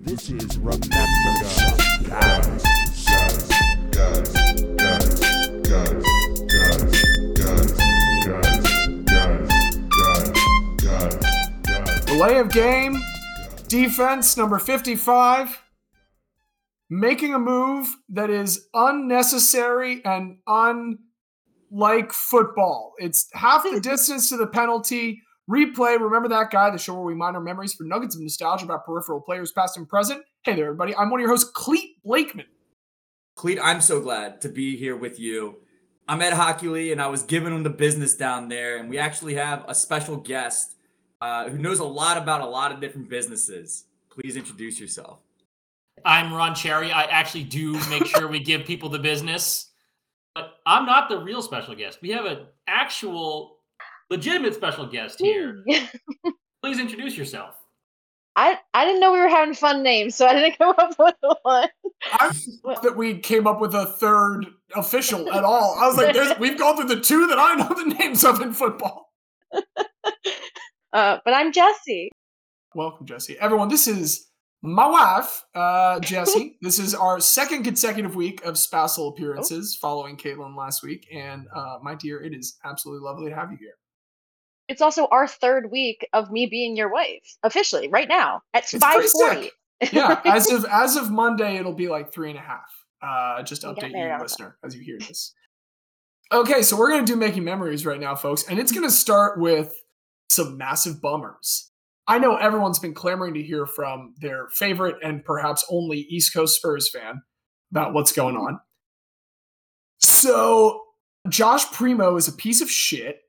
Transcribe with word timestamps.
This 0.00 0.30
is 0.30 0.58
Remember 0.58 0.86
Guys. 0.88 2.08
Guys. 2.08 3.50
Guys. 3.92 4.24
Guys. 10.82 12.04
Play 12.06 12.38
of 12.38 12.50
game, 12.52 12.96
defense 13.68 14.36
number 14.36 14.58
55, 14.58 15.62
making 16.88 17.34
a 17.34 17.38
move 17.38 17.88
that 18.08 18.30
is 18.30 18.68
unnecessary 18.72 20.00
and 20.04 20.38
unlike 20.46 22.12
football. 22.12 22.94
It's 22.98 23.28
half 23.32 23.64
the 23.64 23.80
distance 23.82 24.28
to 24.28 24.36
the 24.36 24.46
penalty 24.46 25.23
Replay, 25.50 26.00
remember 26.00 26.28
that 26.28 26.50
guy, 26.50 26.70
the 26.70 26.78
show 26.78 26.94
where 26.94 27.02
we 27.02 27.14
mine 27.14 27.34
our 27.34 27.40
memories 27.40 27.74
for 27.74 27.84
nuggets 27.84 28.16
of 28.16 28.22
nostalgia 28.22 28.64
about 28.64 28.86
peripheral 28.86 29.20
players 29.20 29.52
past 29.52 29.76
and 29.76 29.86
present. 29.86 30.22
Hey 30.42 30.54
there, 30.54 30.66
everybody. 30.66 30.96
I'm 30.96 31.10
one 31.10 31.20
of 31.20 31.22
your 31.22 31.30
hosts, 31.30 31.52
Cleet 31.52 31.96
Blakeman. 32.02 32.46
Cleet, 33.36 33.58
I'm 33.62 33.82
so 33.82 34.00
glad 34.00 34.40
to 34.40 34.48
be 34.48 34.76
here 34.76 34.96
with 34.96 35.20
you. 35.20 35.56
I'm 36.08 36.22
Ed 36.22 36.32
Hockley, 36.32 36.92
and 36.92 37.00
I 37.00 37.08
was 37.08 37.22
giving 37.22 37.52
him 37.52 37.62
the 37.62 37.68
business 37.68 38.14
down 38.14 38.48
there, 38.48 38.78
and 38.78 38.88
we 38.88 38.96
actually 38.96 39.34
have 39.34 39.64
a 39.68 39.74
special 39.74 40.16
guest 40.16 40.76
uh, 41.20 41.50
who 41.50 41.58
knows 41.58 41.78
a 41.78 41.84
lot 41.84 42.16
about 42.16 42.40
a 42.40 42.46
lot 42.46 42.72
of 42.72 42.80
different 42.80 43.10
businesses. 43.10 43.84
Please 44.08 44.36
introduce 44.36 44.80
yourself. 44.80 45.18
I'm 46.06 46.32
Ron 46.32 46.54
Cherry. 46.54 46.90
I 46.90 47.02
actually 47.02 47.44
do 47.44 47.72
make 47.90 48.06
sure 48.06 48.28
we 48.28 48.40
give 48.40 48.64
people 48.64 48.88
the 48.88 48.98
business, 48.98 49.70
but 50.34 50.54
I'm 50.64 50.86
not 50.86 51.10
the 51.10 51.18
real 51.18 51.42
special 51.42 51.74
guest. 51.74 51.98
We 52.00 52.10
have 52.10 52.24
an 52.24 52.46
actual, 52.66 53.58
legitimate 54.10 54.54
special 54.54 54.86
guest 54.86 55.20
here. 55.20 55.64
Please 56.62 56.78
introduce 56.78 57.16
yourself. 57.16 57.56
I 58.36 58.58
I 58.72 58.84
didn't 58.84 59.00
know 59.00 59.12
we 59.12 59.20
were 59.20 59.28
having 59.28 59.54
fun 59.54 59.82
names, 59.82 60.14
so 60.16 60.26
I 60.26 60.34
didn't 60.34 60.58
come 60.58 60.74
up 60.76 60.94
with 60.98 61.14
one. 61.42 61.68
I 62.12 62.30
thought 62.30 62.82
that 62.82 62.96
we 62.96 63.18
came 63.18 63.46
up 63.46 63.60
with 63.60 63.74
a 63.74 63.86
third 63.86 64.46
official 64.74 65.32
at 65.32 65.44
all. 65.44 65.76
I 65.78 65.86
was 65.86 65.96
like, 65.96 66.38
we've 66.40 66.58
gone 66.58 66.76
through 66.76 66.94
the 66.94 67.00
two 67.00 67.26
that 67.28 67.38
I 67.38 67.54
know 67.54 67.68
the 67.68 67.94
names 67.94 68.24
of 68.24 68.40
in 68.40 68.52
football. 68.52 69.12
Uh, 70.92 71.18
but 71.24 71.34
I'm 71.34 71.52
Jesse. 71.52 72.10
Welcome, 72.74 73.06
Jesse. 73.06 73.36
Everyone, 73.40 73.68
this 73.68 73.86
is 73.86 74.28
my 74.62 74.86
wife, 74.88 75.44
uh, 75.54 76.00
Jesse. 76.00 76.56
this 76.60 76.78
is 76.78 76.94
our 76.94 77.20
second 77.20 77.64
consecutive 77.64 78.16
week 78.16 78.44
of 78.44 78.58
spousal 78.58 79.08
appearances 79.08 79.76
following 79.76 80.16
Caitlin 80.16 80.56
last 80.56 80.82
week. 80.82 81.06
And 81.12 81.46
uh, 81.54 81.78
my 81.82 81.94
dear, 81.94 82.22
it 82.22 82.34
is 82.34 82.58
absolutely 82.64 83.04
lovely 83.04 83.28
to 83.30 83.36
have 83.36 83.52
you 83.52 83.58
here. 83.58 83.74
It's 84.68 84.80
also 84.80 85.06
our 85.10 85.26
third 85.26 85.70
week 85.70 86.06
of 86.12 86.30
me 86.30 86.46
being 86.46 86.76
your 86.76 86.90
wife 86.90 87.36
officially 87.42 87.88
right 87.88 88.08
now 88.08 88.42
at 88.54 88.66
five 88.66 89.08
forty. 89.10 89.50
Yeah, 89.92 90.20
as 90.24 90.50
of 90.50 90.64
as 90.70 90.96
of 90.96 91.10
Monday, 91.10 91.56
it'll 91.56 91.74
be 91.74 91.88
like 91.88 92.12
three 92.12 92.30
and 92.30 92.38
a 92.38 92.42
half. 92.42 92.70
Uh, 93.02 93.42
just 93.42 93.62
to 93.62 93.68
update 93.68 93.90
you, 93.90 94.22
listener, 94.22 94.56
as 94.64 94.74
you 94.74 94.82
hear 94.82 94.98
this. 94.98 95.34
Okay, 96.32 96.62
so 96.62 96.76
we're 96.76 96.90
gonna 96.90 97.04
do 97.04 97.16
making 97.16 97.44
memories 97.44 97.84
right 97.84 98.00
now, 98.00 98.14
folks, 98.14 98.44
and 98.48 98.58
it's 98.58 98.72
gonna 98.72 98.90
start 98.90 99.38
with 99.38 99.74
some 100.30 100.56
massive 100.56 101.02
bummers. 101.02 101.70
I 102.06 102.18
know 102.18 102.36
everyone's 102.36 102.78
been 102.78 102.94
clamoring 102.94 103.34
to 103.34 103.42
hear 103.42 103.66
from 103.66 104.14
their 104.20 104.48
favorite 104.50 104.96
and 105.02 105.24
perhaps 105.24 105.64
only 105.70 106.00
East 106.10 106.34
Coast 106.34 106.56
Spurs 106.56 106.90
fan 106.90 107.22
about 107.70 107.94
what's 107.94 108.12
going 108.12 108.36
on. 108.36 108.60
So, 110.00 110.82
Josh 111.28 111.70
Primo 111.72 112.16
is 112.16 112.28
a 112.28 112.32
piece 112.32 112.60
of 112.60 112.70
shit. 112.70 113.20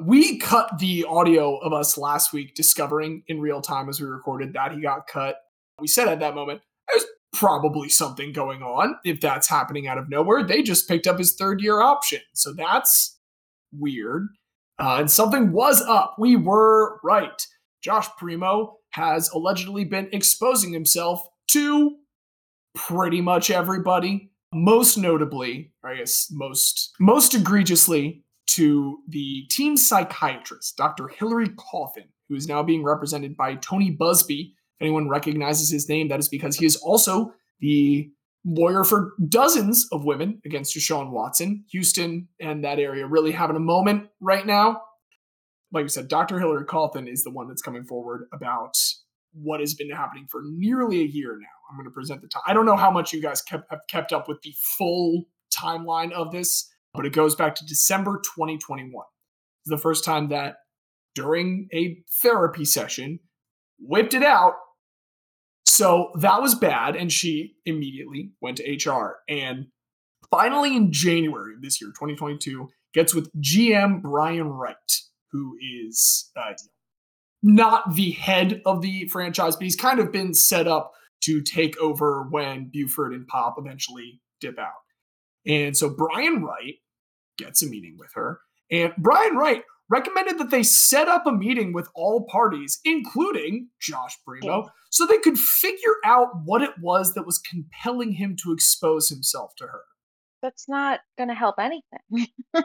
We 0.00 0.38
cut 0.38 0.78
the 0.78 1.04
audio 1.08 1.56
of 1.56 1.72
us 1.72 1.96
last 1.96 2.32
week 2.32 2.54
discovering 2.54 3.22
in 3.28 3.40
real 3.40 3.62
time 3.62 3.88
as 3.88 4.00
we 4.00 4.06
recorded 4.06 4.52
that 4.52 4.72
he 4.72 4.80
got 4.80 5.06
cut. 5.06 5.36
We 5.80 5.88
said 5.88 6.08
at 6.08 6.20
that 6.20 6.34
moment, 6.34 6.60
there's 6.88 7.04
probably 7.32 7.88
something 7.88 8.32
going 8.32 8.62
on 8.62 8.96
if 9.04 9.20
that's 9.20 9.48
happening 9.48 9.86
out 9.86 9.98
of 9.98 10.08
nowhere. 10.08 10.42
They 10.42 10.62
just 10.62 10.88
picked 10.88 11.06
up 11.06 11.18
his 11.18 11.34
third 11.34 11.60
year 11.60 11.80
option. 11.80 12.20
So 12.34 12.52
that's 12.52 13.18
weird. 13.72 14.28
Uh, 14.78 14.96
and 15.00 15.10
something 15.10 15.52
was 15.52 15.80
up. 15.82 16.16
We 16.18 16.36
were 16.36 16.98
right. 17.02 17.46
Josh 17.82 18.08
Primo 18.18 18.76
has 18.90 19.30
allegedly 19.30 19.84
been 19.84 20.08
exposing 20.12 20.72
himself 20.72 21.26
to 21.52 21.96
pretty 22.74 23.20
much 23.20 23.50
everybody. 23.50 24.30
Most 24.52 24.96
notably, 24.96 25.72
or 25.82 25.90
I 25.90 25.96
guess 25.96 26.28
most 26.30 26.94
most 27.00 27.34
egregiously, 27.34 28.24
to 28.48 28.98
the 29.08 29.44
team 29.50 29.76
psychiatrist, 29.76 30.76
Dr. 30.76 31.08
Hillary 31.08 31.50
Coffin, 31.56 32.04
who 32.28 32.36
is 32.36 32.48
now 32.48 32.62
being 32.62 32.84
represented 32.84 33.36
by 33.36 33.56
Tony 33.56 33.96
Buzbee. 33.96 34.52
If 34.78 34.82
anyone 34.82 35.08
recognizes 35.08 35.70
his 35.70 35.88
name, 35.88 36.08
that 36.08 36.20
is 36.20 36.28
because 36.28 36.56
he 36.56 36.66
is 36.66 36.76
also 36.76 37.32
the 37.60 38.10
lawyer 38.44 38.84
for 38.84 39.12
dozens 39.28 39.88
of 39.90 40.04
women 40.04 40.40
against 40.44 40.76
Deshaun 40.76 41.10
Watson. 41.10 41.64
Houston 41.72 42.28
and 42.40 42.64
that 42.64 42.78
area 42.78 43.06
really 43.06 43.32
having 43.32 43.56
a 43.56 43.60
moment 43.60 44.08
right 44.20 44.46
now. 44.46 44.82
Like 45.72 45.84
I 45.84 45.88
said, 45.88 46.08
Dr. 46.08 46.38
Hillary 46.38 46.64
Coffin 46.64 47.08
is 47.08 47.24
the 47.24 47.30
one 47.30 47.48
that's 47.48 47.62
coming 47.62 47.84
forward 47.84 48.28
about 48.32 48.76
what 49.32 49.60
has 49.60 49.74
been 49.74 49.90
happening 49.90 50.26
for 50.30 50.42
nearly 50.44 51.00
a 51.00 51.04
year 51.04 51.36
now. 51.38 51.46
I'm 51.68 51.76
going 51.76 51.86
to 51.86 51.90
present 51.90 52.22
the 52.22 52.28
time. 52.28 52.42
I 52.46 52.54
don't 52.54 52.66
know 52.66 52.76
how 52.76 52.90
much 52.90 53.12
you 53.12 53.20
guys 53.20 53.42
kept, 53.42 53.68
have 53.70 53.80
kept 53.88 54.12
up 54.12 54.28
with 54.28 54.40
the 54.42 54.54
full 54.78 55.24
timeline 55.52 56.12
of 56.12 56.30
this, 56.30 56.70
but 56.96 57.06
it 57.06 57.12
goes 57.12 57.34
back 57.34 57.54
to 57.56 57.66
December 57.66 58.20
2021. 58.34 59.04
The 59.66 59.78
first 59.78 60.04
time 60.04 60.28
that 60.28 60.56
during 61.14 61.68
a 61.72 61.98
therapy 62.22 62.64
session, 62.64 63.20
whipped 63.78 64.14
it 64.14 64.22
out. 64.22 64.54
So 65.64 66.10
that 66.20 66.40
was 66.40 66.54
bad, 66.54 66.96
and 66.96 67.12
she 67.12 67.56
immediately 67.64 68.32
went 68.40 68.58
to 68.58 68.90
HR. 68.90 69.16
And 69.28 69.66
finally, 70.30 70.76
in 70.76 70.92
January 70.92 71.54
of 71.54 71.62
this 71.62 71.80
year, 71.80 71.90
2022, 71.90 72.68
gets 72.94 73.14
with 73.14 73.30
GM 73.40 74.00
Brian 74.00 74.48
Wright, 74.48 74.76
who 75.32 75.56
is 75.84 76.30
uh, 76.36 76.52
not 77.42 77.94
the 77.94 78.12
head 78.12 78.62
of 78.64 78.80
the 78.80 79.08
franchise, 79.08 79.56
but 79.56 79.64
he's 79.64 79.76
kind 79.76 79.98
of 79.98 80.12
been 80.12 80.34
set 80.34 80.66
up 80.66 80.92
to 81.22 81.42
take 81.42 81.76
over 81.78 82.26
when 82.30 82.70
Buford 82.72 83.12
and 83.12 83.26
Pop 83.26 83.56
eventually 83.58 84.20
dip 84.40 84.58
out. 84.58 84.72
And 85.46 85.76
so 85.76 85.90
Brian 85.90 86.42
Wright 86.42 86.74
gets 87.36 87.62
a 87.62 87.66
meeting 87.66 87.96
with 87.98 88.12
her, 88.14 88.40
and 88.70 88.92
Brian 88.98 89.36
Wright 89.36 89.62
recommended 89.88 90.38
that 90.38 90.50
they 90.50 90.64
set 90.64 91.06
up 91.06 91.26
a 91.26 91.32
meeting 91.32 91.72
with 91.72 91.88
all 91.94 92.26
parties, 92.30 92.80
including 92.84 93.68
Josh 93.80 94.16
Primo, 94.26 94.68
so 94.90 95.06
they 95.06 95.18
could 95.18 95.38
figure 95.38 95.94
out 96.04 96.28
what 96.44 96.62
it 96.62 96.72
was 96.80 97.14
that 97.14 97.26
was 97.26 97.38
compelling 97.38 98.12
him 98.12 98.36
to 98.42 98.52
expose 98.52 99.08
himself 99.08 99.54
to 99.58 99.66
her. 99.66 99.82
That's 100.42 100.68
not 100.68 101.00
going 101.16 101.28
to 101.28 101.34
help 101.34 101.56
anything. 101.58 102.28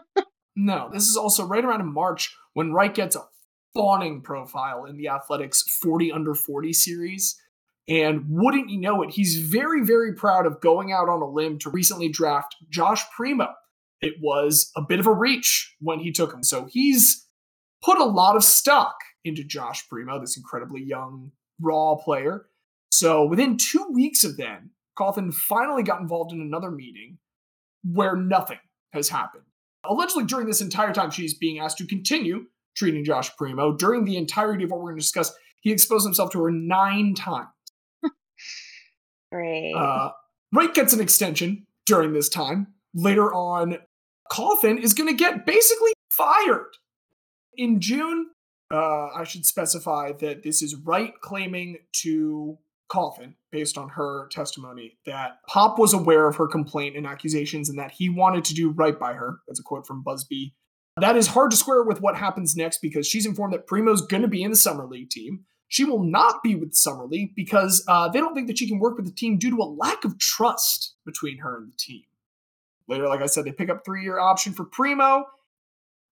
No, 0.55 0.89
this 0.91 1.07
is 1.07 1.15
also 1.15 1.45
right 1.45 1.63
around 1.63 1.81
in 1.81 1.93
March 1.93 2.35
when 2.53 2.73
Wright 2.73 2.93
gets 2.93 3.15
a 3.15 3.23
fawning 3.73 4.21
profile 4.21 4.85
in 4.85 4.97
the 4.97 5.07
Athletic's 5.07 5.61
40 5.61 6.11
under 6.11 6.35
40 6.35 6.73
series. 6.73 7.39
And 7.87 8.25
wouldn't 8.29 8.69
you 8.69 8.79
know 8.79 9.01
it, 9.01 9.11
he's 9.11 9.37
very, 9.37 9.83
very 9.83 10.13
proud 10.13 10.45
of 10.45 10.61
going 10.61 10.91
out 10.91 11.09
on 11.09 11.21
a 11.21 11.27
limb 11.27 11.57
to 11.59 11.69
recently 11.69 12.09
draft 12.09 12.55
Josh 12.69 13.03
Primo. 13.15 13.47
It 14.01 14.15
was 14.21 14.71
a 14.75 14.81
bit 14.81 14.99
of 14.99 15.07
a 15.07 15.13
reach 15.13 15.75
when 15.79 15.99
he 15.99 16.11
took 16.11 16.33
him. 16.33 16.43
So 16.43 16.65
he's 16.65 17.27
put 17.83 17.99
a 17.99 18.05
lot 18.05 18.35
of 18.35 18.43
stock 18.43 18.95
into 19.23 19.43
Josh 19.43 19.87
Primo, 19.87 20.19
this 20.19 20.37
incredibly 20.37 20.81
young, 20.81 21.31
raw 21.59 21.95
player. 21.95 22.47
So 22.91 23.25
within 23.25 23.57
two 23.57 23.87
weeks 23.91 24.23
of 24.23 24.37
then, 24.37 24.71
Coffin 24.97 25.31
finally 25.31 25.83
got 25.83 26.01
involved 26.01 26.33
in 26.33 26.41
another 26.41 26.71
meeting 26.71 27.17
where 27.83 28.15
nothing 28.15 28.59
has 28.93 29.09
happened. 29.09 29.43
Allegedly, 29.83 30.25
during 30.25 30.47
this 30.47 30.61
entire 30.61 30.93
time, 30.93 31.09
she's 31.09 31.33
being 31.33 31.59
asked 31.59 31.77
to 31.79 31.87
continue 31.87 32.45
treating 32.75 33.03
Josh 33.03 33.35
Primo. 33.35 33.75
During 33.75 34.05
the 34.05 34.17
entirety 34.17 34.63
of 34.63 34.71
what 34.71 34.79
we're 34.79 34.91
going 34.91 34.97
to 34.97 35.01
discuss, 35.01 35.33
he 35.61 35.71
exposed 35.71 36.05
himself 36.05 36.31
to 36.31 36.43
her 36.43 36.51
nine 36.51 37.15
times. 37.15 37.47
Great. 39.31 39.73
Uh, 39.75 40.11
Wright 40.53 40.73
gets 40.73 40.93
an 40.93 41.01
extension 41.01 41.65
during 41.85 42.13
this 42.13 42.29
time. 42.29 42.67
Later 42.93 43.33
on, 43.33 43.77
Coffin 44.31 44.77
is 44.77 44.93
going 44.93 45.09
to 45.09 45.13
get 45.13 45.45
basically 45.45 45.91
fired. 46.09 46.77
In 47.57 47.81
June, 47.81 48.27
uh, 48.73 49.07
I 49.07 49.25
should 49.25 49.45
specify 49.45 50.13
that 50.21 50.41
this 50.41 50.61
is 50.61 50.73
Wright 50.73 51.13
claiming 51.19 51.79
to 52.03 52.57
Coffin, 52.87 53.35
based 53.51 53.77
on 53.77 53.89
her 53.89 54.29
testimony, 54.31 54.97
that 55.05 55.39
Pop 55.49 55.77
was 55.77 55.93
aware 55.93 56.29
of 56.29 56.37
her 56.37 56.47
complaint 56.47 56.95
and 56.95 57.05
accusations 57.05 57.67
and 57.67 57.77
that 57.77 57.91
he 57.91 58.07
wanted 58.07 58.45
to 58.45 58.53
do 58.53 58.69
right 58.71 58.97
by 58.97 59.13
her. 59.13 59.39
That's 59.47 59.59
a 59.59 59.63
quote 59.63 59.85
from 59.85 60.01
Buzbee. 60.01 60.53
That 60.95 61.17
is 61.17 61.27
hard 61.27 61.51
to 61.51 61.57
square 61.57 61.83
with 61.83 61.99
what 61.99 62.15
happens 62.15 62.55
next 62.55 62.79
because 62.81 63.05
she's 63.05 63.25
informed 63.25 63.53
that 63.53 63.67
Primo's 63.67 64.01
going 64.01 64.21
to 64.21 64.29
be 64.29 64.43
in 64.43 64.51
the 64.51 64.57
Summer 64.57 64.85
League 64.85 65.09
team. 65.09 65.43
She 65.67 65.83
will 65.83 66.03
not 66.03 66.41
be 66.41 66.55
with 66.55 66.73
Summer 66.73 67.05
League 67.05 67.35
because 67.35 67.83
uh, 67.89 68.07
they 68.07 68.19
don't 68.19 68.33
think 68.33 68.47
that 68.47 68.57
she 68.57 68.67
can 68.67 68.79
work 68.79 68.95
with 68.95 69.05
the 69.05 69.11
team 69.11 69.37
due 69.37 69.51
to 69.51 69.61
a 69.61 69.67
lack 69.67 70.05
of 70.05 70.17
trust 70.19 70.95
between 71.05 71.39
her 71.39 71.57
and 71.57 71.69
the 71.69 71.77
team. 71.77 72.03
Later, 72.91 73.07
like 73.07 73.21
I 73.21 73.25
said, 73.25 73.45
they 73.45 73.53
pick 73.53 73.69
up 73.69 73.85
three 73.85 74.03
year 74.03 74.19
option 74.19 74.51
for 74.51 74.65
Primo 74.65 75.23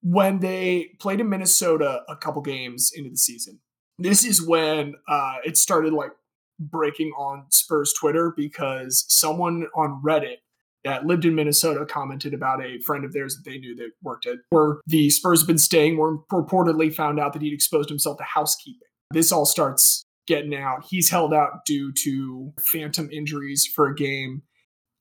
when 0.01 0.39
they 0.39 0.91
played 1.01 1.19
in 1.19 1.27
Minnesota 1.27 2.03
a 2.07 2.15
couple 2.15 2.41
games 2.41 2.91
into 2.95 3.09
the 3.09 3.17
season. 3.17 3.59
This 3.97 4.23
is 4.25 4.41
when 4.41 4.95
uh, 5.09 5.35
it 5.43 5.57
started 5.57 5.91
like 5.91 6.11
breaking 6.57 7.11
on 7.17 7.45
Spurs 7.49 7.93
Twitter 7.99 8.33
because 8.35 9.03
someone 9.09 9.67
on 9.75 10.01
Reddit 10.01 10.37
that 10.85 11.05
lived 11.05 11.25
in 11.25 11.35
Minnesota 11.35 11.85
commented 11.85 12.33
about 12.33 12.63
a 12.63 12.79
friend 12.79 13.03
of 13.03 13.11
theirs 13.11 13.35
that 13.35 13.49
they 13.49 13.57
knew 13.57 13.75
that 13.75 13.91
worked 14.01 14.25
at 14.25 14.37
where 14.49 14.77
the 14.87 15.09
Spurs 15.09 15.41
have 15.41 15.47
been 15.47 15.57
staying, 15.57 15.97
where 15.97 16.15
reportedly 16.31 16.93
found 16.93 17.19
out 17.19 17.33
that 17.33 17.41
he'd 17.41 17.53
exposed 17.53 17.89
himself 17.89 18.17
to 18.17 18.23
housekeeping. 18.23 18.87
This 19.11 19.33
all 19.33 19.45
starts 19.45 20.05
getting 20.27 20.55
out. 20.55 20.85
He's 20.89 21.09
held 21.09 21.33
out 21.33 21.65
due 21.65 21.91
to 22.03 22.53
phantom 22.71 23.09
injuries 23.11 23.65
for 23.65 23.87
a 23.87 23.95
game. 23.95 24.43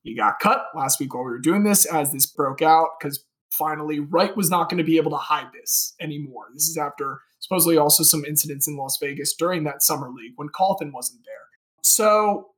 He 0.09 0.15
got 0.15 0.39
cut 0.39 0.65
last 0.75 0.99
week 0.99 1.13
while 1.13 1.23
we 1.23 1.29
were 1.29 1.37
doing 1.37 1.63
this 1.63 1.85
as 1.85 2.11
this 2.11 2.25
broke 2.25 2.63
out 2.63 2.87
because 2.99 3.23
finally 3.51 3.99
Wright 3.99 4.35
was 4.35 4.49
not 4.49 4.67
going 4.67 4.79
to 4.79 4.83
be 4.83 4.97
able 4.97 5.11
to 5.11 5.17
hide 5.17 5.51
this 5.53 5.93
anymore. 6.01 6.45
This 6.51 6.67
is 6.67 6.77
after 6.77 7.21
supposedly 7.37 7.77
also 7.77 8.01
some 8.01 8.25
incidents 8.25 8.67
in 8.67 8.75
Las 8.75 8.97
Vegas 8.99 9.35
during 9.35 9.65
that 9.65 9.83
summer 9.83 10.09
league 10.09 10.33
when 10.35 10.49
Carlton 10.51 10.91
wasn't 10.91 11.21
there. 11.25 11.35
So, 11.83 12.55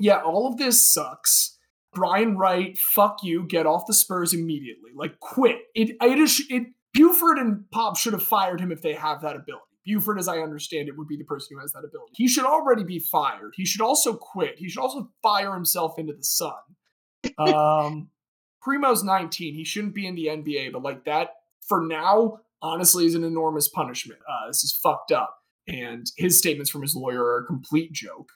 yeah, 0.00 0.20
all 0.20 0.48
of 0.48 0.56
this 0.58 0.92
sucks. 0.92 1.56
Brian 1.92 2.36
Wright, 2.36 2.76
fuck 2.76 3.18
you, 3.22 3.46
get 3.46 3.64
off 3.64 3.86
the 3.86 3.94
Spurs 3.94 4.34
immediately. 4.34 4.90
Like, 4.96 5.20
quit. 5.20 5.58
It, 5.76 5.96
it 6.02 6.18
is, 6.18 6.42
it, 6.50 6.64
Buford 6.92 7.38
and 7.38 7.70
Pop 7.70 7.96
should 7.96 8.14
have 8.14 8.22
fired 8.24 8.60
him 8.60 8.72
if 8.72 8.82
they 8.82 8.94
have 8.94 9.22
that 9.22 9.36
ability. 9.36 9.62
Buford, 9.88 10.18
as 10.18 10.28
I 10.28 10.38
understand 10.38 10.88
it, 10.88 10.96
would 10.96 11.08
be 11.08 11.16
the 11.16 11.24
person 11.24 11.56
who 11.56 11.60
has 11.60 11.72
that 11.72 11.80
ability. 11.80 12.12
He 12.14 12.28
should 12.28 12.44
already 12.44 12.84
be 12.84 12.98
fired. 12.98 13.54
He 13.56 13.64
should 13.64 13.80
also 13.80 14.14
quit. 14.14 14.58
He 14.58 14.68
should 14.68 14.82
also 14.82 15.10
fire 15.22 15.54
himself 15.54 15.98
into 15.98 16.12
the 16.12 16.24
sun. 16.24 16.52
Um, 17.36 18.10
Primo's 18.64 19.02
19. 19.02 19.54
He 19.54 19.64
shouldn't 19.64 19.94
be 19.94 20.06
in 20.06 20.14
the 20.14 20.26
NBA, 20.26 20.72
but 20.72 20.82
like 20.82 21.04
that 21.04 21.30
for 21.66 21.84
now, 21.84 22.40
honestly, 22.62 23.06
is 23.06 23.14
an 23.14 23.24
enormous 23.24 23.68
punishment. 23.68 24.20
Uh, 24.28 24.46
this 24.48 24.64
is 24.64 24.72
fucked 24.72 25.12
up. 25.12 25.36
And 25.66 26.06
his 26.16 26.38
statements 26.38 26.70
from 26.70 26.82
his 26.82 26.96
lawyer 26.96 27.22
are 27.22 27.42
a 27.42 27.46
complete 27.46 27.92
joke. 27.92 28.30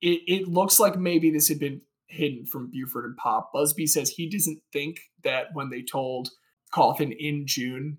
It, 0.00 0.22
it 0.26 0.48
looks 0.48 0.80
like 0.80 0.96
maybe 0.96 1.30
this 1.30 1.48
had 1.48 1.60
been 1.60 1.82
hidden 2.08 2.46
from 2.46 2.70
Buford 2.70 3.04
and 3.04 3.16
Pop. 3.16 3.52
Buzbee 3.54 3.88
says 3.88 4.10
he 4.10 4.28
doesn't 4.28 4.60
think 4.72 4.98
that 5.22 5.46
when 5.52 5.70
they 5.70 5.82
told 5.82 6.30
Coffin 6.72 7.12
in 7.12 7.46
June 7.46 7.98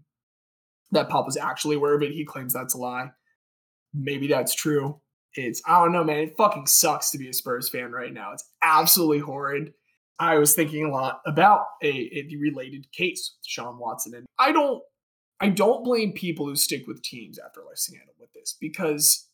that 0.93 1.09
Pop 1.09 1.25
was 1.25 1.37
actually 1.37 1.75
aware 1.75 1.95
of 1.95 2.01
it. 2.01 2.11
He 2.11 2.25
claims 2.25 2.53
that's 2.53 2.73
a 2.73 2.77
lie. 2.77 3.11
Maybe 3.93 4.27
that's 4.27 4.55
true. 4.55 4.99
It's 5.35 5.61
I 5.67 5.83
don't 5.83 5.93
know, 5.93 6.03
man. 6.03 6.19
It 6.19 6.35
fucking 6.37 6.67
sucks 6.67 7.11
to 7.11 7.17
be 7.17 7.29
a 7.29 7.33
Spurs 7.33 7.69
fan 7.69 7.91
right 7.91 8.13
now. 8.13 8.33
It's 8.33 8.49
absolutely 8.63 9.19
horrid. 9.19 9.73
I 10.19 10.37
was 10.37 10.53
thinking 10.53 10.85
a 10.85 10.91
lot 10.91 11.21
about 11.25 11.65
a, 11.83 11.87
a 11.87 12.37
related 12.39 12.91
case 12.91 13.35
with 13.37 13.47
Sean 13.47 13.79
Watson, 13.79 14.13
and 14.15 14.25
I 14.37 14.51
don't 14.51 14.81
I 15.39 15.49
don't 15.49 15.83
blame 15.83 16.13
people 16.13 16.45
who 16.45 16.55
stick 16.55 16.87
with 16.87 17.01
teams 17.01 17.39
after 17.39 17.61
life 17.61 17.77
scandal 17.77 18.13
with 18.19 18.31
this 18.33 18.55
because 18.59 19.27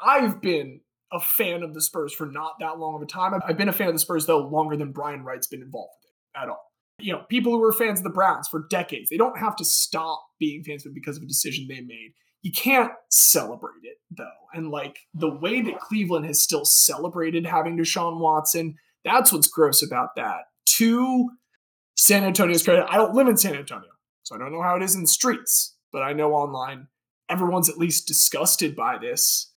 I've 0.00 0.40
been 0.40 0.80
a 1.12 1.20
fan 1.20 1.62
of 1.62 1.74
the 1.74 1.82
Spurs 1.82 2.14
for 2.14 2.26
not 2.26 2.54
that 2.60 2.78
long 2.78 2.94
of 2.94 3.02
a 3.02 3.06
time. 3.06 3.38
I've 3.46 3.58
been 3.58 3.68
a 3.68 3.74
fan 3.74 3.88
of 3.88 3.94
the 3.94 4.00
Spurs 4.00 4.26
though 4.26 4.46
longer 4.46 4.76
than 4.76 4.92
Brian 4.92 5.22
Wright's 5.22 5.46
been 5.46 5.62
involved 5.62 5.92
with 6.02 6.12
it 6.12 6.42
at 6.42 6.48
all 6.48 6.69
you 7.02 7.12
know, 7.12 7.24
people 7.28 7.52
who 7.52 7.60
were 7.60 7.72
fans 7.72 8.00
of 8.00 8.04
the 8.04 8.10
Browns 8.10 8.48
for 8.48 8.66
decades, 8.70 9.10
they 9.10 9.16
don't 9.16 9.38
have 9.38 9.56
to 9.56 9.64
stop 9.64 10.22
being 10.38 10.62
fans 10.62 10.86
of 10.86 10.94
because 10.94 11.16
of 11.16 11.22
a 11.22 11.26
decision 11.26 11.66
they 11.68 11.80
made. 11.80 12.12
You 12.42 12.52
can't 12.52 12.92
celebrate 13.10 13.84
it 13.84 13.98
though. 14.10 14.24
And 14.54 14.70
like 14.70 14.98
the 15.14 15.30
way 15.30 15.60
that 15.62 15.80
Cleveland 15.80 16.26
has 16.26 16.42
still 16.42 16.64
celebrated 16.64 17.46
having 17.46 17.76
Deshaun 17.76 18.18
Watson, 18.18 18.76
that's 19.04 19.32
what's 19.32 19.48
gross 19.48 19.82
about 19.82 20.16
that. 20.16 20.44
To 20.66 21.30
San 21.96 22.24
Antonio's 22.24 22.62
credit, 22.62 22.86
I 22.88 22.96
don't 22.96 23.14
live 23.14 23.28
in 23.28 23.36
San 23.36 23.54
Antonio, 23.54 23.90
so 24.22 24.34
I 24.34 24.38
don't 24.38 24.52
know 24.52 24.62
how 24.62 24.76
it 24.76 24.82
is 24.82 24.94
in 24.94 25.02
the 25.02 25.08
streets, 25.08 25.76
but 25.92 26.02
I 26.02 26.12
know 26.14 26.32
online 26.32 26.88
everyone's 27.28 27.68
at 27.68 27.78
least 27.78 28.08
disgusted 28.08 28.74
by 28.74 28.96
this. 28.98 29.52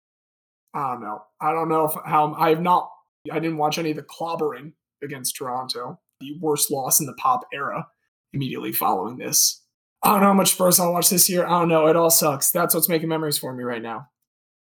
I 0.75 0.93
don't 0.93 1.03
know. 1.03 1.23
I 1.41 1.53
don't 1.53 1.69
know 1.69 1.85
if 1.85 1.95
how 2.05 2.35
I 2.35 2.49
have 2.51 2.63
not 2.63 2.91
I 3.31 3.39
didn't 3.39 3.59
watch 3.59 3.79
any 3.79 3.91
of 3.91 3.97
the 3.97 4.03
clobbering 4.03 4.73
against 5.03 5.37
Toronto 5.37 6.01
the 6.23 6.39
worst 6.41 6.71
loss 6.71 7.01
in 7.01 7.07
the 7.07 7.15
pop 7.15 7.43
era 7.53 7.87
immediately 8.33 8.73
following 8.73 9.19
this. 9.19 9.63
I 10.03 10.13
don't 10.13 10.21
know 10.21 10.29
how 10.29 10.35
much 10.35 10.53
Spurs 10.53 10.81
I'll 10.81 10.93
watch 10.93 11.11
this 11.11 11.29
year. 11.29 11.45
I 11.47 11.51
don't 11.51 11.69
know. 11.69 11.87
It 11.87 11.97
all 11.97 12.11
sucks. 12.11 12.51
That's 12.51 12.75
what's 12.75 12.89
making 12.89 13.09
memories 13.09 13.39
for 13.39 13.53
me 13.53 13.63
right 13.63 13.83
now. 13.83 14.09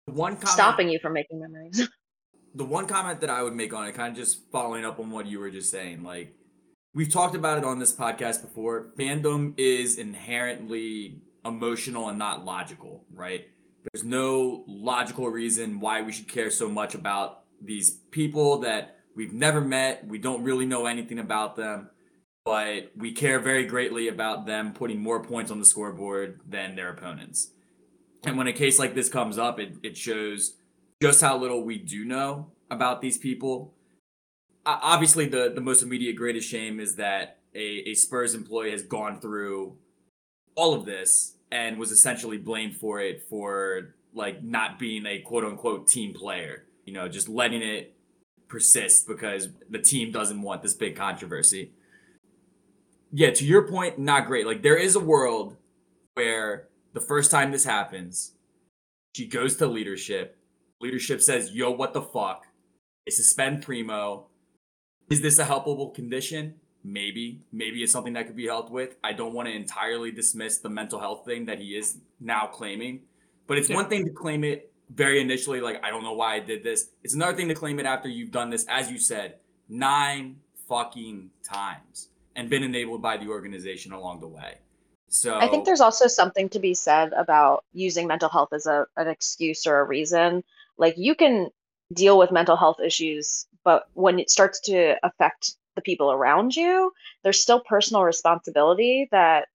One 0.06 0.34
comment, 0.34 0.50
Stopping 0.50 0.90
you 0.90 1.00
from 1.02 1.14
making 1.14 1.40
memories. 1.40 1.88
the 2.56 2.66
one 2.66 2.86
comment 2.86 3.22
that 3.22 3.30
I 3.30 3.42
would 3.42 3.56
make 3.56 3.74
on 3.74 3.88
it, 3.88 3.94
kind 3.96 4.12
of 4.12 4.18
just 4.18 4.52
following 4.52 4.86
up 4.86 5.00
on 5.00 5.10
what 5.10 5.26
you 5.26 5.40
were 5.40 5.50
just 5.50 5.72
saying, 5.72 6.04
like 6.04 6.36
we've 6.94 7.12
talked 7.12 7.36
about 7.36 7.58
it 7.58 7.64
on 7.64 7.80
this 7.80 7.96
podcast 7.96 8.42
before. 8.42 8.92
Fandom 8.98 9.54
is 9.58 9.98
inherently 9.98 11.22
emotional 11.46 12.10
and 12.10 12.20
not 12.20 12.46
logical, 12.46 13.06
right? 13.14 13.48
There's 13.92 14.04
no 14.04 14.64
logical 14.68 15.30
reason 15.30 15.80
why 15.80 16.02
we 16.02 16.12
should 16.12 16.28
care 16.28 16.52
so 16.52 16.70
much 16.70 16.96
about 16.96 17.44
these 17.62 17.92
people 18.12 18.60
that 18.60 19.00
We've 19.16 19.34
never 19.34 19.62
met. 19.62 20.08
We 20.08 20.18
don't 20.18 20.44
really 20.44 20.66
know 20.66 20.86
anything 20.86 21.20
about 21.20 21.56
them, 21.56 21.90
but 22.46 22.92
we 22.96 23.12
care 23.12 23.40
very 23.40 23.66
greatly 23.66 24.08
about 24.08 24.46
them 24.46 24.74
putting 24.74 25.00
more 25.00 25.24
points 25.24 25.52
on 25.52 25.60
the 25.60 25.66
scoreboard 25.66 26.42
than 26.48 26.76
their 26.76 26.90
opponents. 26.90 27.52
And 28.24 28.38
when 28.38 28.48
a 28.48 28.54
case 28.54 28.80
like 28.80 28.96
this 28.96 29.10
comes 29.10 29.38
up, 29.38 29.60
it, 29.60 29.76
it 29.84 29.98
shows 29.98 30.54
just 31.02 31.22
how 31.22 31.38
little 31.38 31.64
we 31.64 31.78
do 31.78 32.06
know 32.06 32.52
about 32.72 33.02
these 33.02 33.18
people. 33.18 33.74
Obviously, 34.66 35.26
the, 35.26 35.52
the 35.54 35.62
most 35.62 35.84
immediate 35.84 36.16
greatest 36.16 36.50
shame 36.50 36.80
is 36.80 36.96
that 36.96 37.40
a, 37.54 37.90
a 37.90 37.94
Spurs 37.94 38.34
employee 38.34 38.72
has 38.72 38.82
gone 38.82 39.20
through 39.20 39.78
all 40.56 40.74
of 40.74 40.86
this 40.86 41.36
and 41.52 41.78
was 41.78 41.92
essentially 41.92 42.38
blamed 42.38 42.76
for 42.78 43.02
it 43.02 43.24
for 43.30 43.94
like 44.14 44.44
not 44.44 44.80
being 44.80 45.06
a 45.06 45.20
quote 45.20 45.44
unquote 45.44 45.88
team 45.88 46.14
player. 46.14 46.64
You 46.86 46.94
know, 46.94 47.08
just 47.08 47.28
letting 47.28 47.62
it 47.62 47.93
persist 48.54 49.08
because 49.08 49.50
the 49.72 49.80
team 49.80 50.12
doesn't 50.12 50.40
want 50.40 50.62
this 50.62 50.76
big 50.76 50.96
controversy. 50.96 51.72
Yeah, 53.12 53.32
to 53.32 53.44
your 53.44 53.68
point, 53.68 53.98
not 53.98 54.28
great. 54.28 54.46
Like 54.46 54.62
there 54.62 54.78
is 54.78 54.96
a 54.96 55.00
world 55.00 55.58
where 56.14 56.68
the 56.94 57.02
first 57.02 57.32
time 57.32 57.52
this 57.52 57.66
happens, 57.66 58.34
she 59.16 59.26
goes 59.26 59.56
to 59.58 59.66
leadership. 59.66 60.38
Leadership 60.80 61.20
says, 61.22 61.52
"Yo, 61.52 61.72
what 61.72 61.94
the 61.94 62.04
fuck?" 62.04 62.46
They 63.08 63.12
suspend 63.12 63.64
Primo. 63.64 64.28
Is 65.10 65.22
this 65.22 65.40
a 65.40 65.46
helpable 65.46 65.92
condition? 65.94 66.54
Maybe. 66.84 67.42
Maybe 67.52 67.82
it's 67.82 67.92
something 67.92 68.14
that 68.14 68.28
could 68.28 68.36
be 68.36 68.46
helped 68.46 68.72
with. 68.72 68.98
I 69.04 69.14
don't 69.14 69.34
want 69.34 69.48
to 69.48 69.54
entirely 69.56 70.12
dismiss 70.12 70.60
the 70.60 70.70
mental 70.70 71.00
health 71.00 71.26
thing 71.26 71.46
that 71.46 71.60
he 71.60 71.76
is 71.76 71.98
now 72.20 72.46
claiming, 72.46 73.02
but 73.48 73.58
it's 73.58 73.70
yeah. 73.70 73.78
one 73.78 73.90
thing 73.90 74.06
to 74.06 74.12
claim 74.12 74.44
it 74.44 74.72
very 74.94 75.20
initially 75.22 75.62
like 75.62 75.84
I 75.84 75.90
don't 75.90 76.04
know 76.04 76.14
why 76.14 76.36
I 76.36 76.40
did 76.40 76.64
this. 76.64 76.90
It's 77.04 77.14
another 77.14 77.36
thing 77.36 77.48
to 77.50 77.56
claim 77.56 77.80
it 77.80 77.86
after 77.86 78.10
you've 78.10 78.32
done 78.32 78.50
this, 78.50 78.66
as 78.70 78.92
you 78.92 78.98
said, 78.98 79.36
nine 79.68 80.38
fucking 80.68 81.30
times 81.44 82.10
and 82.36 82.50
been 82.50 82.64
enabled 82.64 83.02
by 83.02 83.18
the 83.18 83.28
organization 83.28 83.92
along 83.92 84.20
the 84.20 84.28
way. 84.28 84.58
So 85.08 85.38
I 85.38 85.48
think 85.48 85.66
there's 85.66 85.82
also 85.82 86.08
something 86.08 86.50
to 86.50 86.60
be 86.60 86.74
said 86.74 87.14
about 87.14 87.64
using 87.74 88.08
mental 88.08 88.30
health 88.30 88.50
as 88.52 88.66
a 88.66 88.86
an 88.98 89.08
excuse 89.08 89.68
or 89.68 89.80
a 89.80 89.84
reason. 89.84 90.44
Like 90.78 90.96
you 90.98 91.16
can 91.16 91.50
deal 91.94 92.18
with 92.18 92.32
mental 92.32 92.56
health 92.56 92.80
issues, 92.80 93.46
but 93.64 93.84
when 93.94 94.18
it 94.20 94.30
starts 94.30 94.60
to 94.62 94.96
affect 95.04 95.56
the 95.76 95.82
people 95.82 96.12
around 96.12 96.56
you, 96.56 96.92
there's 97.24 97.42
still 97.42 97.60
personal 97.60 98.04
responsibility 98.04 99.08
that 99.12 99.48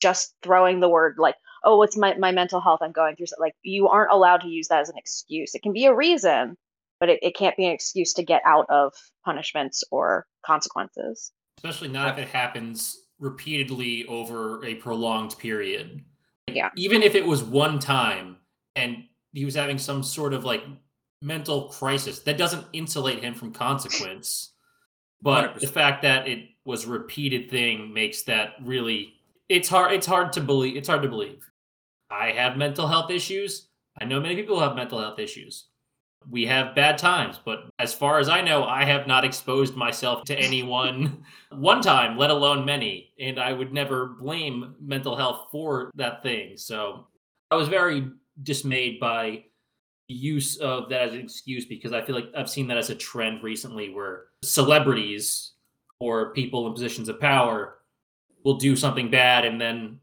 just 0.00 0.34
throwing 0.42 0.80
the 0.80 0.88
word 0.88 1.16
like 1.18 1.36
oh 1.66 1.82
it's 1.82 1.96
my, 1.96 2.16
my 2.16 2.32
mental 2.32 2.60
health 2.60 2.80
i'm 2.82 2.92
going 2.92 3.16
through? 3.16 3.26
Like 3.38 3.54
you 3.62 3.88
aren't 3.88 4.12
allowed 4.12 4.40
to 4.42 4.48
use 4.48 4.68
that 4.68 4.80
as 4.80 4.88
an 4.88 4.96
excuse. 4.96 5.54
It 5.54 5.62
can 5.62 5.72
be 5.72 5.84
a 5.84 5.94
reason 5.94 6.56
but 7.00 7.08
it, 7.08 7.18
it 7.22 7.36
can't 7.36 7.56
be 7.56 7.66
an 7.66 7.72
excuse 7.72 8.12
to 8.14 8.22
get 8.22 8.42
out 8.44 8.66
of 8.70 8.92
punishments 9.24 9.84
or 9.90 10.26
consequences. 10.44 11.32
Especially 11.58 11.88
not 11.88 12.18
if 12.18 12.18
it 12.18 12.28
happens 12.28 13.06
repeatedly 13.18 14.06
over 14.06 14.64
a 14.64 14.74
prolonged 14.76 15.36
period. 15.38 16.02
Yeah. 16.48 16.70
even 16.76 17.02
if 17.02 17.16
it 17.16 17.26
was 17.26 17.42
one 17.42 17.80
time 17.80 18.36
and 18.76 19.02
he 19.32 19.44
was 19.44 19.56
having 19.56 19.78
some 19.78 20.04
sort 20.04 20.32
of 20.32 20.44
like 20.44 20.62
mental 21.20 21.68
crisis 21.70 22.20
that 22.20 22.38
doesn't 22.38 22.64
insulate 22.72 23.24
him 23.24 23.34
from 23.34 23.52
consequence. 23.52 24.52
But 25.20 25.56
100%. 25.56 25.60
the 25.60 25.66
fact 25.66 26.02
that 26.02 26.28
it 26.28 26.50
was 26.64 26.84
a 26.84 26.88
repeated 26.88 27.50
thing 27.50 27.92
makes 27.92 28.22
that 28.24 28.54
really 28.62 29.14
it's 29.48 29.68
hard 29.68 29.92
it's 29.92 30.06
hard 30.06 30.32
to 30.34 30.40
believe 30.40 30.76
it's 30.76 30.88
hard 30.88 31.02
to 31.02 31.08
believe 31.08 31.48
i 32.10 32.30
have 32.30 32.56
mental 32.56 32.86
health 32.86 33.10
issues. 33.10 33.68
I 34.00 34.04
know 34.04 34.20
many 34.20 34.36
people 34.36 34.60
have 34.60 34.76
mental 34.76 35.00
health 35.00 35.18
issues. 35.18 35.68
We 36.28 36.44
have 36.46 36.74
bad 36.74 36.98
times 36.98 37.38
but 37.44 37.70
as 37.78 37.94
far 37.94 38.18
as 38.18 38.28
i 38.28 38.40
know 38.40 38.64
i 38.64 38.84
have 38.84 39.06
not 39.06 39.24
exposed 39.24 39.76
myself 39.76 40.24
to 40.24 40.36
anyone 40.36 41.24
one 41.52 41.80
time 41.80 42.18
let 42.18 42.30
alone 42.30 42.64
many 42.64 43.12
and 43.20 43.38
i 43.38 43.52
would 43.52 43.72
never 43.72 44.06
blame 44.20 44.74
mental 44.80 45.16
health 45.16 45.48
for 45.52 45.90
that 45.94 46.22
thing. 46.22 46.56
So 46.56 47.06
i 47.50 47.54
was 47.54 47.68
very 47.68 48.10
dismayed 48.42 48.98
by 49.00 49.44
use 50.08 50.56
of 50.58 50.88
that 50.88 51.02
as 51.02 51.14
an 51.14 51.20
excuse 51.20 51.64
because 51.64 51.92
i 51.92 52.00
feel 52.02 52.14
like 52.14 52.30
i've 52.36 52.50
seen 52.50 52.68
that 52.68 52.76
as 52.76 52.90
a 52.90 52.94
trend 52.94 53.42
recently 53.42 53.92
where 53.92 54.26
celebrities 54.42 55.52
or 55.98 56.32
people 56.32 56.66
in 56.66 56.72
positions 56.72 57.08
of 57.08 57.20
power 57.20 57.78
will 58.44 58.56
do 58.56 58.76
something 58.76 59.10
bad 59.10 59.44
and 59.44 59.60
then 59.60 59.98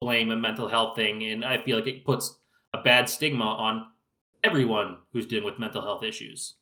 blame 0.00 0.30
a 0.30 0.36
mental 0.36 0.68
health 0.68 0.96
thing. 0.96 1.24
And 1.24 1.44
I 1.44 1.58
feel 1.58 1.76
like 1.76 1.86
it 1.86 2.04
puts 2.04 2.38
a 2.72 2.82
bad 2.82 3.08
stigma 3.08 3.44
on 3.44 3.86
everyone 4.44 4.98
who's 5.12 5.26
dealing 5.26 5.44
with 5.44 5.58
mental 5.58 5.82
health 5.82 6.02
issues. 6.02 6.54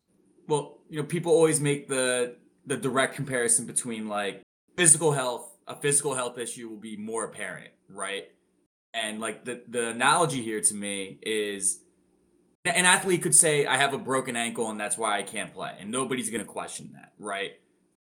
Well, 0.47 0.79
you 0.89 1.01
know, 1.01 1.07
people 1.07 1.33
always 1.33 1.61
make 1.61 1.89
the 1.89 2.37
the 2.67 2.77
direct 2.77 3.15
comparison 3.15 3.67
between 3.67 4.09
like 4.09 4.43
physical 4.77 5.13
health, 5.13 5.57
a 5.67 5.77
physical 5.77 6.15
health 6.15 6.39
issue 6.39 6.69
will 6.69 6.79
be 6.79 6.97
more 6.97 7.25
apparent, 7.25 7.71
right? 7.89 8.25
And 8.93 9.21
like 9.21 9.45
the 9.45 9.63
the 9.69 9.89
analogy 9.89 10.43
here 10.43 10.61
to 10.61 10.75
me 10.75 11.19
is 11.23 11.81
an 12.65 12.87
athlete 12.87 13.23
could 13.23 13.35
say 13.35 13.67
I 13.67 13.77
have 13.77 13.93
a 13.93 13.99
broken 13.99 14.37
ankle 14.37 14.71
and 14.71 14.81
that's 14.81 14.97
why 14.97 15.19
I 15.19 15.23
can't 15.23 15.53
play 15.53 15.73
and 15.79 15.91
nobody's 15.91 16.31
going 16.31 16.41
to 16.45 16.51
question 16.51 16.93
that, 16.95 17.13
right? 17.19 17.53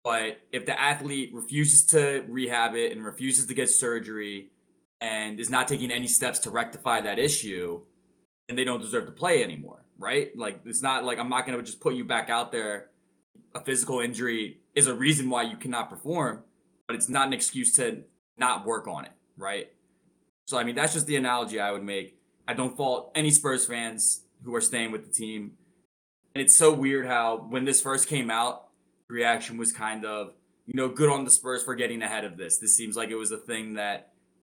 But 0.02 0.38
if 0.52 0.64
the 0.64 0.80
athlete 0.80 1.30
refuses 1.35 1.85
to 1.87 2.25
rehab 2.28 2.75
it 2.75 2.92
and 2.92 3.04
refuses 3.04 3.47
to 3.47 3.54
get 3.54 3.68
surgery 3.68 4.50
and 5.00 5.38
is 5.38 5.50
not 5.50 5.68
taking 5.68 5.90
any 5.90 6.06
steps 6.06 6.40
to 6.40 6.50
rectify 6.50 7.00
that 7.00 7.18
issue, 7.18 7.80
then 8.48 8.56
they 8.56 8.64
don't 8.64 8.80
deserve 8.80 9.06
to 9.06 9.12
play 9.12 9.42
anymore, 9.44 9.84
right? 9.98 10.36
Like 10.36 10.60
it's 10.64 10.82
not 10.82 11.04
like 11.04 11.18
I'm 11.18 11.28
not 11.28 11.46
going 11.46 11.58
to 11.58 11.64
just 11.64 11.80
put 11.80 11.94
you 11.94 12.04
back 12.04 12.30
out 12.30 12.52
there. 12.52 12.90
A 13.54 13.60
physical 13.60 14.00
injury 14.00 14.58
is 14.74 14.86
a 14.86 14.94
reason 14.94 15.30
why 15.30 15.42
you 15.42 15.56
cannot 15.56 15.88
perform, 15.88 16.42
but 16.86 16.96
it's 16.96 17.08
not 17.08 17.26
an 17.26 17.32
excuse 17.32 17.74
to 17.76 18.04
not 18.36 18.66
work 18.66 18.86
on 18.86 19.04
it, 19.04 19.12
right? 19.36 19.68
So 20.46 20.58
I 20.58 20.64
mean 20.64 20.74
that's 20.74 20.94
just 20.94 21.06
the 21.06 21.16
analogy 21.16 21.60
I 21.60 21.70
would 21.70 21.84
make. 21.84 22.18
I 22.46 22.54
don't 22.54 22.76
fault 22.76 23.12
any 23.14 23.30
Spurs 23.30 23.66
fans 23.66 24.24
who 24.42 24.54
are 24.54 24.60
staying 24.60 24.90
with 24.90 25.06
the 25.06 25.12
team. 25.12 25.52
And 26.34 26.42
it's 26.42 26.56
so 26.56 26.72
weird 26.72 27.06
how 27.06 27.46
when 27.48 27.64
this 27.64 27.80
first 27.80 28.08
came 28.08 28.30
out, 28.30 28.68
the 29.08 29.14
reaction 29.14 29.58
was 29.58 29.72
kind 29.72 30.04
of, 30.04 30.32
you 30.66 30.74
know, 30.74 30.88
good 30.88 31.10
on 31.10 31.24
the 31.24 31.30
Spurs 31.30 31.62
for 31.62 31.74
getting 31.74 32.02
ahead 32.02 32.24
of 32.24 32.36
this. 32.36 32.58
This 32.58 32.76
seems 32.76 32.96
like 32.96 33.10
it 33.10 33.16
was 33.16 33.32
a 33.32 33.38
thing 33.38 33.74
that 33.74 34.12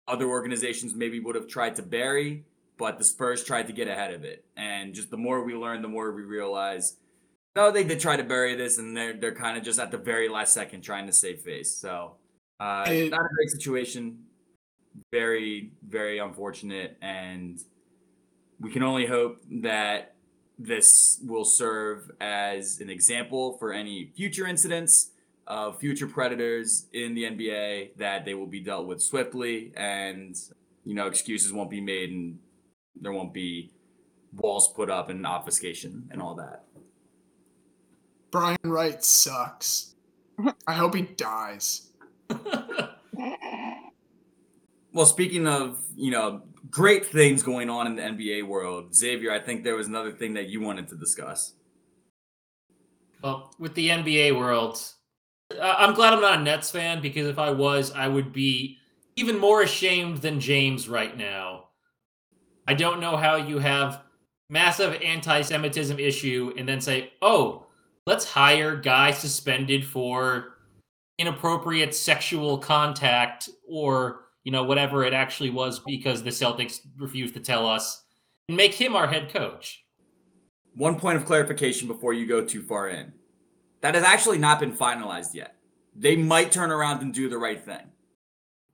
other 0.09 0.27
organizations 0.27 0.95
maybe 0.95 1.21
would 1.21 1.35
have 1.37 1.47
tried 1.47 1.77
to 1.77 1.83
bury, 1.83 2.45
but 2.79 2.99
the 2.99 3.05
Spurs 3.05 3.45
tried 3.45 3.67
to 3.67 3.73
get 3.73 3.89
ahead 3.89 4.13
of 4.13 4.25
it. 4.25 4.45
And 4.57 4.95
just 4.95 5.11
the 5.11 5.17
more 5.17 5.45
we 5.45 5.55
learn, 5.55 5.83
the 5.83 5.89
more 5.89 6.13
we 6.13 6.23
realize, 6.23 6.97
no, 7.55 7.71
they 7.71 7.85
did 7.85 8.01
try 8.01 8.17
to 8.17 8.25
bury 8.25 8.55
this, 8.55 8.79
and 8.79 8.97
they're 8.97 9.15
they're 9.15 9.35
kind 9.35 9.59
of 9.59 9.65
just 9.65 9.79
at 9.79 9.91
the 9.91 9.99
very 9.99 10.29
last 10.29 10.55
second 10.55 10.83
trying 10.83 11.07
to 11.07 11.13
save 11.13 11.41
face. 11.41 11.75
So, 11.75 12.17
uh, 12.61 12.85
It- 12.89 13.11
not 13.11 13.21
a 13.25 13.35
great 13.35 13.51
situation. 13.51 14.25
Very, 15.13 15.73
very 15.87 16.19
unfortunate, 16.19 16.97
and 17.01 17.59
we 18.59 18.73
can 18.73 18.83
only 18.83 19.07
hope 19.07 19.39
that 19.63 20.15
this 20.59 21.21
will 21.25 21.45
serve 21.45 22.11
as 22.21 22.81
an 22.81 22.91
example 22.91 23.57
for 23.59 23.73
any 23.73 24.11
future 24.17 24.45
incidents 24.47 25.13
of 25.49 25.81
future 25.81 26.07
predators 26.07 26.87
in 26.93 27.15
the 27.15 27.25
NBA 27.25 27.97
that 27.97 28.25
they 28.25 28.35
will 28.35 28.47
be 28.47 28.61
dealt 28.61 28.87
with 28.87 29.03
swiftly 29.03 29.73
and 29.77 30.37
you 30.85 30.95
know 30.95 31.07
excuses 31.07 31.53
won't 31.53 31.71
be 31.71 31.81
made 31.81 32.11
and 32.11 32.39
there 33.01 33.13
won't 33.13 33.33
be 33.35 33.71
walls 34.37 34.73
put 34.75 34.91
up 34.91 35.09
and 35.09 35.27
obfuscation 35.27 36.09
and 36.13 36.23
all 36.23 36.35
that. 36.37 36.65
Brian 38.31 38.59
Wright 38.63 39.03
sucks. 39.03 39.95
I 40.67 40.75
hope 40.75 40.95
he 40.95 41.03
dies. 41.03 41.91
Well, 44.93 45.07
speaking 45.07 45.47
of, 45.47 45.79
you 45.95 46.11
know, 46.11 46.43
great 46.71 47.07
things 47.07 47.43
going 47.43 47.71
on 47.71 47.87
in 47.87 47.97
the 47.97 48.03
NBA 48.03 48.47
world, 48.47 48.95
Xavier, 48.97 49.31
I 49.31 49.39
think 49.39 49.63
there 49.63 49.77
was 49.77 49.87
another 49.87 50.11
thing 50.11 50.35
that 50.35 50.49
you 50.49 50.61
wanted 50.61 50.89
to 50.89 50.97
discuss. 50.97 51.55
Well, 53.23 53.55
with 53.59 53.75
the 53.75 53.91
NBA 53.91 54.37
world, 54.37 54.77
I- 54.77 54.98
I'm 55.51 55.95
glad 55.95 56.13
I'm 56.13 56.21
not 56.21 56.41
a 56.41 56.43
Nets 56.43 56.71
fan 56.71 57.01
because 57.01 57.27
if 57.27 57.39
I 57.39 57.51
was, 57.51 57.91
I 57.93 58.07
would 58.07 58.33
be 58.33 58.79
even 59.17 59.39
more 59.39 59.63
ashamed 59.63 60.19
than 60.19 60.41
James 60.41 60.89
right 60.89 61.17
now. 61.17 61.69
I 62.67 62.75
don't 62.75 63.01
know 63.01 63.17
how 63.17 63.37
you 63.37 63.59
have 63.59 64.03
massive 64.51 65.01
anti-Semitism 65.03 65.99
issue 65.99 66.53
and 66.57 66.69
then 66.69 66.81
say, 66.81 67.13
"Oh, 67.23 67.67
let's 68.07 68.31
hire 68.31 68.77
guys 68.77 69.19
suspended 69.19 69.87
for 69.87 70.59
inappropriate 71.19 71.95
sexual 71.95 72.59
contact 72.59 73.49
or 73.67 74.27
you 74.45 74.53
know 74.53 74.65
whatever 74.65 75.05
it 75.05 75.15
actually 75.15 75.51
was 75.51 75.81
because 75.81 76.23
the 76.23 76.31
Celtics 76.31 76.81
refused 76.99 77.35
to 77.35 77.41
tell 77.41 77.67
us 77.67 78.05
and 78.49 78.57
make 78.57 78.75
him 78.75 78.95
our 78.95 79.07
head 79.07 79.33
coach." 79.33 79.83
One 80.75 81.01
point 81.01 81.17
of 81.17 81.25
clarification 81.25 81.89
before 81.89 82.13
you 82.13 82.27
go 82.27 82.45
too 82.45 82.63
far 82.63 82.89
in. 82.91 83.15
That 83.81 83.95
has 83.95 84.05
actually 84.05 84.39
not 84.39 84.61
been 84.61 84.73
finalized 84.73 85.35
yet. 85.35 85.55
They 85.95 86.17
might 86.17 86.53
turn 86.53 86.71
around 86.71 87.03
and 87.03 87.13
do 87.13 87.29
the 87.29 87.39
right 87.39 87.63
thing. 87.63 87.83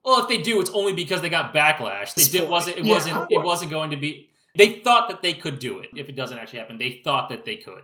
Well, 0.05 0.23
if 0.23 0.29
they 0.29 0.39
do, 0.39 0.61
it's 0.61 0.71
only 0.71 0.93
because 0.93 1.23
they 1.23 1.31
got 1.31 1.55
backlash. 1.55 2.15
They 2.15 2.39
did 2.39 2.49
wasn't 2.49 2.79
it 2.79 2.85
Yeah. 2.85 2.93
wasn't 2.95 3.33
it 3.33 3.43
wasn't 3.43 3.71
going 3.71 3.91
to 3.91 3.97
be. 3.97 4.31
They 4.57 4.81
thought 4.81 5.09
that 5.09 5.23
they 5.23 5.35
could 5.35 5.59
do 5.59 5.81
it. 5.81 5.89
If 5.95 6.09
it 6.09 6.17
doesn't 6.17 6.39
actually 6.39 6.59
happen, 6.61 6.79
they 6.79 7.01
thought 7.05 7.29
that 7.31 7.45
they 7.45 7.57
could. 7.57 7.83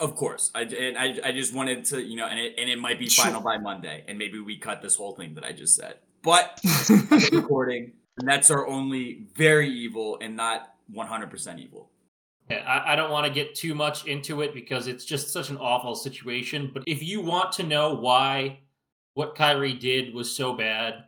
Of 0.00 0.16
course, 0.16 0.50
I 0.54 0.62
and 0.62 0.98
I, 0.98 1.28
I 1.28 1.32
just 1.32 1.54
wanted 1.54 1.84
to 1.86 2.02
you 2.02 2.16
know, 2.16 2.26
and 2.26 2.38
it 2.40 2.54
and 2.58 2.68
it 2.68 2.78
might 2.78 2.98
be 2.98 3.08
Sure. 3.08 3.24
final 3.26 3.40
by 3.40 3.58
Monday, 3.58 4.04
and 4.08 4.18
maybe 4.18 4.40
we 4.40 4.56
cut 4.58 4.82
this 4.82 4.96
whole 4.96 5.12
thing 5.14 5.34
that 5.34 5.44
I 5.44 5.52
just 5.52 5.76
said. 5.76 5.98
But 6.22 6.60
recording, 7.32 7.92
the 8.16 8.26
Nets 8.26 8.50
are 8.50 8.66
only 8.66 9.26
very 9.36 9.68
evil 9.68 10.18
and 10.20 10.36
not 10.36 10.74
100% 10.92 11.58
evil. 11.60 11.90
I, 12.60 12.92
I 12.92 12.96
don't 12.96 13.10
want 13.10 13.26
to 13.26 13.32
get 13.32 13.54
too 13.54 13.74
much 13.74 14.06
into 14.06 14.42
it 14.42 14.54
because 14.54 14.86
it's 14.86 15.04
just 15.04 15.30
such 15.30 15.50
an 15.50 15.56
awful 15.58 15.94
situation. 15.94 16.70
But 16.72 16.84
if 16.86 17.02
you 17.02 17.20
want 17.20 17.52
to 17.52 17.62
know 17.62 17.94
why 17.94 18.60
what 19.14 19.34
Kyrie 19.34 19.74
did 19.74 20.14
was 20.14 20.34
so 20.34 20.54
bad, 20.54 21.04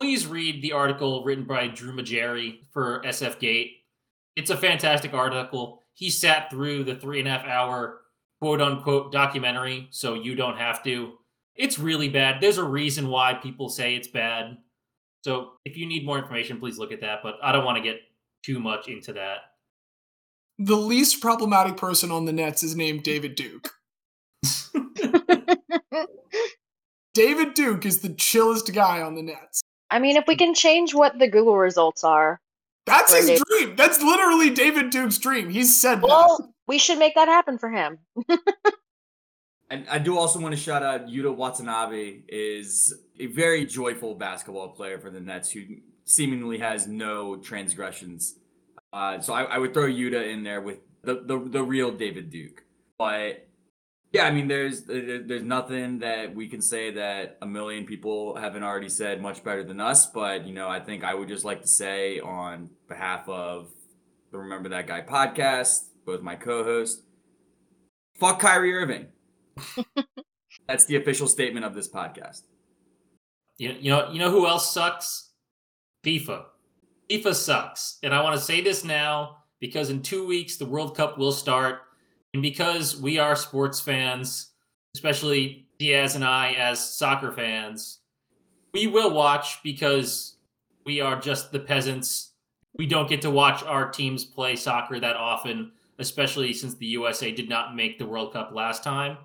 please 0.00 0.26
read 0.26 0.62
the 0.62 0.72
article 0.72 1.24
written 1.24 1.44
by 1.44 1.68
Drew 1.68 1.92
Magary 1.92 2.60
for 2.72 3.02
SF 3.04 3.38
Gate. 3.38 3.72
It's 4.36 4.50
a 4.50 4.56
fantastic 4.56 5.14
article. 5.14 5.82
He 5.94 6.10
sat 6.10 6.50
through 6.50 6.84
the 6.84 6.94
three 6.94 7.18
and 7.18 7.28
a 7.28 7.32
half 7.32 7.44
hour 7.44 8.00
quote 8.40 8.60
unquote 8.60 9.12
documentary, 9.12 9.88
so 9.90 10.14
you 10.14 10.34
don't 10.34 10.56
have 10.56 10.82
to. 10.84 11.14
It's 11.56 11.78
really 11.78 12.08
bad. 12.08 12.40
There's 12.40 12.58
a 12.58 12.64
reason 12.64 13.08
why 13.08 13.34
people 13.34 13.68
say 13.68 13.96
it's 13.96 14.08
bad. 14.08 14.58
So 15.24 15.52
if 15.64 15.76
you 15.76 15.86
need 15.86 16.06
more 16.06 16.18
information, 16.18 16.60
please 16.60 16.78
look 16.78 16.92
at 16.92 17.00
that. 17.00 17.20
But 17.22 17.34
I 17.42 17.50
don't 17.50 17.64
want 17.64 17.76
to 17.78 17.82
get 17.82 18.00
too 18.44 18.60
much 18.60 18.86
into 18.86 19.12
that. 19.14 19.38
The 20.58 20.76
least 20.76 21.20
problematic 21.20 21.76
person 21.76 22.10
on 22.10 22.24
the 22.24 22.32
Nets 22.32 22.62
is 22.62 22.74
named 22.76 23.02
David 23.02 23.34
Duke. 23.34 23.70
David 27.14 27.54
Duke 27.54 27.84
is 27.84 27.98
the 28.00 28.10
chillest 28.10 28.72
guy 28.72 29.00
on 29.02 29.14
the 29.14 29.22
Nets. 29.22 29.62
I 29.90 29.98
mean, 29.98 30.16
if 30.16 30.24
we 30.28 30.36
can 30.36 30.54
change 30.54 30.94
what 30.94 31.18
the 31.18 31.26
Google 31.28 31.56
results 31.56 32.04
are, 32.04 32.40
That's 32.86 33.14
his 33.14 33.26
David- 33.26 33.42
dream. 33.48 33.76
That's 33.76 34.02
literally 34.02 34.50
David 34.50 34.90
Duke's 34.90 35.18
dream. 35.18 35.48
He's 35.50 35.74
said 35.78 35.96
that. 35.96 36.04
well, 36.06 36.52
we 36.66 36.78
should 36.78 36.98
make 36.98 37.14
that 37.14 37.28
happen 37.28 37.58
for 37.58 37.70
him. 37.70 37.98
And 39.70 39.86
I 39.90 39.98
do 39.98 40.16
also 40.16 40.40
want 40.40 40.54
to 40.54 40.58
shout 40.58 40.82
out 40.82 41.08
Yuta 41.08 41.36
Watanabe 41.36 42.22
is 42.26 42.94
a 43.20 43.26
very 43.26 43.66
joyful 43.66 44.14
basketball 44.14 44.68
player 44.70 44.98
for 44.98 45.10
the 45.10 45.20
Nets 45.20 45.50
who 45.50 45.60
seemingly 46.06 46.56
has 46.56 46.86
no 46.86 47.36
transgressions. 47.36 48.38
Uh, 48.92 49.20
so 49.20 49.32
I, 49.32 49.44
I 49.44 49.58
would 49.58 49.74
throw 49.74 49.86
Yuta 49.86 50.32
in 50.32 50.42
there 50.42 50.60
with 50.60 50.78
the, 51.02 51.22
the 51.24 51.38
the 51.38 51.62
real 51.62 51.90
David 51.90 52.30
Duke. 52.30 52.64
But 52.98 53.46
yeah, 54.12 54.24
I 54.24 54.30
mean, 54.30 54.48
there's 54.48 54.84
there's 54.84 55.42
nothing 55.42 55.98
that 55.98 56.34
we 56.34 56.48
can 56.48 56.62
say 56.62 56.92
that 56.92 57.38
a 57.42 57.46
million 57.46 57.84
people 57.84 58.36
haven't 58.36 58.62
already 58.62 58.88
said 58.88 59.20
much 59.20 59.44
better 59.44 59.62
than 59.62 59.80
us. 59.80 60.06
But 60.06 60.46
you 60.46 60.54
know, 60.54 60.68
I 60.68 60.80
think 60.80 61.04
I 61.04 61.14
would 61.14 61.28
just 61.28 61.44
like 61.44 61.60
to 61.62 61.68
say 61.68 62.18
on 62.20 62.70
behalf 62.88 63.28
of 63.28 63.68
the 64.32 64.38
Remember 64.38 64.70
That 64.70 64.86
Guy 64.86 65.02
podcast, 65.02 65.88
both 66.06 66.22
my 66.22 66.36
co-hosts, 66.36 67.02
fuck 68.18 68.40
Kyrie 68.40 68.74
Irving. 68.74 69.08
That's 70.66 70.86
the 70.86 70.96
official 70.96 71.28
statement 71.28 71.64
of 71.64 71.74
this 71.74 71.90
podcast. 71.90 72.42
You, 73.58 73.74
you 73.78 73.90
know, 73.90 74.10
you 74.10 74.18
know 74.18 74.30
who 74.30 74.46
else 74.46 74.72
sucks? 74.72 75.32
FIFA. 76.04 76.44
FIFA 77.10 77.34
sucks, 77.34 77.98
and 78.02 78.14
I 78.14 78.22
want 78.22 78.36
to 78.36 78.42
say 78.42 78.60
this 78.60 78.84
now 78.84 79.38
because 79.60 79.90
in 79.90 80.02
two 80.02 80.26
weeks 80.26 80.56
the 80.56 80.66
World 80.66 80.96
Cup 80.96 81.16
will 81.16 81.32
start, 81.32 81.80
and 82.34 82.42
because 82.42 83.00
we 83.00 83.18
are 83.18 83.34
sports 83.34 83.80
fans, 83.80 84.50
especially 84.94 85.66
Diaz 85.78 86.14
and 86.14 86.24
I 86.24 86.52
as 86.52 86.96
soccer 86.96 87.32
fans, 87.32 88.00
we 88.72 88.86
will 88.86 89.10
watch 89.10 89.62
because 89.62 90.36
we 90.84 91.00
are 91.00 91.18
just 91.18 91.50
the 91.50 91.60
peasants. 91.60 92.32
We 92.76 92.86
don't 92.86 93.08
get 93.08 93.22
to 93.22 93.30
watch 93.30 93.62
our 93.62 93.90
teams 93.90 94.24
play 94.24 94.56
soccer 94.56 95.00
that 95.00 95.16
often, 95.16 95.72
especially 95.98 96.52
since 96.52 96.74
the 96.74 96.86
USA 96.86 97.32
did 97.32 97.48
not 97.48 97.74
make 97.74 97.98
the 97.98 98.06
World 98.06 98.32
Cup 98.32 98.52
last 98.52 98.84
time. 98.84 99.16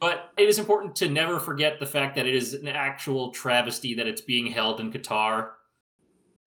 But 0.00 0.30
it 0.38 0.48
is 0.48 0.58
important 0.58 0.96
to 0.96 1.10
never 1.10 1.38
forget 1.38 1.78
the 1.78 1.86
fact 1.86 2.16
that 2.16 2.26
it 2.26 2.34
is 2.34 2.54
an 2.54 2.68
actual 2.68 3.30
travesty 3.32 3.94
that 3.94 4.06
it's 4.06 4.22
being 4.22 4.46
held 4.46 4.80
in 4.80 4.90
Qatar. 4.90 5.50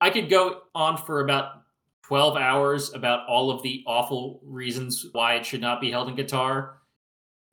I 0.02 0.10
could 0.10 0.30
go 0.30 0.62
on 0.76 0.98
for 0.98 1.22
about 1.22 1.64
12 2.04 2.38
hours 2.38 2.94
about 2.94 3.28
all 3.28 3.50
of 3.50 3.64
the 3.64 3.84
awful 3.88 4.42
reasons 4.44 5.06
why 5.14 5.36
it 5.36 5.46
should 5.46 5.62
not 5.62 5.82
be 5.82 5.90
held 5.90 6.10
in 6.10 6.16
Qatar. 6.16 6.74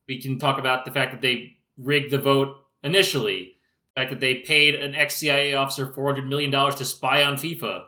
We 0.08 0.20
can 0.20 0.38
talk 0.38 0.58
about 0.58 0.84
the 0.84 0.90
fact 0.90 1.12
that 1.12 1.20
they 1.20 1.56
rigged 1.78 2.10
the 2.10 2.18
vote 2.18 2.56
initially, 2.82 3.52
the 3.94 4.00
fact 4.00 4.10
that 4.10 4.20
they 4.20 4.36
paid 4.36 4.74
an 4.74 4.94
ex 4.94 5.16
CIA 5.16 5.54
officer 5.54 5.86
$400 5.86 6.26
million 6.26 6.50
to 6.50 6.84
spy 6.84 7.22
on 7.22 7.36
FIFA, 7.36 7.84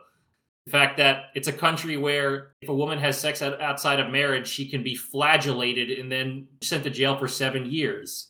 The 0.65 0.71
fact 0.71 0.97
that 0.97 1.25
it's 1.35 1.49
a 1.49 1.53
country 1.53 1.97
where 1.97 2.53
if 2.61 2.69
a 2.69 2.73
woman 2.73 2.97
has 2.99 3.19
sex 3.19 3.41
outside 3.41 3.99
of 3.99 4.11
marriage, 4.11 4.47
she 4.47 4.69
can 4.69 4.83
be 4.83 4.95
flagellated 4.95 5.99
and 5.99 6.09
then 6.09 6.47
sent 6.61 6.85
to 6.85 6.89
jail 6.89 7.17
for 7.17 7.27
seven 7.27 7.69
years. 7.69 8.29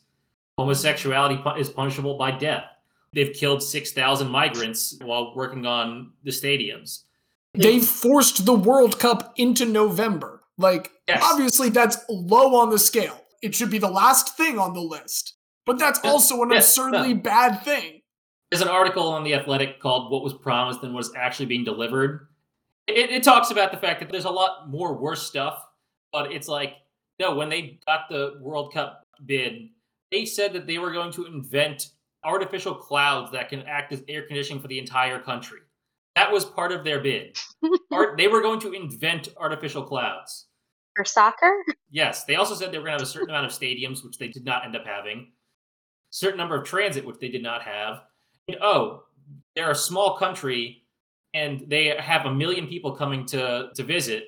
Homosexuality 0.57 1.41
is 1.59 1.69
punishable 1.69 2.17
by 2.17 2.31
death. 2.31 2.65
They've 3.13 3.33
killed 3.33 3.61
6,000 3.61 4.27
migrants 4.29 4.97
while 5.01 5.35
working 5.35 5.65
on 5.65 6.13
the 6.23 6.31
stadiums. 6.31 7.03
They've 7.53 7.85
forced 7.85 8.45
the 8.45 8.53
World 8.53 8.99
Cup 8.99 9.33
into 9.37 9.65
November. 9.65 10.41
Like, 10.57 10.91
Yes. 11.07 11.21
obviously, 11.23 11.69
that's 11.69 11.97
low 12.09 12.55
on 12.55 12.69
the 12.69 12.79
scale. 12.79 13.23
It 13.41 13.53
should 13.53 13.69
be 13.69 13.77
the 13.77 13.89
last 13.89 14.35
thing 14.37 14.57
on 14.57 14.73
the 14.73 14.81
list. 14.81 15.35
But 15.65 15.77
that's 15.79 15.99
also 16.03 16.41
an 16.41 16.49
yeah, 16.51 16.57
absurdly 16.57 17.13
bad 17.13 17.63
thing. 17.63 18.01
There's 18.49 18.61
an 18.61 18.67
article 18.67 19.07
on 19.07 19.23
The 19.23 19.33
Athletic 19.35 19.79
called 19.79 20.11
What 20.11 20.23
Was 20.23 20.33
Promised 20.33 20.83
and 20.83 20.93
Was 20.93 21.11
Actually 21.15 21.47
Being 21.47 21.63
Delivered. 21.63 22.27
It, 22.87 23.09
it 23.11 23.23
talks 23.23 23.49
about 23.51 23.71
the 23.71 23.77
fact 23.77 23.99
that 23.99 24.11
there's 24.11 24.25
a 24.25 24.29
lot 24.29 24.69
more 24.69 24.93
worse 24.93 25.23
stuff, 25.23 25.63
but 26.11 26.31
it's 26.31 26.47
like, 26.47 26.73
no, 27.19 27.35
when 27.35 27.49
they 27.49 27.79
got 27.85 28.09
the 28.09 28.37
World 28.41 28.73
Cup 28.73 29.05
bid, 29.25 29.69
they 30.11 30.25
said 30.25 30.53
that 30.53 30.67
they 30.67 30.77
were 30.77 30.91
going 30.91 31.11
to 31.13 31.25
invent 31.25 31.87
artificial 32.25 32.75
clouds 32.75 33.31
that 33.31 33.49
can 33.49 33.61
act 33.63 33.91
as 33.91 34.03
air 34.07 34.25
conditioning 34.25 34.61
for 34.61 34.67
the 34.67 34.79
entire 34.79 35.19
country. 35.19 35.59
That 36.15 36.31
was 36.31 36.45
part 36.45 36.71
of 36.71 36.83
their 36.83 36.99
bid. 37.01 37.37
Art, 37.91 38.17
they 38.17 38.27
were 38.27 38.41
going 38.41 38.59
to 38.61 38.73
invent 38.73 39.29
artificial 39.37 39.83
clouds. 39.83 40.47
For 40.95 41.05
soccer? 41.05 41.51
Yes, 41.89 42.23
they 42.25 42.35
also 42.35 42.53
said 42.53 42.71
they 42.71 42.77
were 42.77 42.85
going 42.85 42.97
to 42.97 43.03
have 43.03 43.09
a 43.09 43.11
certain 43.11 43.29
amount 43.29 43.47
of 43.47 43.51
stadiums, 43.51 44.03
which 44.03 44.17
they 44.17 44.27
did 44.27 44.45
not 44.45 44.63
end 44.63 44.75
up 44.75 44.85
having. 44.85 45.31
Certain 46.11 46.37
number 46.37 46.55
of 46.55 46.65
transit, 46.65 47.03
which 47.03 47.19
they 47.19 47.29
did 47.29 47.41
not 47.41 47.63
have. 47.63 48.01
And, 48.47 48.57
oh, 48.61 49.05
they're 49.55 49.71
a 49.71 49.75
small 49.75 50.17
country, 50.17 50.83
and 51.33 51.63
they 51.67 51.95
have 51.97 52.25
a 52.25 52.33
million 52.33 52.67
people 52.67 52.91
coming 52.91 53.25
to 53.27 53.69
to 53.75 53.83
visit. 53.83 54.25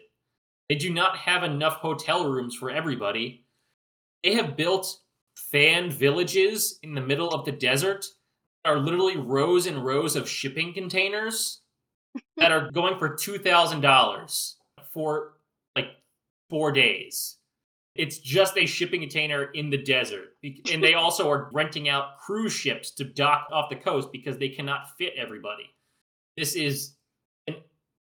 They 0.69 0.75
do 0.75 0.91
not 0.91 1.17
have 1.17 1.43
enough 1.43 1.75
hotel 1.75 2.29
rooms 2.31 2.55
for 2.55 2.71
everybody. 2.71 3.45
They 4.23 4.33
have 4.33 4.57
built 4.57 5.01
fan 5.51 5.89
villages 5.89 6.79
in 6.83 6.93
the 6.93 7.01
middle 7.01 7.29
of 7.29 7.45
the 7.45 7.51
desert 7.51 8.05
are 8.63 8.79
literally 8.79 9.17
rows 9.17 9.67
and 9.67 9.85
rows 9.85 10.15
of 10.15 10.29
shipping 10.29 10.73
containers 10.73 11.61
that 12.37 12.51
are 12.51 12.71
going 12.71 12.97
for 12.97 13.15
two 13.15 13.37
thousand 13.37 13.81
dollars 13.81 14.57
for 14.93 15.33
like 15.75 15.87
four 16.49 16.71
days. 16.71 17.37
It's 17.95 18.17
just 18.17 18.57
a 18.57 18.65
shipping 18.65 18.99
container 18.99 19.45
in 19.53 19.69
the 19.69 19.77
desert. 19.77 20.35
And 20.69 20.83
they 20.83 20.95
also 20.95 21.29
are 21.29 21.49
renting 21.53 21.87
out 21.87 22.17
cruise 22.19 22.51
ships 22.51 22.91
to 22.95 23.05
dock 23.05 23.47
off 23.53 23.69
the 23.69 23.77
coast 23.77 24.09
because 24.11 24.37
they 24.37 24.49
cannot 24.49 24.97
fit 24.97 25.13
everybody. 25.15 25.69
This 26.35 26.55
is 26.55 26.95
an 27.47 27.55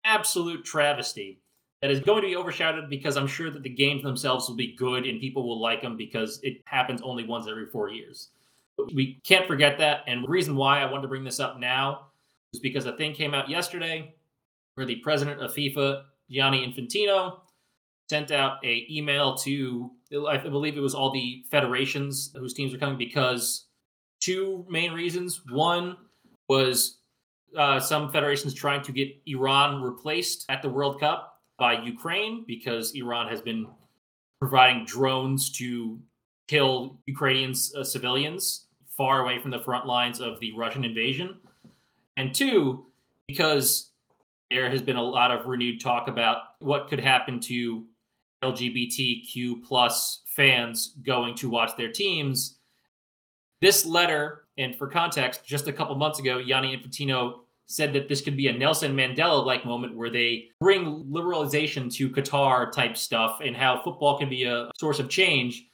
absolute 0.05 0.65
travesty 0.65 1.42
that 1.83 1.91
is 1.91 2.01
going 2.01 2.23
to 2.23 2.29
be 2.29 2.37
overshadowed 2.37 2.89
because 2.89 3.17
I'm 3.17 3.27
sure 3.27 3.51
that 3.51 3.65
the 3.65 3.69
games 3.69 4.05
themselves 4.05 4.49
will 4.49 4.57
be 4.57 4.75
good 4.77 5.05
and 5.05 5.21
people 5.21 5.47
will 5.47 5.61
like 5.61 5.83
them 5.83 5.97
because 5.97 6.39
it 6.45 6.63
happens 6.65 7.03
only 7.03 7.25
once 7.25 7.49
every 7.49 7.67
four 7.67 7.91
years. 7.91 8.29
But 8.79 8.95
we 8.95 9.21
can't 9.25 9.49
forget 9.49 9.79
that. 9.79 10.05
And 10.07 10.23
the 10.23 10.29
reason 10.29 10.55
why 10.55 10.81
I 10.81 10.91
wanted 10.91 11.03
to 11.03 11.09
bring 11.09 11.25
this 11.25 11.41
up 11.41 11.59
now 11.59 12.07
is 12.55 12.61
because 12.61 12.87
a 12.87 12.97
thing 12.97 13.13
came 13.13 13.35
out 13.35 13.51
yesterday 13.51 14.15
where 14.77 14.87
the 14.87 14.97
president 14.97 15.43
of 15.43 15.53
FIFA, 15.53 16.05
Gianni 16.31 16.65
Infantino, 16.65 17.41
sent 18.09 18.31
out 18.31 18.65
a 18.65 18.87
email 18.89 19.35
to 19.37 19.91
I 20.29 20.37
believe 20.37 20.77
it 20.77 20.81
was 20.81 20.95
all 20.95 21.11
the 21.11 21.45
federations 21.51 22.33
whose 22.37 22.53
teams 22.53 22.75
are 22.75 22.79
coming 22.79 22.99
because 22.99 23.67
two 24.21 24.65
main 24.69 24.93
reasons. 24.93 25.41
One 25.51 25.97
was 26.49 26.99
uh, 27.57 27.81
some 27.81 28.13
federations 28.13 28.55
trying 28.55 28.83
to 28.83 28.93
get 28.93 29.09
Iran 29.27 29.83
replaced 29.83 30.45
at 30.49 30.63
the 30.63 30.69
World 30.69 31.01
Cup 31.01 31.32
by 31.59 31.81
Ukraine 31.83 32.45
because 32.47 32.95
Iran 32.95 33.29
has 33.29 33.41
been 33.41 33.67
providing 34.41 34.85
drones 34.85 35.51
to 35.53 36.01
kill 36.49 36.99
Ukrainian 37.07 37.55
uh, 37.77 37.85
civilians 37.85 38.67
far 38.97 39.23
away 39.23 39.39
from 39.41 39.51
the 39.51 39.61
front 39.61 39.87
lines 39.87 40.21
of 40.21 40.41
the 40.41 40.53
Russian 40.53 40.85
invasion. 40.85 41.39
And 42.17 42.35
two, 42.35 42.87
because 43.27 43.91
there 44.51 44.69
has 44.69 44.83
been 44.83 44.97
a 44.97 45.03
lot 45.03 45.31
of 45.31 45.47
renewed 45.47 45.81
talk 45.81 46.09
about 46.09 46.39
what 46.59 46.89
could 46.89 47.01
happen 47.01 47.41
to 47.41 47.85
LGBTQ 48.43 49.63
plus 49.63 50.23
fans 50.27 50.95
going 51.03 51.35
to 51.37 51.49
watch 51.49 51.77
their 51.77 51.91
teams. 51.91 52.59
This 53.61 53.87
letter, 53.87 54.45
and 54.59 54.77
for 54.77 54.89
context, 54.89 55.47
just 55.47 55.69
a 55.69 55.73
couple 55.73 55.95
months 55.95 56.19
ago, 56.19 56.39
Yanni 56.39 56.77
Infantino 56.77 57.42
said 57.73 57.95
that 57.95 58.09
this 58.09 58.21
could 58.21 58.37
be 58.37 58.49
a 58.49 58.53
Nelson 58.53 58.95
Mandela 58.95 59.45
like 59.45 59.65
moment 59.65 59.97
where 59.97 60.11
they 60.11 60.49
bring 60.61 61.05
liberalization 61.11 61.93
to 61.95 62.11
Qatar 62.11 62.71
type 62.71 62.97
stuff 62.97 63.41
and 63.43 63.57
how 63.57 63.83
football 63.83 64.19
can 64.19 64.29
be 64.29 64.45
a 64.45 64.71
source 64.79 64.99
of 64.99 65.09
change. 65.09 65.65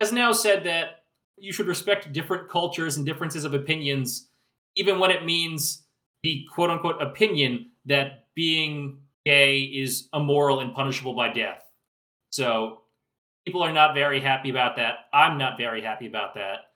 Has 0.00 0.12
now 0.12 0.32
said 0.32 0.64
that 0.64 1.04
you 1.38 1.52
should 1.52 1.68
respect 1.68 2.12
different 2.12 2.48
cultures 2.48 2.96
and 2.96 3.06
differences 3.06 3.44
of 3.44 3.54
opinions, 3.54 4.28
even 4.76 4.98
when 4.98 5.10
it 5.10 5.24
means 5.24 5.84
the 6.22 6.44
quote 6.52 6.70
unquote 6.70 7.00
opinion 7.00 7.70
that 7.86 8.26
being 8.34 8.98
gay 9.24 9.60
is 9.60 10.08
immoral 10.12 10.60
and 10.60 10.74
punishable 10.74 11.14
by 11.14 11.32
death. 11.32 11.62
So 12.30 12.82
people 13.46 13.62
are 13.62 13.72
not 13.72 13.94
very 13.94 14.20
happy 14.20 14.50
about 14.50 14.76
that. 14.76 15.06
I'm 15.12 15.38
not 15.38 15.56
very 15.56 15.82
happy 15.82 16.06
about 16.06 16.34
that. 16.34 16.70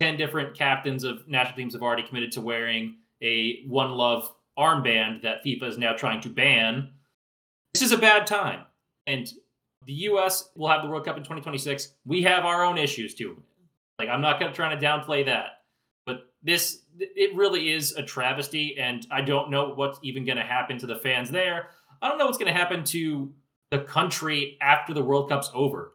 10 0.00 0.16
different 0.16 0.56
captains 0.56 1.02
of 1.02 1.26
national 1.26 1.56
teams 1.56 1.72
have 1.72 1.82
already 1.82 2.02
committed 2.02 2.32
to 2.32 2.40
wearing 2.40 2.96
a 3.22 3.64
One 3.66 3.92
Love 3.92 4.32
armband 4.58 5.22
that 5.22 5.44
FIFA 5.44 5.64
is 5.64 5.78
now 5.78 5.92
trying 5.94 6.20
to 6.22 6.28
ban. 6.28 6.90
This 7.74 7.82
is 7.82 7.92
a 7.92 7.98
bad 7.98 8.26
time. 8.26 8.64
And 9.06 9.32
the 9.86 9.92
US 9.92 10.50
will 10.54 10.68
have 10.68 10.82
the 10.82 10.88
World 10.88 11.04
Cup 11.04 11.16
in 11.16 11.22
2026. 11.22 11.94
We 12.04 12.22
have 12.22 12.44
our 12.44 12.64
own 12.64 12.76
issues 12.78 13.14
too. 13.14 13.42
Like, 13.98 14.08
I'm 14.08 14.20
not 14.20 14.38
going 14.38 14.50
to 14.50 14.56
try 14.56 14.74
to 14.74 14.80
downplay 14.80 15.24
that. 15.26 15.62
But 16.06 16.32
this, 16.42 16.82
it 16.98 17.34
really 17.34 17.72
is 17.72 17.92
a 17.92 18.02
travesty. 18.02 18.76
And 18.78 19.06
I 19.10 19.22
don't 19.22 19.50
know 19.50 19.72
what's 19.74 19.98
even 20.02 20.24
going 20.24 20.38
to 20.38 20.44
happen 20.44 20.78
to 20.78 20.86
the 20.86 20.96
fans 20.96 21.30
there. 21.30 21.70
I 22.02 22.08
don't 22.08 22.18
know 22.18 22.26
what's 22.26 22.38
going 22.38 22.52
to 22.52 22.58
happen 22.58 22.84
to 22.84 23.32
the 23.70 23.80
country 23.80 24.56
after 24.60 24.94
the 24.94 25.02
World 25.02 25.28
Cup's 25.28 25.50
over. 25.54 25.94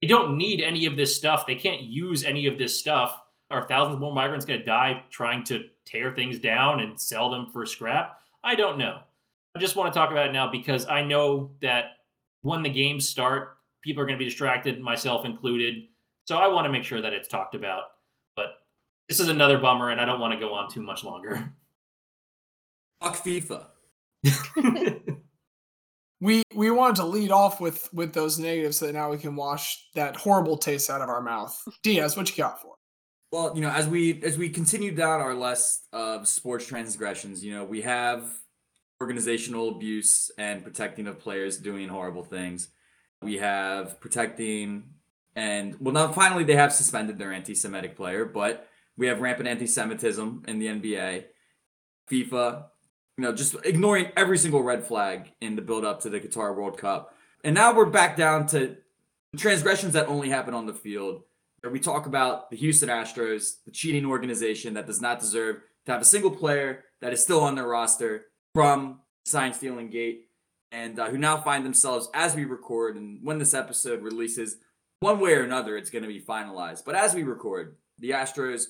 They 0.00 0.08
don't 0.08 0.36
need 0.36 0.60
any 0.60 0.86
of 0.86 0.96
this 0.96 1.14
stuff. 1.14 1.46
They 1.46 1.54
can't 1.54 1.82
use 1.82 2.24
any 2.24 2.46
of 2.46 2.58
this 2.58 2.78
stuff. 2.78 3.20
Are 3.50 3.68
thousands 3.68 4.00
more 4.00 4.14
migrants 4.14 4.46
going 4.46 4.60
to 4.60 4.66
die 4.66 5.04
trying 5.10 5.44
to 5.44 5.64
tear 5.84 6.12
things 6.14 6.38
down 6.38 6.80
and 6.80 7.00
sell 7.00 7.30
them 7.30 7.48
for 7.52 7.66
scrap? 7.66 8.18
I 8.44 8.54
don't 8.54 8.78
know. 8.78 9.00
I 9.54 9.58
just 9.58 9.76
want 9.76 9.92
to 9.92 9.98
talk 9.98 10.10
about 10.10 10.28
it 10.28 10.32
now 10.32 10.50
because 10.50 10.86
I 10.86 11.02
know 11.02 11.50
that 11.60 11.96
when 12.42 12.62
the 12.62 12.70
games 12.70 13.08
start, 13.08 13.58
people 13.82 14.02
are 14.02 14.06
going 14.06 14.18
to 14.18 14.24
be 14.24 14.28
distracted, 14.28 14.80
myself 14.80 15.24
included. 15.24 15.84
So 16.24 16.38
I 16.38 16.48
want 16.48 16.64
to 16.64 16.72
make 16.72 16.84
sure 16.84 17.00
that 17.00 17.12
it's 17.12 17.28
talked 17.28 17.54
about. 17.54 17.84
But 18.36 18.54
this 19.08 19.20
is 19.20 19.28
another 19.28 19.58
bummer, 19.58 19.90
and 19.90 20.00
I 20.00 20.04
don't 20.04 20.20
want 20.20 20.32
to 20.32 20.40
go 20.40 20.54
on 20.54 20.70
too 20.70 20.82
much 20.82 21.04
longer. 21.04 21.52
Fuck 23.00 23.16
FIFA. 23.16 23.66
We 26.22 26.44
we 26.54 26.70
wanted 26.70 26.94
to 26.96 27.04
lead 27.04 27.32
off 27.32 27.60
with 27.60 27.92
with 27.92 28.12
those 28.12 28.38
negatives 28.38 28.76
so 28.76 28.86
that 28.86 28.92
now 28.92 29.10
we 29.10 29.18
can 29.18 29.34
wash 29.34 29.88
that 29.96 30.14
horrible 30.14 30.56
taste 30.56 30.88
out 30.88 31.02
of 31.02 31.08
our 31.08 31.20
mouth. 31.20 31.60
Diaz, 31.82 32.16
what 32.16 32.30
you 32.30 32.36
got 32.36 32.62
for? 32.62 32.74
Well, 33.32 33.52
you 33.54 33.62
know, 33.62 33.70
as 33.70 33.88
we 33.88 34.22
as 34.22 34.36
we 34.36 34.50
continue 34.50 34.94
down 34.94 35.22
our 35.22 35.34
list 35.34 35.88
of 35.90 36.28
sports 36.28 36.66
transgressions, 36.66 37.42
you 37.42 37.54
know, 37.54 37.64
we 37.64 37.80
have 37.80 38.30
organizational 39.00 39.70
abuse 39.70 40.30
and 40.36 40.62
protecting 40.62 41.06
of 41.06 41.18
players 41.18 41.56
doing 41.56 41.88
horrible 41.88 42.24
things. 42.24 42.68
We 43.22 43.38
have 43.38 43.98
protecting 44.00 44.84
and 45.34 45.80
well 45.80 45.94
now 45.94 46.12
finally 46.12 46.44
they 46.44 46.56
have 46.56 46.74
suspended 46.74 47.16
their 47.16 47.32
anti-Semitic 47.32 47.96
player, 47.96 48.26
but 48.26 48.68
we 48.98 49.06
have 49.06 49.22
rampant 49.22 49.48
anti-Semitism 49.48 50.44
in 50.46 50.58
the 50.58 50.66
NBA. 50.66 51.24
FIFA, 52.10 52.66
you 53.16 53.24
know, 53.24 53.32
just 53.32 53.56
ignoring 53.64 54.08
every 54.14 54.36
single 54.36 54.62
red 54.62 54.84
flag 54.84 55.32
in 55.40 55.56
the 55.56 55.62
build 55.62 55.86
up 55.86 56.02
to 56.02 56.10
the 56.10 56.20
Qatar 56.20 56.54
World 56.54 56.76
Cup. 56.76 57.16
And 57.42 57.54
now 57.54 57.74
we're 57.74 57.86
back 57.86 58.14
down 58.14 58.46
to 58.48 58.76
transgressions 59.38 59.94
that 59.94 60.08
only 60.08 60.28
happen 60.28 60.52
on 60.52 60.66
the 60.66 60.74
field 60.74 61.22
we 61.70 61.78
talk 61.78 62.06
about 62.06 62.50
the 62.50 62.56
Houston 62.56 62.88
Astros, 62.88 63.62
the 63.64 63.70
cheating 63.70 64.04
organization 64.04 64.74
that 64.74 64.86
does 64.86 65.00
not 65.00 65.20
deserve 65.20 65.60
to 65.86 65.92
have 65.92 66.00
a 66.00 66.06
single 66.06 66.30
player 66.30 66.84
that 67.00 67.12
is 67.12 67.22
still 67.22 67.40
on 67.40 67.54
their 67.54 67.66
roster 67.66 68.26
from 68.54 69.00
sign 69.24 69.52
stealing 69.52 69.88
gate, 69.88 70.28
and 70.72 70.98
uh, 70.98 71.08
who 71.08 71.18
now 71.18 71.36
find 71.40 71.64
themselves 71.64 72.08
as 72.14 72.34
we 72.34 72.44
record 72.44 72.96
and 72.96 73.20
when 73.22 73.38
this 73.38 73.54
episode 73.54 74.02
releases, 74.02 74.56
one 75.00 75.20
way 75.20 75.34
or 75.34 75.42
another, 75.42 75.76
it's 75.76 75.90
going 75.90 76.02
to 76.02 76.08
be 76.08 76.20
finalized. 76.20 76.84
But 76.84 76.94
as 76.94 77.14
we 77.14 77.22
record, 77.22 77.76
the 77.98 78.10
Astros 78.10 78.64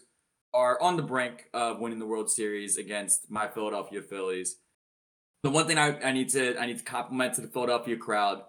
are 0.55 0.81
on 0.81 0.97
the 0.97 1.03
brink 1.03 1.49
of 1.55 1.81
winning 1.81 1.99
the 1.99 2.07
World 2.07 2.31
Series 2.31 2.77
against 2.77 3.31
my 3.31 3.49
Philadelphia 3.49 4.03
Phillies. 4.03 4.57
The 5.43 5.51
one 5.51 5.67
thing 5.67 5.79
I, 5.79 5.99
I 6.01 6.13
need 6.13 6.29
to 6.31 6.59
I 6.59 6.67
need 6.67 6.79
to 6.79 6.85
compliment 6.85 7.35
to 7.35 7.41
the 7.41 7.49
Philadelphia 7.49 7.97
crowd 7.97 8.43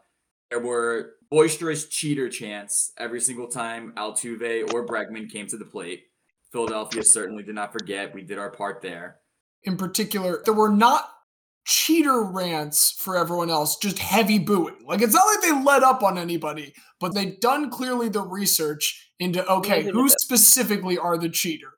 there 0.53 0.61
were 0.61 1.15
boisterous 1.33 1.87
cheater 1.87 2.29
chants 2.29 2.93
every 2.99 3.19
single 3.19 3.47
time 3.47 3.91
Altuve 3.97 4.71
or 4.71 4.85
Bregman 4.85 5.31
came 5.31 5.47
to 5.47 5.57
the 5.57 5.65
plate. 5.65 6.03
Philadelphia 6.51 7.01
certainly 7.03 7.41
did 7.41 7.55
not 7.55 7.73
forget. 7.73 8.13
We 8.13 8.21
did 8.21 8.37
our 8.37 8.51
part 8.51 8.83
there. 8.83 9.15
In 9.63 9.75
particular, 9.75 10.43
there 10.45 10.53
were 10.53 10.69
not 10.69 11.09
cheater 11.65 12.21
rants 12.21 12.91
for 12.91 13.17
everyone 13.17 13.49
else, 13.49 13.77
just 13.77 13.97
heavy 13.97 14.37
booing. 14.37 14.85
Like 14.85 15.01
it's 15.01 15.15
not 15.15 15.25
like 15.25 15.41
they 15.41 15.63
let 15.63 15.81
up 15.81 16.03
on 16.03 16.19
anybody, 16.19 16.71
but 16.99 17.15
they've 17.15 17.39
done 17.39 17.71
clearly 17.71 18.09
the 18.09 18.21
research 18.21 19.11
into 19.17 19.43
okay, 19.51 19.81
who 19.81 19.91
who 19.91 20.03
did 20.03 20.13
it? 20.13 20.21
specifically 20.21 20.99
are 20.99 21.17
the 21.17 21.29
cheaters? 21.29 21.72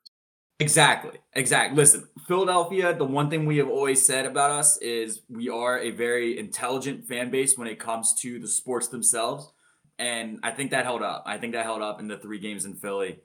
Exactly. 0.59 1.19
Exactly. 1.33 1.75
Listen, 1.75 2.07
Philadelphia, 2.27 2.95
the 2.95 3.05
one 3.05 3.29
thing 3.29 3.45
we 3.45 3.57
have 3.57 3.67
always 3.67 4.05
said 4.05 4.25
about 4.25 4.51
us 4.51 4.77
is 4.77 5.21
we 5.29 5.49
are 5.49 5.79
a 5.79 5.91
very 5.91 6.39
intelligent 6.39 7.05
fan 7.05 7.29
base 7.29 7.57
when 7.57 7.67
it 7.67 7.79
comes 7.79 8.13
to 8.21 8.39
the 8.39 8.47
sports 8.47 8.87
themselves. 8.87 9.51
And 9.99 10.39
I 10.43 10.51
think 10.51 10.71
that 10.71 10.85
held 10.85 11.01
up. 11.01 11.23
I 11.25 11.37
think 11.37 11.53
that 11.53 11.65
held 11.65 11.81
up 11.81 11.99
in 11.99 12.07
the 12.07 12.17
three 12.17 12.39
games 12.39 12.65
in 12.65 12.75
Philly. 12.75 13.19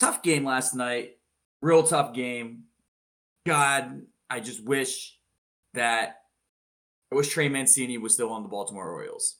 Tough 0.00 0.22
game 0.22 0.44
last 0.44 0.74
night. 0.74 1.18
Real 1.62 1.84
tough 1.84 2.14
game. 2.14 2.64
God, 3.46 4.02
I 4.28 4.40
just 4.40 4.64
wish 4.64 5.18
that 5.74 6.16
I 7.12 7.16
wish 7.16 7.28
Trey 7.28 7.48
Mancini 7.48 7.98
was 7.98 8.14
still 8.14 8.30
on 8.30 8.42
the 8.42 8.48
Baltimore 8.48 8.90
Orioles. 8.90 9.36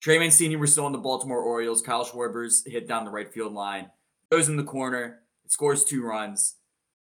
Trey 0.00 0.18
Mancini 0.18 0.56
was 0.56 0.72
still 0.72 0.86
on 0.86 0.92
the 0.92 0.98
Baltimore 0.98 1.40
Orioles. 1.40 1.82
Kyle 1.82 2.04
Schwarber's 2.04 2.64
hit 2.64 2.86
down 2.86 3.04
the 3.04 3.10
right 3.10 3.32
field 3.32 3.52
line, 3.52 3.90
goes 4.30 4.48
in 4.48 4.56
the 4.56 4.64
corner, 4.64 5.22
scores 5.48 5.84
two 5.84 6.04
runs, 6.04 6.56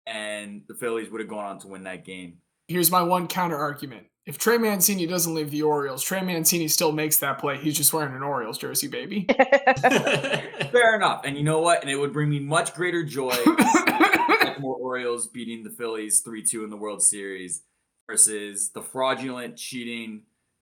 and 0.05 0.63
the 0.67 0.75
Phillies 0.75 1.09
would 1.09 1.21
have 1.21 1.29
gone 1.29 1.45
on 1.45 1.59
to 1.59 1.67
win 1.67 1.83
that 1.83 2.05
game. 2.05 2.37
Here's 2.67 2.91
my 2.91 3.01
one 3.01 3.27
counter 3.27 3.57
argument. 3.57 4.07
If 4.25 4.37
Trey 4.37 4.57
Mancini 4.57 5.07
doesn't 5.07 5.33
leave 5.33 5.49
the 5.49 5.63
Orioles, 5.63 6.03
Trey 6.03 6.21
Mancini 6.21 6.67
still 6.67 6.91
makes 6.91 7.17
that 7.17 7.39
play. 7.39 7.57
He's 7.57 7.75
just 7.75 7.91
wearing 7.91 8.15
an 8.15 8.21
Orioles 8.21 8.57
jersey, 8.57 8.87
baby. 8.87 9.25
Fair 9.81 10.95
enough. 10.95 11.21
And 11.25 11.35
you 11.35 11.43
know 11.43 11.59
what? 11.59 11.81
And 11.81 11.89
it 11.89 11.95
would 11.95 12.13
bring 12.13 12.29
me 12.29 12.39
much 12.39 12.75
greater 12.75 13.03
joy 13.03 13.35
more 14.61 14.75
Orioles 14.75 15.27
beating 15.27 15.63
the 15.63 15.69
Phillies 15.69 16.19
3 16.21 16.43
2 16.43 16.63
in 16.63 16.69
the 16.69 16.77
World 16.77 17.01
Series 17.01 17.63
versus 18.07 18.69
the 18.69 18.81
fraudulent, 18.81 19.57
cheating 19.57 20.21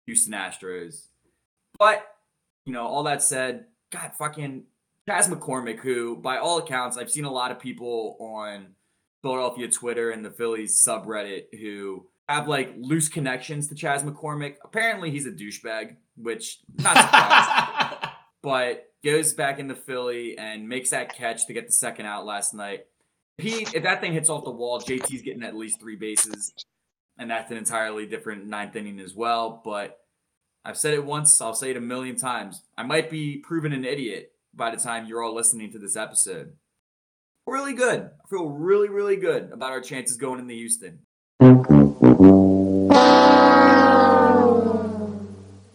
Houston 0.07 0.35
Astros. 0.35 1.07
But, 1.79 2.07
you 2.67 2.73
know, 2.73 2.87
all 2.87 3.05
that 3.05 3.23
said, 3.23 3.67
God, 3.91 4.13
fucking 4.19 4.65
Chas 5.09 5.27
McCormick, 5.27 5.79
who, 5.79 6.17
by 6.17 6.37
all 6.37 6.59
accounts, 6.59 6.99
I've 6.99 7.11
seen 7.11 7.25
a 7.25 7.33
lot 7.33 7.51
of 7.51 7.59
people 7.59 8.19
on 8.21 8.75
Philadelphia 9.23 9.69
Twitter 9.69 10.11
and 10.11 10.23
the 10.23 10.31
Phillies 10.31 10.85
subreddit 10.87 11.45
who 11.59 12.07
have 12.29 12.47
like 12.47 12.75
loose 12.77 13.09
connections 13.09 13.69
to 13.69 13.75
Chas 13.75 14.03
McCormick. 14.03 14.57
Apparently, 14.63 15.11
he's 15.11 15.25
a 15.25 15.31
douchebag, 15.31 15.97
which 16.19 16.59
not 16.77 16.95
surprised 16.99 18.13
but 18.43 18.85
goes 19.03 19.33
back 19.33 19.59
into 19.59 19.75
Philly 19.75 20.37
and 20.37 20.69
makes 20.69 20.91
that 20.91 21.15
catch 21.15 21.47
to 21.47 21.55
get 21.55 21.67
the 21.67 21.73
second 21.73 22.05
out 22.05 22.27
last 22.27 22.53
night. 22.53 22.85
He, 23.39 23.63
if 23.63 23.85
that 23.85 24.03
thing 24.03 24.13
hits 24.13 24.29
off 24.29 24.45
the 24.45 24.51
wall, 24.51 24.79
JT's 24.79 25.23
getting 25.23 25.43
at 25.43 25.57
least 25.57 25.81
three 25.81 25.97
bases, 25.97 26.53
and 27.17 27.31
that's 27.31 27.51
an 27.51 27.57
entirely 27.57 28.05
different 28.05 28.47
ninth 28.47 28.77
inning 28.77 29.01
as 29.01 29.15
well. 29.15 29.63
But 29.65 29.97
I've 30.67 30.77
said 30.77 30.93
it 30.93 31.07
once, 31.07 31.41
I'll 31.41 31.55
say 31.55 31.71
it 31.71 31.79
a 31.79 31.81
million 31.81 32.17
times. 32.17 32.63
I 32.77 32.83
might 32.83 33.09
be 33.09 33.39
proven 33.39 33.73
an 33.73 33.87
idiot 33.87 34.33
by 34.59 34.71
the 34.71 34.77
time 34.77 35.07
you're 35.07 35.23
all 35.23 35.35
listening 35.35 35.73
to 35.73 35.79
this 35.79 35.97
episode. 35.97 36.53
Really 37.47 37.73
good. 37.73 38.01
I 38.01 38.29
feel 38.29 38.49
really, 38.49 38.91
really 38.91 39.17
good 39.17 39.51
about 39.53 39.71
our 39.71 39.81
chances 39.81 40.19
going 40.19 40.41
into 40.41 40.53
Houston. 40.53 40.99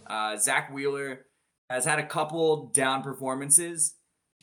Uh, 0.06 0.38
Zack 0.38 0.72
Wheeler 0.72 1.26
has 1.70 1.86
had 1.86 1.98
a 1.98 2.06
couple 2.06 2.68
down 2.76 3.02
performances. 3.02 3.96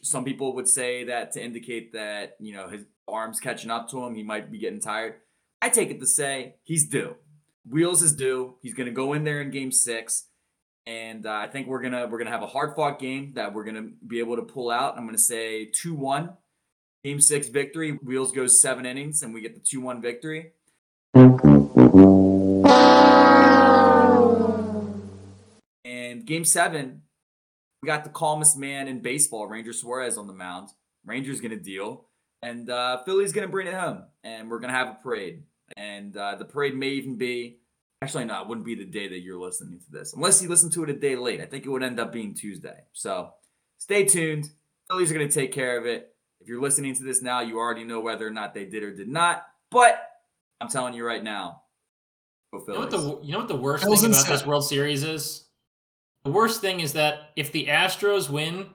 Some 0.03 0.25
people 0.25 0.55
would 0.55 0.67
say 0.67 1.05
that 1.05 1.33
to 1.33 1.45
indicate 1.45 1.93
that, 1.93 2.37
you 2.41 2.55
know, 2.55 2.69
his 2.69 2.87
arm's 3.07 3.39
catching 3.39 3.71
up 3.71 3.91
to 3.91 4.05
him. 4.05 4.15
He 4.15 4.23
might 4.23 4.51
be 4.51 4.59
getting 4.59 4.81
tired. 4.81 5.17
I 5.61 5.69
take 5.69 5.91
it 5.91 6.01
to 6.01 6.07
say 6.07 6.57
he's 6.65 6.89
due. 6.89 7.17
Wheels 7.69 8.03
is 8.03 8.17
due. 8.17 8.57
He's 8.63 8.73
going 8.75 8.87
to 8.87 8.93
go 8.93 9.13
in 9.13 9.25
there 9.25 9.43
in 9.43 9.51
game 9.51 9.71
six. 9.71 10.30
And 10.87 11.27
uh, 11.27 11.33
I 11.33 11.47
think 11.47 11.67
we're 11.67 11.83
gonna 11.83 12.07
we're 12.07 12.19
gonna 12.19 12.31
have 12.31 12.43
a 12.43 12.47
hard 12.47 12.75
fought 12.75 12.99
game 12.99 13.33
that 13.35 13.53
we're 13.55 13.65
gonna 13.65 13.89
be 14.07 14.19
able 14.19 14.37
to 14.37 14.43
pull 14.43 14.71
out. 14.71 14.97
I'm 14.97 15.05
gonna 15.07 15.19
say 15.19 15.67
two 15.67 15.95
one, 15.95 16.31
game 17.05 17.21
six 17.21 17.49
victory. 17.49 17.93
Wheels 18.03 18.33
goes 18.33 18.61
seven 18.61 18.87
innings, 18.87 19.23
and 19.23 19.35
we 19.35 19.41
get 19.41 19.55
the 19.55 19.61
two 19.61 19.81
one 19.81 20.01
victory. 20.01 20.53
And 25.85 26.27
game 26.27 26.45
seven, 26.45 27.03
we 27.83 27.87
got 27.87 28.05
the 28.05 28.11
calmest 28.11 28.57
man 28.59 28.89
in 28.89 29.01
baseball, 29.01 29.47
Ranger 29.47 29.73
Suarez, 29.73 30.17
on 30.19 30.27
the 30.27 30.33
mound. 30.33 30.71
Ranger's 31.05 31.41
to 31.51 31.63
deal, 31.63 32.07
and 32.43 32.69
uh, 32.69 33.03
Philly's 33.05 33.33
to 33.47 33.53
bring 33.53 33.67
it 33.67 33.75
home, 33.75 34.05
and 34.25 34.51
we're 34.51 34.59
to 34.71 34.77
have 34.77 34.89
a 34.89 34.99
parade. 35.03 35.45
And 35.77 36.17
uh, 36.17 36.35
the 36.35 36.45
parade 36.45 36.75
may 36.75 36.91
even 36.91 37.17
be 37.17 37.60
actually, 38.03 38.25
no, 38.25 38.41
it 38.41 38.49
wouldn't 38.49 38.67
be 38.67 38.75
the 38.75 38.85
day 38.85 39.09
that 39.09 39.21
you're 39.21 39.39
listening 39.39 39.79
to 39.79 39.91
this, 39.91 40.15
unless 40.15 40.43
you 40.43 40.49
listen 40.49 40.71
to 40.71 40.83
it 40.85 40.91
a 40.91 40.95
day 40.95 41.17
late. 41.17 41.41
I 41.41 41.47
think 41.47 41.67
it 41.67 41.69
would 41.69 41.83
end 41.83 42.01
up 42.01 42.13
being 42.13 42.35
Tuesday. 42.35 42.79
So 42.93 43.33
stay 43.79 44.05
tuned. 44.05 44.51
Phillies 44.89 45.11
are 45.11 45.15
going 45.15 45.29
to 45.29 45.35
take 45.35 45.53
care 45.53 45.79
of 45.79 45.87
it. 45.87 46.15
If 46.41 46.49
you're 46.49 46.61
listening 46.61 46.95
to 46.95 47.03
this 47.03 47.21
now, 47.23 47.41
you 47.41 47.59
already 47.59 47.85
know 47.85 48.01
whether 48.01 48.27
or 48.27 48.31
not 48.31 48.55
they 48.55 48.65
did 48.65 48.83
or 48.83 48.95
did 48.95 49.09
not. 49.09 49.45
But 49.71 50.01
I'm 50.61 50.69
telling 50.69 50.95
you 50.95 51.07
right 51.07 51.23
now, 51.23 51.63
go 52.53 52.65
You 52.67 52.73
know, 52.73 52.81
what 52.81 52.91
Phillies. 52.91 53.05
the, 53.05 53.27
you 53.27 53.33
know 53.33 53.39
what 53.39 53.49
the 53.49 53.57
worst 53.57 53.85
thing 53.85 53.93
and 53.93 54.15
about 54.15 54.27
this. 54.27 54.47
World 54.47 54.67
Series 54.67 55.05
is? 55.05 55.45
The 56.25 56.31
worst 56.31 56.61
thing 56.61 56.81
is 56.81 56.95
that 56.95 57.31
if 57.37 57.53
the 57.53 57.67
Astros 57.67 58.31
win, 58.31 58.67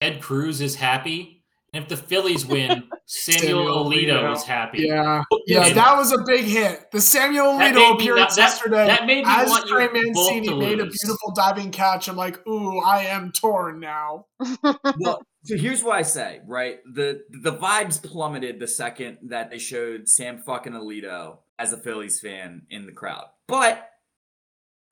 Ted 0.00 0.20
Cruz 0.20 0.60
is 0.60 0.74
happy. 0.74 1.43
And 1.74 1.82
if 1.82 1.88
the 1.88 1.96
Phillies 1.96 2.46
win, 2.46 2.84
Samuel, 3.06 3.66
Samuel 3.66 3.84
Alito, 3.84 4.12
Alito. 4.22 4.36
is 4.36 4.42
happy. 4.44 4.82
Yeah, 4.82 5.24
yeah, 5.46 5.66
And 5.66 5.76
that 5.76 5.96
was 5.96 6.12
a 6.12 6.22
big 6.24 6.44
hit. 6.44 6.90
The 6.92 7.00
Samuel 7.00 7.58
That 7.58 7.74
Alito 7.74 7.94
appearance 7.96 8.36
that- 8.36 8.42
that- 8.42 8.48
yesterday. 8.50 8.86
that 8.86 9.06
made 9.06 9.24
me 9.26 9.30
as 9.32 9.50
want 9.50 9.66
you 9.66 9.72
Trey 9.74 9.86
both 9.88 10.04
Mancini 10.04 10.48
to 10.48 10.56
made 10.56 10.80
a 10.80 10.86
beautiful 10.86 11.32
diving 11.34 11.70
catch. 11.72 12.08
I'm 12.08 12.16
like, 12.16 12.46
ooh, 12.46 12.78
I 12.78 13.04
am 13.06 13.32
torn 13.32 13.80
now. 13.80 14.26
well, 14.98 15.20
so 15.44 15.56
here's 15.56 15.82
what 15.82 15.96
I 15.96 16.02
say, 16.02 16.40
right? 16.46 16.78
The 16.90 17.22
the 17.42 17.52
vibes 17.52 18.02
plummeted 18.02 18.60
the 18.60 18.68
second 18.68 19.18
that 19.24 19.50
they 19.50 19.58
showed 19.58 20.08
Sam 20.08 20.42
fucking 20.46 20.72
Alito 20.72 21.38
as 21.58 21.72
a 21.72 21.76
Phillies 21.76 22.20
fan 22.20 22.62
in 22.70 22.86
the 22.86 22.92
crowd. 22.92 23.26
But 23.48 23.90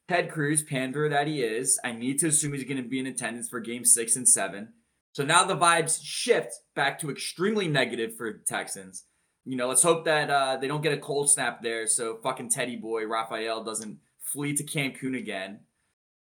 Ted 0.09 0.31
Cruz, 0.31 0.62
pander 0.62 1.09
that 1.09 1.27
he 1.27 1.42
is, 1.42 1.79
I 1.85 1.92
need 1.92 2.18
to 2.18 2.27
assume 2.27 2.53
he's 2.53 2.64
going 2.64 2.83
to 2.83 2.88
be 2.88 2.99
in 2.99 3.07
attendance 3.07 3.49
for 3.49 3.61
game 3.61 3.85
six 3.85 4.14
and 4.16 4.29
seven. 4.29 4.75
So 5.12 5.25
now 5.25 5.44
the 5.44 5.57
vibes 5.57 6.01
shift 6.03 6.55
back 6.75 6.98
to 7.01 7.11
extremely 7.11 7.68
negative 7.68 8.16
for 8.16 8.33
Texans. 8.46 9.05
You 9.44 9.57
know, 9.57 9.68
let's 9.68 9.83
hope 9.83 10.07
that 10.07 10.31
uh, 10.31 10.57
they 10.57 10.68
don't 10.68 10.83
get 10.83 10.94
a 10.94 10.98
cold 10.98 11.31
snap 11.31 11.62
there 11.62 11.87
so 11.87 12.16
fucking 12.22 12.48
Teddy 12.48 12.77
boy 12.77 13.07
Rafael 13.07 13.62
doesn't 13.62 13.98
flee 14.20 14.55
to 14.55 14.64
Cancun 14.64 15.18
again. 15.18 15.61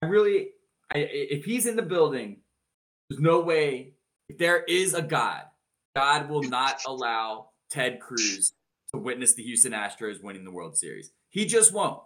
I 0.03 0.07
really, 0.07 0.49
I, 0.92 0.99
if 0.99 1.44
he's 1.44 1.64
in 1.64 1.77
the 1.77 1.83
building, 1.83 2.40
there's 3.09 3.20
no 3.20 3.40
way. 3.40 3.94
If 4.29 4.37
there 4.38 4.62
is 4.64 4.92
a 4.92 5.03
God, 5.03 5.42
God 5.97 6.29
will 6.29 6.42
not 6.42 6.83
allow 6.87 7.51
Ted 7.70 8.01
Cruz 8.01 8.53
to 8.92 8.99
witness 9.01 9.35
the 9.35 9.44
Houston 9.44 9.73
Astros 9.73 10.23
winning 10.23 10.44
the 10.44 10.51
World 10.51 10.77
Series. 10.77 11.11
He 11.31 11.47
just 11.47 11.73
won't. 11.73 12.03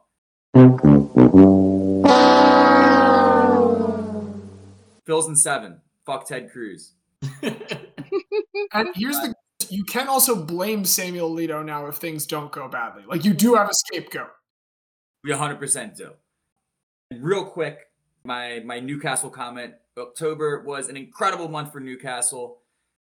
Phil's 5.07 5.27
in 5.27 5.37
seven. 5.37 5.81
Fuck 6.09 6.27
Ted 6.27 6.51
Cruz. 6.51 6.95
And 8.73 8.89
here's 8.95 9.17
the 9.21 9.35
you 9.69 9.85
can 9.85 10.09
also 10.09 10.43
blame 10.43 10.85
Samuel 10.85 11.31
Alito 11.31 11.65
now 11.65 11.87
if 11.87 11.97
things 11.97 12.27
don't 12.27 12.51
go 12.51 12.69
badly. 12.69 13.03
Like 13.07 13.25
you 13.25 13.35
do 13.35 13.55
have 13.55 13.69
a 13.69 13.75
scapegoat. 13.75 14.31
We 15.23 15.31
100% 15.31 15.97
do. 15.97 16.13
Real 17.13 17.45
quick, 17.45 17.91
my 18.25 18.63
my 18.65 18.81
Newcastle 18.81 19.31
comment. 19.31 19.75
October 19.99 20.63
was 20.67 20.89
an 20.89 20.97
incredible 20.97 21.49
month 21.49 21.73
for 21.73 21.81
Newcastle. 21.81 22.63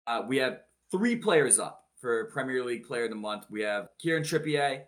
Uh, 0.06 0.24
we 0.28 0.38
have 0.38 0.62
three 0.92 1.16
players 1.16 1.58
up 1.58 1.86
for 2.02 2.26
Premier 2.26 2.66
League 2.66 2.86
Player 2.86 3.06
of 3.06 3.12
the 3.12 3.16
Month. 3.16 3.46
We 3.50 3.62
have 3.62 3.90
Kieran 4.00 4.24
Trippier, 4.24 4.84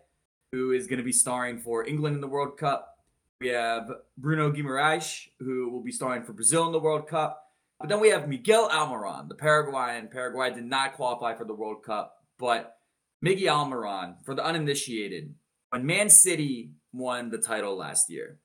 who 0.52 0.72
is 0.72 0.86
going 0.86 0.98
to 0.98 1.04
be 1.04 1.12
starring 1.12 1.60
for 1.60 1.86
England 1.86 2.16
in 2.16 2.20
the 2.20 2.28
World 2.28 2.58
Cup. 2.58 2.98
We 3.40 3.48
have 3.48 3.90
Bruno 4.18 4.52
Guimaraes, 4.52 5.28
who 5.38 5.70
will 5.70 5.82
be 5.82 5.92
starring 5.92 6.24
for 6.24 6.32
Brazil 6.32 6.66
in 6.66 6.72
the 6.72 6.80
World 6.80 7.08
Cup. 7.08 7.51
But 7.82 7.88
then 7.88 7.98
we 7.98 8.10
have 8.10 8.28
Miguel 8.28 8.68
Almiron, 8.68 9.28
the 9.28 9.34
Paraguayan. 9.34 10.06
Paraguay 10.08 10.54
did 10.54 10.64
not 10.64 10.92
qualify 10.94 11.34
for 11.34 11.44
the 11.44 11.52
World 11.52 11.82
Cup, 11.82 12.14
but 12.38 12.76
Miguel 13.20 13.56
Almiron, 13.56 14.24
for 14.24 14.36
the 14.36 14.44
uninitiated, 14.44 15.34
when 15.70 15.84
Man 15.84 16.08
City 16.08 16.70
won 16.92 17.30
the 17.30 17.38
title 17.38 17.76
last 17.76 18.08
year, 18.08 18.38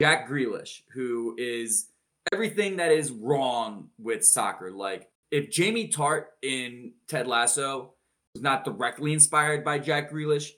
Jack 0.00 0.30
Grealish, 0.30 0.80
who 0.94 1.34
is 1.36 1.90
everything 2.32 2.76
that 2.76 2.90
is 2.90 3.12
wrong 3.12 3.90
with 3.98 4.24
soccer. 4.24 4.70
Like 4.72 5.10
if 5.30 5.50
Jamie 5.50 5.88
Tartt 5.88 6.28
in 6.40 6.92
Ted 7.06 7.26
Lasso 7.26 7.92
was 8.34 8.42
not 8.42 8.64
directly 8.64 9.12
inspired 9.12 9.62
by 9.62 9.78
Jack 9.78 10.10
Grealish, 10.10 10.52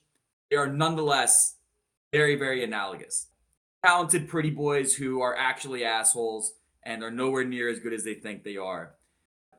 they 0.48 0.56
are 0.56 0.68
nonetheless 0.68 1.56
very, 2.12 2.37
very 2.37 2.62
analogous. 2.62 3.26
Talented 3.85 4.28
pretty 4.28 4.50
boys 4.50 4.94
who 4.94 5.20
are 5.22 5.37
actually 5.37 5.85
assholes 5.85 6.52
and 6.84 7.02
are 7.02 7.10
nowhere 7.10 7.44
near 7.44 7.68
as 7.68 7.80
good 7.80 7.92
as 7.92 8.04
they 8.04 8.14
think 8.14 8.42
they 8.42 8.56
are. 8.56 8.94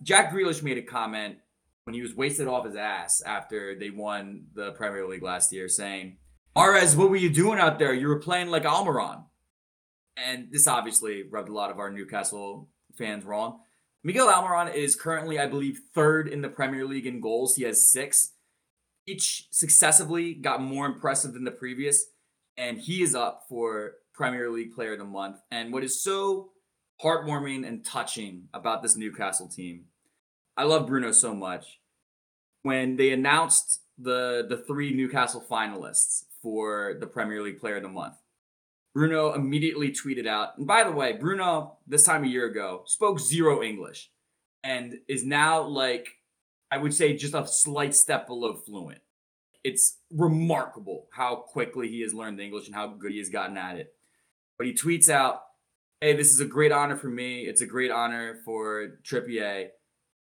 Jack 0.01 0.33
Grealish 0.33 0.63
made 0.63 0.77
a 0.77 0.81
comment 0.81 1.37
when 1.85 1.93
he 1.93 2.01
was 2.01 2.15
wasted 2.15 2.47
off 2.47 2.65
his 2.65 2.75
ass 2.75 3.21
after 3.21 3.77
they 3.77 3.89
won 3.89 4.45
the 4.53 4.71
Premier 4.71 5.07
League 5.07 5.23
last 5.23 5.51
year, 5.51 5.67
saying, 5.67 6.17
Ares, 6.55 6.95
what 6.95 7.09
were 7.09 7.15
you 7.15 7.29
doing 7.29 7.59
out 7.59 7.79
there? 7.79 7.93
You 7.93 8.07
were 8.07 8.19
playing 8.19 8.49
like 8.49 8.63
Almiron. 8.63 9.23
And 10.15 10.49
this 10.51 10.67
obviously 10.67 11.23
rubbed 11.23 11.49
a 11.49 11.53
lot 11.53 11.71
of 11.71 11.79
our 11.79 11.91
Newcastle 11.91 12.69
fans 12.97 13.25
wrong. 13.25 13.59
Miguel 14.03 14.27
Almiron 14.27 14.73
is 14.73 14.95
currently, 14.95 15.39
I 15.39 15.47
believe, 15.47 15.79
third 15.95 16.27
in 16.27 16.41
the 16.41 16.49
Premier 16.49 16.85
League 16.85 17.07
in 17.07 17.21
goals. 17.21 17.55
He 17.55 17.63
has 17.63 17.89
six. 17.89 18.33
Each 19.07 19.47
successively 19.51 20.33
got 20.33 20.61
more 20.61 20.85
impressive 20.85 21.33
than 21.33 21.43
the 21.43 21.51
previous. 21.51 22.05
And 22.57 22.77
he 22.77 23.01
is 23.01 23.15
up 23.15 23.45
for 23.49 23.93
Premier 24.13 24.51
League 24.51 24.73
Player 24.73 24.93
of 24.93 24.99
the 24.99 25.05
Month. 25.05 25.37
And 25.49 25.73
what 25.73 25.83
is 25.83 26.03
so 26.03 26.51
heartwarming 27.01 27.67
and 27.67 27.85
touching 27.85 28.49
about 28.53 28.81
this 28.83 28.95
Newcastle 28.95 29.47
team, 29.47 29.85
I 30.57 30.63
love 30.63 30.87
Bruno 30.87 31.11
so 31.11 31.33
much. 31.33 31.79
When 32.61 32.95
they 32.95 33.11
announced 33.11 33.81
the 33.97 34.45
the 34.47 34.57
three 34.57 34.93
Newcastle 34.93 35.43
finalists 35.49 36.25
for 36.41 36.95
the 36.99 37.07
Premier 37.07 37.41
League 37.41 37.59
Player 37.59 37.77
of 37.77 37.83
the 37.83 37.89
Month, 37.89 38.15
Bruno 38.93 39.33
immediately 39.33 39.91
tweeted 39.91 40.27
out. 40.27 40.57
And 40.57 40.67
by 40.67 40.83
the 40.83 40.91
way, 40.91 41.13
Bruno, 41.13 41.77
this 41.87 42.05
time 42.05 42.23
a 42.23 42.27
year 42.27 42.45
ago, 42.45 42.83
spoke 42.85 43.19
zero 43.19 43.63
English 43.63 44.11
and 44.63 44.99
is 45.07 45.25
now 45.25 45.61
like, 45.61 46.19
I 46.71 46.77
would 46.77 46.93
say, 46.93 47.15
just 47.15 47.33
a 47.33 47.45
slight 47.47 47.95
step 47.95 48.27
below 48.27 48.53
fluent. 48.53 49.01
It's 49.63 49.97
remarkable 50.11 51.07
how 51.11 51.35
quickly 51.35 51.87
he 51.87 52.01
has 52.01 52.13
learned 52.13 52.39
English 52.39 52.67
and 52.67 52.75
how 52.75 52.87
good 52.87 53.11
he 53.11 53.17
has 53.17 53.29
gotten 53.29 53.57
at 53.57 53.77
it. 53.77 53.93
But 54.57 54.67
he 54.67 54.73
tweets 54.73 55.09
out, 55.09 55.43
Hey, 56.03 56.17
this 56.17 56.31
is 56.31 56.41
a 56.41 56.45
great 56.45 56.73
honor 56.73 56.97
for 56.97 57.07
me. 57.07 57.43
It's 57.43 57.61
a 57.61 57.65
great 57.65 57.89
honor 57.89 58.41
for 58.43 58.97
Trippier. 59.05 59.69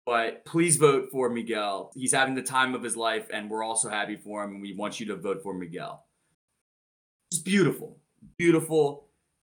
But 0.05 0.45
please 0.45 0.77
vote 0.77 1.09
for 1.11 1.31
Miguel. 1.31 1.91
He's 1.95 2.13
having 2.13 2.35
the 2.35 2.43
time 2.43 2.75
of 2.75 2.83
his 2.83 2.99
life, 2.99 3.29
and 3.33 3.49
we're 3.49 3.65
also 3.65 3.89
happy 3.89 4.17
for 4.17 4.45
him. 4.45 4.51
And 4.51 4.61
we 4.61 4.75
want 4.75 5.01
you 5.01 5.07
to 5.07 5.17
vote 5.17 5.41
for 5.43 5.55
Miguel. 5.55 6.05
It's 7.31 7.41
beautiful 7.41 7.97
beautiful. 8.37 9.09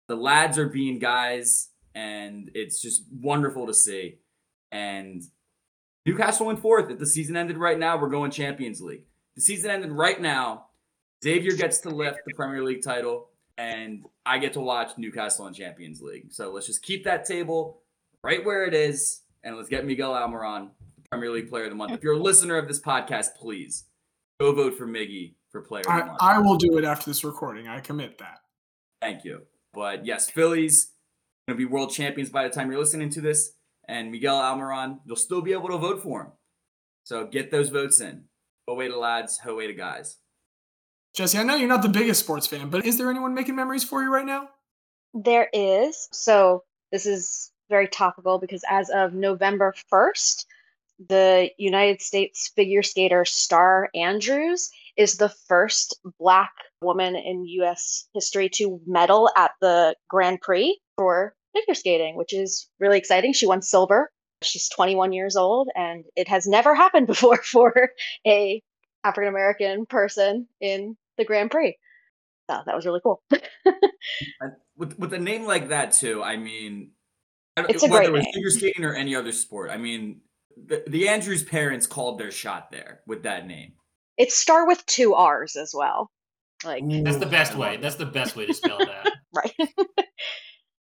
The 0.08 0.16
lads 0.16 0.58
are 0.58 0.66
being 0.66 0.98
guys, 0.98 1.68
and 1.94 2.50
it's 2.54 2.80
just 2.80 3.02
wonderful 3.12 3.66
to 3.66 3.74
see. 3.74 4.20
And 4.72 5.22
Newcastle 6.06 6.46
went 6.46 6.62
fourth. 6.62 6.90
If 6.90 6.98
the 6.98 7.06
season 7.06 7.36
ended 7.36 7.58
right 7.58 7.78
now, 7.78 8.00
we're 8.00 8.08
going 8.08 8.30
Champions 8.30 8.80
League. 8.80 9.04
The 9.36 9.42
season 9.42 9.70
ended 9.70 9.92
right 9.92 10.18
now. 10.18 10.68
Xavier 11.22 11.52
gets 11.52 11.80
to 11.80 11.90
lift 11.90 12.20
the 12.26 12.32
Premier 12.34 12.62
League 12.62 12.82
title, 12.82 13.28
and 13.58 14.04
I 14.26 14.38
get 14.38 14.52
to 14.54 14.60
watch 14.60 14.92
Newcastle 14.96 15.46
in 15.46 15.54
Champions 15.54 16.00
League. 16.00 16.32
So 16.32 16.50
let's 16.52 16.66
just 16.66 16.82
keep 16.82 17.04
that 17.04 17.24
table 17.24 17.82
right 18.22 18.44
where 18.44 18.64
it 18.64 18.74
is, 18.74 19.22
and 19.42 19.56
let's 19.56 19.68
get 19.68 19.84
Miguel 19.84 20.12
Almiron, 20.12 20.70
Premier 21.10 21.30
League 21.30 21.48
Player 21.48 21.64
of 21.64 21.70
the 21.70 21.76
Month. 21.76 21.92
If 21.92 22.02
you're 22.02 22.14
a 22.14 22.18
listener 22.18 22.56
of 22.56 22.68
this 22.68 22.80
podcast, 22.80 23.34
please 23.36 23.84
go 24.40 24.52
vote 24.52 24.76
for 24.76 24.86
Miggy 24.86 25.34
for 25.50 25.60
Player 25.60 25.82
of 25.82 25.86
the 25.86 25.92
I, 25.92 26.06
Month. 26.06 26.18
I 26.20 26.38
will 26.38 26.56
do 26.56 26.78
it 26.78 26.84
after 26.84 27.10
this 27.10 27.24
recording. 27.24 27.68
I 27.68 27.80
commit 27.80 28.18
that. 28.18 28.38
Thank 29.00 29.24
you. 29.24 29.42
But 29.72 30.06
yes, 30.06 30.30
Phillies 30.30 30.92
going 31.46 31.58
to 31.58 31.66
be 31.66 31.70
world 31.70 31.92
champions 31.92 32.30
by 32.30 32.44
the 32.44 32.54
time 32.54 32.70
you're 32.70 32.80
listening 32.80 33.10
to 33.10 33.20
this. 33.20 33.52
And 33.86 34.10
Miguel 34.10 34.40
Almiron, 34.40 35.00
you'll 35.04 35.16
still 35.16 35.42
be 35.42 35.52
able 35.52 35.68
to 35.68 35.76
vote 35.76 36.02
for 36.02 36.22
him. 36.22 36.32
So 37.04 37.26
get 37.26 37.50
those 37.50 37.68
votes 37.68 38.00
in. 38.00 38.24
Oh, 38.66 38.72
ho 38.72 38.78
way 38.78 38.88
to 38.88 38.98
lads, 38.98 39.38
oh, 39.42 39.50
ho 39.50 39.56
way 39.56 39.66
to 39.66 39.74
guys. 39.74 40.16
Jesse, 41.14 41.38
I 41.38 41.44
know 41.44 41.54
you're 41.54 41.68
not 41.68 41.82
the 41.82 41.88
biggest 41.88 42.20
sports 42.20 42.48
fan, 42.48 42.70
but 42.70 42.84
is 42.84 42.98
there 42.98 43.08
anyone 43.08 43.34
making 43.34 43.54
memories 43.54 43.84
for 43.84 44.02
you 44.02 44.12
right 44.12 44.26
now? 44.26 44.48
There 45.14 45.48
is. 45.52 46.08
So 46.12 46.64
this 46.90 47.06
is 47.06 47.52
very 47.70 47.86
topical 47.86 48.40
because 48.40 48.64
as 48.68 48.90
of 48.90 49.14
November 49.14 49.74
1st, 49.92 50.44
the 51.08 51.50
United 51.56 52.02
States 52.02 52.50
figure 52.56 52.82
skater 52.82 53.24
Starr 53.24 53.90
Andrews 53.94 54.70
is 54.96 55.16
the 55.16 55.28
first 55.28 55.96
Black 56.18 56.52
woman 56.80 57.14
in 57.14 57.46
US 57.46 58.08
history 58.12 58.48
to 58.54 58.80
medal 58.84 59.30
at 59.36 59.52
the 59.60 59.94
Grand 60.08 60.40
Prix 60.40 60.78
for 60.96 61.36
figure 61.54 61.74
skating, 61.74 62.16
which 62.16 62.32
is 62.32 62.68
really 62.80 62.98
exciting. 62.98 63.32
She 63.32 63.46
won 63.46 63.62
silver. 63.62 64.10
She's 64.42 64.68
21 64.68 65.12
years 65.12 65.36
old, 65.36 65.68
and 65.76 66.04
it 66.16 66.26
has 66.26 66.48
never 66.48 66.74
happened 66.84 67.06
before 67.06 67.38
for 67.38 67.90
a 68.26 68.60
African 69.04 69.28
American 69.28 69.86
person 69.86 70.48
in 70.60 70.96
the 71.18 71.24
Grand 71.24 71.50
Prix. 71.50 71.76
So 72.50 72.58
that 72.66 72.74
was 72.74 72.84
really 72.86 73.00
cool. 73.02 73.22
With 74.76 74.98
with 74.98 75.12
a 75.14 75.18
name 75.18 75.44
like 75.44 75.68
that 75.68 75.92
too, 75.92 76.22
I 76.22 76.36
mean, 76.36 76.90
I 77.56 77.62
don't- 77.62 77.70
It's 77.70 77.82
a 77.84 77.86
whether 77.86 77.98
great 77.98 78.08
it 78.08 78.12
was 78.12 78.24
name. 78.24 78.32
figure 78.34 78.50
skating 78.50 78.84
or 78.84 78.94
any 78.94 79.14
other 79.14 79.30
sport. 79.32 79.70
I 79.70 79.76
mean, 79.76 80.20
the, 80.56 80.82
the 80.88 81.08
Andrews 81.08 81.44
parents 81.44 81.86
called 81.86 82.18
their 82.18 82.32
shot 82.32 82.70
there 82.72 83.00
with 83.06 83.22
that 83.22 83.46
name. 83.46 83.74
it's 84.18 84.34
Starr 84.36 84.66
with 84.66 84.84
two 84.86 85.14
R's 85.14 85.54
as 85.56 85.72
well. 85.76 86.10
Like 86.64 86.82
That's 87.04 87.18
the 87.18 87.26
best 87.26 87.54
way. 87.54 87.76
That's 87.76 87.94
the 87.96 88.06
best 88.06 88.34
way 88.36 88.46
to 88.46 88.54
spell 88.62 88.78
that. 88.78 89.12
right. 89.32 89.54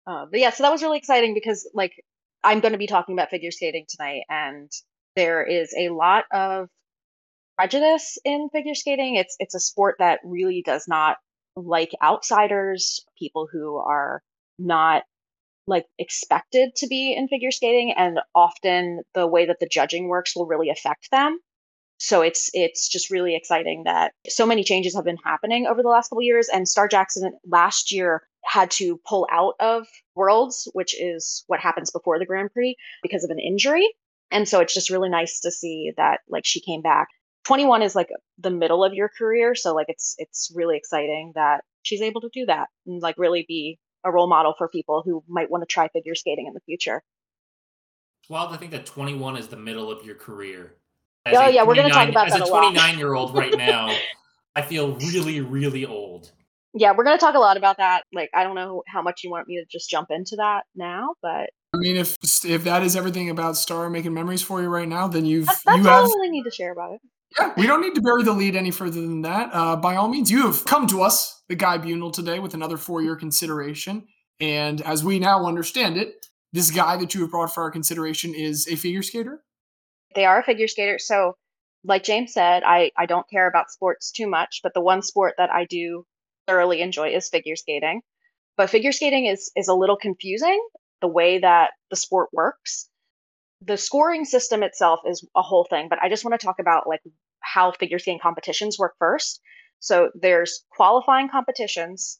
uh, 0.08 0.26
but 0.30 0.40
yeah, 0.40 0.52
so 0.52 0.64
that 0.64 0.72
was 0.72 0.84
really 0.84 0.98
exciting 1.00 1.34
because 1.34 1.68
like 1.74 1.94
I'm 2.44 2.60
going 2.60 2.74
to 2.74 2.78
be 2.78 2.88
talking 2.88 3.14
about 3.14 3.30
figure 3.32 3.52
skating 3.52 3.86
tonight, 3.90 4.22
and 4.30 4.72
there 5.16 5.44
is 5.44 5.74
a 5.78 5.90
lot 5.90 6.26
of 6.32 6.68
prejudice 7.62 8.18
in 8.26 8.50
figure 8.52 8.74
skating. 8.74 9.16
It's 9.16 9.36
it's 9.40 9.54
a 9.54 9.60
sport 9.60 9.98
that 10.00 10.20
really 10.24 10.64
does 10.66 10.86
not 10.88 11.18
like 11.56 11.92
outsiders, 12.02 13.06
people 13.20 13.48
who 13.52 13.78
are 13.78 14.24
not 14.58 15.04
like 15.68 15.86
expected 16.00 16.72
to 16.78 16.88
be 16.88 17.14
in 17.16 17.28
figure 17.28 17.52
skating, 17.52 17.94
and 17.96 18.20
often 18.34 19.02
the 19.14 19.28
way 19.28 19.46
that 19.46 19.60
the 19.60 19.70
judging 19.72 20.08
works 20.08 20.36
will 20.36 20.48
really 20.48 20.70
affect 20.70 21.12
them. 21.12 21.38
So 22.00 22.22
it's 22.22 22.50
it's 22.54 22.90
just 22.90 23.12
really 23.12 23.36
exciting 23.36 23.84
that 23.86 24.14
so 24.28 24.48
many 24.48 24.64
changes 24.64 24.96
have 24.96 25.06
been 25.06 25.20
happening 25.24 25.68
over 25.68 25.84
the 25.84 25.90
last 25.90 26.10
couple 26.10 26.24
years. 26.24 26.50
And 26.52 26.68
Starr 26.68 26.88
Jackson 26.88 27.32
last 27.46 27.92
year 27.92 28.24
had 28.44 28.72
to 28.72 29.00
pull 29.08 29.28
out 29.32 29.54
of 29.60 29.86
Worlds, 30.16 30.68
which 30.74 31.00
is 31.00 31.44
what 31.46 31.60
happens 31.60 31.92
before 31.92 32.18
the 32.18 32.26
Grand 32.26 32.52
Prix, 32.54 32.76
because 33.04 33.24
of 33.24 33.30
an 33.30 33.38
injury. 33.38 33.88
And 34.32 34.48
so 34.48 34.62
it's 34.62 34.74
just 34.74 34.90
really 34.90 35.10
nice 35.10 35.42
to 35.42 35.52
see 35.52 35.92
that 35.98 36.22
like 36.28 36.46
she 36.46 36.60
came 36.60 36.82
back. 36.82 37.10
21 37.46 37.82
is 37.82 37.96
like 37.96 38.10
the 38.38 38.52
middle 38.52 38.84
of 38.84 38.94
your 38.94 39.10
career, 39.10 39.56
so 39.56 39.74
like 39.74 39.88
it's 39.90 40.16
it's 40.18 40.52
really 40.56 40.78
exciting 40.78 41.32
that 41.36 41.64
she's 41.82 42.02
able 42.02 42.22
to 42.22 42.30
do 42.34 42.46
that 42.46 42.68
and 42.86 43.02
like 43.02 43.16
really 43.18 43.46
be 43.48 43.80
a 44.04 44.12
role 44.12 44.28
model 44.28 44.54
for 44.58 44.68
people 44.68 45.02
who 45.06 45.24
might 45.28 45.50
want 45.50 45.62
to 45.62 45.66
try 45.66 45.88
figure 45.90 46.16
skating 46.16 46.48
in 46.48 46.54
the 46.54 46.60
future. 46.62 47.04
well 48.30 48.48
i 48.48 48.58
think 48.58 48.72
that 48.72 48.86
21 48.86 49.38
is 49.38 49.48
the 49.48 49.58
middle 49.58 49.92
of 49.92 50.06
your 50.06 50.16
career. 50.16 50.76
Oh, 51.28 51.48
yeah, 51.48 51.64
we're 51.64 51.76
gonna 51.76 51.90
talk 51.90 52.10
29 52.10 52.10
about 52.10 52.28
as 52.28 52.34
that 52.34 52.42
a 52.42 52.46
a 52.46 52.50
29 52.50 52.98
year 52.98 53.14
old 53.14 53.36
right 53.36 53.56
now. 53.56 53.96
I 54.56 54.62
feel 54.62 54.96
really, 54.96 55.40
really 55.40 55.86
old. 55.86 56.32
Yeah, 56.74 56.94
we're 56.96 57.04
going 57.04 57.18
to 57.18 57.22
talk 57.22 57.36
a 57.36 57.40
lot 57.40 57.58
about 57.58 57.78
that. 57.78 58.04
Like 58.14 58.30
I 58.34 58.44
don't 58.44 58.56
know 58.56 58.84
how 58.88 59.02
much 59.02 59.24
you 59.24 59.32
want 59.32 59.48
me 59.48 59.58
to 59.58 59.66
just 59.70 59.90
jump 59.90 60.08
into 60.10 60.38
that 60.38 60.64
now, 60.76 61.16
but 61.22 61.50
I 61.74 61.78
mean, 61.78 61.96
if 61.96 62.18
if 62.46 62.64
that 62.66 62.84
is 62.84 62.96
everything 62.96 63.30
about 63.30 63.58
Starr 63.58 63.90
making 63.90 64.14
memories 64.14 64.42
for 64.42 64.62
you 64.62 64.68
right 64.68 64.88
now, 64.88 65.08
then 65.08 65.26
you've 65.26 65.48
that's, 65.48 65.64
that's 65.64 65.78
you 65.78 65.90
all 65.90 66.00
I 66.00 66.02
really 66.02 66.30
need 66.30 66.44
to 66.44 66.52
share 66.52 66.72
about 66.72 66.94
it. 66.94 67.02
Yeah, 67.40 67.54
we 67.56 67.66
don't 67.66 67.82
need 67.82 67.96
to 67.96 68.02
bury 68.02 68.24
the 68.24 68.34
lead 68.34 68.56
any 68.56 68.72
further 68.72 69.02
than 69.02 69.22
that. 69.22 69.50
Uh, 69.54 69.76
by 69.76 69.96
all 69.96 70.10
means, 70.10 70.30
you 70.30 70.46
have 70.46 70.66
come 70.66 70.88
to 70.88 71.02
us, 71.02 71.42
the 71.48 71.56
Guy 71.56 71.78
Bunel, 71.78 72.12
today 72.12 72.40
with 72.40 72.54
another 72.54 72.78
four-year 72.78 73.16
consideration. 73.16 74.06
And 74.40 74.82
as 74.82 75.04
we 75.04 75.20
now 75.20 75.46
understand 75.46 75.98
it, 75.98 76.28
this 76.52 76.72
guy 76.72 76.98
that 76.98 77.14
you 77.14 77.22
have 77.22 77.32
brought 77.32 77.54
for 77.54 77.64
our 77.64 77.72
consideration 77.72 78.34
is 78.36 78.68
a 78.68 78.76
figure 78.76 79.02
skater. 79.02 79.42
They 80.16 80.26
are 80.26 80.40
a 80.40 80.44
figure 80.44 80.68
skater, 80.68 81.00
so 81.00 81.38
like 81.84 82.04
James 82.04 82.34
said, 82.34 82.64
I 82.66 82.92
I 82.98 83.06
don't 83.06 83.30
care 83.30 83.48
about 83.48 83.72
sports 83.72 84.12
too 84.12 84.28
much, 84.28 84.60
but 84.64 84.74
the 84.74 84.82
one 84.82 85.02
sport 85.02 85.36
that 85.38 85.50
I 85.50 85.66
do 85.66 86.06
thoroughly 86.48 86.82
enjoy 86.82 87.10
is 87.10 87.30
figure 87.30 87.56
skating. 87.56 88.02
But 88.58 88.70
figure 88.70 88.92
skating 88.92 89.26
is 89.26 89.52
is 89.56 89.68
a 89.68 89.74
little 89.74 89.98
confusing 89.98 90.62
the 91.02 91.08
way 91.08 91.40
that 91.40 91.72
the 91.90 91.96
sport 91.96 92.30
works. 92.34 92.90
The 93.62 93.78
scoring 93.78 94.26
system 94.26 94.64
itself 94.64 95.02
is 95.06 95.26
a 95.36 95.42
whole 95.42 95.66
thing, 95.70 95.88
but 95.90 96.00
I 96.02 96.10
just 96.10 96.26
want 96.26 96.40
to 96.40 96.46
talk 96.46 96.60
about 96.60 96.88
like 96.88 97.02
how 97.42 97.72
figure 97.72 98.00
skating 98.00 98.20
competitions 98.22 98.80
work 98.80 98.96
first. 99.00 99.42
So 99.80 100.12
there's 100.14 100.64
qualifying 100.70 101.30
competitions. 101.30 102.20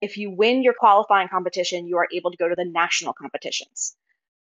If 0.00 0.16
you 0.16 0.30
win 0.30 0.62
your 0.62 0.74
qualifying 0.78 1.28
competition, 1.28 1.86
you 1.86 1.96
are 1.96 2.08
able 2.12 2.30
to 2.30 2.36
go 2.36 2.48
to 2.48 2.54
the 2.54 2.64
national 2.64 3.14
competitions. 3.14 3.96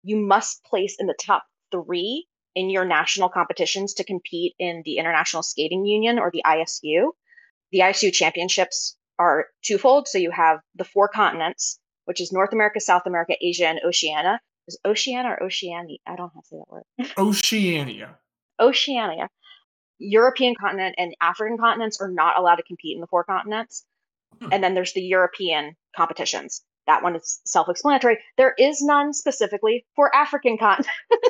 You 0.03 0.17
must 0.17 0.63
place 0.63 0.95
in 0.99 1.07
the 1.07 1.17
top 1.19 1.43
3 1.71 2.25
in 2.55 2.69
your 2.69 2.85
national 2.85 3.29
competitions 3.29 3.93
to 3.95 4.03
compete 4.03 4.55
in 4.57 4.81
the 4.83 4.97
International 4.97 5.43
Skating 5.43 5.85
Union 5.85 6.17
or 6.19 6.31
the 6.31 6.43
ISU. 6.45 7.11
The 7.71 7.79
ISU 7.79 8.11
championships 8.11 8.97
are 9.19 9.47
twofold. 9.63 10.07
So 10.07 10.17
you 10.17 10.31
have 10.31 10.59
the 10.75 10.85
four 10.85 11.07
continents, 11.07 11.79
which 12.05 12.21
is 12.21 12.31
North 12.31 12.53
America, 12.53 12.79
South 12.79 13.03
America, 13.05 13.35
Asia, 13.41 13.67
and 13.67 13.79
Oceania. 13.85 14.39
Is 14.67 14.79
Oceania 14.85 15.31
or 15.31 15.43
Oceania? 15.43 15.97
I 16.05 16.15
don't 16.15 16.31
how 16.33 16.41
to 16.41 16.47
say 16.47 16.57
that 16.57 16.69
word. 16.69 16.83
Oceania. 17.17 18.17
Oceania. 18.59 19.29
European 19.99 20.55
continent 20.59 20.95
and 20.97 21.15
African 21.21 21.57
continents 21.57 21.99
are 22.01 22.11
not 22.11 22.37
allowed 22.39 22.55
to 22.55 22.63
compete 22.63 22.95
in 22.95 23.01
the 23.01 23.07
four 23.07 23.23
continents. 23.23 23.85
Hmm. 24.41 24.49
And 24.51 24.63
then 24.63 24.73
there's 24.73 24.93
the 24.93 25.01
European 25.01 25.75
competitions. 25.95 26.61
That 26.85 27.03
one 27.03 27.15
is 27.15 27.41
self 27.45 27.67
explanatory. 27.69 28.19
There 28.37 28.53
is 28.57 28.81
none 28.81 29.13
specifically 29.13 29.85
for 29.95 30.13
African 30.15 30.57
continent. 30.57 30.91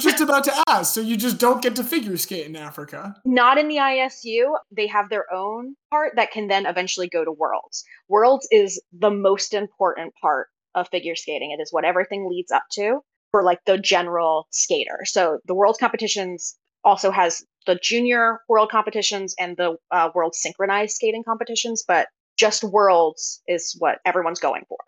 Just 0.00 0.18
just 0.18 0.28
about 0.28 0.44
to 0.44 0.64
ask. 0.68 0.94
So 0.94 1.00
you 1.00 1.16
just 1.16 1.38
don't 1.38 1.62
get 1.62 1.76
to 1.76 1.84
figure 1.84 2.16
skate 2.16 2.46
in 2.46 2.56
Africa. 2.56 3.14
Not 3.24 3.58
in 3.58 3.68
the 3.68 3.76
ISU. 3.76 4.54
They 4.70 4.86
have 4.86 5.10
their 5.10 5.32
own 5.32 5.74
part 5.90 6.14
that 6.16 6.30
can 6.30 6.48
then 6.48 6.66
eventually 6.66 7.08
go 7.08 7.24
to 7.24 7.32
Worlds. 7.32 7.84
Worlds 8.08 8.48
is 8.50 8.80
the 8.92 9.10
most 9.10 9.54
important 9.54 10.14
part 10.20 10.48
of 10.74 10.88
figure 10.88 11.14
skating. 11.14 11.50
It 11.50 11.60
is 11.62 11.72
what 11.72 11.84
everything 11.84 12.28
leads 12.28 12.50
up 12.50 12.64
to 12.72 13.00
for 13.30 13.42
like 13.42 13.58
the 13.66 13.78
general 13.78 14.46
skater. 14.50 15.00
So 15.04 15.38
the 15.46 15.54
Worlds 15.54 15.78
competitions 15.78 16.56
also 16.84 17.10
has 17.10 17.44
the 17.68 17.78
junior 17.80 18.40
world 18.48 18.70
competitions 18.70 19.34
and 19.38 19.56
the 19.58 19.76
uh, 19.90 20.08
world 20.14 20.34
synchronized 20.34 20.94
skating 20.94 21.22
competitions, 21.22 21.84
but 21.86 22.08
just 22.38 22.64
Worlds 22.64 23.42
is 23.46 23.76
what 23.78 23.98
everyone's 24.06 24.40
going 24.40 24.62
for. 24.68 24.78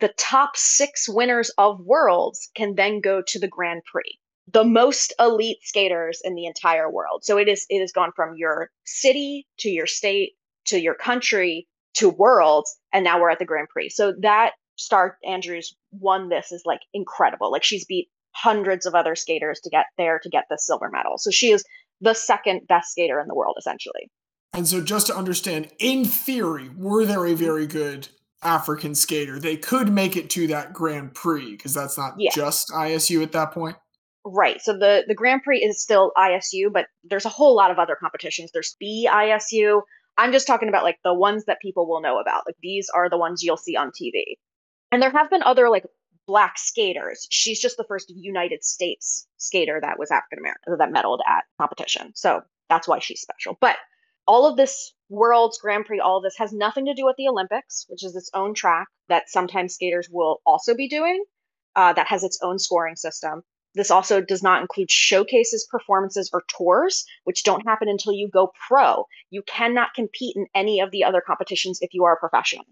The 0.00 0.12
top 0.18 0.56
six 0.56 1.08
winners 1.08 1.52
of 1.56 1.78
Worlds 1.80 2.50
can 2.56 2.74
then 2.74 3.00
go 3.00 3.22
to 3.28 3.38
the 3.38 3.48
Grand 3.48 3.82
Prix 3.90 4.18
the 4.52 4.64
most 4.64 5.12
elite 5.20 5.58
skaters 5.62 6.20
in 6.24 6.34
the 6.34 6.46
entire 6.46 6.90
world. 6.90 7.24
So 7.24 7.38
it 7.38 7.46
is 7.46 7.66
it 7.68 7.80
has 7.80 7.92
gone 7.92 8.10
from 8.16 8.34
your 8.36 8.70
city 8.84 9.46
to 9.58 9.68
your 9.68 9.86
state 9.86 10.32
to 10.66 10.80
your 10.80 10.94
country 10.94 11.68
to 11.94 12.08
worlds 12.08 12.76
and 12.92 13.04
now 13.04 13.20
we're 13.20 13.30
at 13.30 13.38
the 13.38 13.44
Grand 13.44 13.68
Prix. 13.68 13.90
So 13.90 14.14
that 14.22 14.54
Starr 14.76 15.18
Andrews 15.24 15.76
won 15.92 16.30
this 16.30 16.50
is 16.50 16.62
like 16.64 16.80
incredible. 16.92 17.52
Like 17.52 17.62
she's 17.62 17.84
beat 17.84 18.08
hundreds 18.32 18.86
of 18.86 18.94
other 18.94 19.14
skaters 19.14 19.60
to 19.60 19.70
get 19.70 19.86
there 19.98 20.18
to 20.20 20.28
get 20.28 20.44
the 20.48 20.58
silver 20.58 20.88
medal. 20.90 21.18
So 21.18 21.30
she 21.30 21.50
is 21.50 21.64
the 22.00 22.14
second 22.14 22.66
best 22.68 22.92
skater 22.92 23.20
in 23.20 23.28
the 23.28 23.34
world 23.34 23.56
essentially. 23.58 24.10
And 24.52 24.66
so 24.66 24.80
just 24.80 25.06
to 25.06 25.16
understand, 25.16 25.68
in 25.78 26.04
theory, 26.04 26.70
were 26.76 27.06
there 27.06 27.26
a 27.26 27.34
very 27.34 27.66
good 27.66 28.08
African 28.42 28.94
skater, 28.94 29.38
they 29.38 29.56
could 29.56 29.92
make 29.92 30.16
it 30.16 30.30
to 30.30 30.46
that 30.48 30.72
Grand 30.72 31.14
Prix 31.14 31.52
because 31.52 31.74
that's 31.74 31.96
not 31.98 32.14
Yeah. 32.18 32.30
just 32.34 32.70
ISU 32.70 33.22
at 33.22 33.32
that 33.32 33.52
point. 33.52 33.76
Right. 34.24 34.60
So 34.60 34.72
the 34.72 35.04
the 35.06 35.14
Grand 35.14 35.42
Prix 35.42 35.62
is 35.62 35.80
still 35.82 36.12
ISU, 36.16 36.72
but 36.72 36.86
there's 37.04 37.24
a 37.24 37.30
whole 37.30 37.54
lot 37.54 37.70
of 37.70 37.78
other 37.78 37.96
competitions. 37.98 38.50
There's 38.52 38.76
BISU. 38.82 39.82
I'm 40.18 40.32
just 40.32 40.46
talking 40.46 40.68
about 40.68 40.84
like 40.84 40.98
the 41.04 41.14
ones 41.14 41.44
that 41.46 41.60
people 41.62 41.88
will 41.88 42.02
know 42.02 42.18
about. 42.18 42.42
Like 42.46 42.56
these 42.62 42.88
are 42.94 43.08
the 43.08 43.16
ones 43.16 43.42
you'll 43.42 43.56
see 43.56 43.76
on 43.76 43.90
TV. 43.90 44.36
And 44.92 45.00
there 45.00 45.10
have 45.10 45.30
been 45.30 45.42
other 45.42 45.70
like 45.70 45.84
black 46.30 46.56
skaters. 46.58 47.26
She's 47.28 47.60
just 47.60 47.76
the 47.76 47.84
first 47.88 48.12
United 48.14 48.62
States 48.62 49.26
skater 49.38 49.80
that 49.82 49.98
was 49.98 50.12
African 50.12 50.38
American 50.38 50.78
that 50.78 50.92
medaled 50.92 51.18
at 51.26 51.42
competition. 51.60 52.12
So 52.14 52.42
that's 52.68 52.86
why 52.86 53.00
she's 53.00 53.20
special. 53.20 53.58
But 53.60 53.76
all 54.28 54.46
of 54.46 54.56
this 54.56 54.94
Worlds, 55.08 55.58
Grand 55.58 55.86
Prix, 55.86 55.98
all 55.98 56.18
of 56.18 56.22
this 56.22 56.36
has 56.38 56.52
nothing 56.52 56.86
to 56.86 56.94
do 56.94 57.04
with 57.04 57.16
the 57.16 57.26
Olympics, 57.26 57.84
which 57.88 58.04
is 58.04 58.14
its 58.14 58.30
own 58.32 58.54
track 58.54 58.86
that 59.08 59.28
sometimes 59.28 59.74
skaters 59.74 60.08
will 60.08 60.40
also 60.46 60.72
be 60.72 60.88
doing. 60.88 61.24
Uh, 61.74 61.92
that 61.92 62.06
has 62.06 62.22
its 62.22 62.38
own 62.42 62.58
scoring 62.58 62.94
system. 62.96 63.42
This 63.74 63.90
also 63.90 64.20
does 64.20 64.42
not 64.42 64.60
include 64.60 64.90
showcases, 64.90 65.66
performances, 65.68 66.30
or 66.32 66.44
tours, 66.48 67.04
which 67.24 67.42
don't 67.42 67.66
happen 67.66 67.88
until 67.88 68.12
you 68.12 68.28
go 68.28 68.52
pro. 68.68 69.04
You 69.30 69.42
cannot 69.42 69.94
compete 69.94 70.36
in 70.36 70.46
any 70.54 70.80
of 70.80 70.90
the 70.92 71.04
other 71.04 71.22
competitions 71.24 71.78
if 71.80 71.90
you 71.92 72.04
are 72.04 72.14
a 72.14 72.18
professional. 72.18 72.64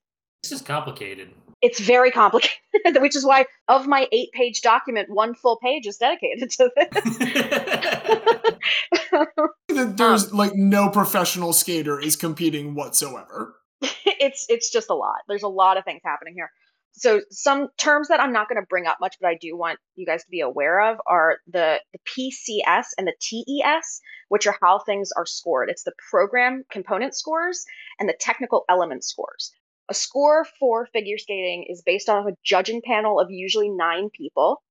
This 0.42 0.52
is 0.52 0.62
complicated. 0.62 1.30
It's 1.60 1.80
very 1.80 2.10
complicated, 2.10 2.58
which 3.00 3.16
is 3.16 3.24
why, 3.24 3.46
of 3.66 3.86
my 3.86 4.06
eight 4.12 4.30
page 4.32 4.60
document, 4.62 5.08
one 5.10 5.34
full 5.34 5.58
page 5.58 5.86
is 5.86 5.96
dedicated 5.96 6.50
to 6.50 6.70
this. 6.76 7.18
There's 9.96 10.32
um, 10.32 10.36
like 10.36 10.54
no 10.54 10.88
professional 10.88 11.52
skater 11.52 12.00
is 12.00 12.16
competing 12.16 12.74
whatsoever. 12.74 13.56
it's 13.80 14.46
it's 14.48 14.70
just 14.70 14.90
a 14.90 14.94
lot. 14.94 15.16
There's 15.28 15.42
a 15.42 15.48
lot 15.48 15.76
of 15.76 15.84
things 15.84 16.00
happening 16.04 16.34
here. 16.34 16.50
So 16.92 17.20
some 17.30 17.68
terms 17.78 18.08
that 18.08 18.20
I'm 18.20 18.32
not 18.32 18.48
going 18.48 18.60
to 18.60 18.66
bring 18.66 18.86
up 18.86 18.98
much, 19.00 19.16
but 19.20 19.28
I 19.28 19.36
do 19.40 19.56
want 19.56 19.78
you 19.94 20.04
guys 20.04 20.24
to 20.24 20.30
be 20.30 20.40
aware 20.40 20.80
of 20.80 20.98
are 21.06 21.38
the 21.46 21.80
the 21.92 21.98
PCS 22.04 22.86
and 22.96 23.06
the 23.06 23.14
TES, 23.20 24.00
which 24.28 24.46
are 24.46 24.56
how 24.60 24.80
things 24.80 25.10
are 25.16 25.26
scored. 25.26 25.70
It's 25.70 25.84
the 25.84 25.92
program 26.10 26.64
component 26.70 27.14
scores 27.14 27.64
and 28.00 28.08
the 28.08 28.16
technical 28.18 28.64
element 28.68 29.04
scores. 29.04 29.52
A 29.90 29.94
score 29.94 30.46
for 30.58 30.86
figure 30.86 31.18
skating 31.18 31.66
is 31.68 31.82
based 31.82 32.08
on 32.08 32.28
a 32.28 32.32
judging 32.44 32.82
panel 32.84 33.18
of 33.18 33.30
usually 33.30 33.70
nine 33.70 34.10
people. 34.10 34.62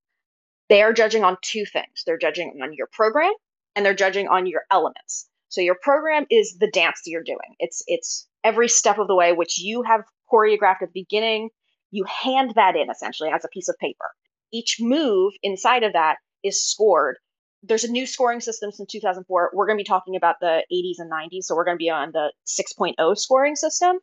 They 0.68 0.82
are 0.82 0.92
judging 0.92 1.24
on 1.24 1.36
two 1.42 1.64
things. 1.64 2.02
They're 2.06 2.18
judging 2.18 2.60
on 2.62 2.72
your 2.72 2.88
program 2.92 3.32
and 3.74 3.84
they're 3.84 3.94
judging 3.94 4.28
on 4.28 4.46
your 4.46 4.62
elements. 4.70 5.28
So 5.48 5.60
your 5.60 5.76
program 5.80 6.26
is 6.30 6.58
the 6.58 6.70
dance 6.70 7.00
that 7.04 7.10
you're 7.10 7.22
doing. 7.24 7.56
It's 7.58 7.82
it's 7.86 8.28
every 8.44 8.68
step 8.68 8.98
of 8.98 9.08
the 9.08 9.14
way 9.14 9.32
which 9.32 9.58
you 9.58 9.82
have 9.82 10.02
choreographed 10.32 10.82
at 10.82 10.92
the 10.92 11.02
beginning. 11.02 11.50
You 11.90 12.04
hand 12.04 12.52
that 12.54 12.76
in 12.76 12.90
essentially 12.90 13.30
as 13.30 13.44
a 13.44 13.48
piece 13.48 13.68
of 13.68 13.76
paper. 13.80 14.04
Each 14.52 14.76
move 14.78 15.32
inside 15.42 15.82
of 15.82 15.94
that 15.94 16.16
is 16.44 16.64
scored. 16.64 17.16
There's 17.62 17.84
a 17.84 17.90
new 17.90 18.06
scoring 18.06 18.40
system 18.40 18.70
since 18.70 18.90
2004. 18.92 19.50
We're 19.52 19.66
going 19.66 19.78
to 19.78 19.82
be 19.82 19.86
talking 19.86 20.16
about 20.16 20.36
the 20.40 20.64
80s 20.72 20.98
and 20.98 21.10
90s, 21.10 21.44
so 21.44 21.56
we're 21.56 21.64
going 21.64 21.76
to 21.76 21.82
be 21.82 21.90
on 21.90 22.12
the 22.12 22.32
6.0 22.46 23.18
scoring 23.18 23.56
system. 23.56 23.98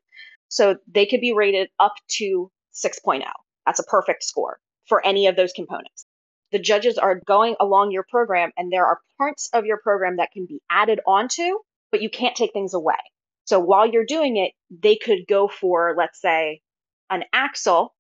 So 0.50 0.78
they 0.88 1.06
could 1.06 1.22
be 1.22 1.34
rated 1.34 1.70
up 1.80 1.94
to 2.18 2.52
6.0. 2.74 3.22
That's 3.66 3.80
a 3.80 3.84
perfect 3.84 4.24
score 4.24 4.58
for 4.88 5.06
any 5.06 5.28
of 5.28 5.36
those 5.36 5.54
components 5.54 6.06
the 6.56 6.60
judges 6.60 6.98
are 6.98 7.20
going 7.26 7.56
along 7.60 7.92
your 7.92 8.06
program 8.10 8.52
and 8.56 8.72
there 8.72 8.86
are 8.86 9.02
parts 9.18 9.50
of 9.54 9.66
your 9.66 9.78
program 9.78 10.16
that 10.18 10.32
can 10.32 10.46
be 10.46 10.62
added 10.70 11.00
onto, 11.06 11.58
but 11.92 12.02
you 12.02 12.10
can't 12.10 12.36
take 12.36 12.54
things 12.54 12.74
away. 12.74 12.96
So 13.44 13.60
while 13.60 13.86
you're 13.86 14.06
doing 14.06 14.38
it, 14.38 14.54
they 14.70 14.96
could 14.96 15.28
go 15.28 15.50
for, 15.50 15.96
let's 15.98 16.22
say, 16.22 16.62
an 17.10 17.24
Axel, 17.34 17.94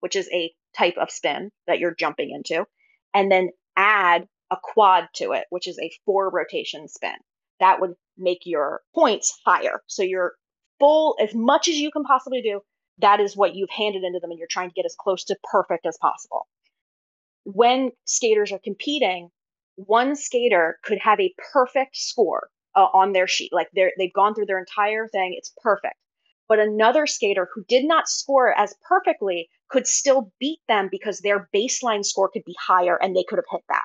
which 0.00 0.16
is 0.16 0.28
a 0.32 0.52
type 0.76 0.94
of 0.98 1.10
spin 1.10 1.50
that 1.66 1.78
you're 1.78 1.96
jumping 1.98 2.30
into, 2.30 2.64
and 3.12 3.30
then 3.30 3.50
add 3.76 4.26
a 4.52 4.56
quad 4.62 5.08
to 5.16 5.32
it, 5.32 5.46
which 5.50 5.66
is 5.66 5.78
a 5.82 5.90
four 6.04 6.30
rotation 6.30 6.86
spin. 6.86 7.16
That 7.58 7.80
would 7.80 7.94
make 8.16 8.42
your 8.44 8.82
points 8.94 9.36
higher. 9.44 9.82
So 9.88 10.04
you're 10.04 10.34
full 10.78 11.16
as 11.20 11.34
much 11.34 11.68
as 11.68 11.76
you 11.76 11.90
can 11.90 12.04
possibly 12.04 12.42
do. 12.42 12.60
That 12.98 13.20
is 13.20 13.36
what 13.36 13.54
you've 13.54 13.70
handed 13.70 14.04
into 14.04 14.20
them, 14.20 14.30
and 14.30 14.38
you're 14.38 14.48
trying 14.50 14.70
to 14.70 14.74
get 14.74 14.86
as 14.86 14.96
close 14.98 15.24
to 15.24 15.36
perfect 15.52 15.84
as 15.86 15.98
possible 16.00 16.46
when 17.46 17.92
skaters 18.04 18.50
are 18.50 18.58
competing, 18.58 19.30
one 19.76 20.16
skater 20.16 20.78
could 20.82 20.98
have 20.98 21.20
a 21.20 21.32
perfect 21.52 21.96
score 21.96 22.48
uh, 22.74 22.88
on 22.92 23.12
their 23.12 23.28
sheet. 23.28 23.52
Like 23.52 23.68
they're, 23.72 23.92
they've 23.96 24.12
gone 24.12 24.34
through 24.34 24.46
their 24.46 24.58
entire 24.58 25.06
thing, 25.06 25.34
it's 25.36 25.52
perfect. 25.62 25.94
But 26.48 26.58
another 26.58 27.06
skater 27.06 27.48
who 27.54 27.64
did 27.68 27.84
not 27.84 28.08
score 28.08 28.52
as 28.58 28.74
perfectly 28.88 29.48
could 29.68 29.86
still 29.86 30.32
beat 30.40 30.58
them 30.68 30.88
because 30.90 31.20
their 31.20 31.48
baseline 31.54 32.04
score 32.04 32.28
could 32.28 32.44
be 32.44 32.56
higher 32.58 32.96
and 33.00 33.14
they 33.14 33.24
could 33.28 33.38
have 33.38 33.46
hit 33.50 33.62
that. 33.68 33.84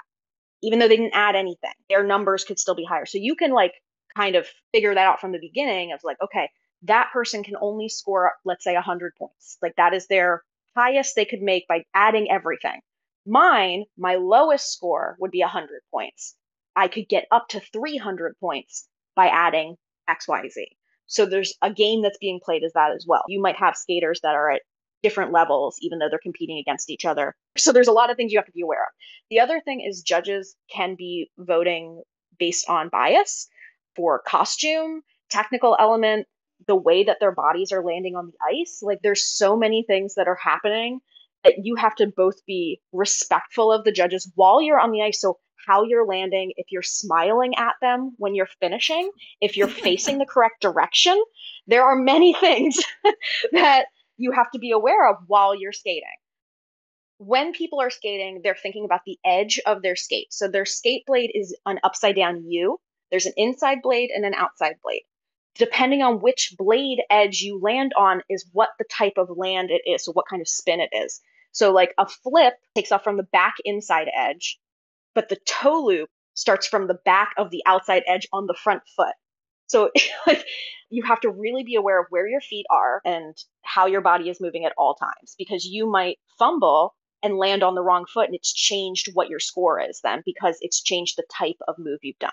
Even 0.64 0.80
though 0.80 0.88
they 0.88 0.98
didn't 0.98 1.16
add 1.16 1.36
anything, 1.36 1.72
their 1.90 2.04
numbers 2.04 2.44
could 2.44 2.60
still 2.60 2.76
be 2.76 2.86
higher. 2.86 3.06
So 3.06 3.20
you 3.20 3.36
can 3.36 3.52
like 3.52 3.74
kind 4.16 4.36
of 4.36 4.48
figure 4.74 4.94
that 4.94 5.08
out 5.08 5.22
from 5.22 5.32
the 5.32 5.40
beginning 5.40 5.92
of 5.92 6.00
like, 6.04 6.18
okay, 6.24 6.50
that 6.84 7.10
person 7.14 7.44
can 7.44 7.56
only 7.62 7.90
score, 7.90 8.34
let's 8.46 8.64
say, 8.64 8.74
100 8.74 9.16
points. 9.16 9.58
Like 9.62 9.76
that 9.78 9.94
is 9.94 10.08
their 10.08 10.44
highest 10.76 11.16
they 11.16 11.26
could 11.26 11.42
make 11.42 11.68
by 11.68 11.84
adding 11.94 12.30
everything. 12.32 12.82
Mine, 13.26 13.86
my 13.98 14.16
lowest 14.16 14.72
score 14.72 15.16
would 15.20 15.32
be 15.32 15.42
100 15.42 15.82
points. 15.92 16.36
I 16.76 16.88
could 16.88 17.08
get 17.08 17.28
up 17.32 17.50
to 17.50 17.60
300 17.60 18.36
points 18.40 18.88
by 19.16 19.28
adding 19.28 19.76
XYZ. 20.10 20.66
So 21.08 21.26
there's 21.26 21.54
a 21.62 21.72
game 21.72 22.02
that's 22.02 22.18
being 22.18 22.40
played 22.44 22.64
as 22.64 22.74
that 22.74 22.94
as 22.96 23.06
well. 23.08 23.24
You 23.28 23.42
might 23.42 23.58
have 23.58 23.76
skaters 23.76 24.22
that 24.22 24.36
are 24.36 24.50
at 24.50 24.62
different 25.04 25.32
levels, 25.32 25.78
even 25.82 26.00
though 26.00 26.08
they're 26.10 26.20
competing 26.20 26.58
against 26.58 26.90
each 26.90 27.06
other. 27.06 27.36
So 27.58 27.72
there's 27.72 27.88
a 27.88 27.92
lot 27.92 28.10
of 28.10 28.18
things 28.18 28.32
you 28.32 28.40
have 28.40 28.46
to 28.46 28.52
be 28.52 28.62
aware 28.62 28.84
of. 28.84 28.90
The 29.30 29.40
other 29.40 29.60
thing 29.60 29.82
is 29.82 30.02
judges 30.02 30.56
can 30.74 30.96
be 30.96 31.30
voting 31.38 32.02
based 32.40 32.70
on 32.70 32.90
bias 32.90 33.48
for 33.96 34.22
costume, 34.26 35.02
technical 35.30 35.76
element, 35.80 36.28
the 36.68 36.76
way 36.76 37.04
that 37.04 37.18
their 37.20 37.32
bodies 37.32 37.72
are 37.72 37.84
landing 37.84 38.16
on 38.16 38.28
the 38.28 38.62
ice. 38.62 38.80
Like 38.82 39.00
there's 39.02 39.26
so 39.26 39.58
many 39.58 39.84
things 39.84 40.16
that 40.16 40.28
are 40.28 40.38
happening 40.42 41.00
that 41.44 41.56
you 41.64 41.76
have 41.76 41.96
to 41.96 42.08
both 42.08 42.46
be 42.46 42.82
respectful 42.92 43.72
of 43.72 43.84
the 43.84 43.92
judges 43.92 44.32
while 44.36 44.62
you're 44.62 44.80
on 44.80 44.92
the 44.92 45.02
ice. 45.02 45.20
So 45.20 45.40
how 45.68 45.84
you're 45.84 46.06
landing, 46.06 46.54
if 46.58 46.68
you're 46.72 46.82
smiling 46.82 47.54
at 47.58 47.74
them 47.82 48.14
when 48.18 48.36
you're 48.36 48.50
finishing, 48.60 49.12
if 49.40 49.58
you're 49.58 49.68
facing 49.68 50.18
the 50.18 50.26
correct 50.26 50.62
direction, 50.62 51.22
there 51.68 51.84
are 51.84 51.96
many 51.96 52.34
things 52.40 52.80
that 53.52 53.86
you 54.18 54.32
have 54.32 54.52
to 54.52 54.60
be 54.60 54.72
aware 54.72 55.10
of 55.10 55.18
while 55.28 55.56
you're 55.56 55.72
skating. 55.72 56.04
When 57.18 57.54
people 57.54 57.80
are 57.80 57.92
skating, 57.92 58.42
they're 58.44 58.56
thinking 58.56 58.86
about 58.86 59.02
the 59.06 59.20
edge 59.24 59.60
of 59.68 59.84
their 59.84 59.96
skate. 59.96 60.34
So 60.34 60.48
their 60.48 60.66
skate 60.66 61.06
blade 61.06 61.32
is 61.36 61.56
an 61.68 61.80
upside 61.84 62.16
down 62.16 62.44
U. 62.48 62.80
There's 63.12 63.28
an 63.28 63.34
inside 63.38 63.80
blade 63.84 64.10
and 64.10 64.26
an 64.26 64.34
outside 64.34 64.76
blade 64.84 65.04
depending 65.56 66.02
on 66.02 66.22
which 66.22 66.54
blade 66.58 67.00
edge 67.10 67.42
you 67.42 67.60
land 67.60 67.94
on 67.98 68.22
is 68.30 68.46
what 68.54 68.70
the 68.80 68.86
type 68.86 69.14
of 69.18 69.30
land 69.36 69.70
it 69.72 69.82
is 69.90 70.06
so 70.06 70.12
what 70.12 70.28
kind 70.30 70.42
of 70.42 70.48
spin 70.48 70.80
it 70.80 70.90
is 70.94 71.22
so 71.52 71.72
like 71.72 71.94
a 71.98 72.08
flip 72.08 72.54
takes 72.76 72.92
off 72.92 73.04
from 73.04 73.18
the 73.18 73.28
back 73.32 73.56
inside 73.66 74.08
edge 74.18 74.60
but 75.14 75.30
the 75.30 75.38
toe 75.46 75.84
loop 75.86 76.10
starts 76.34 76.68
from 76.68 76.88
the 76.88 77.00
back 77.06 77.32
of 77.38 77.52
the 77.52 77.64
outside 77.66 78.04
edge 78.08 78.28
on 78.32 78.48
the 78.48 78.58
front 78.64 78.82
foot 78.96 79.14
so 79.68 79.90
like 80.28 80.46
you 80.90 81.04
have 81.04 81.22
to 81.22 81.30
really 81.30 81.64
be 81.64 81.76
aware 81.76 82.00
of 82.00 82.08
where 82.10 82.28
your 82.28 82.42
feet 82.42 82.66
are 82.70 83.02
and 83.06 83.36
how 83.64 83.88
your 83.88 84.02
body 84.02 84.30
is 84.30 84.42
moving 84.42 84.66
at 84.66 84.74
all 84.78 84.96
times 84.96 85.36
because 85.38 85.66
you 85.66 85.90
might 85.90 86.18
fumble 86.38 86.94
and 87.24 87.38
land 87.38 87.64
on 87.64 87.76
the 87.76 87.84
wrong 87.84 88.06
foot 88.12 88.26
and 88.26 88.36
it's 88.36 88.54
changed 88.54 89.10
what 89.14 89.30
your 89.30 89.40
score 89.40 89.80
is 89.80 90.02
then 90.04 90.22
because 90.26 90.58
it's 90.62 90.82
changed 90.82 91.16
the 91.18 91.24
type 91.32 91.58
of 91.68 91.76
move 91.78 92.00
you've 92.02 92.20
done. 92.20 92.32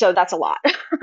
So 0.00 0.14
that's 0.14 0.32
a 0.32 0.36
lot. 0.36 0.56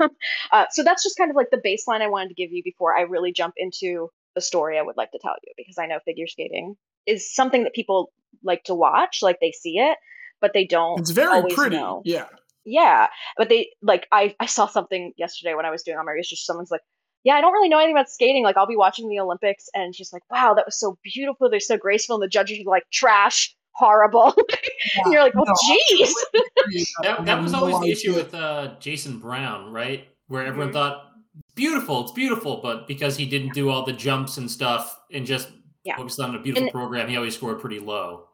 uh, 0.52 0.64
so 0.72 0.82
that's 0.82 1.04
just 1.04 1.16
kind 1.16 1.30
of 1.30 1.36
like 1.36 1.50
the 1.52 1.62
baseline 1.64 2.02
I 2.02 2.08
wanted 2.08 2.30
to 2.30 2.34
give 2.34 2.50
you 2.50 2.64
before 2.64 2.98
I 2.98 3.02
really 3.02 3.30
jump 3.30 3.54
into 3.56 4.10
the 4.34 4.40
story 4.40 4.76
I 4.76 4.82
would 4.82 4.96
like 4.96 5.12
to 5.12 5.20
tell 5.22 5.36
you 5.46 5.52
because 5.56 5.78
I 5.78 5.86
know 5.86 6.00
figure 6.04 6.26
skating 6.26 6.74
is 7.06 7.32
something 7.32 7.62
that 7.62 7.74
people 7.74 8.10
like 8.42 8.64
to 8.64 8.74
watch, 8.74 9.20
like 9.22 9.38
they 9.40 9.52
see 9.52 9.78
it, 9.78 9.96
but 10.40 10.50
they 10.52 10.66
don't. 10.66 10.98
It's 10.98 11.10
very 11.10 11.48
pretty. 11.54 11.76
Know. 11.76 12.02
Yeah. 12.04 12.26
Yeah, 12.64 13.06
but 13.36 13.48
they 13.48 13.70
like 13.82 14.08
I 14.10 14.34
I 14.40 14.46
saw 14.46 14.66
something 14.66 15.12
yesterday 15.16 15.54
when 15.54 15.64
I 15.64 15.70
was 15.70 15.84
doing 15.84 15.96
America's 15.96 16.28
just 16.28 16.44
someone's 16.44 16.72
like, 16.72 16.82
yeah, 17.22 17.34
I 17.34 17.40
don't 17.40 17.52
really 17.52 17.68
know 17.68 17.78
anything 17.78 17.94
about 17.94 18.10
skating. 18.10 18.42
Like 18.42 18.56
I'll 18.56 18.66
be 18.66 18.76
watching 18.76 19.08
the 19.08 19.20
Olympics 19.20 19.68
and 19.74 19.94
she's 19.94 20.12
like, 20.12 20.24
wow, 20.28 20.54
that 20.54 20.66
was 20.66 20.78
so 20.78 20.98
beautiful. 21.04 21.48
They're 21.48 21.60
so 21.60 21.78
graceful, 21.78 22.16
and 22.16 22.22
the 22.22 22.28
judges 22.28 22.58
are 22.58 22.68
like 22.68 22.82
trash, 22.92 23.54
horrible. 23.78 24.34
and 25.04 25.12
you're 25.12 25.22
like, 25.22 25.34
well, 25.34 25.44
No, 25.46 25.54
jeez. 25.96 26.10
That, 27.02 27.24
that 27.24 27.42
was 27.42 27.54
always 27.54 27.78
the 27.80 27.90
issue 27.90 28.14
with 28.14 28.34
uh, 28.34 28.74
Jason 28.80 29.18
Brown, 29.18 29.72
right? 29.72 30.08
Where 30.26 30.44
everyone 30.44 30.70
Mhm. 30.70 30.74
thought 30.74 31.04
beautiful, 31.54 32.02
it's 32.02 32.12
beautiful, 32.12 32.60
but 32.62 32.86
because 32.88 33.16
he 33.16 33.26
didn't 33.26 33.54
do 33.54 33.70
all 33.70 33.84
the 33.84 33.92
jumps 33.92 34.36
and 34.38 34.50
stuff 34.50 34.98
and 35.12 35.24
just 35.26 35.48
Yeah. 35.84 35.96
focused 35.96 36.20
on 36.20 36.34
a 36.34 36.38
beautiful 36.40 36.64
And- 36.66 36.72
program, 36.72 37.08
he 37.08 37.16
always 37.16 37.34
scored 37.34 37.60
pretty 37.60 37.78
low. 37.78 38.24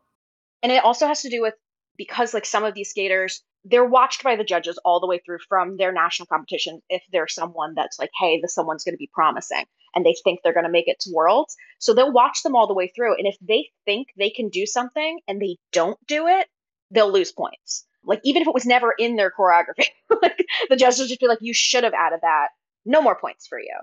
and 0.62 0.72
it 0.72 0.82
also 0.82 1.06
has 1.06 1.20
to 1.20 1.28
do 1.28 1.42
with 1.42 1.52
because 1.98 2.32
like 2.34 2.46
some 2.46 2.64
of 2.64 2.72
these 2.74 2.88
skaters 2.90 3.42
they're 3.66 3.84
watched 3.84 4.22
by 4.24 4.34
the 4.36 4.44
judges 4.44 4.78
all 4.84 4.98
the 5.00 5.06
way 5.06 5.18
through 5.24 5.38
from 5.48 5.76
their 5.76 5.92
national 5.92 6.26
competition 6.26 6.80
if 6.88 7.02
they're 7.12 7.28
someone 7.28 7.74
that's 7.76 7.98
like 7.98 8.10
hey 8.18 8.40
this 8.40 8.54
someone's 8.54 8.82
going 8.82 8.94
to 8.94 8.98
be 8.98 9.10
promising 9.12 9.64
and 9.94 10.04
they 10.04 10.14
think 10.24 10.40
they're 10.42 10.52
going 10.52 10.66
to 10.66 10.70
make 10.70 10.88
it 10.88 11.00
to 11.00 11.12
worlds. 11.12 11.56
So 11.78 11.94
they'll 11.94 12.12
watch 12.12 12.42
them 12.42 12.56
all 12.56 12.66
the 12.66 12.74
way 12.74 12.92
through 12.94 13.16
and 13.16 13.26
if 13.26 13.36
they 13.40 13.70
think 13.84 14.08
they 14.16 14.30
can 14.30 14.48
do 14.48 14.66
something 14.66 15.20
and 15.28 15.40
they 15.40 15.56
don't 15.72 15.98
do 16.06 16.26
it 16.26 16.48
they'll 16.90 17.12
lose 17.12 17.32
points. 17.32 17.86
Like 18.04 18.20
even 18.24 18.42
if 18.42 18.48
it 18.48 18.54
was 18.54 18.66
never 18.66 18.94
in 18.98 19.16
their 19.16 19.30
choreography 19.30 19.86
like 20.22 20.44
the 20.68 20.76
judges 20.76 21.08
just 21.08 21.20
be 21.20 21.26
like 21.26 21.38
you 21.40 21.54
should 21.54 21.84
have 21.84 21.94
added 21.94 22.20
that. 22.22 22.48
No 22.84 23.02
more 23.02 23.18
points 23.18 23.46
for 23.46 23.58
you. 23.58 23.74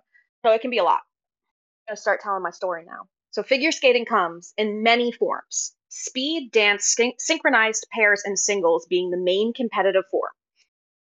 So 0.45 0.51
it 0.51 0.61
can 0.61 0.71
be 0.71 0.77
a 0.77 0.83
lot. 0.83 0.99
I'm 1.89 1.95
to 1.95 2.01
start 2.01 2.21
telling 2.21 2.43
my 2.43 2.51
story 2.51 2.83
now. 2.85 3.07
So 3.31 3.43
figure 3.43 3.71
skating 3.71 4.05
comes 4.05 4.53
in 4.57 4.83
many 4.83 5.11
forms. 5.11 5.73
Speed, 5.89 6.51
dance, 6.51 6.93
syn- 6.95 7.13
synchronized 7.17 7.85
pairs, 7.93 8.21
and 8.23 8.37
singles 8.37 8.85
being 8.89 9.09
the 9.09 9.17
main 9.17 9.53
competitive 9.53 10.03
form. 10.09 10.31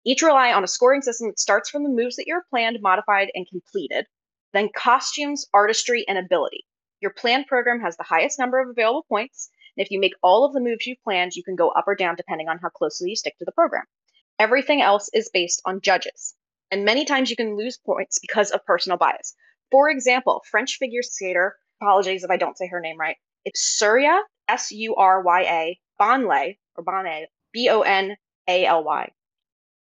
Each 0.07 0.23
rely 0.23 0.53
on 0.53 0.65
a 0.65 0.69
scoring 0.69 1.03
system 1.03 1.29
that 1.29 1.39
starts 1.39 1.69
from 1.69 1.83
the 1.83 1.91
moves 1.91 2.17
that 2.17 2.27
you're 2.27 2.47
planned, 2.49 2.79
modified, 2.81 3.29
and 3.35 3.47
completed, 3.47 4.07
then 4.53 4.69
costumes, 4.75 5.47
artistry, 5.55 6.05
and 6.09 6.19
ability. 6.19 6.65
Your 7.01 7.13
planned 7.13 7.47
program 7.47 7.81
has 7.81 7.97
the 7.97 8.03
highest 8.03 8.39
number 8.39 8.61
of 8.61 8.69
available 8.69 9.07
points, 9.09 9.51
and 9.77 9.85
if 9.85 9.91
you 9.91 10.01
make 10.01 10.15
all 10.23 10.45
of 10.45 10.53
the 10.53 10.61
moves 10.61 10.87
you've 10.87 11.03
planned, 11.03 11.35
you 11.35 11.43
can 11.43 11.57
go 11.57 11.71
up 11.71 11.85
or 11.87 11.95
down 11.95 12.17
depending 12.17 12.49
on 12.49 12.59
how 12.59 12.69
closely 12.69 13.11
you 13.11 13.17
stick 13.17 13.39
to 13.39 13.45
the 13.45 13.53
program. 13.53 13.85
Everything 14.39 14.83
else 14.83 15.09
is 15.13 15.31
based 15.33 15.63
on 15.65 15.81
judges, 15.81 16.35
and 16.71 16.85
many 16.85 17.05
times 17.05 17.31
you 17.31 17.37
can 17.37 17.57
lose 17.57 17.79
points 17.79 18.19
because 18.19 18.51
of 18.51 18.65
personal 18.67 18.99
bias. 18.99 19.35
For 19.71 19.89
example, 19.89 20.43
French 20.51 20.77
figure 20.79 21.03
skater, 21.03 21.57
apologies 21.81 22.25
if 22.25 22.31
I 22.31 22.37
don't 22.37 22.59
say 22.59 22.69
her 22.69 22.81
name 22.81 22.99
right, 22.99 23.17
it's 23.45 23.79
Surya, 23.79 24.21
S 24.49 24.71
U 24.71 24.95
R 24.97 25.23
Y 25.23 25.43
A, 25.43 25.81
Bonlay, 25.99 26.59
or 26.77 26.85
Bonay, 26.85 27.27
B 27.53 27.69
O 27.71 27.83
N 27.83 28.17
A 28.49 28.67
L 28.67 28.85
Y. 28.85 29.11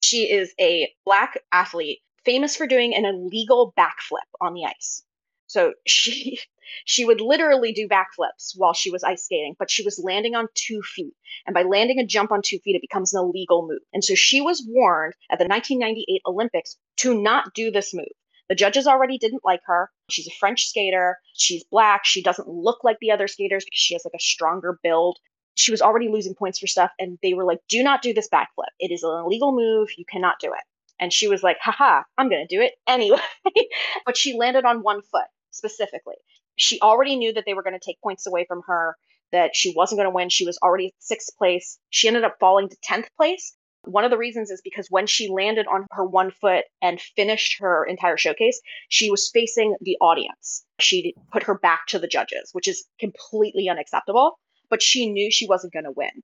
She 0.01 0.31
is 0.31 0.55
a 0.61 0.93
black 1.05 1.39
athlete 1.53 2.01
famous 2.25 2.57
for 2.57 2.67
doing 2.67 2.95
an 2.95 3.05
illegal 3.05 3.73
backflip 3.79 4.29
on 4.41 4.55
the 4.55 4.65
ice. 4.65 5.03
So 5.47 5.75
she 5.87 6.41
she 6.85 7.05
would 7.05 7.21
literally 7.21 7.73
do 7.73 7.89
backflips 7.89 8.53
while 8.57 8.73
she 8.73 8.91
was 8.91 9.05
ice 9.05 9.25
skating, 9.25 9.55
but 9.59 9.71
she 9.71 9.85
was 9.85 10.01
landing 10.03 10.35
on 10.35 10.49
two 10.55 10.83
feet. 10.83 11.15
And 11.47 11.55
by 11.55 11.63
landing 11.63 11.99
a 11.99 12.07
jump 12.07 12.33
on 12.33 12.41
two 12.43 12.59
feet, 12.59 12.77
it 12.77 12.83
becomes 12.83 13.13
an 13.13 13.23
illegal 13.23 13.67
move. 13.69 13.83
And 13.93 14.03
so 14.03 14.15
she 14.15 14.41
was 14.41 14.65
warned 14.67 15.15
at 15.31 15.39
the 15.39 15.47
1998 15.47 16.23
Olympics 16.27 16.77
to 16.99 17.21
not 17.21 17.55
do 17.55 17.71
this 17.71 17.95
move. 17.95 18.07
The 18.49 18.55
judges 18.55 18.87
already 18.87 19.19
didn't 19.19 19.45
like 19.45 19.63
her. 19.67 19.91
She's 20.11 20.27
a 20.27 20.39
French 20.39 20.67
skater. 20.67 21.19
She's 21.35 21.65
black. 21.65 22.05
She 22.05 22.23
doesn't 22.23 22.49
look 22.49 22.85
like 22.85 22.99
the 23.01 23.11
other 23.11 23.29
skaters 23.29 23.65
because 23.65 23.79
she 23.79 23.95
has 23.95 24.05
like 24.05 24.15
a 24.15 24.23
stronger 24.23 24.79
build. 24.83 25.19
She 25.57 25.71
was 25.71 25.81
already 25.81 26.09
losing 26.09 26.35
points 26.35 26.59
for 26.59 26.67
stuff, 26.67 26.91
and 26.99 27.17
they 27.23 27.33
were 27.33 27.45
like, 27.45 27.61
do 27.69 27.83
not 27.83 28.03
do 28.03 28.13
this 28.13 28.29
backflip. 28.29 28.73
It 28.81 28.91
is 28.91 29.03
an 29.03 29.23
illegal 29.25 29.55
move. 29.55 29.89
You 29.97 30.05
cannot 30.05 30.41
do 30.41 30.49
it. 30.49 30.65
And 31.01 31.13
she 31.13 31.29
was 31.29 31.43
like, 31.43 31.57
haha, 31.61 32.03
I'm 32.17 32.29
going 32.29 32.47
to 32.47 32.57
do 32.57 32.63
it 32.63 32.73
anyway. 32.87 33.19
but 34.07 34.17
she 34.17 34.37
landed 34.37 34.65
on 34.65 34.83
one 34.83 35.03
foot 35.03 35.27
specifically. 35.51 36.17
She 36.57 36.81
already 36.81 37.17
knew 37.17 37.33
that 37.33 37.45
they 37.47 37.55
were 37.55 37.63
going 37.63 37.79
to 37.79 37.85
take 37.85 38.01
points 38.01 38.27
away 38.27 38.45
from 38.47 38.63
her, 38.67 38.97
that 39.33 39.57
she 39.57 39.73
wasn't 39.75 39.99
going 39.99 40.07
to 40.11 40.15
win. 40.15 40.29
She 40.29 40.47
was 40.47 40.59
already 40.63 40.95
sixth 40.99 41.37
place. 41.37 41.79
She 41.91 42.07
ended 42.07 42.25
up 42.25 42.37
falling 42.39 42.69
to 42.69 42.77
10th 42.89 43.09
place. 43.17 43.57
One 43.83 44.05
of 44.05 44.11
the 44.11 44.19
reasons 44.19 44.51
is 44.51 44.63
because 44.65 44.87
when 44.89 45.07
she 45.07 45.29
landed 45.29 45.67
on 45.67 45.87
her 45.91 46.05
one 46.05 46.31
foot 46.31 46.65
and 46.81 47.01
finished 47.01 47.57
her 47.61 47.85
entire 47.85 48.17
showcase, 48.17 48.61
she 48.89 49.11
was 49.11 49.31
facing 49.33 49.77
the 49.81 49.99
audience. 50.01 50.65
She 50.81 51.15
put 51.33 51.43
her 51.43 51.59
back 51.59 51.87
to 51.89 51.99
the 51.99 52.07
judges, 52.07 52.51
which 52.53 52.69
is 52.69 52.87
completely 52.99 53.69
unacceptable, 53.69 54.39
but 54.71 54.83
she 54.83 55.11
knew 55.11 55.31
she 55.31 55.47
wasn't 55.47 55.75
going 55.75 55.85
to 55.85 55.91
win. 55.91 56.23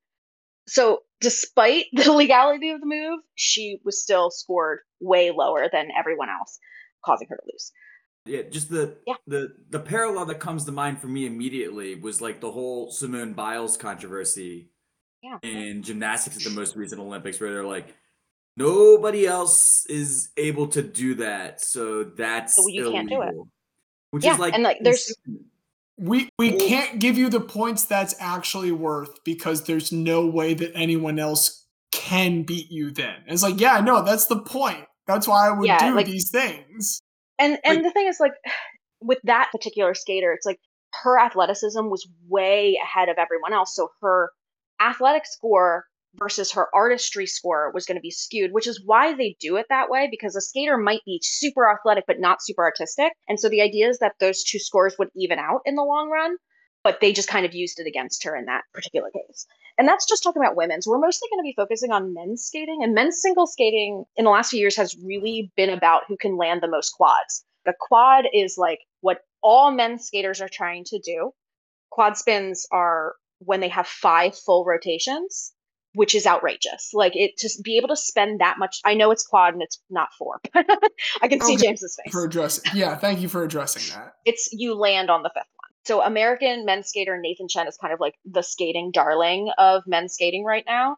So, 0.69 1.01
despite 1.21 1.87
the 1.93 2.13
legality 2.13 2.71
of 2.71 2.81
the 2.81 2.87
move, 2.87 3.21
she 3.35 3.81
was 3.85 4.03
still 4.03 4.31
scored 4.31 4.81
way 5.01 5.31
lower 5.31 5.69
than 5.73 5.89
everyone 5.99 6.29
else, 6.29 6.59
causing 7.05 7.29
her 7.29 7.37
to 7.37 7.43
lose. 7.53 7.73
Yeah, 8.27 8.43
just 8.43 8.69
the 8.69 8.99
Yeah. 9.07 9.15
the 9.27 9.57
the 9.71 9.81
parallel 9.81 10.27
that 10.27 10.41
comes 10.41 10.65
to 10.65 10.73
mind 10.73 11.01
for 11.01 11.09
me 11.09 11.27
immediately 11.27 11.95
was 11.95 12.21
like 12.21 12.41
the 12.41 12.53
whole 12.53 12.91
Simone 12.91 13.33
Biles 13.33 13.77
controversy 13.77 14.71
Yeah. 15.23 15.39
in 15.43 15.83
gymnastics 15.83 16.37
at 16.37 16.45
the 16.45 16.51
most 16.51 16.77
recent 16.77 17.01
Olympics, 17.01 17.41
where 17.41 17.53
they're 17.53 17.65
like, 17.65 17.97
nobody 18.57 19.27
else 19.27 19.87
is 19.87 20.31
able 20.37 20.69
to 20.69 20.83
do 20.83 21.15
that, 21.17 21.61
so 21.63 22.05
that's 22.05 22.57
So 22.57 22.69
you 22.69 22.85
can't 22.91 23.09
do 23.09 23.23
it. 23.23 23.29
illegal." 23.29 23.49
Which 24.11 24.25
Yeah, 24.25 24.35
is 24.35 24.39
like 24.39 24.55
and, 24.55 24.63
like, 24.63 24.79
there's-. 24.83 25.15
We 26.01 26.31
we 26.39 26.53
can't 26.57 26.99
give 26.99 27.19
you 27.19 27.29
the 27.29 27.41
points 27.41 27.85
that's 27.85 28.15
actually 28.19 28.73
worth 28.73 29.23
because 29.25 29.65
there's 29.65 29.93
no 29.93 30.27
way 30.27 30.55
that 30.55 30.73
anyone 30.75 31.19
else 31.19 31.67
can 31.93 32.43
beat 32.43 32.71
you 32.71 32.91
then. 32.91 33.17
It's 33.27 33.43
like, 33.43 33.61
yeah, 33.61 33.81
no, 33.81 34.03
that's 34.03 34.27
the 34.27 34.41
point. 34.41 34.85
That's 35.07 35.29
why 35.29 35.49
I 35.49 35.51
would 35.51 35.67
Yeah, 35.67 35.91
do 35.91 35.95
like- 35.95 36.07
these 36.07 36.31
things. 36.31 37.01
And 37.39 37.59
and 37.65 37.79
Wait. 37.79 37.83
the 37.85 37.91
thing 37.91 38.07
is 38.07 38.19
like 38.19 38.33
with 39.03 39.19
that 39.25 39.51
particular 39.53 39.95
skater, 39.95 40.33
it's 40.33 40.47
like 40.47 40.59
her 41.03 41.19
athleticism 41.19 41.87
was 41.87 42.09
way 42.29 42.79
ahead 42.83 43.09
of 43.09 43.17
everyone 43.19 43.53
else. 43.53 43.75
So 43.77 43.91
her 44.01 44.31
athletic 44.81 45.27
score 45.27 45.85
versus 46.15 46.53
her 46.53 46.69
artistry 46.75 47.27
score 47.27 47.71
was 47.73 47.87
going 47.87 47.97
to 47.97 48.03
be 48.03 48.11
skewed, 48.11 48.53
which 48.53 48.67
is 48.67 48.83
why 48.85 49.15
they 49.15 49.37
do 49.41 49.57
it 49.57 49.67
that 49.69 49.91
way 49.91 50.09
because 50.11 50.35
a 50.37 50.41
skater 50.41 50.77
might 50.77 51.05
be 51.05 51.21
super 51.23 51.71
athletic 51.71 52.05
but 52.07 52.21
not 52.21 52.43
super 52.43 52.65
artistic. 52.65 53.13
And 53.29 53.39
so 53.39 53.49
the 53.49 53.63
idea 53.63 53.89
is 53.89 53.99
that 53.99 54.15
those 54.21 54.43
two 54.43 54.59
scores 54.59 54.97
would 54.99 55.09
even 55.15 55.39
out 55.39 55.61
in 55.65 55.77
the 55.77 55.83
long 55.83 56.11
run, 56.11 56.37
but 56.83 57.01
they 57.01 57.13
just 57.13 57.29
kind 57.29 57.47
of 57.47 57.55
used 57.55 57.79
it 57.79 57.87
against 57.87 58.25
her 58.25 58.37
in 58.37 58.47
that 58.47 58.63
particular 58.73 59.11
case. 59.11 59.47
And 59.79 59.87
that's 59.89 60.07
just 60.07 60.23
talking 60.23 60.43
about 60.43 60.57
women's. 60.57 60.87
We're 60.87 60.99
mostly 60.99 61.29
going 61.31 61.41
to 61.41 61.49
be 61.49 61.55
focusing 61.57 61.93
on 61.93 62.13
men's 62.13 62.45
skating, 62.45 62.81
and 62.83 62.95
men's 62.95 63.21
single 63.23 63.47
skating 63.47 64.05
in 64.17 64.25
the 64.25 64.31
last 64.31 64.51
few 64.51 64.61
years 64.61 64.77
has 64.77 64.97
really 65.03 65.53
been 65.57 65.71
about 65.71 66.03
who 66.09 66.17
can 66.17 66.37
land 66.37 66.63
the 66.63 66.69
most 66.69 66.91
quads. 66.91 67.45
The 67.65 67.75
quad 67.79 68.25
is 68.33 68.57
like 68.59 68.81
what 69.01 69.21
all 69.43 69.71
men's 69.71 70.07
skaters 70.07 70.41
are 70.41 70.49
trying 70.49 70.85
to 70.85 70.99
do. 70.99 71.33
Quad 71.91 72.17
spins 72.17 72.67
are 72.71 73.15
when 73.39 73.61
they 73.61 73.69
have 73.69 73.87
five 73.87 74.37
full 74.37 74.65
rotations, 74.65 75.53
which 75.95 76.14
is 76.14 76.26
outrageous. 76.26 76.91
Like 76.95 77.12
it 77.16 77.32
just 77.38 77.62
be 77.64 77.76
able 77.76 77.88
to 77.88 77.97
spend 77.97 78.41
that 78.41 78.59
much. 78.59 78.80
I 78.84 78.95
know 78.95 79.11
it's 79.11 79.26
quad 79.26 79.55
and 79.55 79.62
it's 79.62 79.80
not 79.91 80.09
four. 80.18 80.41
I 80.55 81.28
can 81.28 81.41
see 81.41 81.55
Okay. 81.55 81.66
James's 81.66 81.99
face 82.03 82.12
For 82.12 82.24
addressing, 82.24 82.70
yeah, 82.74 82.97
thank 82.97 83.20
you 83.20 83.28
for 83.28 83.43
addressing 83.43 83.82
that. 83.95 84.14
it's 84.24 84.49
you 84.53 84.74
land 84.74 85.11
on 85.11 85.22
the 85.22 85.30
fifth 85.30 85.49
one. 85.57 85.70
So 85.84 86.03
American 86.03 86.64
men's 86.64 86.88
skater 86.88 87.18
Nathan 87.20 87.49
Chen 87.49 87.66
is 87.66 87.76
kind 87.80 87.93
of 87.93 88.01
like 88.01 88.14
the 88.24 88.43
skating 88.43 88.91
darling 88.93 89.51
of 89.59 89.82
men's 89.86 90.14
skating 90.14 90.45
right 90.45 90.64
now. 90.66 90.97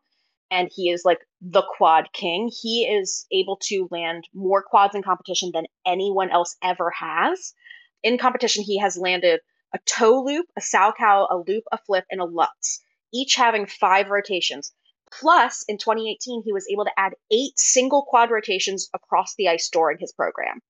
And 0.50 0.68
he 0.70 0.90
is 0.90 1.02
like 1.06 1.20
the 1.40 1.62
quad 1.78 2.12
king. 2.12 2.50
He 2.60 2.84
is 2.84 3.24
able 3.32 3.56
to 3.68 3.88
land 3.90 4.24
more 4.34 4.62
quads 4.62 4.94
in 4.94 5.02
competition 5.02 5.50
than 5.54 5.64
anyone 5.86 6.30
else 6.30 6.56
ever 6.62 6.90
has. 6.90 7.54
In 8.02 8.18
competition, 8.18 8.62
he 8.62 8.78
has 8.78 8.98
landed 8.98 9.40
a 9.74 9.78
toe 9.86 10.22
loop, 10.22 10.44
a 10.58 10.60
salchow, 10.60 11.26
a 11.30 11.36
loop, 11.48 11.64
a 11.72 11.78
flip, 11.78 12.04
and 12.10 12.20
a 12.20 12.26
lutz, 12.26 12.82
each 13.14 13.34
having 13.36 13.64
five 13.64 14.10
rotations. 14.10 14.72
Plus, 15.20 15.64
in 15.68 15.78
2018, 15.78 16.42
he 16.44 16.52
was 16.52 16.66
able 16.72 16.84
to 16.84 16.98
add 16.98 17.12
eight 17.30 17.58
single 17.58 18.04
quad 18.08 18.30
rotations 18.30 18.88
across 18.94 19.34
the 19.36 19.48
ice 19.48 19.68
during 19.68 19.98
his 19.98 20.12
program. 20.12 20.60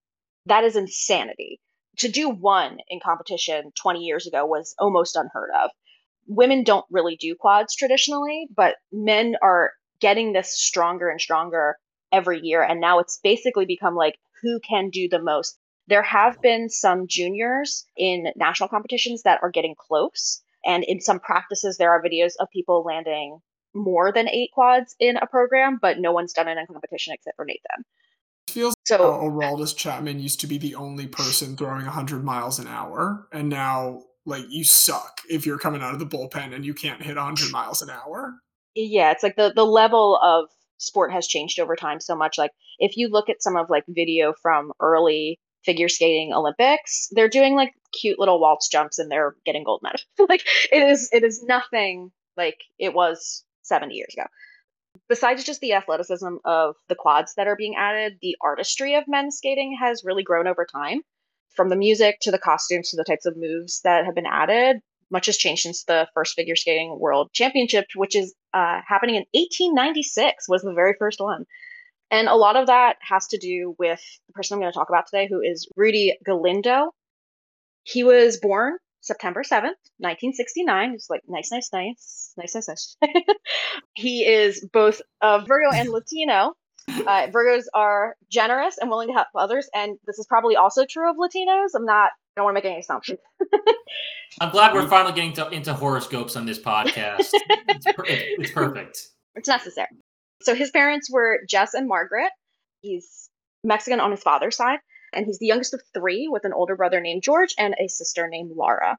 That 0.47 0.65
is 0.65 0.77
insanity 0.77 1.61
to 1.99 2.09
do 2.09 2.29
one 2.29 2.79
in 2.89 3.01
competition 3.01 3.73
20 3.81 4.01
years 4.01 4.27
ago 4.27 4.47
was 4.47 4.75
almost 4.79 5.17
unheard 5.17 5.51
of. 5.63 5.71
Women 6.27 6.65
don't 6.65 6.87
really 6.91 7.17
do 7.17 7.35
quads 7.35 7.77
traditionally, 7.77 8.49
but 8.55 8.77
men 8.91 9.37
are 9.43 9.73
getting 10.01 10.33
this 10.33 10.59
stronger 10.59 11.09
and 11.09 11.21
stronger 11.21 11.77
every 12.11 12.41
year. 12.41 12.63
And 12.63 12.81
now 12.81 12.99
it's 12.99 13.21
basically 13.23 13.67
become 13.67 13.95
like 13.95 14.19
who 14.43 14.61
can 14.61 14.91
do 14.91 15.09
the 15.09 15.23
most. 15.23 15.59
There 15.89 16.03
have 16.03 16.41
been 16.41 16.69
some 16.69 17.07
juniors 17.09 17.85
in 17.97 18.33
national 18.37 18.69
competitions 18.69 19.23
that 19.23 19.41
are 19.43 19.51
getting 19.51 19.75
close, 19.77 20.43
And 20.65 20.85
in 20.85 21.01
some 21.01 21.19
practices, 21.19 21.77
there 21.77 21.91
are 21.91 22.03
videos 22.03 22.33
of 22.39 22.49
people 22.53 22.85
landing 22.85 23.41
more 23.75 24.13
than 24.13 24.29
eight 24.29 24.51
quads 24.53 24.95
in 24.99 25.17
a 25.17 25.27
program, 25.27 25.79
but 25.81 25.99
no 25.99 26.13
one's 26.13 26.33
done 26.33 26.49
it 26.49 26.59
in 26.59 26.67
competition 26.67 27.15
except 27.15 27.37
for 27.37 27.45
Nathan. 27.45 27.85
It 28.49 28.53
feels 28.53 28.75
So 28.85 28.99
Aroldis 28.99 29.77
Chapman 29.77 30.19
used 30.21 30.41
to 30.41 30.47
be 30.47 30.59
the 30.59 30.75
only 30.75 31.07
person 31.07 31.57
throwing 31.57 31.85
100 31.85 32.25
miles 32.25 32.59
an 32.59 32.67
hour, 32.67 33.29
and 33.33 33.49
now 33.49 34.03
like 34.25 34.45
you 34.49 34.65
suck 34.65 35.21
if 35.29 35.47
you're 35.47 35.59
coming 35.59 35.83
out 35.83 35.95
of 35.95 35.99
the 35.99 36.07
bullpen 36.07 36.55
and 36.55 36.65
you 36.65 36.75
can't 36.75 37.03
hit 37.03 37.17
100 37.17 37.51
miles 37.51 37.83
an 37.83 37.91
hour. 37.91 38.35
yeah 38.75 39.11
it's 39.11 39.23
like 39.23 39.37
the 39.37 39.53
the 39.55 39.67
level 39.67 40.19
of 40.23 40.49
sport 40.79 41.13
has 41.13 41.27
changed 41.27 41.59
over 41.61 41.77
time 41.77 42.01
so 42.01 42.15
much 42.15 42.39
like 42.39 42.51
if 42.79 42.97
you 42.97 43.09
look 43.09 43.29
at 43.29 43.43
some 43.43 43.57
of 43.57 43.71
like 43.71 43.85
video 43.89 44.33
from 44.43 44.73
early 44.81 45.39
figure 45.65 45.89
skating 45.89 46.33
olympics 46.33 47.09
they're 47.13 47.29
doing 47.29 47.55
like 47.55 47.73
cute 47.93 48.19
little 48.19 48.41
waltz 48.41 48.69
jumps 48.69 48.99
and 48.99 49.11
they're 49.11 49.35
getting 49.45 49.65
gold 49.65 49.81
medals 49.83 50.05
like 50.29 50.45
it 50.73 50.83
is 50.83 51.09
it 51.13 51.23
is 51.23 51.43
nothing 51.43 52.11
like 52.37 52.59
it 52.79 52.95
was 52.95 53.45
70 53.73 53.95
years 53.95 54.15
ago. 54.15 54.27
Besides 55.09 55.45
just 55.45 55.63
the 55.63 55.73
athleticism 55.73 56.37
of 56.45 56.75
the 56.89 56.95
quads 56.95 57.33
that 57.37 57.47
are 57.47 57.57
being 57.57 57.77
added 57.77 58.19
the 58.21 58.37
artistry 58.43 58.95
of 58.95 59.05
men's 59.09 59.39
skating 59.39 59.75
has 59.81 60.05
really 60.05 60.23
grown 60.23 60.47
over 60.47 60.67
time. 60.71 61.01
From 61.57 61.71
the 61.71 61.77
music 61.77 62.19
to 62.23 62.31
the 62.31 62.39
costumes 62.39 62.91
to 62.91 62.97
the 62.97 63.05
types 63.05 63.25
of 63.25 63.37
moves 63.37 63.81
that 63.85 64.05
have 64.05 64.15
been 64.15 64.27
added 64.27 64.81
much 65.11 65.27
has 65.27 65.37
changed 65.37 65.63
since 65.63 65.85
the 65.85 66.09
first 66.15 66.35
figure 66.35 66.57
skating 66.57 66.99
world 66.99 67.31
championship 67.33 67.85
which 67.95 68.17
is 68.17 68.35
uh, 68.55 68.81
happening 68.87 69.17
in 69.17 69.25
1896 69.33 70.49
was 70.49 70.63
the 70.63 70.73
very 70.73 70.95
first 70.99 71.21
one. 71.21 71.45
And 72.11 72.29
a 72.29 72.35
lot 72.35 72.57
of 72.57 72.67
that 72.67 72.97
has 73.01 73.27
to 73.29 73.39
do 73.39 73.75
with 73.79 74.01
the 74.27 74.33
person 74.35 74.55
i'm 74.55 74.61
going 74.61 74.73
to 74.73 74.79
talk 74.79 74.91
about 74.91 75.07
today 75.07 75.27
who 75.29 75.41
is 75.41 75.69
rudy 75.77 76.19
galindo. 76.25 76.91
He 77.85 78.05
was 78.05 78.39
born 78.39 78.77
september 79.03 79.43
7th 79.43 79.77
1969 79.99 80.95
it's 80.95 81.11
like 81.11 81.21
nice 81.29 81.51
nice 81.53 81.71
nice 81.73 82.33
nice 82.37 82.55
nice 82.55 82.69
nice 82.69 82.97
he 83.95 84.25
is 84.25 84.67
both 84.73 85.03
a 85.21 85.45
virgo 85.45 85.71
and 85.75 85.91
latino 85.91 86.55
uh, 86.89 87.27
virgos 87.33 87.65
are 87.75 88.17
generous 88.31 88.79
and 88.79 88.89
willing 88.89 89.09
to 89.09 89.15
help 89.15 89.29
others 89.37 89.69
and 89.75 89.99
this 90.07 90.19
is 90.19 90.27
probably 90.27 90.57
also 90.57 90.85
true 90.89 91.11
of 91.11 91.17
latinos 91.17 91.71
i'm 91.75 91.85
not 91.85 92.11
i 92.37 92.41
don't 92.41 92.45
want 92.45 92.57
to 92.57 92.63
make 92.63 92.65
any 92.65 92.81
assumptions 92.81 93.21
I'm 94.41 94.51
glad 94.51 94.73
we're 94.73 94.89
finally 94.89 95.13
getting 95.13 95.33
to, 95.35 95.49
into 95.51 95.75
horoscopes 95.75 96.37
on 96.37 96.47
this 96.47 96.59
podcast. 96.59 97.29
it's, 97.33 97.85
per- 97.85 98.05
it's, 98.07 98.25
it's 98.39 98.51
perfect. 98.51 99.09
it's 99.35 99.49
necessary. 99.49 99.89
So 100.43 100.55
his 100.55 100.71
parents 100.71 101.11
were 101.11 101.41
Jess 101.49 101.75
and 101.75 101.87
Margaret. 101.87 102.31
He's 102.81 103.29
Mexican 103.63 104.01
on 104.01 104.11
his 104.11 104.23
father's 104.23 104.57
side, 104.57 104.79
and 105.13 105.27
he's 105.27 105.39
the 105.39 105.47
youngest 105.47 105.75
of 105.75 105.83
three 105.95 106.29
with 106.31 106.45
an 106.45 106.53
older 106.53 106.77
brother 106.77 107.01
named 107.01 107.23
George 107.23 107.55
and 107.59 107.75
a 107.79 107.89
sister 107.89 108.29
named 108.29 108.53
Laura. 108.55 108.97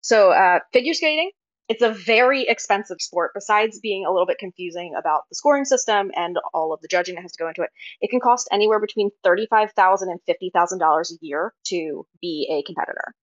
So 0.00 0.30
uh, 0.30 0.60
figure 0.72 0.94
skating, 0.94 1.30
it's 1.68 1.82
a 1.82 1.90
very 1.90 2.46
expensive 2.48 2.96
sport. 3.00 3.32
Besides 3.34 3.80
being 3.80 4.06
a 4.06 4.10
little 4.10 4.26
bit 4.26 4.38
confusing 4.38 4.94
about 4.98 5.22
the 5.28 5.34
scoring 5.34 5.64
system 5.64 6.10
and 6.14 6.36
all 6.54 6.72
of 6.72 6.80
the 6.80 6.88
judging 6.88 7.16
that 7.16 7.22
has 7.22 7.32
to 7.32 7.42
go 7.42 7.48
into 7.48 7.62
it, 7.62 7.70
it 8.00 8.10
can 8.10 8.20
cost 8.20 8.48
anywhere 8.50 8.80
between 8.80 9.10
thirty-five 9.22 9.72
thousand 9.72 10.10
and 10.10 10.20
fifty 10.26 10.50
thousand 10.54 10.78
dollars 10.78 11.10
and 11.10 11.20
$50,000 11.20 11.22
a 11.22 11.26
year 11.26 11.54
to 11.66 12.06
be 12.22 12.48
a 12.50 12.62
competitor. 12.62 13.14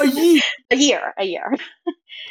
A 0.00 0.06
year. 0.06 0.42
A 0.70 0.76
year, 0.76 1.14
a 1.18 1.24
year. 1.24 1.56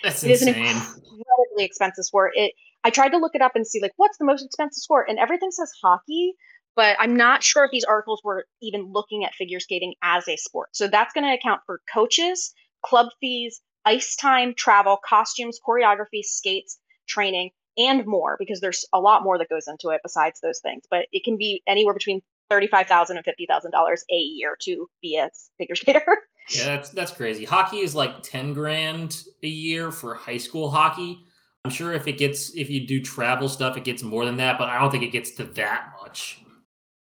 That's 0.04 0.24
It 0.24 0.30
is 0.30 0.44
an 0.44 0.50
incredibly 0.50 1.64
expensive 1.64 2.06
sport. 2.06 2.34
It 2.36 2.54
I 2.84 2.92
tried 2.92 3.10
to 3.10 3.18
look 3.18 3.34
it 3.34 3.42
up 3.42 3.54
and 3.56 3.66
see 3.66 3.82
like 3.82 3.94
what's 3.96 4.18
the 4.18 4.26
most 4.26 4.46
expensive 4.46 4.82
sport, 4.82 5.08
and 5.10 5.18
everything 5.18 5.50
says 5.52 5.72
hockey, 5.82 6.36
but 6.78 6.96
I'm 7.00 7.18
not 7.18 7.44
sure 7.44 7.66
if 7.66 7.72
these 7.72 7.84
articles 7.84 8.22
were 8.24 8.46
even 8.62 8.94
looking 8.94 9.26
at 9.26 9.34
figure 9.34 9.60
skating 9.60 9.96
as 10.04 10.28
a 10.28 10.38
sport. 10.38 10.70
So 10.74 10.88
that's 10.88 11.12
going 11.12 11.26
to 11.26 11.34
account 11.34 11.62
for 11.66 11.82
coaches, 11.92 12.54
club 12.86 13.08
fees, 13.20 13.60
ice 13.84 14.16
time, 14.16 14.54
travel, 14.56 15.00
costumes, 15.04 15.60
choreography, 15.68 16.22
skates, 16.22 16.78
training, 17.10 17.50
and 17.78 18.06
more 18.06 18.36
because 18.38 18.62
there's 18.62 18.86
a 18.94 19.00
lot 19.00 19.24
more 19.24 19.40
that 19.40 19.50
goes 19.50 19.68
into 19.68 19.90
it 19.90 20.02
besides 20.04 20.40
those 20.40 20.60
things. 20.62 20.84
But 20.90 21.08
it 21.12 21.24
can 21.24 21.36
be 21.36 21.64
anywhere 21.68 21.96
between 21.96 22.22
thirty-five 22.50 22.88
thousand 22.88 23.18
and 23.18 23.26
fifty 23.26 23.48
thousand 23.48 23.72
dollars 23.72 24.06
a 24.12 24.16
year 24.16 24.56
to 24.62 24.88
be 25.02 25.18
a 25.18 25.30
figure 25.58 25.76
skater. 25.76 26.06
Yeah, 26.50 26.64
that's 26.64 26.92
that's 26.92 27.12
crazy. 27.12 27.44
Hockey 27.44 27.80
is 27.80 27.94
like 27.94 28.24
ten 28.24 28.54
grand 28.54 29.22
a 29.44 29.48
year 29.50 29.92
for 29.92 30.16
high 30.16 30.38
school 30.38 30.72
hockey. 30.72 31.26
I'm 31.66 31.72
sure 31.72 31.92
if 31.92 32.08
it 32.08 32.18
gets 32.18 32.56
if 32.56 32.70
you 32.70 32.88
do 32.88 33.02
travel 33.02 33.50
stuff, 33.50 33.76
it 33.76 33.84
gets 33.84 34.02
more 34.02 34.24
than 34.24 34.38
that, 34.38 34.58
but 34.58 34.70
I 34.70 34.80
don't 34.80 34.90
think 34.90 35.04
it 35.04 35.12
gets 35.12 35.32
to 35.32 35.44
that 35.44 35.90
much. 36.02 36.40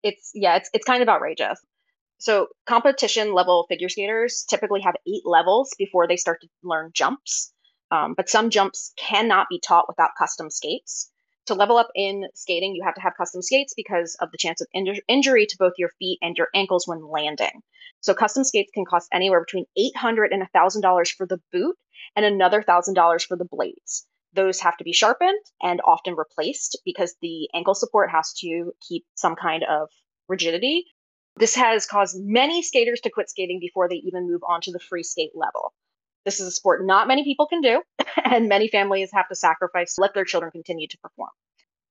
It's 0.04 0.30
yeah, 0.34 0.56
it's 0.56 0.70
it's 0.74 0.84
kind 0.86 1.02
of 1.02 1.08
outrageous. 1.08 1.60
So 2.18 2.48
competition 2.66 3.34
level 3.34 3.66
figure 3.68 3.88
skaters 3.88 4.46
typically 4.48 4.82
have 4.82 4.94
eight 5.06 5.24
levels 5.26 5.72
before 5.78 6.06
they 6.06 6.16
start 6.16 6.40
to 6.42 6.48
learn 6.62 6.92
jumps. 6.94 7.52
Um, 7.90 8.14
but 8.16 8.28
some 8.28 8.50
jumps 8.50 8.92
cannot 8.96 9.48
be 9.50 9.60
taught 9.60 9.88
without 9.88 10.10
custom 10.18 10.50
skates. 10.50 11.10
To 11.46 11.54
level 11.54 11.76
up 11.76 11.90
in 11.94 12.24
skating, 12.34 12.74
you 12.74 12.82
have 12.84 12.94
to 12.94 13.02
have 13.02 13.14
custom 13.18 13.42
skates 13.42 13.74
because 13.76 14.16
of 14.20 14.30
the 14.32 14.38
chance 14.38 14.60
of 14.62 14.68
inju- 14.74 15.00
injury 15.08 15.46
to 15.46 15.56
both 15.58 15.74
your 15.78 15.90
feet 15.98 16.18
and 16.22 16.36
your 16.36 16.48
ankles 16.54 16.86
when 16.88 17.06
landing. 17.06 17.62
So 18.00 18.14
custom 18.14 18.44
skates 18.44 18.70
can 18.72 18.86
cost 18.86 19.08
anywhere 19.12 19.44
between 19.44 19.66
800 19.76 20.32
and 20.32 20.42
$1000 20.42 21.12
for 21.16 21.26
the 21.26 21.40
boot, 21.52 21.76
and 22.16 22.24
another 22.24 22.62
thousand 22.62 22.94
dollars 22.94 23.24
for 23.24 23.36
the 23.36 23.44
blades. 23.44 24.06
Those 24.34 24.60
have 24.60 24.76
to 24.78 24.84
be 24.84 24.92
sharpened 24.92 25.40
and 25.62 25.80
often 25.84 26.14
replaced 26.14 26.78
because 26.84 27.14
the 27.20 27.48
ankle 27.54 27.74
support 27.74 28.10
has 28.10 28.32
to 28.40 28.72
keep 28.86 29.04
some 29.14 29.36
kind 29.36 29.64
of 29.64 29.88
rigidity. 30.28 30.84
This 31.36 31.54
has 31.54 31.86
caused 31.86 32.16
many 32.18 32.62
skaters 32.62 33.00
to 33.02 33.10
quit 33.10 33.30
skating 33.30 33.60
before 33.60 33.88
they 33.88 33.96
even 33.96 34.30
move 34.30 34.42
on 34.46 34.60
to 34.62 34.72
the 34.72 34.80
free 34.80 35.02
skate 35.02 35.32
level. 35.34 35.72
This 36.24 36.40
is 36.40 36.46
a 36.46 36.52
sport 36.52 36.84
not 36.84 37.08
many 37.08 37.22
people 37.22 37.46
can 37.46 37.60
do, 37.60 37.82
and 38.24 38.48
many 38.48 38.68
families 38.68 39.10
have 39.12 39.28
to 39.28 39.34
sacrifice 39.34 39.94
to 39.94 40.00
let 40.00 40.14
their 40.14 40.24
children 40.24 40.50
continue 40.50 40.88
to 40.88 40.98
perform. 40.98 41.30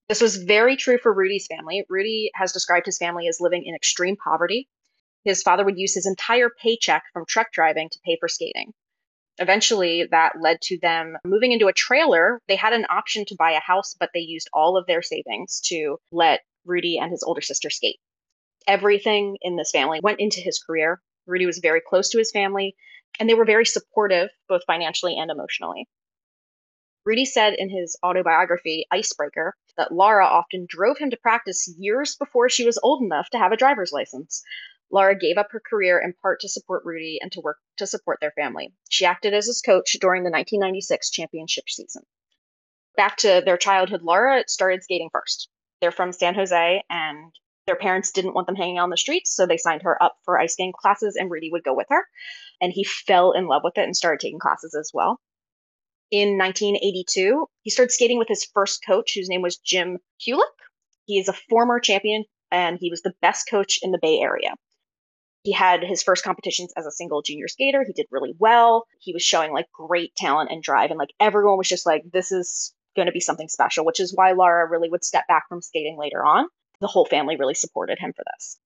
This 0.10 0.22
was 0.22 0.38
very 0.38 0.76
true 0.76 0.98
for 0.98 1.14
Rudy's 1.14 1.48
family. 1.48 1.86
Rudy 1.88 2.32
has 2.36 2.52
described 2.52 2.86
his 2.86 2.98
family 2.98 3.28
as 3.28 3.40
living 3.40 3.64
in 3.66 3.76
extreme 3.76 4.18
poverty. 4.18 4.68
His 5.24 5.42
father 5.42 5.64
would 5.64 5.78
use 5.78 5.94
his 5.94 6.06
entire 6.06 6.50
paycheck 6.50 7.04
from 7.14 7.26
truck 7.26 7.52
driving 7.54 7.90
to 7.90 8.00
pay 8.06 8.18
for 8.20 8.28
skating. 8.28 8.74
Eventually, 9.40 10.08
that 10.12 10.34
led 10.40 10.62
to 10.62 10.78
them 10.80 11.18
moving 11.26 11.52
into 11.52 11.68
a 11.68 11.74
trailer. 11.74 12.40
They 12.48 12.56
had 12.56 12.74
an 12.74 12.86
option 12.90 13.26
to 13.26 13.36
buy 13.38 13.52
a 13.52 13.60
house, 13.60 13.96
but 14.00 14.10
they 14.14 14.20
used 14.20 14.50
all 14.54 14.78
of 14.78 14.86
their 14.86 15.02
savings 15.02 15.62
to 15.66 15.98
let 16.12 16.42
Rudy 16.66 16.98
and 17.00 17.12
his 17.12 17.24
older 17.24 17.42
sister 17.42 17.70
skate. 17.70 18.00
Everything 18.68 19.38
in 19.42 19.56
this 19.56 19.72
family 19.72 20.00
went 20.02 20.20
into 20.20 20.40
his 20.40 20.62
career. 20.66 21.02
Rudy 21.26 21.46
was 21.46 21.60
very 21.60 21.82
close 21.82 22.10
to 22.10 22.18
his 22.18 22.32
family, 22.32 22.76
and 23.20 23.28
they 23.30 23.34
were 23.34 23.46
very 23.46 23.66
supportive, 23.66 24.30
both 24.48 24.62
financially 24.66 25.18
and 25.18 25.32
emotionally. 25.32 25.88
Rudy 27.06 27.26
said 27.26 27.56
in 27.58 27.70
his 27.70 27.98
autobiography, 28.04 28.86
Icebreaker, 28.92 29.56
that 29.78 29.92
Laura 29.92 30.26
often 30.26 30.66
drove 30.70 30.98
him 30.98 31.10
to 31.10 31.18
practice 31.18 31.74
years 31.78 32.16
before 32.16 32.50
she 32.50 32.66
was 32.66 32.80
old 32.82 33.04
enough 33.04 33.30
to 33.32 33.40
have 33.40 33.52
a 33.52 33.58
driver's 33.58 33.92
license. 33.92 34.42
Laura 34.94 35.18
gave 35.18 35.40
up 35.40 35.48
her 35.50 35.60
career 35.60 36.00
in 36.00 36.14
part 36.22 36.40
to 36.40 36.48
support 36.48 36.86
Rudy 36.86 37.18
and 37.20 37.32
to 37.32 37.42
work 37.42 37.58
to 37.78 37.88
support 37.88 38.20
their 38.22 38.32
family. 38.32 38.76
She 38.90 39.06
acted 39.06 39.34
as 39.34 39.48
his 39.48 39.60
coach 39.60 39.98
during 40.00 40.22
the 40.22 40.30
1996 40.30 41.10
championship 41.10 41.68
season. 41.68 42.04
Back 42.96 43.18
to 43.18 43.42
their 43.44 43.58
childhood, 43.58 44.04
Laura 44.04 44.44
started 44.46 44.84
skating 44.84 45.10
first. 45.12 45.50
They're 45.82 45.92
from 45.92 46.14
San 46.14 46.36
Jose, 46.36 46.84
and 46.92 47.32
their 47.66 47.76
parents 47.76 48.12
didn't 48.12 48.36
want 48.36 48.46
them 48.46 48.56
hanging 48.56 48.78
on 48.78 48.92
the 48.92 48.98
streets, 48.98 49.36
so 49.36 49.48
they 49.48 49.58
signed 49.58 49.82
her 49.82 50.02
up 50.02 50.18
for 50.26 50.40
ice 50.40 50.54
skating 50.54 50.74
classes, 50.80 51.16
and 51.16 51.32
Rudy 51.32 51.50
would 51.52 51.64
go 51.64 51.74
with 51.74 51.88
her. 51.90 52.06
And 52.62 52.72
he 52.72 52.84
fell 52.84 53.32
in 53.32 53.48
love 53.48 53.64
with 53.64 53.80
it 53.80 53.86
and 53.86 53.98
started 53.98 54.20
taking 54.20 54.38
classes 54.38 54.76
as 54.76 54.92
well. 54.94 55.20
In 56.12 56.38
1982, 56.38 57.48
he 57.64 57.72
started 57.72 57.92
skating 57.92 58.20
with 58.20 58.28
his 58.28 58.46
first 58.54 58.86
coach, 58.86 59.14
whose 59.16 59.28
name 59.28 59.42
was 59.42 59.58
Jim 59.58 59.98
Kulik. 60.24 60.44
He 61.06 61.18
is 61.18 61.30
a 61.30 61.34
former 61.34 61.80
champion, 61.80 62.26
and 62.52 62.78
he 62.80 62.92
was 62.92 63.02
the 63.02 63.16
best 63.24 63.50
coach 63.50 63.80
in 63.82 63.90
the 63.90 64.00
Bay 64.00 64.20
Area. 64.20 64.54
He 65.44 65.52
had 65.52 65.84
his 65.84 66.02
first 66.04 66.24
competitions 66.24 66.74
as 66.78 66.86
a 66.86 66.92
single 66.92 67.22
junior 67.22 67.48
skater. 67.48 67.84
He 67.86 67.94
did 67.94 68.08
really 68.12 68.34
well. 68.40 68.86
He 69.00 69.14
was 69.14 69.24
showing 69.24 69.52
like 69.52 69.72
great 69.72 70.16
talent 70.16 70.52
and 70.52 70.64
drive, 70.64 70.90
and 70.90 70.98
like 70.98 71.14
everyone 71.20 71.58
was 71.58 71.68
just 71.68 71.86
like, 71.86 72.04
this 72.12 72.32
is 72.32 72.74
going 72.96 73.08
to 73.08 73.12
be 73.12 73.20
something 73.20 73.50
special, 73.50 73.86
which 73.86 74.00
is 74.00 74.16
why 74.16 74.32
Laura 74.32 74.70
really 74.70 74.90
would 74.90 75.04
step 75.04 75.28
back 75.28 75.50
from 75.50 75.62
skating 75.62 75.98
later 76.00 76.24
on. 76.24 76.48
The 76.80 76.88
whole 76.88 77.06
family 77.06 77.36
really 77.38 77.54
supported 77.54 78.00
him 78.00 78.14
for 78.16 78.24
this. 78.34 78.58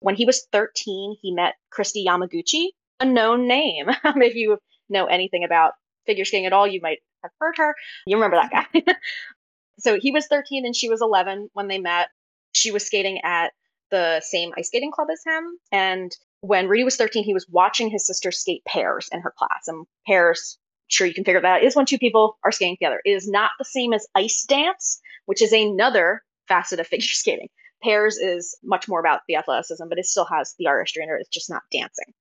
When 0.00 0.14
he 0.14 0.24
was 0.24 0.46
13, 0.52 1.16
he 1.20 1.34
met 1.34 1.54
Kristi 1.72 2.04
Yamaguchi, 2.06 2.68
a 3.00 3.04
known 3.04 3.46
name. 3.48 3.86
if 4.04 4.34
you 4.34 4.58
know 4.88 5.06
anything 5.06 5.44
about 5.44 5.72
figure 6.06 6.24
skating 6.24 6.46
at 6.46 6.52
all, 6.52 6.66
you 6.66 6.80
might 6.82 6.98
have 7.22 7.32
heard 7.40 7.56
her. 7.58 7.74
You 8.06 8.16
remember 8.16 8.36
that 8.36 8.68
guy. 8.72 8.94
so 9.78 9.98
he 10.00 10.12
was 10.12 10.26
13 10.26 10.64
and 10.64 10.76
she 10.76 10.88
was 10.88 11.02
11 11.02 11.50
when 11.52 11.68
they 11.68 11.78
met. 11.78 12.08
She 12.52 12.70
was 12.70 12.86
skating 12.86 13.20
at 13.22 13.52
the 13.90 14.20
same 14.24 14.52
ice 14.56 14.68
skating 14.68 14.90
club 14.92 15.08
as 15.12 15.22
him. 15.24 15.58
And 15.72 16.16
when 16.40 16.68
Rudy 16.68 16.84
was 16.84 16.96
13, 16.96 17.24
he 17.24 17.34
was 17.34 17.46
watching 17.48 17.90
his 17.90 18.06
sister 18.06 18.30
skate 18.30 18.64
pairs 18.64 19.08
in 19.12 19.20
her 19.20 19.32
class. 19.36 19.66
And 19.66 19.86
pairs, 20.06 20.58
sure 20.88 21.06
you 21.06 21.14
can 21.14 21.24
figure 21.24 21.40
that 21.40 21.56
out, 21.56 21.62
is 21.62 21.76
when 21.76 21.86
two 21.86 21.98
people 21.98 22.38
are 22.44 22.52
skating 22.52 22.76
together. 22.76 23.00
It 23.04 23.10
is 23.10 23.28
not 23.28 23.50
the 23.58 23.64
same 23.64 23.92
as 23.92 24.06
ice 24.14 24.44
dance, 24.48 25.00
which 25.26 25.42
is 25.42 25.52
another 25.52 26.22
facet 26.48 26.80
of 26.80 26.86
figure 26.88 27.06
skating. 27.06 27.48
Pairs 27.82 28.16
is 28.16 28.56
much 28.64 28.88
more 28.88 29.00
about 29.00 29.20
the 29.28 29.36
athleticism, 29.36 29.84
but 29.88 29.98
it 29.98 30.06
still 30.06 30.26
has 30.26 30.54
the 30.58 30.66
artistry 30.66 31.02
in 31.02 31.10
it. 31.10 31.16
It's 31.20 31.28
just 31.28 31.50
not 31.50 31.62
dancing. 31.70 32.14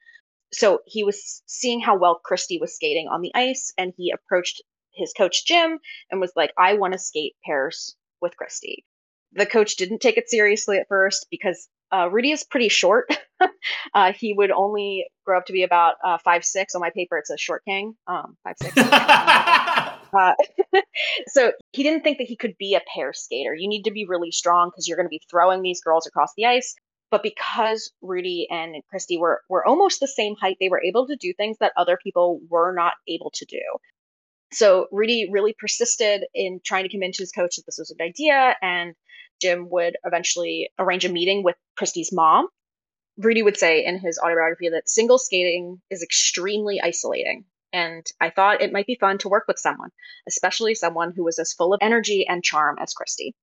So 0.52 0.80
he 0.86 1.04
was 1.04 1.42
seeing 1.48 1.80
how 1.80 1.98
well 1.98 2.20
Kristi 2.30 2.60
was 2.60 2.76
skating 2.76 3.08
on 3.08 3.22
the 3.22 3.32
ice, 3.34 3.74
and 3.78 3.94
he 3.98 4.12
approached 4.12 4.62
his 4.94 5.14
coach 5.14 5.46
Jim 5.46 5.80
and 6.10 6.22
was 6.22 6.32
like, 6.36 6.52
I 6.58 6.76
want 6.76 6.94
to 6.94 7.00
skate 7.00 7.36
pairs 7.46 7.96
with 8.22 8.34
Kristi. 8.42 8.84
The 9.36 9.46
coach 9.46 9.76
didn't 9.76 10.00
take 10.00 10.18
it 10.18 10.30
seriously 10.30 10.78
at 10.78 10.88
first 10.88 11.28
because 11.30 11.68
uh, 11.92 12.10
Rudy 12.10 12.32
is 12.32 12.44
pretty 12.44 12.70
short. 12.70 13.18
uh, 13.94 14.14
he 14.14 14.34
would 14.34 14.52
only 14.52 15.06
grow 15.26 15.38
up 15.38 15.46
to 15.48 15.54
be 15.54 15.64
about 15.64 15.96
uh, 16.04 16.18
five 16.24 16.44
six. 16.44 16.76
On 16.76 16.82
my 16.82 16.90
paper, 16.90 17.18
It's 17.18 17.30
a 17.30 17.38
short 17.38 17.64
king, 17.66 17.96
um, 18.08 18.38
five 18.44 18.56
six. 18.62 18.76
Uh, 20.16 20.34
so 21.28 21.52
he 21.74 21.84
didn't 21.84 22.04
think 22.04 22.18
that 22.20 22.28
he 22.28 22.36
could 22.38 22.56
be 22.58 22.74
a 22.76 22.82
pair 22.94 23.12
skater. 23.12 23.54
You 23.54 23.68
need 23.68 23.84
to 23.84 23.92
be 23.92 24.06
really 24.06 24.32
strong 24.32 24.70
because 24.70 24.88
you're 24.88 24.96
going 24.98 25.08
to 25.08 25.10
be 25.10 25.22
throwing 25.30 25.62
these 25.62 25.82
girls 25.82 26.08
across 26.08 26.32
the 26.38 26.46
ice. 26.46 26.76
But 27.12 27.22
because 27.22 27.92
Rudy 28.02 28.48
and 28.50 28.76
Kristi 28.94 29.20
were 29.20 29.42
were 29.50 29.66
almost 29.66 30.00
the 30.00 30.08
same 30.08 30.36
height, 30.36 30.58
they 30.60 30.70
were 30.70 30.82
able 30.82 31.08
to 31.08 31.16
do 31.16 31.34
things 31.34 31.58
that 31.60 31.74
other 31.78 31.98
people 32.02 32.40
were 32.50 32.74
not 32.74 32.94
able 33.08 33.32
to 33.36 33.46
do. 33.46 33.62
So 34.52 34.88
Rudy 34.92 35.30
really 35.32 35.56
persisted 35.58 36.24
in 36.34 36.62
trying 36.64 36.84
to 36.84 36.90
convince 36.90 37.18
his 37.18 37.32
coach 37.32 37.58
that 37.58 37.64
this 37.66 37.78
was 37.78 37.92
a 37.92 37.96
good 37.96 38.06
idea, 38.06 38.56
and 38.62 38.96
Jim 39.46 39.70
would 39.70 39.96
eventually 40.04 40.72
arrange 40.80 41.06
a 41.06 41.12
meeting 41.12 41.44
with 41.44 41.56
Kristi's 41.80 42.12
mom. 42.12 42.48
Rudy 43.18 43.44
would 43.44 43.58
say 43.58 43.86
in 43.86 44.00
his 44.00 44.18
autobiography 44.18 44.70
that 44.70 44.90
single 44.90 45.20
skating 45.20 45.82
is 45.92 46.02
extremely 46.02 46.82
isolating. 46.82 47.46
And 47.72 48.04
I 48.20 48.32
thought 48.32 48.64
it 48.64 48.72
might 48.72 48.88
be 48.88 48.98
fun 49.00 49.20
to 49.20 49.30
work 49.30 49.44
with 49.48 49.60
someone, 49.60 49.92
especially 50.28 50.74
someone 50.74 51.14
who 51.16 51.24
was 51.24 51.38
as 51.38 51.54
full 51.54 51.76
of 51.76 51.80
energy 51.84 52.26
and 52.28 52.44
charm 52.44 52.78
as 52.80 52.96
Kristi. 52.96 53.34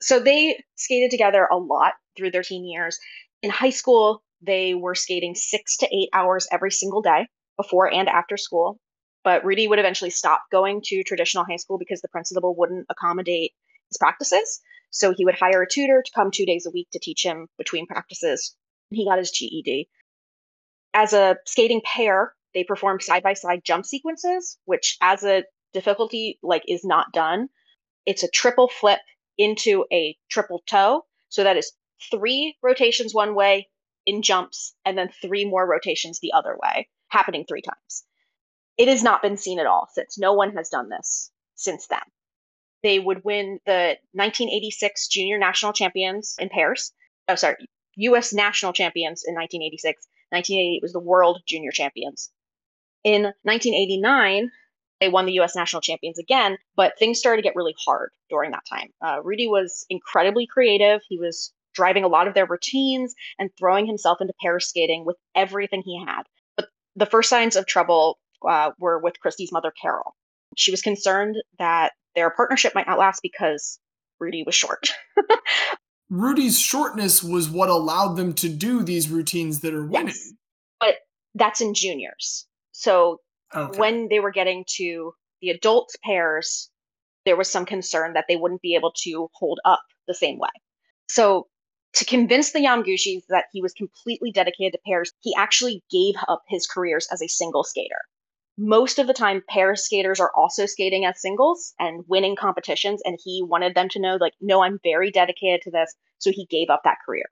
So 0.00 0.20
they 0.20 0.62
skated 0.76 1.10
together 1.10 1.48
a 1.50 1.56
lot 1.56 1.94
through 2.16 2.30
their 2.30 2.42
teen 2.42 2.64
years. 2.64 3.00
In 3.42 3.50
high 3.50 3.70
school, 3.70 4.22
they 4.42 4.74
were 4.74 4.94
skating 4.94 5.34
six 5.34 5.78
to 5.78 5.86
eight 5.86 6.10
hours 6.12 6.46
every 6.52 6.70
single 6.70 7.02
day 7.02 7.26
before 7.56 7.92
and 7.92 8.08
after 8.08 8.36
school. 8.36 8.78
But 9.24 9.44
Rudy 9.44 9.66
would 9.66 9.80
eventually 9.80 10.10
stop 10.10 10.42
going 10.52 10.82
to 10.84 11.02
traditional 11.02 11.44
high 11.44 11.56
school 11.56 11.78
because 11.78 12.00
the 12.00 12.08
principal 12.08 12.54
wouldn't 12.54 12.86
accommodate 12.88 13.52
his 13.88 13.98
practices. 13.98 14.60
So 14.94 15.12
he 15.12 15.24
would 15.24 15.34
hire 15.34 15.60
a 15.60 15.68
tutor 15.68 16.02
to 16.02 16.12
come 16.14 16.30
two 16.30 16.46
days 16.46 16.66
a 16.66 16.70
week 16.70 16.88
to 16.92 17.00
teach 17.00 17.24
him 17.24 17.48
between 17.58 17.88
practices. 17.88 18.56
He 18.90 19.04
got 19.04 19.18
his 19.18 19.32
GED. 19.32 19.88
As 20.94 21.12
a 21.12 21.36
skating 21.46 21.82
pair, 21.84 22.32
they 22.54 22.62
perform 22.62 23.00
side 23.00 23.24
by 23.24 23.32
side 23.32 23.62
jump 23.64 23.84
sequences, 23.86 24.56
which 24.66 24.96
as 25.00 25.24
a 25.24 25.42
difficulty 25.72 26.38
like 26.44 26.62
is 26.68 26.84
not 26.84 27.12
done. 27.12 27.48
It's 28.06 28.22
a 28.22 28.30
triple 28.30 28.68
flip 28.68 29.00
into 29.36 29.84
a 29.92 30.16
triple 30.30 30.62
toe. 30.64 31.04
So 31.28 31.42
that 31.42 31.56
is 31.56 31.72
three 32.12 32.56
rotations 32.62 33.12
one 33.12 33.34
way 33.34 33.68
in 34.06 34.22
jumps 34.22 34.76
and 34.84 34.96
then 34.96 35.10
three 35.20 35.44
more 35.44 35.68
rotations 35.68 36.20
the 36.20 36.34
other 36.34 36.56
way, 36.62 36.88
happening 37.08 37.44
three 37.48 37.62
times. 37.62 38.04
It 38.78 38.86
has 38.86 39.02
not 39.02 39.22
been 39.22 39.38
seen 39.38 39.58
at 39.58 39.66
all 39.66 39.88
since. 39.92 40.18
No 40.18 40.34
one 40.34 40.54
has 40.54 40.68
done 40.68 40.88
this 40.88 41.32
since 41.56 41.88
then. 41.88 41.98
They 42.84 42.98
would 42.98 43.24
win 43.24 43.60
the 43.64 43.96
1986 44.12 45.08
junior 45.08 45.38
national 45.38 45.72
champions 45.72 46.36
in 46.38 46.50
pairs. 46.50 46.92
Oh, 47.26 47.34
sorry, 47.34 47.56
U.S. 47.96 48.34
national 48.34 48.74
champions 48.74 49.24
in 49.26 49.34
1986. 49.34 50.06
1988 50.28 50.82
was 50.82 50.92
the 50.92 51.00
world 51.00 51.40
junior 51.46 51.70
champions. 51.70 52.30
In 53.02 53.22
1989, 53.42 54.50
they 55.00 55.08
won 55.08 55.24
the 55.24 55.40
US 55.40 55.56
national 55.56 55.80
champions 55.80 56.18
again, 56.18 56.58
but 56.76 56.98
things 56.98 57.18
started 57.18 57.40
to 57.40 57.48
get 57.48 57.56
really 57.56 57.74
hard 57.86 58.10
during 58.28 58.50
that 58.50 58.66
time. 58.68 58.90
Uh, 59.00 59.22
Rudy 59.22 59.46
was 59.48 59.86
incredibly 59.88 60.46
creative. 60.46 61.00
He 61.08 61.18
was 61.18 61.54
driving 61.72 62.04
a 62.04 62.08
lot 62.08 62.28
of 62.28 62.34
their 62.34 62.46
routines 62.46 63.14
and 63.38 63.50
throwing 63.58 63.86
himself 63.86 64.20
into 64.20 64.34
pair 64.42 64.60
skating 64.60 65.06
with 65.06 65.16
everything 65.34 65.82
he 65.82 66.04
had. 66.04 66.24
But 66.56 66.68
the 66.96 67.06
first 67.06 67.30
signs 67.30 67.56
of 67.56 67.64
trouble 67.64 68.18
uh, 68.46 68.72
were 68.78 68.98
with 68.98 69.14
Kristi's 69.24 69.52
mother, 69.52 69.72
Carol. 69.80 70.14
She 70.56 70.70
was 70.70 70.82
concerned 70.82 71.36
that 71.58 71.92
their 72.14 72.30
partnership 72.30 72.74
might 72.74 72.86
not 72.86 72.98
last 72.98 73.20
because 73.22 73.78
Rudy 74.20 74.42
was 74.44 74.54
short. 74.54 74.88
Rudy's 76.10 76.58
shortness 76.60 77.22
was 77.22 77.48
what 77.48 77.68
allowed 77.68 78.14
them 78.14 78.34
to 78.34 78.48
do 78.48 78.82
these 78.82 79.08
routines 79.08 79.60
that 79.60 79.74
are 79.74 79.86
winning. 79.86 80.08
Yes. 80.08 80.32
But 80.80 80.94
that's 81.34 81.60
in 81.60 81.74
juniors. 81.74 82.46
So 82.72 83.20
Okay. 83.54 83.78
when 83.78 84.08
they 84.08 84.18
were 84.18 84.32
getting 84.32 84.64
to 84.76 85.12
the 85.40 85.50
adult 85.50 85.90
pairs, 86.04 86.70
there 87.24 87.36
was 87.36 87.50
some 87.50 87.64
concern 87.64 88.14
that 88.14 88.24
they 88.28 88.36
wouldn't 88.36 88.62
be 88.62 88.74
able 88.74 88.92
to 89.02 89.28
hold 89.32 89.60
up 89.64 89.82
the 90.08 90.14
same 90.14 90.38
way. 90.38 90.48
So 91.08 91.46
to 91.94 92.04
convince 92.04 92.52
the 92.52 92.58
Yamaguchis 92.60 93.22
that 93.28 93.44
he 93.52 93.62
was 93.62 93.72
completely 93.72 94.32
dedicated 94.32 94.72
to 94.72 94.80
pairs, 94.86 95.12
he 95.20 95.34
actually 95.36 95.82
gave 95.90 96.14
up 96.28 96.42
his 96.48 96.66
careers 96.66 97.06
as 97.12 97.22
a 97.22 97.28
single 97.28 97.62
skater. 97.62 98.00
Most 98.56 99.00
of 99.00 99.08
the 99.08 99.14
time, 99.14 99.42
pair 99.48 99.74
skaters 99.74 100.20
are 100.20 100.30
also 100.36 100.66
skating 100.66 101.04
as 101.04 101.20
singles 101.20 101.74
and 101.78 102.04
winning 102.06 102.36
competitions, 102.36 103.02
and 103.04 103.18
he 103.22 103.42
wanted 103.42 103.74
them 103.74 103.88
to 103.90 104.00
know, 104.00 104.16
like, 104.20 104.34
no, 104.40 104.62
I'm 104.62 104.78
very 104.84 105.10
dedicated 105.10 105.62
to 105.62 105.70
this. 105.72 105.94
So 106.18 106.30
he 106.30 106.46
gave 106.46 106.70
up 106.70 106.82
that 106.84 106.98
career. 107.04 107.24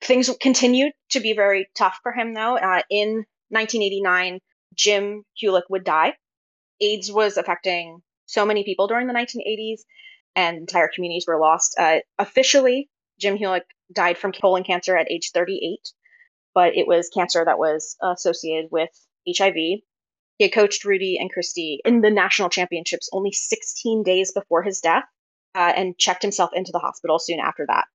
Things 0.00 0.30
continued 0.40 0.92
to 1.10 1.20
be 1.20 1.32
very 1.32 1.68
tough 1.76 1.98
for 2.02 2.12
him, 2.12 2.32
though. 2.32 2.56
Uh, 2.56 2.82
in 2.88 3.26
1989, 3.48 4.38
Jim 4.74 5.24
Hulick 5.42 5.64
would 5.68 5.82
die. 5.82 6.14
AIDS 6.80 7.10
was 7.10 7.36
affecting 7.36 8.00
so 8.26 8.46
many 8.46 8.62
people 8.62 8.86
during 8.86 9.08
the 9.08 9.14
1980s, 9.14 9.80
and 10.36 10.58
entire 10.58 10.90
communities 10.94 11.24
were 11.26 11.40
lost. 11.40 11.74
Uh, 11.76 11.98
officially, 12.18 12.88
Jim 13.18 13.36
Hulick 13.36 13.64
died 13.92 14.16
from 14.16 14.32
colon 14.32 14.62
cancer 14.62 14.96
at 14.96 15.10
age 15.10 15.32
38, 15.34 15.80
but 16.54 16.76
it 16.76 16.86
was 16.86 17.10
cancer 17.12 17.44
that 17.44 17.58
was 17.58 17.96
associated 18.00 18.70
with 18.70 18.90
HIV. 19.26 19.80
He 20.38 20.44
had 20.44 20.52
coached 20.52 20.84
Rudy 20.84 21.18
and 21.18 21.32
Kristi 21.34 21.78
in 21.84 22.00
the 22.00 22.10
national 22.10 22.48
championships 22.48 23.10
only 23.12 23.32
16 23.32 24.04
days 24.04 24.32
before 24.32 24.62
his 24.62 24.80
death 24.80 25.04
uh, 25.56 25.72
and 25.74 25.98
checked 25.98 26.22
himself 26.22 26.50
into 26.54 26.70
the 26.70 26.78
hospital 26.78 27.18
soon 27.18 27.40
after 27.40 27.66
that. 27.66 27.86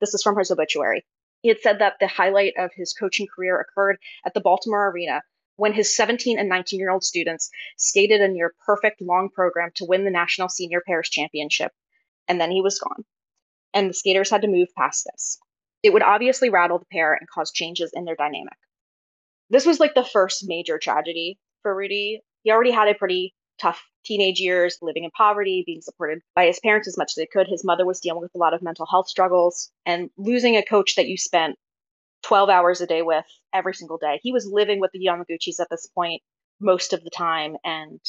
This 0.00 0.12
is 0.12 0.24
from 0.24 0.36
his 0.36 0.50
obituary. 0.50 1.06
He 1.40 1.48
had 1.48 1.60
said 1.60 1.78
that 1.78 1.94
the 2.00 2.08
highlight 2.08 2.54
of 2.58 2.72
his 2.74 2.92
coaching 2.92 3.28
career 3.32 3.60
occurred 3.60 3.98
at 4.26 4.34
the 4.34 4.40
Baltimore 4.40 4.90
Arena 4.90 5.22
when 5.54 5.72
his 5.72 5.94
17 5.94 6.36
and 6.36 6.48
19 6.48 6.80
year 6.80 6.90
old 6.90 7.04
students 7.04 7.48
skated 7.76 8.20
a 8.20 8.26
near 8.26 8.54
perfect 8.66 9.00
long 9.00 9.28
program 9.32 9.70
to 9.76 9.84
win 9.84 10.04
the 10.04 10.10
National 10.10 10.48
Senior 10.48 10.82
Pairs 10.84 11.08
Championship. 11.08 11.70
And 12.26 12.40
then 12.40 12.50
he 12.50 12.60
was 12.60 12.80
gone. 12.80 13.04
And 13.72 13.88
the 13.88 13.94
skaters 13.94 14.30
had 14.30 14.42
to 14.42 14.48
move 14.48 14.68
past 14.76 15.04
this. 15.04 15.38
It 15.84 15.92
would 15.92 16.02
obviously 16.02 16.50
rattle 16.50 16.80
the 16.80 16.86
pair 16.90 17.14
and 17.14 17.28
cause 17.28 17.52
changes 17.52 17.92
in 17.94 18.04
their 18.04 18.16
dynamic. 18.16 18.58
This 19.48 19.66
was 19.66 19.78
like 19.78 19.94
the 19.94 20.04
first 20.04 20.42
major 20.48 20.78
tragedy 20.78 21.38
for 21.62 21.74
Rudy. 21.74 22.20
He 22.42 22.50
already 22.50 22.70
had 22.70 22.88
a 22.88 22.94
pretty 22.94 23.34
tough 23.60 23.82
teenage 24.04 24.40
years, 24.40 24.78
living 24.82 25.04
in 25.04 25.10
poverty, 25.10 25.62
being 25.64 25.80
supported 25.80 26.20
by 26.34 26.46
his 26.46 26.60
parents 26.60 26.88
as 26.88 26.98
much 26.98 27.12
as 27.12 27.14
they 27.16 27.26
could. 27.26 27.46
His 27.46 27.64
mother 27.64 27.86
was 27.86 28.00
dealing 28.00 28.20
with 28.20 28.34
a 28.34 28.38
lot 28.38 28.54
of 28.54 28.62
mental 28.62 28.86
health 28.86 29.08
struggles, 29.08 29.70
and 29.86 30.10
losing 30.16 30.56
a 30.56 30.64
coach 30.64 30.96
that 30.96 31.06
you 31.06 31.16
spent 31.16 31.56
12 32.24 32.48
hours 32.48 32.80
a 32.80 32.86
day 32.86 33.02
with 33.02 33.24
every 33.52 33.74
single 33.74 33.98
day. 33.98 34.20
He 34.22 34.32
was 34.32 34.48
living 34.50 34.80
with 34.80 34.90
the 34.92 35.04
Yamaguchis 35.06 35.60
at 35.60 35.68
this 35.70 35.86
point 35.86 36.22
most 36.60 36.92
of 36.92 37.04
the 37.04 37.10
time, 37.10 37.56
and 37.64 38.00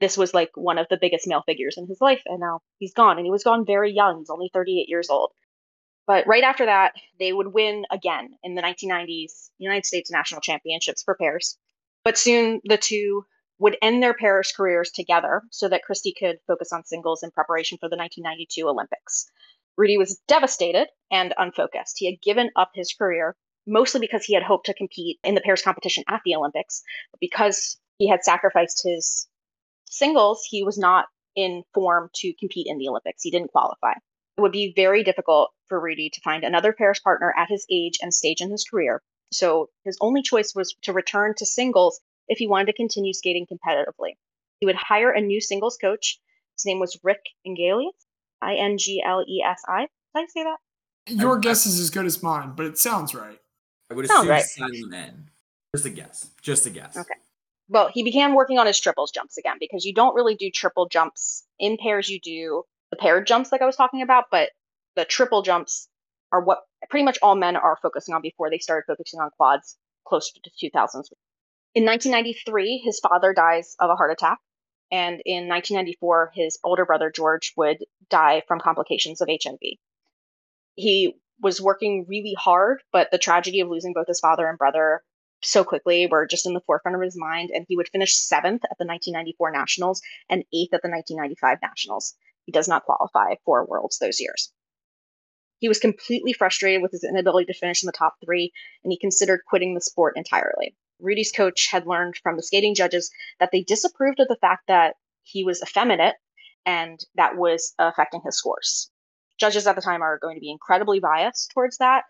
this 0.00 0.16
was 0.16 0.32
like 0.32 0.50
one 0.54 0.78
of 0.78 0.86
the 0.88 0.98
biggest 1.00 1.26
male 1.26 1.42
figures 1.44 1.76
in 1.76 1.86
his 1.86 2.00
life. 2.00 2.22
And 2.26 2.40
now 2.40 2.60
he's 2.78 2.94
gone, 2.94 3.16
and 3.16 3.26
he 3.26 3.30
was 3.30 3.44
gone 3.44 3.66
very 3.66 3.92
young. 3.92 4.18
He's 4.18 4.30
only 4.30 4.50
38 4.52 4.88
years 4.88 5.10
old. 5.10 5.32
But 6.06 6.26
right 6.26 6.42
after 6.42 6.66
that, 6.66 6.94
they 7.18 7.32
would 7.32 7.52
win 7.54 7.84
again 7.92 8.30
in 8.42 8.54
the 8.54 8.62
1990s 8.62 9.50
United 9.58 9.86
States 9.86 10.10
National 10.10 10.40
Championships 10.40 11.04
for 11.04 11.14
pairs. 11.14 11.56
But 12.04 12.18
soon 12.18 12.60
the 12.64 12.78
two 12.78 13.24
would 13.58 13.76
end 13.82 14.02
their 14.02 14.14
pairs 14.14 14.52
careers 14.56 14.90
together 14.90 15.42
so 15.50 15.68
that 15.68 15.82
Kristi 15.88 16.12
could 16.18 16.38
focus 16.46 16.72
on 16.72 16.84
singles 16.84 17.22
in 17.22 17.30
preparation 17.30 17.76
for 17.78 17.88
the 17.88 17.96
1992 17.96 18.66
Olympics. 18.66 19.30
Rudy 19.76 19.98
was 19.98 20.20
devastated 20.26 20.88
and 21.10 21.34
unfocused. 21.36 21.96
He 21.98 22.10
had 22.10 22.22
given 22.22 22.50
up 22.56 22.70
his 22.74 22.92
career 22.92 23.36
mostly 23.66 24.00
because 24.00 24.24
he 24.24 24.34
had 24.34 24.42
hoped 24.42 24.66
to 24.66 24.74
compete 24.74 25.18
in 25.22 25.34
the 25.34 25.40
pairs 25.40 25.62
competition 25.62 26.04
at 26.08 26.22
the 26.24 26.34
Olympics. 26.34 26.82
But 27.12 27.20
because 27.20 27.78
he 27.98 28.08
had 28.08 28.24
sacrificed 28.24 28.82
his 28.84 29.28
singles, 29.86 30.42
he 30.48 30.62
was 30.62 30.78
not 30.78 31.06
in 31.36 31.62
form 31.74 32.10
to 32.14 32.32
compete 32.38 32.66
in 32.66 32.78
the 32.78 32.88
Olympics. 32.88 33.22
He 33.22 33.30
didn't 33.30 33.52
qualify. 33.52 33.92
It 34.36 34.40
would 34.40 34.52
be 34.52 34.72
very 34.74 35.04
difficult 35.04 35.50
for 35.68 35.80
Rudy 35.80 36.10
to 36.10 36.20
find 36.22 36.44
another 36.44 36.72
pairs 36.72 37.00
partner 37.00 37.32
at 37.36 37.50
his 37.50 37.66
age 37.70 37.98
and 38.00 38.12
stage 38.12 38.40
in 38.40 38.50
his 38.50 38.64
career. 38.64 39.02
So 39.32 39.68
his 39.84 39.96
only 40.00 40.22
choice 40.22 40.54
was 40.54 40.74
to 40.82 40.92
return 40.92 41.34
to 41.38 41.46
singles 41.46 42.00
if 42.28 42.38
he 42.38 42.46
wanted 42.46 42.66
to 42.66 42.72
continue 42.72 43.12
skating 43.12 43.46
competitively. 43.46 44.14
He 44.60 44.66
would 44.66 44.76
hire 44.76 45.10
a 45.10 45.20
new 45.20 45.40
singles 45.40 45.76
coach. 45.80 46.20
His 46.56 46.66
name 46.66 46.78
was 46.80 46.98
Rick 47.02 47.20
Ingles, 47.44 47.94
I 48.42 48.54
N 48.56 48.76
G 48.78 49.02
L 49.04 49.24
E 49.26 49.42
S 49.42 49.62
I. 49.68 49.80
Did 49.80 49.88
I 50.16 50.26
say 50.26 50.44
that? 50.44 50.56
Your 51.06 51.38
I- 51.38 51.40
guess 51.40 51.66
is 51.66 51.80
as 51.80 51.90
good 51.90 52.06
as 52.06 52.22
mine, 52.22 52.52
but 52.56 52.66
it 52.66 52.78
sounds 52.78 53.14
right. 53.14 53.38
I 53.90 53.94
would 53.94 54.06
Sounds 54.06 54.20
assume 54.20 54.30
right. 54.30 54.44
silent 54.44 54.94
N. 54.94 55.30
Just 55.74 55.86
a 55.86 55.90
guess. 55.90 56.30
Just 56.42 56.66
a 56.66 56.70
guess. 56.70 56.96
Okay. 56.96 57.14
Well, 57.68 57.90
he 57.92 58.02
began 58.02 58.34
working 58.34 58.58
on 58.58 58.66
his 58.66 58.78
triples 58.80 59.10
jumps 59.12 59.36
again 59.38 59.56
because 59.60 59.84
you 59.84 59.94
don't 59.94 60.14
really 60.14 60.34
do 60.34 60.50
triple 60.50 60.88
jumps 60.88 61.44
in 61.58 61.76
pairs. 61.76 62.08
You 62.08 62.20
do 62.20 62.64
the 62.90 62.96
paired 62.96 63.26
jumps, 63.26 63.52
like 63.52 63.62
I 63.62 63.66
was 63.66 63.76
talking 63.76 64.02
about, 64.02 64.24
but 64.30 64.50
the 64.96 65.04
triple 65.04 65.42
jumps 65.42 65.88
are 66.32 66.40
what 66.42 66.58
pretty 66.88 67.04
much 67.04 67.18
all 67.22 67.34
men 67.34 67.56
are 67.56 67.78
focusing 67.82 68.14
on 68.14 68.22
before 68.22 68.50
they 68.50 68.58
started 68.58 68.84
focusing 68.86 69.20
on 69.20 69.30
quads 69.36 69.76
closer 70.06 70.32
to 70.34 70.40
the 70.44 70.68
2000s. 70.68 71.10
In 71.74 71.84
1993, 71.84 72.82
his 72.84 73.00
father 73.00 73.32
dies 73.32 73.76
of 73.78 73.90
a 73.90 73.96
heart 73.96 74.12
attack. 74.12 74.38
And 74.90 75.22
in 75.24 75.46
1994, 75.46 76.32
his 76.34 76.58
older 76.64 76.84
brother 76.84 77.12
George 77.14 77.52
would 77.56 77.78
die 78.08 78.42
from 78.48 78.58
complications 78.58 79.20
of 79.20 79.28
HIV. 79.28 79.58
He 80.74 81.14
was 81.40 81.60
working 81.60 82.06
really 82.08 82.34
hard, 82.36 82.82
but 82.92 83.10
the 83.12 83.18
tragedy 83.18 83.60
of 83.60 83.68
losing 83.68 83.92
both 83.92 84.08
his 84.08 84.20
father 84.20 84.48
and 84.48 84.58
brother 84.58 85.02
so 85.42 85.62
quickly 85.64 86.06
were 86.06 86.26
just 86.26 86.44
in 86.44 86.54
the 86.54 86.60
forefront 86.60 86.96
of 86.96 87.02
his 87.02 87.16
mind. 87.16 87.50
And 87.54 87.64
he 87.68 87.76
would 87.76 87.88
finish 87.88 88.16
seventh 88.16 88.64
at 88.64 88.78
the 88.78 88.86
1994 88.86 89.52
Nationals 89.52 90.02
and 90.28 90.44
eighth 90.52 90.74
at 90.74 90.82
the 90.82 90.90
1995 90.90 91.58
Nationals. 91.62 92.16
He 92.46 92.52
does 92.52 92.66
not 92.66 92.84
qualify 92.84 93.36
for 93.44 93.64
Worlds 93.64 93.98
those 93.98 94.20
years. 94.20 94.52
He 95.60 95.68
was 95.68 95.78
completely 95.78 96.32
frustrated 96.32 96.82
with 96.82 96.90
his 96.90 97.04
inability 97.04 97.52
to 97.52 97.58
finish 97.58 97.82
in 97.82 97.86
the 97.86 97.92
top 97.92 98.16
three, 98.24 98.52
and 98.82 98.90
he 98.90 98.98
considered 98.98 99.42
quitting 99.46 99.74
the 99.74 99.80
sport 99.80 100.16
entirely. 100.16 100.74
Rudy's 100.98 101.32
coach 101.32 101.68
had 101.70 101.86
learned 101.86 102.16
from 102.16 102.36
the 102.36 102.42
skating 102.42 102.74
judges 102.74 103.10
that 103.38 103.50
they 103.52 103.62
disapproved 103.62 104.20
of 104.20 104.28
the 104.28 104.38
fact 104.40 104.66
that 104.68 104.96
he 105.22 105.44
was 105.44 105.62
effeminate 105.62 106.16
and 106.66 106.98
that 107.14 107.36
was 107.36 107.74
affecting 107.78 108.20
his 108.24 108.36
scores. 108.36 108.90
Judges 109.38 109.66
at 109.66 109.76
the 109.76 109.82
time 109.82 110.02
are 110.02 110.18
going 110.18 110.36
to 110.36 110.40
be 110.40 110.50
incredibly 110.50 111.00
biased 111.00 111.50
towards 111.52 111.78
that. 111.78 112.04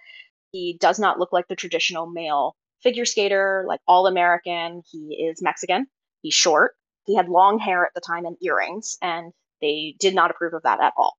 He 0.53 0.76
does 0.80 0.98
not 0.98 1.18
look 1.18 1.32
like 1.32 1.46
the 1.48 1.57
traditional 1.57 2.11
male 2.11 2.57
figure 2.82 3.05
skater, 3.05 3.64
like 3.68 3.80
all 3.86 4.07
American. 4.07 4.82
He 4.90 5.28
is 5.28 5.42
Mexican. 5.42 5.86
He's 6.22 6.34
short. 6.34 6.74
He 7.05 7.16
had 7.16 7.28
long 7.28 7.59
hair 7.59 7.84
at 7.84 7.92
the 7.94 8.01
time 8.01 8.26
and 8.26 8.36
earrings, 8.42 8.96
and 9.01 9.32
they 9.61 9.94
did 9.98 10.14
not 10.14 10.30
approve 10.30 10.55
of 10.55 10.62
that 10.62 10.80
at 10.80 10.92
all. 10.96 11.16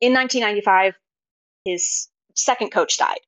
In 0.00 0.12
1995, 0.12 0.96
his 1.64 2.08
second 2.34 2.70
coach 2.70 2.98
died. 2.98 3.20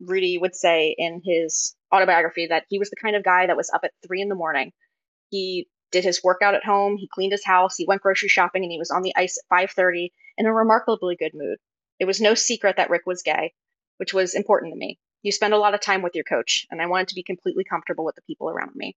Rudy 0.00 0.38
would 0.38 0.54
say 0.54 0.94
in 0.98 1.22
his 1.24 1.74
autobiography 1.92 2.46
that 2.48 2.64
he 2.68 2.78
was 2.78 2.90
the 2.90 2.96
kind 2.96 3.16
of 3.16 3.24
guy 3.24 3.46
that 3.46 3.56
was 3.56 3.70
up 3.70 3.82
at 3.84 3.92
three 4.06 4.20
in 4.20 4.28
the 4.28 4.34
morning. 4.34 4.72
He 5.30 5.68
did 5.92 6.04
his 6.04 6.22
workout 6.24 6.54
at 6.54 6.64
home, 6.64 6.96
he 6.96 7.08
cleaned 7.08 7.32
his 7.32 7.44
house, 7.44 7.76
he 7.76 7.86
went 7.86 8.02
grocery 8.02 8.28
shopping, 8.28 8.64
and 8.64 8.72
he 8.72 8.78
was 8.78 8.90
on 8.90 9.02
the 9.02 9.14
ice 9.16 9.38
at 9.38 9.48
5:30 9.48 10.12
in 10.36 10.46
a 10.46 10.52
remarkably 10.52 11.16
good 11.16 11.32
mood. 11.34 11.58
It 12.00 12.06
was 12.06 12.20
no 12.20 12.34
secret 12.34 12.76
that 12.76 12.90
Rick 12.90 13.02
was 13.06 13.22
gay, 13.22 13.54
which 13.98 14.12
was 14.12 14.34
important 14.34 14.72
to 14.72 14.78
me. 14.78 14.98
You 15.22 15.32
spend 15.32 15.54
a 15.54 15.58
lot 15.58 15.74
of 15.74 15.80
time 15.80 16.02
with 16.02 16.14
your 16.14 16.24
coach, 16.24 16.66
and 16.70 16.82
I 16.82 16.86
wanted 16.86 17.08
to 17.08 17.14
be 17.14 17.22
completely 17.22 17.64
comfortable 17.64 18.04
with 18.04 18.16
the 18.16 18.22
people 18.22 18.50
around 18.50 18.74
me. 18.74 18.96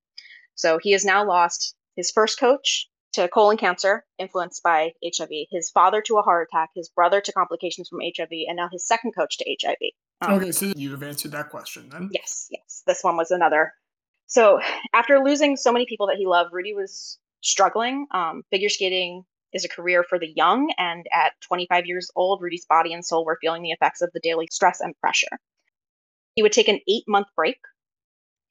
So 0.55 0.79
he 0.79 0.91
has 0.91 1.05
now 1.05 1.23
lost 1.23 1.75
his 1.95 2.11
first 2.11 2.39
coach 2.39 2.89
to 3.17 3.27
colon 3.27 3.57
cancer, 3.57 4.05
influenced 4.19 4.61
by 4.61 4.93
HIV, 5.03 5.29
his 5.49 5.71
father 5.71 6.01
to 6.03 6.17
a 6.17 6.21
heart 6.21 6.47
attack, 6.51 6.69
his 6.75 6.89
brother 6.89 7.19
to 7.19 7.31
complications 7.31 7.89
from 7.89 7.99
HIV, 8.01 8.29
and 8.47 8.55
now 8.57 8.69
his 8.71 8.87
second 8.87 9.13
coach 9.13 9.39
to 9.39 9.57
HIV. 9.61 9.77
Um, 10.21 10.33
Okay, 10.35 10.51
so 10.51 10.71
you've 10.75 11.01
answered 11.01 11.31
that 11.31 11.49
question 11.49 11.89
then. 11.89 12.09
Yes, 12.11 12.47
yes. 12.51 12.83
This 12.85 13.03
one 13.03 13.17
was 13.17 13.31
another. 13.31 13.73
So 14.27 14.59
after 14.93 15.19
losing 15.19 15.57
so 15.57 15.71
many 15.71 15.87
people 15.87 16.07
that 16.07 16.17
he 16.17 16.27
loved, 16.27 16.53
Rudy 16.53 16.75
was 16.75 17.17
struggling. 17.41 18.05
Um, 18.11 18.43
figure 18.51 18.69
skating 18.69 19.23
is 19.51 19.65
a 19.65 19.69
career 19.69 20.03
for 20.07 20.19
the 20.19 20.31
young, 20.35 20.71
and 20.77 21.07
at 21.11 21.31
25 21.47 21.87
years 21.87 22.11
old, 22.15 22.41
Rudy's 22.43 22.65
body 22.65 22.93
and 22.93 23.03
soul 23.03 23.25
were 23.25 23.39
feeling 23.41 23.63
the 23.63 23.71
effects 23.71 24.01
of 24.01 24.11
the 24.13 24.19
daily 24.21 24.47
stress 24.51 24.79
and 24.79 24.93
pressure. 24.99 25.39
He 26.35 26.43
would 26.43 26.51
take 26.51 26.67
an 26.67 26.81
eight 26.87 27.05
month 27.07 27.27
break. 27.35 27.57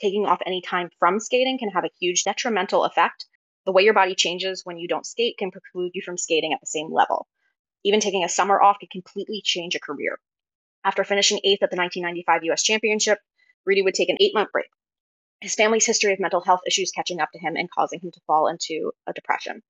Taking 0.00 0.26
off 0.26 0.40
any 0.44 0.60
time 0.60 0.90
from 0.98 1.20
skating 1.20 1.58
can 1.58 1.70
have 1.70 1.84
a 1.84 1.90
huge 2.00 2.24
detrimental 2.24 2.84
effect. 2.84 3.26
The 3.66 3.72
way 3.72 3.82
your 3.82 3.94
body 3.94 4.14
changes 4.14 4.64
when 4.64 4.78
you 4.78 4.88
don't 4.88 5.04
skate 5.04 5.38
can 5.38 5.50
preclude 5.50 5.90
you 5.94 6.02
from 6.02 6.16
skating 6.16 6.52
at 6.52 6.60
the 6.60 6.66
same 6.66 6.92
level. 6.92 7.26
Even 7.84 8.00
taking 8.00 8.24
a 8.24 8.28
summer 8.28 8.60
off 8.62 8.78
could 8.80 8.90
completely 8.90 9.42
change 9.44 9.74
a 9.74 9.80
career. 9.80 10.18
After 10.84 11.02
finishing 11.02 11.40
eighth 11.42 11.64
at 11.64 11.70
the 11.70 11.76
1995 11.76 12.44
US 12.52 12.62
Championship, 12.62 13.18
Rudy 13.64 13.82
would 13.82 13.94
take 13.94 14.08
an 14.08 14.18
eight 14.20 14.34
month 14.34 14.52
break. 14.52 14.68
His 15.40 15.56
family's 15.56 15.84
history 15.84 16.12
of 16.12 16.20
mental 16.20 16.40
health 16.40 16.60
issues 16.66 16.92
catching 16.92 17.20
up 17.20 17.30
to 17.32 17.40
him 17.40 17.56
and 17.56 17.70
causing 17.70 18.00
him 18.00 18.12
to 18.12 18.20
fall 18.26 18.46
into 18.46 18.92
a 19.06 19.12
depression. 19.12 19.62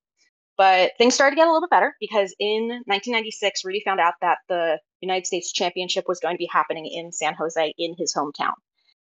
But 0.59 0.93
things 0.97 1.15
started 1.15 1.35
to 1.35 1.41
get 1.41 1.49
a 1.49 1.51
little 1.51 1.67
bit 1.67 1.71
better 1.71 1.97
because 1.99 2.35
in 2.39 2.69
1996, 2.87 3.65
Rudy 3.65 3.83
found 3.85 4.01
out 4.01 4.15
that 4.21 4.39
the 4.49 4.79
United 5.01 5.27
States 5.27 5.53
Championship 5.53 6.05
was 6.07 6.21
going 6.21 6.35
to 6.35 6.39
be 6.39 6.49
happening 6.51 6.87
in 6.87 7.13
San 7.13 7.35
Jose 7.35 7.75
in 7.77 7.95
his 7.99 8.15
hometown. 8.15 8.55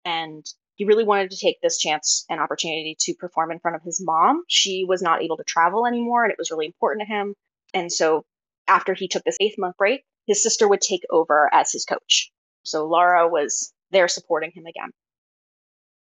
And 0.05 0.45
he 0.75 0.85
really 0.85 1.03
wanted 1.03 1.31
to 1.31 1.37
take 1.37 1.61
this 1.61 1.77
chance 1.77 2.25
and 2.29 2.39
opportunity 2.39 2.95
to 2.99 3.13
perform 3.15 3.51
in 3.51 3.59
front 3.59 3.75
of 3.75 3.83
his 3.83 4.01
mom. 4.03 4.43
She 4.47 4.85
was 4.87 5.01
not 5.01 5.21
able 5.21 5.37
to 5.37 5.43
travel 5.43 5.85
anymore, 5.85 6.23
and 6.23 6.31
it 6.31 6.37
was 6.37 6.51
really 6.51 6.65
important 6.65 7.07
to 7.07 7.13
him. 7.13 7.35
And 7.73 7.91
so, 7.91 8.25
after 8.67 8.93
he 8.93 9.07
took 9.07 9.23
this 9.23 9.37
eighth 9.39 9.57
month 9.57 9.77
break, 9.77 10.03
his 10.27 10.41
sister 10.41 10.67
would 10.67 10.81
take 10.81 11.03
over 11.09 11.49
as 11.53 11.71
his 11.71 11.85
coach. 11.85 12.31
So, 12.63 12.85
Laura 12.85 13.27
was 13.27 13.73
there 13.91 14.07
supporting 14.07 14.51
him 14.51 14.65
again. 14.65 14.91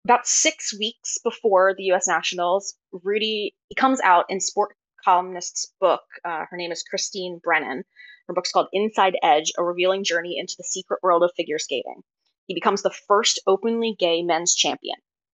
About 0.05 0.27
six 0.27 0.77
weeks 0.77 1.17
before 1.23 1.73
the 1.75 1.91
US 1.91 2.07
Nationals, 2.07 2.75
Rudy 2.91 3.55
he 3.69 3.75
comes 3.75 3.99
out 4.01 4.25
in 4.29 4.39
Sport 4.39 4.75
Columnist's 5.03 5.73
book. 5.79 6.03
Uh, 6.23 6.45
her 6.49 6.57
name 6.57 6.71
is 6.71 6.83
Christine 6.83 7.39
Brennan. 7.43 7.83
Her 8.27 8.33
book's 8.33 8.51
called 8.51 8.67
Inside 8.73 9.17
Edge 9.23 9.51
A 9.57 9.63
Revealing 9.63 10.03
Journey 10.03 10.37
into 10.37 10.55
the 10.57 10.63
Secret 10.63 10.99
World 11.01 11.23
of 11.23 11.31
Figure 11.35 11.59
Skating. 11.59 12.03
He 12.47 12.53
becomes 12.53 12.81
the 12.81 12.95
first 13.07 13.39
openly 13.45 13.95
gay 13.97 14.23
men's 14.23 14.55
champion. 14.55 14.95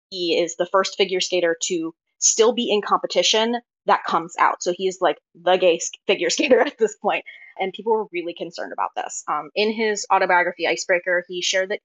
He 0.09 0.37
is 0.37 0.55
the 0.55 0.65
first 0.65 0.97
figure 0.97 1.21
skater 1.21 1.55
to 1.63 1.93
still 2.19 2.53
be 2.53 2.71
in 2.71 2.81
competition 2.81 3.61
that 3.85 4.03
comes 4.03 4.35
out. 4.39 4.61
So 4.61 4.73
he 4.75 4.87
is 4.87 4.99
like 5.01 5.17
the 5.35 5.57
gay 5.57 5.79
figure 6.07 6.29
skater 6.31 6.59
at 6.59 6.77
this 6.77 6.95
point, 7.01 7.25
and 7.59 7.73
people 7.73 7.93
were 7.93 8.07
really 8.11 8.33
concerned 8.33 8.73
about 8.73 8.91
this. 8.95 9.23
Um, 9.27 9.49
in 9.55 9.71
his 9.73 10.05
autobiography, 10.11 10.67
Icebreaker, 10.67 11.23
he 11.27 11.41
shared 11.41 11.69
that 11.69 11.79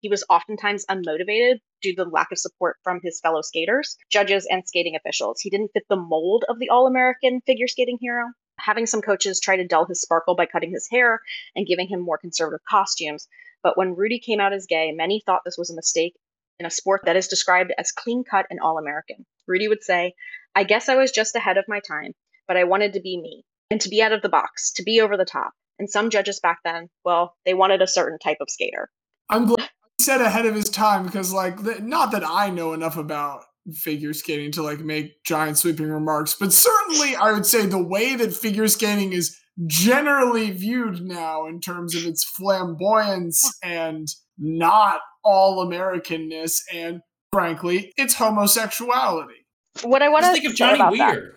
he 0.00 0.08
was 0.08 0.24
oftentimes 0.30 0.86
unmotivated 0.86 1.58
due 1.82 1.94
to 1.94 2.04
the 2.04 2.10
lack 2.10 2.32
of 2.32 2.38
support 2.38 2.78
from 2.82 3.00
his 3.02 3.20
fellow 3.20 3.42
skaters, 3.42 3.96
judges, 4.10 4.46
and 4.50 4.66
skating 4.66 4.96
officials. 4.96 5.40
He 5.40 5.50
didn't 5.50 5.72
fit 5.74 5.84
the 5.88 5.96
mold 5.96 6.44
of 6.48 6.58
the 6.58 6.70
all 6.70 6.86
American 6.86 7.42
figure 7.42 7.68
skating 7.68 7.98
hero. 8.00 8.28
Having 8.58 8.86
some 8.86 9.02
coaches 9.02 9.40
try 9.40 9.56
to 9.56 9.66
dull 9.66 9.86
his 9.86 10.00
sparkle 10.00 10.34
by 10.34 10.46
cutting 10.46 10.70
his 10.70 10.88
hair 10.90 11.20
and 11.54 11.66
giving 11.66 11.88
him 11.88 12.00
more 12.00 12.18
conservative 12.18 12.64
costumes. 12.68 13.28
But 13.62 13.76
when 13.76 13.96
Rudy 13.96 14.18
came 14.18 14.40
out 14.40 14.52
as 14.52 14.66
gay, 14.66 14.92
many 14.92 15.22
thought 15.24 15.42
this 15.44 15.58
was 15.58 15.70
a 15.70 15.76
mistake 15.76 16.14
in 16.58 16.66
a 16.66 16.70
sport 16.70 17.02
that 17.06 17.16
is 17.16 17.28
described 17.28 17.72
as 17.78 17.92
clean 17.92 18.24
cut 18.24 18.46
and 18.50 18.60
all 18.60 18.78
American. 18.78 19.24
Rudy 19.46 19.68
would 19.68 19.82
say, 19.82 20.14
I 20.54 20.64
guess 20.64 20.88
I 20.88 20.96
was 20.96 21.10
just 21.10 21.34
ahead 21.36 21.56
of 21.56 21.64
my 21.68 21.80
time, 21.80 22.12
but 22.46 22.56
I 22.56 22.64
wanted 22.64 22.92
to 22.94 23.00
be 23.00 23.20
me 23.20 23.44
and 23.70 23.80
to 23.80 23.88
be 23.88 24.02
out 24.02 24.12
of 24.12 24.22
the 24.22 24.28
box, 24.28 24.72
to 24.72 24.82
be 24.82 25.00
over 25.00 25.16
the 25.16 25.24
top. 25.24 25.52
And 25.78 25.88
some 25.88 26.10
judges 26.10 26.40
back 26.40 26.58
then, 26.64 26.88
well, 27.04 27.36
they 27.46 27.54
wanted 27.54 27.80
a 27.80 27.86
certain 27.86 28.18
type 28.18 28.38
of 28.40 28.50
skater. 28.50 28.90
I'm 29.28 29.46
glad 29.46 29.70
he 29.98 30.04
said 30.04 30.20
ahead 30.20 30.44
of 30.44 30.54
his 30.54 30.68
time 30.68 31.06
because, 31.06 31.32
like, 31.32 31.60
not 31.82 32.12
that 32.12 32.24
I 32.26 32.50
know 32.50 32.72
enough 32.72 32.96
about 32.96 33.44
figure 33.74 34.12
skating 34.12 34.50
to 34.52 34.62
like 34.62 34.80
make 34.80 35.22
giant 35.24 35.58
sweeping 35.58 35.90
remarks, 35.90 36.36
but 36.38 36.52
certainly 36.52 37.14
I 37.16 37.32
would 37.32 37.46
say 37.46 37.66
the 37.66 37.82
way 37.82 38.16
that 38.16 38.32
figure 38.34 38.68
skating 38.68 39.12
is 39.12 39.36
generally 39.66 40.50
viewed 40.50 41.02
now 41.02 41.46
in 41.46 41.60
terms 41.60 41.94
of 41.94 42.06
its 42.06 42.24
flamboyance 42.24 43.50
and 43.62 44.08
not 44.38 45.00
all 45.22 45.66
Americanness 45.66 46.62
and 46.72 47.00
frankly 47.32 47.92
its 47.96 48.14
homosexuality. 48.14 49.46
What 49.82 50.02
I 50.02 50.08
want 50.08 50.24
to 50.24 50.32
think 50.32 50.46
of 50.46 50.54
Johnny 50.54 50.74
about 50.76 50.96
that- 50.96 51.14
Weir. 51.14 51.36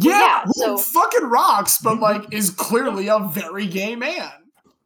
Yeah, 0.00 0.20
Yeah, 0.20 0.42
who 0.44 0.52
so- 0.54 0.78
fucking 0.78 1.24
rocks, 1.28 1.78
but 1.82 1.94
mm-hmm. 1.94 2.02
like 2.02 2.32
is 2.32 2.50
clearly 2.50 3.08
a 3.08 3.18
very 3.18 3.66
gay 3.66 3.96
man. 3.96 4.30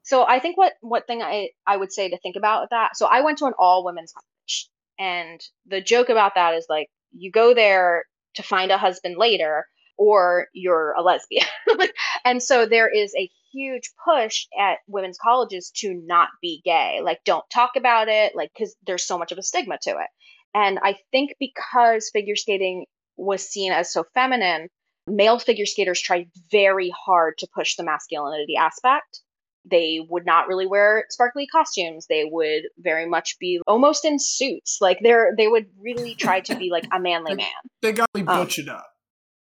So 0.04 0.26
I 0.26 0.40
think 0.40 0.56
what 0.56 0.72
what 0.80 1.06
thing 1.06 1.22
I 1.22 1.50
I 1.66 1.76
would 1.76 1.92
say 1.92 2.08
to 2.08 2.18
think 2.18 2.34
about 2.36 2.70
that. 2.70 2.96
So 2.96 3.06
I 3.06 3.20
went 3.20 3.38
to 3.38 3.44
an 3.46 3.52
all 3.58 3.84
women's 3.84 4.12
college, 4.12 4.68
and 4.98 5.40
the 5.66 5.80
joke 5.80 6.08
about 6.08 6.34
that 6.34 6.54
is 6.54 6.66
like 6.68 6.88
you 7.12 7.30
go 7.30 7.54
there 7.54 8.04
to 8.34 8.42
find 8.42 8.70
a 8.70 8.78
husband 8.78 9.16
later, 9.18 9.66
or 9.98 10.46
you're 10.52 10.92
a 10.92 11.02
lesbian. 11.02 11.46
and 12.24 12.42
so 12.42 12.66
there 12.66 12.88
is 12.88 13.14
a 13.16 13.30
huge 13.52 13.90
push 14.04 14.46
at 14.58 14.78
women's 14.86 15.18
colleges 15.22 15.70
to 15.76 15.94
not 16.06 16.28
be 16.40 16.62
gay. 16.64 17.00
Like 17.02 17.20
don't 17.24 17.44
talk 17.52 17.72
about 17.76 18.08
it, 18.08 18.34
like 18.34 18.50
because 18.54 18.74
there's 18.86 19.06
so 19.06 19.18
much 19.18 19.32
of 19.32 19.38
a 19.38 19.42
stigma 19.42 19.78
to 19.82 19.90
it. 19.90 20.08
And 20.54 20.78
I 20.82 20.96
think 21.10 21.34
because 21.38 22.10
figure 22.12 22.36
skating 22.36 22.86
was 23.16 23.46
seen 23.46 23.72
as 23.72 23.92
so 23.92 24.04
feminine, 24.14 24.68
male 25.06 25.38
figure 25.38 25.66
skaters 25.66 26.00
tried 26.00 26.30
very 26.50 26.92
hard 27.04 27.34
to 27.38 27.48
push 27.54 27.76
the 27.76 27.84
masculinity 27.84 28.56
aspect 28.56 29.20
they 29.70 30.04
would 30.10 30.26
not 30.26 30.48
really 30.48 30.66
wear 30.66 31.04
sparkly 31.10 31.46
costumes 31.46 32.06
they 32.08 32.24
would 32.24 32.62
very 32.78 33.06
much 33.06 33.38
be 33.38 33.60
almost 33.66 34.04
in 34.04 34.18
suits 34.18 34.78
like 34.80 34.98
they're 35.02 35.34
they 35.36 35.46
would 35.48 35.66
really 35.80 36.14
try 36.18 36.40
to 36.40 36.56
be 36.56 36.70
like 36.70 36.84
a 36.92 36.98
manly 36.98 37.34
man 37.34 37.46
They 37.80 37.92
got 37.92 38.08
me 38.14 38.22
Um, 38.22 38.38
butch 38.44 38.58
it 38.58 38.68
up. 38.68 38.86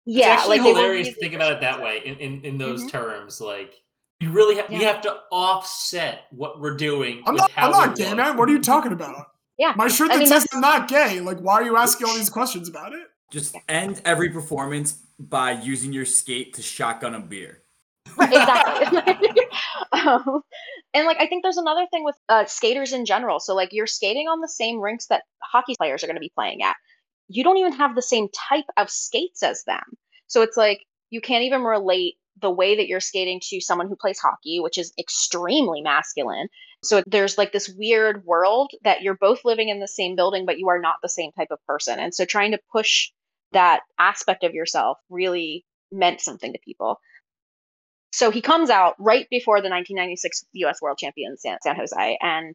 It's 0.07 0.17
yeah 0.19 0.29
actually 0.35 0.59
like 0.59 0.67
they 0.67 0.73
were 0.73 0.79
hilarious 0.81 1.09
to 1.09 1.15
think 1.15 1.33
about 1.35 1.53
it 1.53 1.61
that 1.63 1.83
way 1.83 2.03
in, 2.05 2.17
in, 2.17 2.43
in 2.45 2.59
those 2.59 2.85
Mhm. 2.85 2.91
terms. 2.91 3.41
Like 3.41 3.75
you 4.21 4.31
really 4.31 4.57
have 4.57 4.69
we 4.69 4.83
have 4.85 5.01
to 5.03 5.17
offset 5.33 6.25
what 6.31 6.61
we're 6.61 6.77
doing. 6.77 7.23
I'm 7.27 7.35
with 7.35 7.43
not. 7.43 7.51
how 7.53 7.67
I'm 7.67 7.73
not 7.73 7.99
we 7.99 8.05
gay, 8.05 8.15
man. 8.15 8.37
What 8.37 8.49
are 8.49 8.53
you 8.53 8.61
talking 8.61 8.93
about? 8.93 9.29
Yeah, 9.59 9.73
My 9.77 9.89
shirt 9.89 10.11
I 10.11 10.15
that 10.15 10.19
mean, 10.21 10.29
says 10.29 10.47
I'm 10.53 10.61
not 10.61 10.89
gay. 10.89 11.21
Like, 11.21 11.39
why 11.39 11.55
are 11.55 11.63
you 11.63 11.77
asking 11.77 12.07
all 12.09 12.15
these 12.15 12.29
questions 12.31 12.69
about 12.69 12.93
it? 12.93 13.07
Just 13.31 13.57
end 13.69 14.01
every 14.05 14.31
performance 14.31 14.99
by 15.19 15.53
using 15.53 15.93
your 15.93 16.05
skate 16.05 16.55
to 16.55 16.63
shotgun 16.63 17.15
a 17.15 17.21
beer. 17.21 17.63
Exactly 18.33 19.01
um, 19.93 20.43
and 20.93 21.07
like 21.07 21.19
I 21.21 21.27
think 21.27 21.43
there's 21.43 21.57
another 21.57 21.87
thing 21.91 22.05
with 22.05 22.17
uh, 22.29 22.45
skaters 22.47 22.93
in 22.93 23.05
general. 23.05 23.41
So 23.41 23.55
like 23.55 23.71
you're 23.73 23.87
skating 23.87 24.29
on 24.29 24.41
the 24.41 24.49
same 24.49 24.81
rinks 24.81 25.07
that 25.07 25.23
hockey 25.43 25.75
players 25.77 26.03
are 26.03 26.07
going 26.07 26.17
to 26.17 26.21
be 26.21 26.33
playing 26.35 26.63
at. 26.63 26.77
You 27.29 27.43
don't 27.45 27.59
even 27.59 27.73
have 27.73 27.95
the 27.95 28.03
same 28.03 28.29
type 28.49 28.67
of 28.77 28.91
skates 28.91 29.43
as 29.43 29.65
them. 29.65 29.83
So 30.27 30.43
it's 30.43 30.57
like 30.57 30.81
you 31.11 31.21
can't 31.21 31.45
even 31.45 31.63
relate 31.63 32.15
the 32.41 32.51
way 32.51 32.77
that 32.77 32.89
you're 32.89 33.01
skating 33.01 33.41
to 33.51 33.61
someone 33.61 33.89
who 33.89 33.97
plays 33.97 34.19
hockey, 34.19 34.61
which 34.61 34.79
is 34.79 34.93
extremely 34.99 35.81
masculine. 35.81 36.49
So 36.83 37.03
there's 37.07 37.39
like 37.39 37.53
this 37.53 37.69
weird 37.69 38.25
world 38.25 38.71
that 38.83 39.03
you're 39.03 39.17
both 39.17 39.45
living 39.45 39.69
in 39.69 39.81
the 39.81 39.89
same 39.89 40.17
building, 40.17 40.45
but 40.45 40.59
you 40.59 40.69
are 40.69 40.81
not 40.81 40.97
the 41.03 41.09
same 41.09 41.33
type 41.33 41.49
of 41.51 41.65
person. 41.67 41.99
And 41.99 42.15
so 42.15 42.25
trying 42.25 42.53
to 42.53 42.59
push 42.73 43.11
that 43.53 43.81
aspect 43.99 44.45
of 44.45 44.53
yourself 44.53 44.99
really 45.09 45.65
meant 45.93 46.21
something 46.21 46.53
to 46.53 46.59
people. 46.65 46.99
So 48.15 48.31
he 48.31 48.43
comes 48.43 48.71
out 48.71 48.95
right 49.01 49.27
before 49.29 49.57
the 49.57 49.69
1996 49.69 50.45
US 50.53 50.81
World 50.81 50.99
Champions 50.99 51.43
San, 51.43 51.59
San 51.63 51.75
Jose. 51.75 52.19
And 52.23 52.55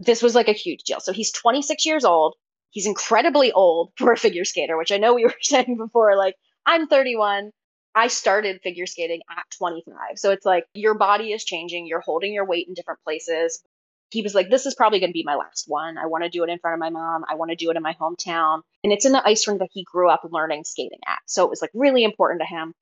this 0.00 0.24
was 0.24 0.34
like 0.34 0.48
a 0.48 0.52
huge 0.52 0.82
deal. 0.82 0.98
So 0.98 1.12
he's 1.12 1.30
26 1.30 1.86
years 1.86 2.04
old. 2.04 2.34
He's 2.70 2.86
incredibly 2.86 3.52
old 3.52 3.92
for 3.96 4.12
a 4.12 4.16
figure 4.16 4.44
skater, 4.44 4.76
which 4.76 4.90
I 4.90 4.98
know 4.98 5.14
we 5.14 5.22
were 5.22 5.36
saying 5.40 5.76
before. 5.76 6.16
Like, 6.16 6.34
I'm 6.66 6.88
31. 6.88 7.52
I 7.94 8.08
started 8.08 8.60
figure 8.60 8.86
skating 8.86 9.20
at 9.30 9.44
25. 9.56 9.94
So 10.16 10.32
it's 10.32 10.44
like 10.44 10.66
your 10.74 10.94
body 10.94 11.30
is 11.30 11.44
changing, 11.44 11.86
you're 11.86 12.00
holding 12.00 12.32
your 12.32 12.46
weight 12.46 12.66
in 12.66 12.74
different 12.74 13.04
places. 13.04 13.62
He 14.10 14.22
was 14.22 14.34
like, 14.34 14.50
This 14.50 14.66
is 14.66 14.74
probably 14.74 14.98
going 14.98 15.10
to 15.10 15.14
be 15.14 15.22
my 15.24 15.36
last 15.36 15.66
one. 15.68 15.96
I 15.96 16.06
want 16.06 16.24
to 16.24 16.30
do 16.30 16.42
it 16.42 16.50
in 16.50 16.58
front 16.58 16.74
of 16.74 16.80
my 16.80 16.90
mom. 16.90 17.24
I 17.30 17.36
want 17.36 17.52
to 17.52 17.56
do 17.56 17.70
it 17.70 17.76
in 17.76 17.84
my 17.84 17.94
hometown. 18.00 18.62
And 18.82 18.92
it's 18.92 19.04
in 19.04 19.12
the 19.12 19.24
ice 19.24 19.46
rink 19.46 19.60
that 19.60 19.70
he 19.72 19.84
grew 19.84 20.10
up 20.10 20.26
learning 20.28 20.64
skating 20.64 20.98
at. 21.06 21.20
So 21.26 21.44
it 21.44 21.50
was 21.50 21.62
like 21.62 21.70
really 21.72 22.02
important 22.02 22.40
to 22.40 22.46
him. 22.46 22.74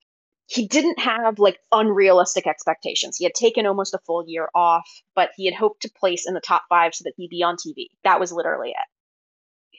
He 0.51 0.67
didn't 0.67 0.99
have 0.99 1.39
like 1.39 1.59
unrealistic 1.71 2.45
expectations. 2.45 3.15
He 3.17 3.23
had 3.23 3.33
taken 3.33 3.65
almost 3.65 3.93
a 3.93 3.99
full 4.05 4.25
year 4.27 4.49
off, 4.53 4.89
but 5.15 5.29
he 5.37 5.45
had 5.45 5.55
hoped 5.55 5.83
to 5.83 5.91
place 5.97 6.27
in 6.27 6.33
the 6.33 6.41
top 6.41 6.63
five 6.67 6.93
so 6.93 7.03
that 7.05 7.13
he'd 7.15 7.29
be 7.29 7.43
on 7.43 7.55
TV. 7.55 7.87
That 8.03 8.19
was 8.19 8.33
literally 8.33 8.71
it 8.71 8.87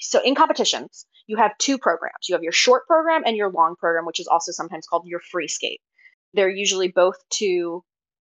so 0.03 0.21
in 0.23 0.35
competitions, 0.35 1.07
you 1.27 1.37
have 1.37 1.57
two 1.59 1.79
programs. 1.79 2.29
You 2.29 2.35
have 2.35 2.43
your 2.43 2.53
short 2.53 2.87
program 2.87 3.23
and 3.25 3.37
your 3.37 3.51
long 3.51 3.77
program, 3.77 4.05
which 4.05 4.21
is 4.21 4.27
also 4.27 4.53
sometimes 4.53 4.87
called 4.87 5.07
your 5.07 5.21
free 5.21 5.49
skate. 5.49 5.81
They're 6.35 6.51
usually 6.51 6.89
both 6.89 7.17
to 7.35 7.85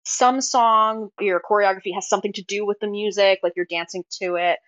some 0.05 0.41
song, 0.41 1.09
your 1.19 1.41
choreography 1.41 1.95
has 1.95 2.09
something 2.09 2.35
to 2.35 2.43
do 2.43 2.67
with 2.67 2.79
the 2.81 2.89
music, 2.89 3.41
like 3.43 3.55
you're 3.57 3.65
dancing 3.65 4.05
to 4.23 4.37
it. 4.37 4.59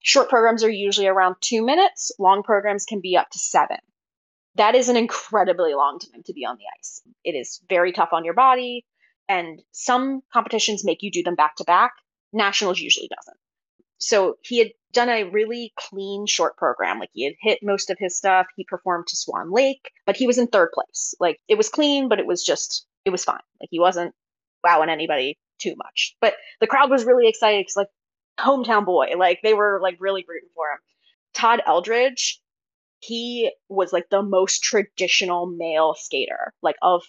Short 0.00 0.28
programs 0.28 0.64
are 0.64 0.70
usually 0.70 1.06
around 1.06 1.36
two 1.40 1.64
minutes, 1.64 2.10
long 2.18 2.42
programs 2.42 2.84
can 2.84 3.00
be 3.00 3.16
up 3.16 3.30
to 3.30 3.38
seven. 3.38 3.78
That 4.56 4.74
is 4.74 4.88
an 4.88 4.96
incredibly 4.96 5.74
long 5.74 5.98
time 5.98 6.22
to 6.26 6.32
be 6.32 6.44
on 6.44 6.56
the 6.56 6.64
ice. 6.78 7.02
It 7.24 7.32
is 7.32 7.60
very 7.68 7.92
tough 7.92 8.10
on 8.12 8.24
your 8.24 8.34
body, 8.34 8.84
and 9.28 9.62
some 9.72 10.22
competitions 10.32 10.84
make 10.84 11.02
you 11.02 11.10
do 11.10 11.22
them 11.22 11.36
back 11.36 11.56
to 11.56 11.64
back. 11.64 11.92
Nationals 12.32 12.80
usually 12.80 13.08
doesn't. 13.08 13.36
So 13.98 14.36
he 14.42 14.58
had 14.58 14.70
done 14.92 15.08
a 15.08 15.24
really 15.24 15.72
clean 15.78 16.26
short 16.26 16.56
program. 16.56 16.98
Like 16.98 17.10
he 17.12 17.24
had 17.24 17.34
hit 17.40 17.58
most 17.62 17.90
of 17.90 17.98
his 17.98 18.16
stuff. 18.16 18.46
He 18.56 18.64
performed 18.64 19.06
to 19.08 19.16
Swan 19.16 19.52
Lake, 19.52 19.90
but 20.06 20.16
he 20.16 20.26
was 20.26 20.38
in 20.38 20.46
third 20.46 20.70
place. 20.72 21.14
Like 21.20 21.38
it 21.48 21.56
was 21.56 21.68
clean, 21.68 22.08
but 22.08 22.18
it 22.18 22.26
was 22.26 22.42
just, 22.42 22.86
it 23.04 23.10
was 23.10 23.24
fine. 23.24 23.40
Like 23.60 23.68
he 23.70 23.78
wasn't 23.78 24.14
wowing 24.64 24.88
anybody 24.88 25.38
too 25.58 25.74
much. 25.76 26.16
But 26.20 26.34
the 26.60 26.66
crowd 26.66 26.90
was 26.90 27.04
really 27.04 27.28
excited 27.28 27.60
because, 27.60 27.76
like, 27.76 27.88
hometown 28.38 28.86
boy, 28.86 29.10
like 29.18 29.40
they 29.42 29.54
were 29.54 29.80
like 29.82 29.96
really 30.00 30.24
rooting 30.26 30.48
for 30.54 30.70
him. 30.70 30.78
Todd 31.34 31.62
Eldredge, 31.66 32.40
he 33.00 33.52
was 33.68 33.92
like 33.92 34.08
the 34.10 34.22
most 34.22 34.62
traditional 34.62 35.46
male 35.46 35.94
skater, 35.98 36.52
like 36.62 36.76
of 36.82 37.02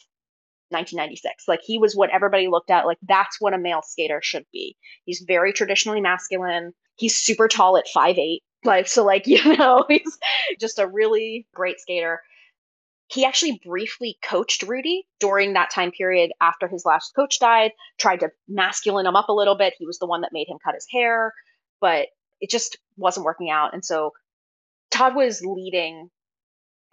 1996. 0.70 1.48
Like 1.48 1.62
he 1.64 1.78
was 1.78 1.96
what 1.96 2.10
everybody 2.12 2.48
looked 2.48 2.72
at, 2.72 2.86
like 2.86 2.98
that's 3.04 3.40
what 3.40 3.54
a 3.54 3.58
male 3.58 3.82
skater 3.84 4.20
should 4.24 4.46
be. 4.52 4.76
He's 5.06 5.24
very 5.28 5.54
traditionally 5.54 6.02
masculine 6.02 6.74
he's 7.02 7.18
super 7.18 7.48
tall 7.48 7.78
at 7.78 7.88
five 7.88 8.18
eight. 8.18 8.44
Like 8.64 8.88
so, 8.88 9.04
like 9.04 9.24
you 9.28 9.58
know, 9.58 9.86
he's 9.90 10.18
just 10.60 10.80
a 10.80 10.88
really 10.88 11.48
great 11.54 11.80
skater. 11.80 12.22
He 13.08 13.26
actually 13.26 13.60
briefly 13.66 14.18
coached 14.24 14.64
Rudy 14.64 15.06
during 15.20 15.54
that 15.54 15.70
time 15.70 15.92
period 15.92 16.32
after 16.40 16.70
his 16.70 16.86
last 16.86 17.14
coach 17.14 17.40
died. 17.40 17.72
Tried 18.00 18.22
to 18.22 18.30
masculine 18.48 19.06
him 19.06 19.18
up 19.18 19.28
a 19.28 19.34
little 19.34 19.58
bit. 19.58 19.74
He 19.78 19.86
was 19.86 20.00
the 20.00 20.08
one 20.08 20.22
that 20.22 20.32
made 20.32 20.48
him 20.48 20.60
cut 20.64 20.76
his 20.76 20.88
hair, 20.90 21.34
but 21.82 22.08
it 22.40 22.50
just 22.50 22.78
wasn't 22.96 23.26
working 23.26 23.50
out. 23.50 23.74
And 23.74 23.84
so 23.84 24.12
Todd 24.92 25.16
was 25.16 25.42
leading 25.44 26.10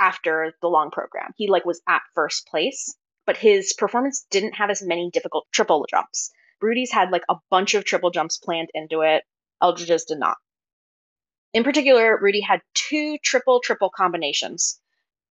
after 0.00 0.54
the 0.62 0.68
long 0.68 0.90
program. 0.90 1.32
He 1.36 1.48
like 1.48 1.64
was 1.64 1.82
at 1.88 2.02
first 2.14 2.46
place, 2.46 2.96
but 3.26 3.36
his 3.36 3.74
performance 3.74 4.26
didn't 4.30 4.54
have 4.54 4.70
as 4.70 4.82
many 4.82 5.10
difficult 5.12 5.46
triple 5.52 5.84
jumps. 5.90 6.30
Rudy's 6.60 6.92
had 6.92 7.10
like 7.10 7.24
a 7.28 7.36
bunch 7.50 7.74
of 7.74 7.84
triple 7.84 8.10
jumps 8.10 8.38
planned 8.38 8.70
into 8.74 9.00
it. 9.02 9.24
Eldredge's 9.62 10.04
did 10.04 10.18
not. 10.18 10.36
In 11.52 11.64
particular, 11.64 12.18
Rudy 12.20 12.40
had 12.40 12.60
two 12.74 13.18
triple 13.22 13.60
triple 13.60 13.90
combinations. 13.94 14.80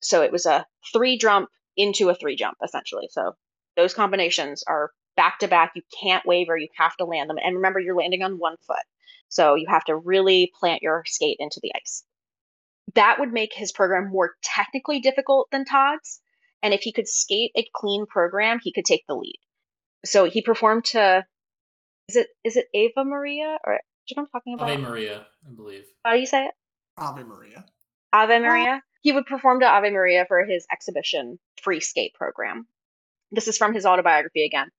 So 0.01 0.23
it 0.23 0.33
was 0.33 0.47
a 0.47 0.67
three 0.93 1.19
jump 1.19 1.49
into 1.77 2.09
a 2.09 2.15
three 2.15 2.37
jump, 2.37 2.57
essentially. 2.65 3.09
So 3.11 3.35
those 3.77 3.95
combinations 3.95 4.63
are 4.67 4.93
back 5.17 5.39
to 5.41 5.49
back. 5.49 5.73
You 5.75 5.83
can't 6.03 6.27
waver, 6.27 6.57
you 6.57 6.69
have 6.77 6.97
to 6.97 7.05
land 7.05 7.29
them. 7.29 7.39
And 7.43 7.57
remember, 7.57 7.81
you're 7.81 7.97
landing 7.97 8.23
on 8.23 8.39
one 8.39 8.57
foot. 8.67 8.85
So 9.29 9.55
you 9.55 9.67
have 9.69 9.85
to 9.85 9.97
really 9.97 10.53
plant 10.59 10.83
your 10.83 11.03
skate 11.07 11.37
into 11.41 11.61
the 11.63 11.73
ice. 11.75 12.05
That 12.95 13.19
would 13.19 13.33
make 13.33 13.53
his 13.53 13.73
program 13.73 14.11
more 14.11 14.35
technically 14.43 15.01
difficult 15.01 15.51
than 15.51 15.65
Todd's. 15.65 16.21
And 16.63 16.73
if 16.73 16.83
he 16.83 16.93
could 16.93 17.09
skate 17.09 17.53
a 17.57 17.67
clean 17.75 18.07
program, 18.07 18.59
he 18.63 18.73
could 18.73 18.85
take 18.85 19.05
the 19.07 19.15
lead. 19.15 19.39
So 20.05 20.25
he 20.25 20.43
performed 20.43 20.87
to 20.87 21.25
is 22.09 22.17
it 22.17 22.29
is 22.45 22.57
it 22.57 22.67
Ava 22.75 23.05
Maria 23.05 23.59
or 23.65 23.81
you 24.07 24.17
know 24.17 24.23
I'm 24.23 24.29
talking 24.29 24.55
about? 24.55 24.71
Ave 24.71 24.83
Maria, 24.83 25.27
I 25.47 25.55
believe. 25.55 25.85
How 26.05 26.13
do 26.13 26.21
you 26.21 26.27
say 26.27 26.45
it? 26.45 26.55
Ave 26.99 27.23
Maria. 27.23 27.65
Ave 28.13 28.39
Maria. 28.39 28.83
He 29.01 29.13
would 29.13 29.27
perform 29.27 29.61
to 29.61 29.67
Ave 29.67 29.91
Maria 29.91 30.25
for 30.27 30.45
his 30.45 30.67
exhibition 30.73 31.39
free 31.63 31.81
skate 31.81 32.15
program. 32.15 32.67
This 33.31 33.49
is 33.49 33.59
from 33.59 33.75
his 33.75 33.85
autobiography 33.85 34.45
again. 34.45 34.71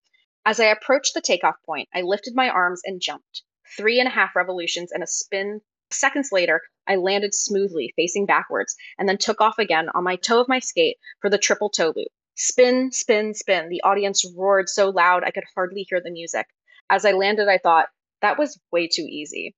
As 0.46 0.60
I 0.60 0.66
approached 0.66 1.14
the 1.14 1.22
takeoff 1.22 1.56
point, 1.66 1.90
I 1.94 2.02
lifted 2.02 2.34
my 2.36 2.50
arms 2.50 2.82
and 2.86 3.02
jumped. 3.02 3.44
Three 3.76 4.00
and 4.00 4.08
a 4.08 4.12
half 4.12 4.36
revolutions 4.36 4.92
and 4.92 5.04
a 5.04 5.08
spin. 5.08 5.62
Seconds 5.96 6.30
later, 6.32 6.62
I 6.88 6.96
landed 6.96 7.34
smoothly, 7.34 7.94
facing 7.96 8.26
backwards, 8.26 8.76
and 8.98 9.08
then 9.08 9.18
took 9.18 9.42
off 9.42 9.58
again 9.58 9.88
on 9.96 10.04
my 10.04 10.18
toe 10.18 10.42
of 10.42 10.50
my 10.50 10.60
skate 10.60 10.98
for 11.22 11.30
the 11.30 11.38
triple 11.38 11.70
toe 11.70 11.94
loop. 11.96 12.10
Spin, 12.36 12.92
spin, 12.92 13.34
spin. 13.34 13.70
The 13.70 13.82
audience 13.82 14.26
roared 14.38 14.68
so 14.68 14.90
loud 14.90 15.24
I 15.24 15.32
could 15.32 15.46
hardly 15.56 15.86
hear 15.90 16.02
the 16.02 16.12
music. 16.12 16.48
As 16.90 17.06
I 17.06 17.14
landed, 17.14 17.48
I 17.48 17.58
thought, 17.58 17.88
that 18.22 18.38
was 18.38 18.60
way 18.72 18.88
too 18.88 19.08
easy. 19.10 19.56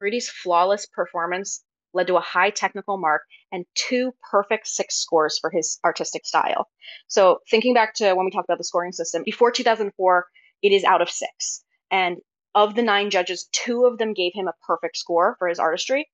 Rudy's 0.00 0.28
flawless 0.28 0.86
performance 0.86 1.64
led 1.94 2.06
to 2.08 2.16
a 2.16 2.20
high 2.20 2.50
technical 2.50 2.98
mark 2.98 3.22
and 3.50 3.64
two 3.74 4.12
perfect 4.30 4.66
six 4.66 4.96
scores 4.96 5.38
for 5.38 5.50
his 5.50 5.78
artistic 5.84 6.26
style. 6.26 6.68
So, 7.06 7.38
thinking 7.50 7.74
back 7.74 7.94
to 7.94 8.14
when 8.14 8.24
we 8.24 8.30
talked 8.30 8.48
about 8.48 8.58
the 8.58 8.64
scoring 8.64 8.92
system, 8.92 9.22
before 9.24 9.50
2004, 9.50 10.26
it 10.62 10.72
is 10.72 10.84
out 10.84 11.02
of 11.02 11.08
six. 11.08 11.64
And 11.90 12.18
of 12.54 12.74
the 12.74 12.82
nine 12.82 13.10
judges, 13.10 13.48
two 13.52 13.84
of 13.84 13.98
them 13.98 14.14
gave 14.14 14.32
him 14.34 14.48
a 14.48 14.54
perfect 14.66 14.96
score 14.96 15.36
for 15.38 15.48
his 15.48 15.58
artistry. 15.58 16.08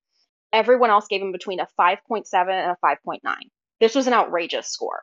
Everyone 0.52 0.90
else 0.90 1.06
gave 1.08 1.20
him 1.20 1.32
between 1.32 1.60
a 1.60 1.68
5.7 1.78 2.24
and 2.32 2.70
a 2.70 2.76
5.9. 2.84 3.18
This 3.80 3.94
was 3.94 4.06
an 4.06 4.12
outrageous 4.12 4.68
score. 4.68 5.02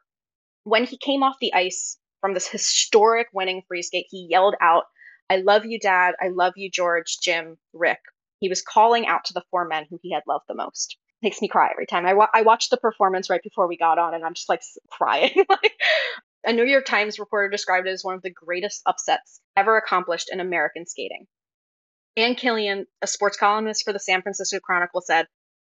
When 0.63 0.85
he 0.85 0.97
came 0.97 1.23
off 1.23 1.35
the 1.41 1.53
ice 1.53 1.97
from 2.21 2.33
this 2.33 2.47
historic 2.47 3.27
winning 3.33 3.63
free 3.67 3.81
skate, 3.81 4.07
he 4.09 4.27
yelled 4.29 4.55
out 4.61 4.85
I 5.31 5.37
love 5.37 5.65
you, 5.65 5.79
Dad. 5.79 6.15
I 6.19 6.27
love 6.27 6.53
you, 6.57 6.69
George, 6.69 7.17
Jim, 7.23 7.57
Rick. 7.71 7.99
He 8.39 8.49
was 8.49 8.61
calling 8.61 9.07
out 9.07 9.23
to 9.25 9.33
the 9.33 9.43
four 9.49 9.65
men 9.65 9.85
who 9.89 9.97
he 10.01 10.11
had 10.11 10.23
loved 10.27 10.43
the 10.49 10.55
most. 10.55 10.97
Makes 11.21 11.41
me 11.41 11.47
cry 11.47 11.69
every 11.71 11.85
time. 11.85 12.05
I, 12.05 12.13
wa- 12.13 12.27
I 12.33 12.41
watched 12.41 12.69
the 12.69 12.75
performance 12.75 13.29
right 13.29 13.41
before 13.41 13.65
we 13.65 13.77
got 13.77 13.97
on, 13.97 14.13
and 14.13 14.25
I'm 14.25 14.33
just 14.33 14.49
like 14.49 14.61
crying. 14.89 15.31
a 16.43 16.53
New 16.53 16.65
York 16.65 16.85
Times 16.85 17.19
reporter 17.19 17.49
described 17.49 17.87
it 17.87 17.91
as 17.91 18.03
one 18.03 18.15
of 18.15 18.21
the 18.21 18.31
greatest 18.31 18.81
upsets 18.85 19.41
ever 19.55 19.77
accomplished 19.77 20.29
in 20.31 20.39
American 20.39 20.85
skating. 20.85 21.27
Ann 22.17 22.35
Killion, 22.35 22.85
a 23.01 23.07
sports 23.07 23.37
columnist 23.37 23.85
for 23.85 23.93
the 23.93 23.99
San 23.99 24.21
Francisco 24.21 24.59
Chronicle, 24.59 25.01
said, 25.01 25.27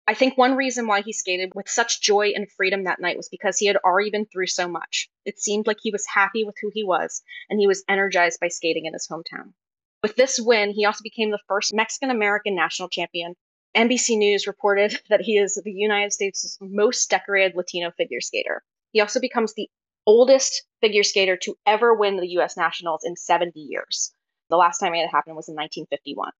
I 0.07 0.15
think 0.15 0.37
one 0.37 0.55
reason 0.55 0.87
why 0.87 1.01
he 1.01 1.13
skated 1.13 1.51
with 1.53 1.69
such 1.69 2.01
joy 2.01 2.33
and 2.35 2.51
freedom 2.51 2.85
that 2.85 2.99
night 2.99 3.17
was 3.17 3.29
because 3.29 3.57
he 3.57 3.67
had 3.67 3.77
already 3.77 4.09
been 4.09 4.25
through 4.25 4.47
so 4.47 4.67
much. 4.67 5.09
It 5.25 5.39
seemed 5.39 5.67
like 5.67 5.77
he 5.81 5.91
was 5.91 6.05
happy 6.07 6.43
with 6.43 6.55
who 6.61 6.71
he 6.73 6.83
was, 6.83 7.21
and 7.49 7.59
he 7.59 7.67
was 7.67 7.83
energized 7.87 8.39
by 8.39 8.47
skating 8.47 8.85
in 8.85 8.93
his 8.93 9.07
hometown. 9.07 9.53
With 10.01 10.15
this 10.15 10.39
win, 10.39 10.71
he 10.71 10.85
also 10.85 11.03
became 11.03 11.29
the 11.29 11.39
first 11.47 11.73
Mexican 11.73 12.09
American 12.09 12.55
national 12.55 12.89
champion. 12.89 13.35
NBC 13.75 14.17
News 14.17 14.47
reported 14.47 14.99
that 15.09 15.21
he 15.21 15.37
is 15.37 15.61
the 15.63 15.71
United 15.71 16.11
States' 16.11 16.57
most 16.59 17.09
decorated 17.09 17.55
Latino 17.55 17.91
figure 17.91 18.21
skater. 18.21 18.63
He 18.91 18.99
also 18.99 19.19
becomes 19.19 19.53
the 19.53 19.69
oldest 20.05 20.63
figure 20.81 21.03
skater 21.03 21.37
to 21.37 21.55
ever 21.65 21.93
win 21.93 22.17
the 22.17 22.27
US 22.39 22.57
Nationals 22.57 23.01
in 23.05 23.15
70 23.15 23.59
years. 23.59 24.13
The 24.49 24.57
last 24.57 24.79
time 24.79 24.93
it 24.93 25.07
happened 25.09 25.35
was 25.35 25.47
in 25.47 25.55
1951. 25.55 26.31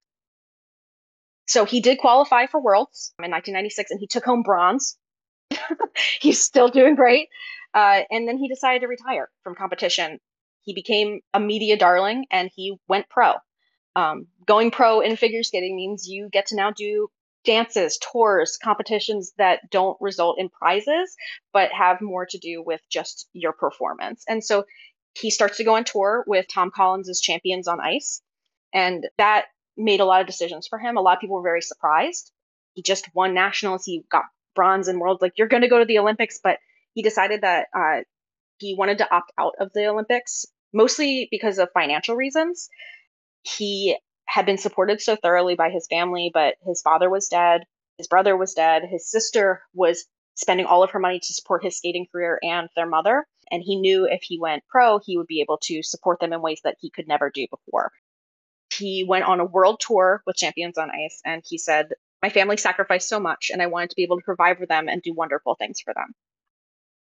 So 1.47 1.65
he 1.65 1.81
did 1.81 1.97
qualify 1.97 2.47
for 2.47 2.61
Worlds 2.61 3.13
in 3.19 3.31
1996 3.31 3.91
and 3.91 3.99
he 3.99 4.07
took 4.07 4.25
home 4.25 4.43
bronze. 4.43 4.97
He's 6.21 6.41
still 6.43 6.69
doing 6.69 6.95
great. 6.95 7.29
Uh, 7.73 8.01
and 8.09 8.27
then 8.27 8.37
he 8.37 8.47
decided 8.47 8.81
to 8.81 8.87
retire 8.87 9.29
from 9.43 9.55
competition. 9.55 10.19
he 10.63 10.73
became 10.73 11.21
a 11.33 11.39
media 11.39 11.77
darling 11.77 12.25
and 12.31 12.49
he 12.55 12.77
went 12.87 13.09
pro. 13.09 13.33
Um, 13.95 14.27
going 14.45 14.71
pro 14.71 15.01
in 15.01 15.15
figure 15.15 15.43
skating 15.43 15.75
means 15.75 16.07
you 16.07 16.29
get 16.31 16.47
to 16.47 16.55
now 16.55 16.71
do 16.71 17.09
dances, 17.43 17.97
tours, 17.97 18.57
competitions 18.63 19.33
that 19.37 19.69
don't 19.69 19.97
result 19.99 20.39
in 20.39 20.49
prizes, 20.49 21.15
but 21.53 21.71
have 21.71 22.01
more 22.01 22.25
to 22.25 22.37
do 22.37 22.63
with 22.63 22.81
just 22.89 23.27
your 23.33 23.53
performance. 23.53 24.23
And 24.27 24.43
so 24.43 24.65
he 25.13 25.29
starts 25.29 25.57
to 25.57 25.63
go 25.63 25.75
on 25.75 25.83
tour 25.83 26.23
with 26.27 26.45
Tom 26.47 26.71
Collins' 26.73 27.19
Champions 27.21 27.67
on 27.67 27.79
Ice. 27.79 28.21
And 28.73 29.07
that 29.17 29.45
made 29.75 29.99
a 29.99 30.05
lot 30.05 30.21
of 30.21 30.27
decisions 30.27 30.67
for 30.67 30.79
him. 30.79 30.97
A 30.97 31.01
lot 31.01 31.17
of 31.17 31.21
people 31.21 31.35
were 31.37 31.41
very 31.41 31.61
surprised. 31.61 32.31
He 32.73 32.81
just 32.81 33.09
won 33.13 33.33
nationals. 33.33 33.83
He 33.85 34.03
got 34.11 34.25
bronze 34.55 34.87
in 34.87 34.99
world. 34.99 35.19
Like, 35.21 35.33
you're 35.37 35.47
going 35.47 35.63
to 35.63 35.69
go 35.69 35.79
to 35.79 35.85
the 35.85 35.99
Olympics, 35.99 36.39
but 36.41 36.59
he 36.93 37.01
decided 37.01 37.41
that 37.41 37.67
uh, 37.75 38.01
he 38.59 38.75
wanted 38.77 38.99
to 38.99 39.13
opt 39.13 39.31
out 39.37 39.53
of 39.59 39.71
the 39.73 39.87
Olympics, 39.87 40.45
mostly 40.73 41.27
because 41.31 41.57
of 41.57 41.69
financial 41.73 42.15
reasons. 42.15 42.69
He 43.43 43.97
had 44.31 44.45
been 44.45 44.57
supported 44.57 45.01
so 45.01 45.17
thoroughly 45.17 45.55
by 45.55 45.69
his 45.69 45.87
family, 45.87 46.31
but 46.33 46.55
his 46.65 46.81
father 46.81 47.09
was 47.09 47.27
dead, 47.27 47.65
his 47.97 48.07
brother 48.07 48.37
was 48.37 48.53
dead, 48.53 48.83
his 48.89 49.11
sister 49.11 49.61
was 49.73 50.05
spending 50.35 50.65
all 50.65 50.83
of 50.83 50.91
her 50.91 50.99
money 50.99 51.19
to 51.19 51.33
support 51.33 51.65
his 51.65 51.75
skating 51.75 52.07
career 52.09 52.39
and 52.41 52.69
their 52.73 52.85
mother. 52.85 53.27
And 53.51 53.61
he 53.61 53.75
knew 53.75 54.05
if 54.05 54.23
he 54.23 54.39
went 54.39 54.63
pro, 54.69 54.99
he 54.99 55.17
would 55.17 55.27
be 55.27 55.41
able 55.41 55.57
to 55.63 55.83
support 55.83 56.21
them 56.21 56.31
in 56.31 56.41
ways 56.41 56.61
that 56.63 56.77
he 56.79 56.89
could 56.89 57.09
never 57.09 57.29
do 57.29 57.45
before. 57.51 57.91
He 58.73 59.03
went 59.05 59.25
on 59.25 59.41
a 59.41 59.45
world 59.45 59.81
tour 59.85 60.23
with 60.25 60.37
Champions 60.37 60.77
on 60.77 60.89
Ice, 60.89 61.19
and 61.25 61.43
he 61.45 61.57
said, 61.57 61.89
My 62.21 62.29
family 62.29 62.55
sacrificed 62.55 63.09
so 63.09 63.19
much, 63.19 63.51
and 63.51 63.61
I 63.61 63.67
wanted 63.67 63.89
to 63.89 63.97
be 63.97 64.03
able 64.03 64.17
to 64.17 64.23
provide 64.23 64.57
for 64.57 64.65
them 64.65 64.87
and 64.87 65.01
do 65.01 65.13
wonderful 65.13 65.55
things 65.55 65.81
for 65.81 65.93
them. 65.93 66.15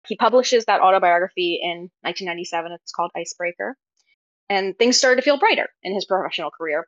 He 0.05 0.17
publishes 0.17 0.65
that 0.65 0.81
autobiography 0.81 1.61
in 1.63 1.89
1997. 2.01 2.73
It's 2.73 2.91
called 2.91 3.11
Icebreaker. 3.15 3.77
And 4.49 4.77
things 4.77 4.97
started 4.97 5.15
to 5.15 5.21
feel 5.21 5.39
brighter 5.39 5.69
in 5.81 5.95
his 5.95 6.03
professional 6.03 6.51
career. 6.51 6.85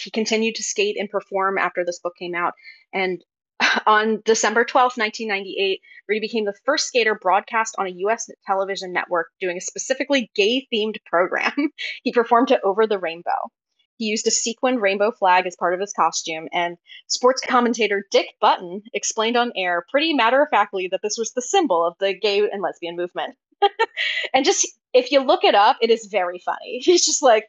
He 0.00 0.10
continued 0.10 0.54
to 0.56 0.62
skate 0.62 0.96
and 0.98 1.10
perform 1.10 1.58
after 1.58 1.84
this 1.84 2.00
book 2.00 2.14
came 2.18 2.34
out. 2.34 2.54
And 2.92 3.22
on 3.86 4.22
December 4.24 4.64
12, 4.64 4.92
1998, 4.96 5.80
Rudy 6.08 6.20
became 6.20 6.44
the 6.44 6.58
first 6.64 6.86
skater 6.86 7.14
broadcast 7.14 7.74
on 7.78 7.86
a 7.86 7.94
U.S. 7.98 8.28
television 8.46 8.92
network 8.92 9.28
doing 9.40 9.56
a 9.56 9.60
specifically 9.60 10.30
gay 10.34 10.66
themed 10.72 10.96
program. 11.06 11.52
he 12.02 12.12
performed 12.12 12.48
to 12.48 12.60
Over 12.62 12.86
the 12.86 12.98
Rainbow. 12.98 13.50
He 13.98 14.06
used 14.06 14.26
a 14.26 14.32
sequined 14.32 14.82
rainbow 14.82 15.12
flag 15.12 15.46
as 15.46 15.54
part 15.54 15.74
of 15.74 15.80
his 15.80 15.92
costume, 15.92 16.48
and 16.52 16.76
sports 17.06 17.40
commentator 17.46 18.04
Dick 18.10 18.26
Button 18.40 18.82
explained 18.92 19.36
on 19.36 19.52
air 19.54 19.84
pretty 19.90 20.12
matter 20.12 20.42
of 20.42 20.48
factly 20.50 20.88
that 20.90 21.00
this 21.02 21.16
was 21.16 21.32
the 21.32 21.42
symbol 21.42 21.86
of 21.86 21.94
the 22.00 22.18
gay 22.18 22.40
and 22.40 22.62
lesbian 22.62 22.96
movement. 22.96 23.36
and 24.34 24.44
just 24.44 24.66
if 24.92 25.12
you 25.12 25.20
look 25.20 25.44
it 25.44 25.54
up, 25.54 25.76
it 25.80 25.90
is 25.90 26.08
very 26.10 26.40
funny. 26.44 26.80
He's 26.82 27.06
just 27.06 27.22
like, 27.22 27.44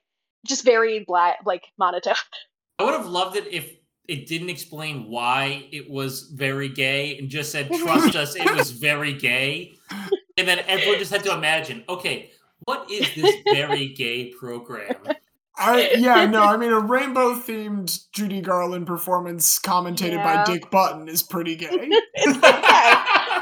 just 0.46 0.64
very 0.66 1.04
black, 1.06 1.38
like 1.46 1.64
monotone. 1.78 2.16
I 2.80 2.84
would 2.84 2.94
have 2.94 3.08
loved 3.08 3.36
it 3.38 3.48
if 3.52 3.72
it 4.08 4.28
didn't 4.28 4.50
explain 4.50 5.08
why 5.10 5.68
it 5.72 5.90
was 5.90 6.24
very 6.34 6.68
gay 6.70 7.18
and 7.18 7.30
just 7.30 7.52
said, 7.52 7.72
trust 7.80 8.16
us, 8.16 8.36
it 8.36 8.54
was 8.56 8.72
very 8.72 9.14
gay. 9.14 9.76
And 10.38 10.48
then 10.48 10.60
everyone 10.68 11.00
just 11.00 11.12
had 11.12 11.24
to 11.26 11.34
imagine, 11.34 11.84
okay, 11.88 12.32
what 12.66 12.90
is 12.90 13.14
this 13.16 13.36
very 13.46 13.90
gay 13.90 14.32
program? 14.34 14.96
I 15.56 15.92
yeah, 15.98 16.26
no, 16.26 16.42
I 16.42 16.58
mean 16.58 16.72
a 16.72 16.80
rainbow 16.80 17.36
themed 17.36 18.12
Judy 18.12 18.42
Garland 18.42 18.88
performance 18.88 19.60
commentated 19.60 20.14
Yeah. 20.14 20.44
by 20.46 20.52
Dick 20.52 20.72
Button 20.72 21.08
is 21.08 21.22
pretty 21.22 21.56
gay. 21.56 21.70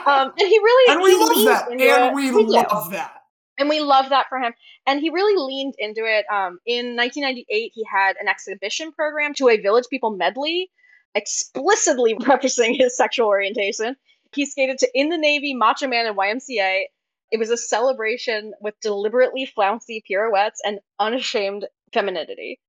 Um, 0.04 0.34
and 0.36 0.47
he 0.47 0.58
really 0.58 0.93
and 0.93 1.02
we 1.04 1.14
love 1.14 1.45
that. 1.45 1.72
And 1.72 1.80
it. 1.80 2.14
we 2.16 2.30
do. 2.32 2.41
love 2.41 2.89
that. 2.91 3.20
And 3.58 3.70
we 3.70 3.80
love 3.80 4.10
that 4.10 4.28
for 4.30 4.39
him. 4.39 4.54
And 4.88 4.99
he 4.99 5.10
really 5.10 5.36
leaned 5.38 5.76
into 5.78 6.02
it. 6.06 6.26
Um, 6.32 6.60
in 6.66 6.95
1998, 6.95 7.72
he 7.76 7.84
had 7.91 8.16
an 8.20 8.28
exhibition 8.28 8.91
program 8.91 9.34
to 9.36 9.49
a 9.49 9.58
Village 9.62 9.86
People 9.89 10.12
medley, 10.16 10.70
explicitly 11.16 12.16
referencing 12.20 12.78
his 12.78 12.95
sexual 12.97 13.28
orientation. 13.28 13.95
He 14.34 14.45
skated 14.45 14.78
to 14.80 14.89
In 14.93 15.10
the 15.10 15.18
Navy, 15.18 15.54
Macho 15.54 15.88
Man, 15.88 16.06
and 16.08 16.18
YMCA. 16.18 16.84
It 17.32 17.39
was 17.39 17.49
a 17.49 17.58
celebration 17.58 18.54
with 18.62 18.74
deliberately 18.82 19.45
flouncy 19.45 20.04
pirouettes 20.10 20.60
and 20.66 20.80
unashamed 20.99 21.66
femininity. 21.93 22.60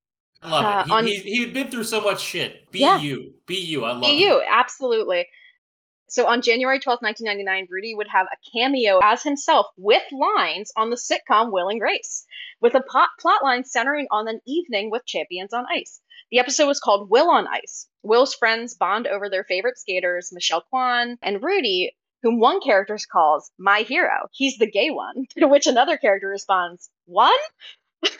I 0.41 0.49
love 0.49 0.65
Uh, 0.65 0.79
it. 0.79 0.85
He, 0.85 0.91
on- 0.91 1.05
he, 1.07 1.15
he'd 1.37 1.53
been 1.53 1.69
through 1.71 1.83
so 1.85 2.01
much 2.01 2.21
shit. 2.21 2.69
Be 2.71 2.79
Yeah. 2.79 2.99
you. 2.99 3.33
Be 3.45 3.55
you. 3.55 3.83
I 3.85 3.91
love 3.93 4.01
Be 4.01 4.07
it. 4.23 4.27
you, 4.27 4.41
absolutely. 4.49 5.25
So 6.13 6.27
on 6.27 6.43
January 6.43 6.77
12th, 6.77 7.01
1999, 7.01 7.69
Rudy 7.71 7.95
would 7.95 8.07
have 8.09 8.27
a 8.27 8.51
cameo 8.51 8.99
as 9.01 9.23
himself 9.23 9.65
with 9.77 10.03
lines 10.11 10.71
on 10.77 10.91
the 10.91 10.95
sitcom 10.95 11.51
Will 11.51 11.69
and 11.69 11.79
Grace, 11.79 12.27
with 12.61 12.75
a 12.75 12.83
plot 12.83 13.09
plotline 13.19 13.65
centering 13.65 14.05
on 14.11 14.27
an 14.27 14.39
evening 14.45 14.91
with 14.91 15.07
champions 15.07 15.53
on 15.53 15.65
ice. 15.71 16.01
The 16.29 16.37
episode 16.37 16.67
was 16.67 16.79
called 16.79 17.09
Will 17.09 17.31
on 17.31 17.47
Ice. 17.47 17.87
Will's 18.03 18.35
friends 18.35 18.75
bond 18.75 19.07
over 19.07 19.27
their 19.27 19.43
favorite 19.43 19.79
skaters, 19.79 20.29
Michelle 20.31 20.61
Kwan 20.61 21.17
and 21.23 21.41
Rudy, 21.41 21.97
whom 22.21 22.39
one 22.39 22.61
character 22.61 22.99
calls 23.11 23.49
my 23.57 23.79
hero. 23.79 24.27
He's 24.33 24.59
the 24.59 24.69
gay 24.69 24.91
one, 24.91 25.25
to 25.39 25.47
which 25.47 25.65
another 25.65 25.97
character 25.97 26.27
responds, 26.27 26.91
One? 27.07 27.33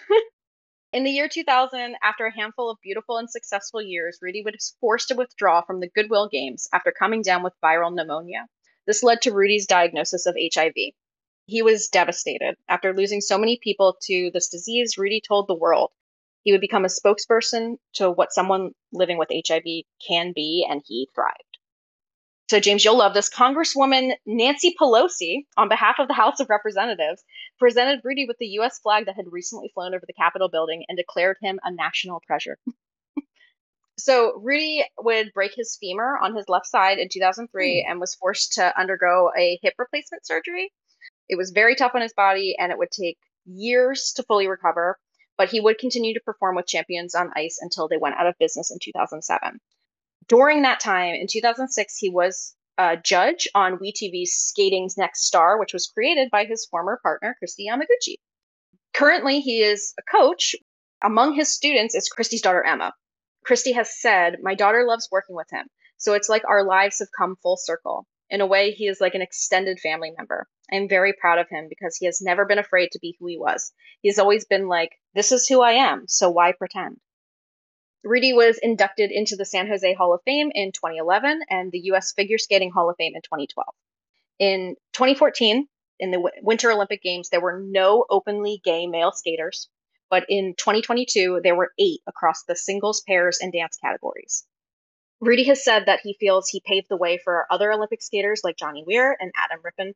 In 0.94 1.04
the 1.04 1.10
year 1.10 1.28
2000, 1.28 1.96
after 2.04 2.28
a 2.28 2.36
handful 2.36 2.70
of 2.70 2.78
beautiful 2.84 3.18
and 3.18 3.28
successful 3.28 3.82
years, 3.82 4.20
Rudy 4.22 4.44
was 4.44 4.78
forced 4.80 5.08
to 5.08 5.16
withdraw 5.16 5.64
from 5.64 5.80
the 5.80 5.89
Goodwill 5.89 6.30
Games 6.30 6.68
after 6.72 6.91
coming 6.91 7.24
down 7.24 7.41
with 7.41 7.60
viral 7.64 7.91
pneumonia. 7.91 8.48
This 8.86 9.02
led 9.02 9.24
to 9.24 9.32
Rudy's 9.32 9.66
diagnosis 9.66 10.28
of 10.28 10.38
HIV. 10.38 10.76
He 11.48 11.64
was 11.64 11.88
devastated. 11.88 12.58
After 12.70 12.94
losing 12.94 13.22
so 13.22 13.39
many 13.39 13.58
people 13.58 13.98
to 14.04 14.30
this 14.36 14.50
disease, 14.50 14.96
Rudy 14.96 15.20
told 15.20 15.48
the 15.48 15.56
world 15.56 15.89
he 16.44 16.52
would 16.52 16.62
become 16.62 16.86
a 16.86 16.89
spokesperson 16.89 17.78
to 17.94 18.12
what 18.12 18.32
someone 18.32 18.76
living 18.91 19.18
with 19.18 19.32
HIV 19.32 19.86
can 20.08 20.32
be, 20.32 20.64
and 20.70 20.84
he 20.86 21.10
thrived. 21.16 21.53
So, 22.54 22.60
James, 22.60 22.86
you'll 22.86 22.99
love 22.99 23.16
this. 23.16 23.32
Congresswoman 23.32 24.12
Nancy 24.28 24.76
Pelosi, 24.80 25.47
on 25.58 25.70
behalf 25.70 25.95
of 25.97 26.08
the 26.08 26.14
House 26.14 26.39
of 26.39 26.51
Representatives, 26.51 27.24
presented 27.58 28.01
Rudy 28.04 28.26
with 28.28 28.38
the 28.38 28.45
U.S. 28.60 28.78
flag 28.78 29.08
that 29.08 29.16
had 29.16 29.26
recently 29.32 29.72
flown 29.74 29.95
over 29.95 30.04
the 30.06 30.14
Capitol 30.14 30.49
building 30.49 30.86
and 30.88 30.95
declared 30.95 31.38
him 31.41 31.60
a 31.64 31.74
national 31.74 32.22
treasure. 32.28 32.60
so, 33.97 34.39
Rudy 34.39 34.86
would 34.99 35.34
break 35.34 35.54
his 35.56 35.80
femur 35.82 36.16
on 36.22 36.36
his 36.36 36.47
left 36.47 36.68
side 36.68 36.99
in 36.99 37.10
2003 37.10 37.82
hmm. 37.82 37.91
and 37.91 37.99
was 37.99 38.14
forced 38.14 38.54
to 38.54 38.80
undergo 38.80 39.32
a 39.36 39.58
hip 39.64 39.74
replacement 39.80 40.24
surgery. 40.24 40.72
It 41.28 41.39
was 41.39 41.49
very 41.49 41.74
tough 41.74 41.95
on 41.95 42.04
his 42.04 42.14
body 42.14 42.56
and 42.60 42.72
it 42.72 42.78
would 42.78 42.91
take 42.91 43.18
years 43.47 44.14
to 44.18 44.24
fully 44.28 44.47
recover, 44.47 44.99
but 45.39 45.49
he 45.49 45.60
would 45.60 45.80
continue 45.80 46.14
to 46.14 46.24
perform 46.24 46.56
with 46.56 46.68
Champions 46.68 47.16
on 47.16 47.32
Ice 47.36 47.58
until 47.64 47.88
they 47.88 47.97
went 47.97 48.18
out 48.18 48.28
of 48.28 48.38
business 48.38 48.70
in 48.70 48.78
2007. 48.80 49.60
During 50.28 50.61
that 50.61 50.80
time, 50.80 51.15
in 51.15 51.28
2006, 51.28 51.97
he 51.97 52.09
was 52.09 52.55
a 52.78 52.97
judge 52.97 53.47
on 53.55 53.78
WeTV's 53.78 54.32
Skating's 54.32 54.97
Next 54.97 55.26
Star, 55.26 55.59
which 55.59 55.74
was 55.74 55.88
created 55.88 56.30
by 56.32 56.45
his 56.45 56.65
former 56.65 56.99
partner, 57.01 57.36
Kristi 57.41 57.67
Yamaguchi. 57.67 58.17
Currently, 58.93 59.41
he 59.41 59.61
is 59.61 59.93
a 59.99 60.03
coach. 60.03 60.55
Among 61.01 61.34
his 61.34 61.53
students 61.53 61.95
is 61.95 62.09
Kristi's 62.09 62.41
daughter, 62.41 62.63
Emma. 62.63 62.93
Christy 63.43 63.74
has 63.74 63.99
said, 63.99 64.38
My 64.41 64.55
daughter 64.55 64.86
loves 64.86 65.09
working 65.11 65.36
with 65.36 65.49
him. 65.51 65.67
So 65.97 66.13
it's 66.13 66.30
like 66.30 66.43
our 66.47 66.63
lives 66.63 66.99
have 66.99 67.09
come 67.17 67.36
full 67.38 67.57
circle. 67.57 68.07
In 68.30 68.41
a 68.41 68.47
way, 68.47 68.71
he 68.71 68.88
is 68.88 69.01
like 69.01 69.15
an 69.15 69.21
extended 69.21 69.80
family 69.80 70.11
member. 70.17 70.47
I'm 70.71 70.88
very 70.88 71.13
proud 71.13 71.39
of 71.39 71.49
him 71.49 71.67
because 71.69 71.97
he 71.97 72.05
has 72.05 72.21
never 72.21 72.45
been 72.45 72.59
afraid 72.59 72.91
to 72.91 72.99
be 72.99 73.15
who 73.19 73.28
he 73.28 73.38
was. 73.38 73.71
He's 74.01 74.19
always 74.19 74.45
been 74.45 74.67
like, 74.67 74.91
This 75.13 75.32
is 75.32 75.47
who 75.47 75.61
I 75.61 75.74
am, 75.74 76.07
so 76.07 76.30
why 76.30 76.53
pretend? 76.53 76.99
Rudy 78.04 78.34
was 78.34 78.58
inducted 78.62 79.12
into 79.12 79.38
the 79.38 79.45
San 79.45 79.68
Jose 79.68 79.93
Hall 79.93 80.14
of 80.14 80.22
Fame 80.26 80.51
in 80.54 80.74
2011 80.74 81.41
and 81.49 81.72
the 81.72 81.80
U.S. 81.86 82.12
Figure 82.12 82.38
Skating 82.38 82.72
Hall 82.72 82.89
of 82.89 82.97
Fame 82.97 83.14
in 83.16 83.22
2012. 83.22 83.68
In 84.39 84.76
2014, 84.91 85.68
in 85.99 86.12
the 86.12 86.18
Wi- 86.18 86.39
Winter 86.41 86.72
Olympic 86.72 87.01
Games, 87.01 87.30
there 87.30 87.39
were 87.39 87.62
no 87.62 88.06
openly 88.10 88.60
gay 88.64 88.88
male 88.88 89.14
skaters, 89.14 89.70
but 90.10 90.26
in 90.28 90.54
2022, 90.58 91.39
there 91.43 91.56
were 91.56 91.72
eight 91.80 92.01
across 92.06 92.43
the 92.43 92.58
singles, 92.58 93.01
pairs, 93.08 93.39
and 93.39 93.54
dance 93.54 93.78
categories. 93.78 94.45
Rudy 95.22 95.45
has 95.45 95.64
said 95.64 95.86
that 95.86 96.01
he 96.04 96.18
feels 96.20 96.49
he 96.49 96.62
paved 96.66 96.89
the 96.89 96.97
way 96.97 97.18
for 97.18 97.47
other 97.49 97.72
Olympic 97.72 98.01
skaters 98.01 98.41
like 98.43 98.58
Johnny 98.58 98.84
Weir 98.86 99.16
and 99.18 99.32
Adam 99.38 99.62
Rippon 99.64 99.93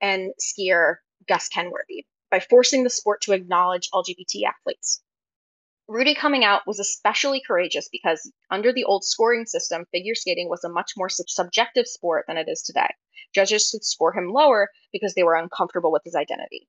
and 0.00 0.32
skier 0.40 0.96
Gus 1.28 1.48
Kenworthy 1.48 2.06
by 2.30 2.40
forcing 2.40 2.84
the 2.84 2.90
sport 2.90 3.20
to 3.22 3.32
acknowledge 3.32 3.90
LGBT 3.90 4.44
athletes. 4.48 5.02
Rudy 5.90 6.14
coming 6.14 6.44
out 6.44 6.68
was 6.68 6.78
especially 6.78 7.42
courageous 7.44 7.88
because 7.90 8.30
under 8.48 8.72
the 8.72 8.84
old 8.84 9.02
scoring 9.02 9.44
system, 9.44 9.86
figure 9.90 10.14
skating 10.14 10.48
was 10.48 10.62
a 10.62 10.68
much 10.68 10.92
more 10.96 11.08
sub- 11.08 11.28
subjective 11.28 11.88
sport 11.88 12.26
than 12.28 12.36
it 12.36 12.46
is 12.48 12.62
today. 12.62 12.86
Judges 13.34 13.70
could 13.72 13.84
score 13.84 14.12
him 14.12 14.30
lower 14.32 14.68
because 14.92 15.14
they 15.14 15.24
were 15.24 15.34
uncomfortable 15.34 15.90
with 15.90 16.02
his 16.04 16.14
identity. 16.14 16.68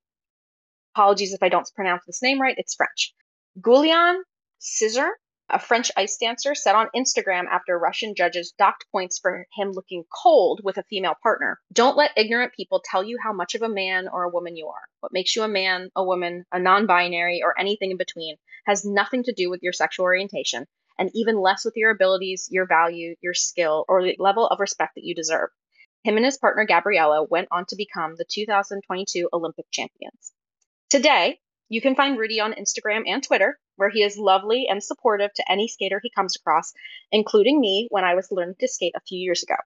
Apologies 0.96 1.32
if 1.32 1.40
I 1.40 1.48
don't 1.48 1.70
pronounce 1.76 2.02
this 2.04 2.20
name 2.20 2.40
right, 2.40 2.56
it's 2.58 2.74
French. 2.74 3.14
Guillaume 3.62 4.24
Cizeron 4.60 5.12
A 5.54 5.58
French 5.58 5.90
ice 5.98 6.16
dancer 6.16 6.54
said 6.54 6.74
on 6.74 6.88
Instagram 6.96 7.44
after 7.44 7.78
Russian 7.78 8.14
judges 8.14 8.54
docked 8.56 8.90
points 8.90 9.18
for 9.18 9.46
him 9.54 9.72
looking 9.72 10.04
cold 10.10 10.62
with 10.64 10.78
a 10.78 10.82
female 10.84 11.14
partner. 11.22 11.60
Don't 11.70 11.94
let 11.94 12.16
ignorant 12.16 12.54
people 12.54 12.80
tell 12.82 13.04
you 13.04 13.18
how 13.22 13.34
much 13.34 13.54
of 13.54 13.60
a 13.60 13.68
man 13.68 14.08
or 14.08 14.24
a 14.24 14.30
woman 14.30 14.56
you 14.56 14.68
are. 14.68 14.88
What 15.00 15.12
makes 15.12 15.36
you 15.36 15.42
a 15.42 15.48
man, 15.48 15.90
a 15.94 16.02
woman, 16.02 16.46
a 16.52 16.58
non 16.58 16.86
binary, 16.86 17.42
or 17.44 17.58
anything 17.60 17.90
in 17.90 17.98
between 17.98 18.36
has 18.64 18.86
nothing 18.86 19.24
to 19.24 19.34
do 19.34 19.50
with 19.50 19.62
your 19.62 19.74
sexual 19.74 20.04
orientation, 20.04 20.66
and 20.98 21.10
even 21.12 21.38
less 21.38 21.66
with 21.66 21.76
your 21.76 21.90
abilities, 21.90 22.48
your 22.50 22.66
value, 22.66 23.14
your 23.20 23.34
skill, 23.34 23.84
or 23.88 24.02
the 24.02 24.16
level 24.18 24.46
of 24.46 24.58
respect 24.58 24.94
that 24.94 25.04
you 25.04 25.14
deserve. 25.14 25.50
Him 26.02 26.16
and 26.16 26.24
his 26.24 26.38
partner 26.38 26.64
Gabriella 26.64 27.24
went 27.24 27.48
on 27.50 27.66
to 27.66 27.76
become 27.76 28.14
the 28.16 28.24
2022 28.24 29.28
Olympic 29.34 29.66
champions. 29.70 30.32
Today, 30.88 31.40
you 31.68 31.80
can 31.80 31.94
find 31.94 32.18
Rudy 32.18 32.40
on 32.40 32.52
Instagram 32.52 33.04
and 33.06 33.22
Twitter, 33.22 33.58
where 33.76 33.90
he 33.90 34.02
is 34.02 34.16
lovely 34.16 34.66
and 34.68 34.82
supportive 34.82 35.32
to 35.34 35.50
any 35.50 35.68
skater 35.68 36.00
he 36.02 36.10
comes 36.10 36.36
across, 36.36 36.72
including 37.10 37.60
me 37.60 37.88
when 37.90 38.04
I 38.04 38.14
was 38.14 38.28
learning 38.30 38.56
to 38.60 38.68
skate 38.68 38.94
a 38.96 39.00
few 39.06 39.18
years 39.18 39.42
ago. 39.42 39.56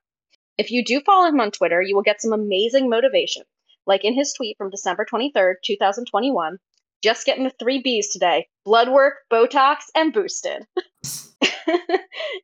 If 0.59 0.71
you 0.71 0.85
do 0.85 1.01
follow 1.01 1.29
him 1.29 1.41
on 1.41 1.51
Twitter, 1.51 1.83
you 1.83 1.95
will 1.95 2.03
get 2.03 2.23
some 2.23 2.33
amazing 2.33 2.89
motivation, 2.89 3.43
like 3.87 4.05
in 4.05 4.15
his 4.15 4.33
tweet 4.33 4.57
from 4.57 4.71
December 4.71 5.07
23rd, 5.11 5.55
2021. 5.65 6.59
Just 7.03 7.27
getting 7.27 7.45
the 7.45 7.53
three 7.59 7.83
B's 7.83 8.09
today 8.09 8.49
blood 8.65 8.89
work, 8.89 9.15
Botox, 9.31 9.77
and 9.95 10.13
boosted. 10.13 10.67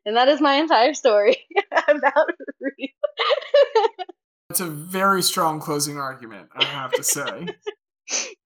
and 0.04 0.16
that 0.16 0.28
is 0.28 0.40
my 0.40 0.54
entire 0.54 0.94
story 0.94 1.36
about 1.88 2.28
Rudy. 2.60 2.94
It's 4.50 4.60
a 4.60 4.66
very 4.66 5.22
strong 5.22 5.60
closing 5.60 5.98
argument, 5.98 6.50
I 6.54 6.64
have 6.64 6.92
to 6.92 7.02
say. 7.02 7.46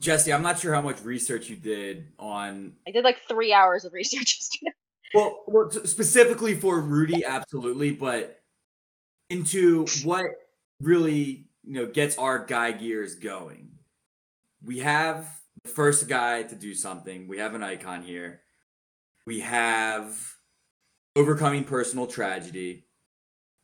Jesse, 0.00 0.32
I'm 0.32 0.42
not 0.42 0.58
sure 0.58 0.74
how 0.74 0.80
much 0.80 1.02
research 1.02 1.48
you 1.50 1.56
did 1.56 2.08
on 2.18 2.72
I 2.86 2.90
did 2.90 3.04
like 3.04 3.18
three 3.28 3.52
hours 3.52 3.84
of 3.84 3.92
research 3.92 4.38
yesterday. 4.40 4.72
well, 5.14 5.42
well, 5.46 5.70
specifically 5.70 6.54
for 6.54 6.80
Rudy, 6.80 7.24
absolutely, 7.24 7.92
but 7.92 8.40
into 9.28 9.86
what 10.04 10.26
really 10.80 11.46
you 11.64 11.74
know 11.74 11.86
gets 11.86 12.16
our 12.18 12.38
guy 12.44 12.72
gears 12.72 13.14
going. 13.16 13.70
We 14.64 14.78
have 14.80 15.28
the 15.64 15.70
first 15.70 16.08
guy 16.08 16.42
to 16.44 16.54
do 16.54 16.74
something. 16.74 17.28
We 17.28 17.38
have 17.38 17.54
an 17.54 17.62
icon 17.62 18.02
here. 18.02 18.40
We 19.26 19.40
have 19.40 20.18
overcoming 21.16 21.64
personal 21.64 22.06
tragedy. 22.06 22.86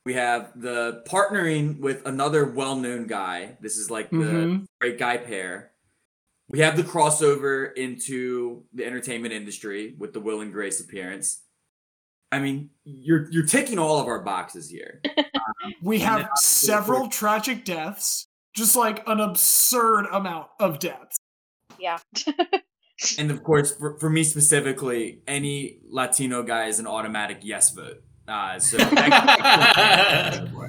We 0.05 0.13
have 0.15 0.53
the 0.61 1.03
partnering 1.09 1.81
with 1.81 2.07
another 2.07 2.45
well-known 2.45 3.07
guy. 3.07 3.57
This 3.61 3.77
is 3.77 3.91
like 3.91 4.11
the 4.11 4.17
Mhm. 4.17 4.67
great 4.81 4.99
guy 4.99 5.17
pair. 5.17 5.73
We 6.49 6.61
have 6.61 6.77
the 6.77 6.85
crossover 6.85 7.75
into 7.75 8.63
the 8.73 8.85
entertainment 8.85 9.35
industry 9.35 9.95
with 9.99 10.13
the 10.13 10.21
Will 10.21 10.41
and 10.41 10.53
Grace 10.53 10.81
appearance. 10.81 11.43
I 12.31 12.39
mean, 12.39 12.71
you're 12.85 13.31
you're 13.31 13.47
ticking 13.47 13.79
all 13.79 13.99
of 14.01 14.07
our 14.07 14.21
boxes 14.23 14.69
here. 14.71 15.01
We 15.83 15.97
And 15.97 16.05
have 16.05 16.19
then- 16.21 16.29
several 16.37 17.09
tragic 17.09 17.65
deaths, 17.65 18.27
just 18.55 18.77
like 18.77 19.03
an 19.09 19.19
absurd 19.19 20.07
amount 20.13 20.47
of 20.61 20.79
deaths. 20.79 21.17
Yeah. 21.79 21.99
And 23.19 23.31
of 23.31 23.43
course, 23.45 23.77
for, 23.77 23.99
for 23.99 24.09
me 24.09 24.25
specifically, 24.25 25.21
any 25.29 25.81
Latino 25.87 26.43
guy 26.43 26.69
is 26.69 26.79
an 26.79 26.87
automatic 26.87 27.41
yes 27.43 27.71
vote. 27.73 28.03
Uh, 28.27 28.59
so 28.59 28.79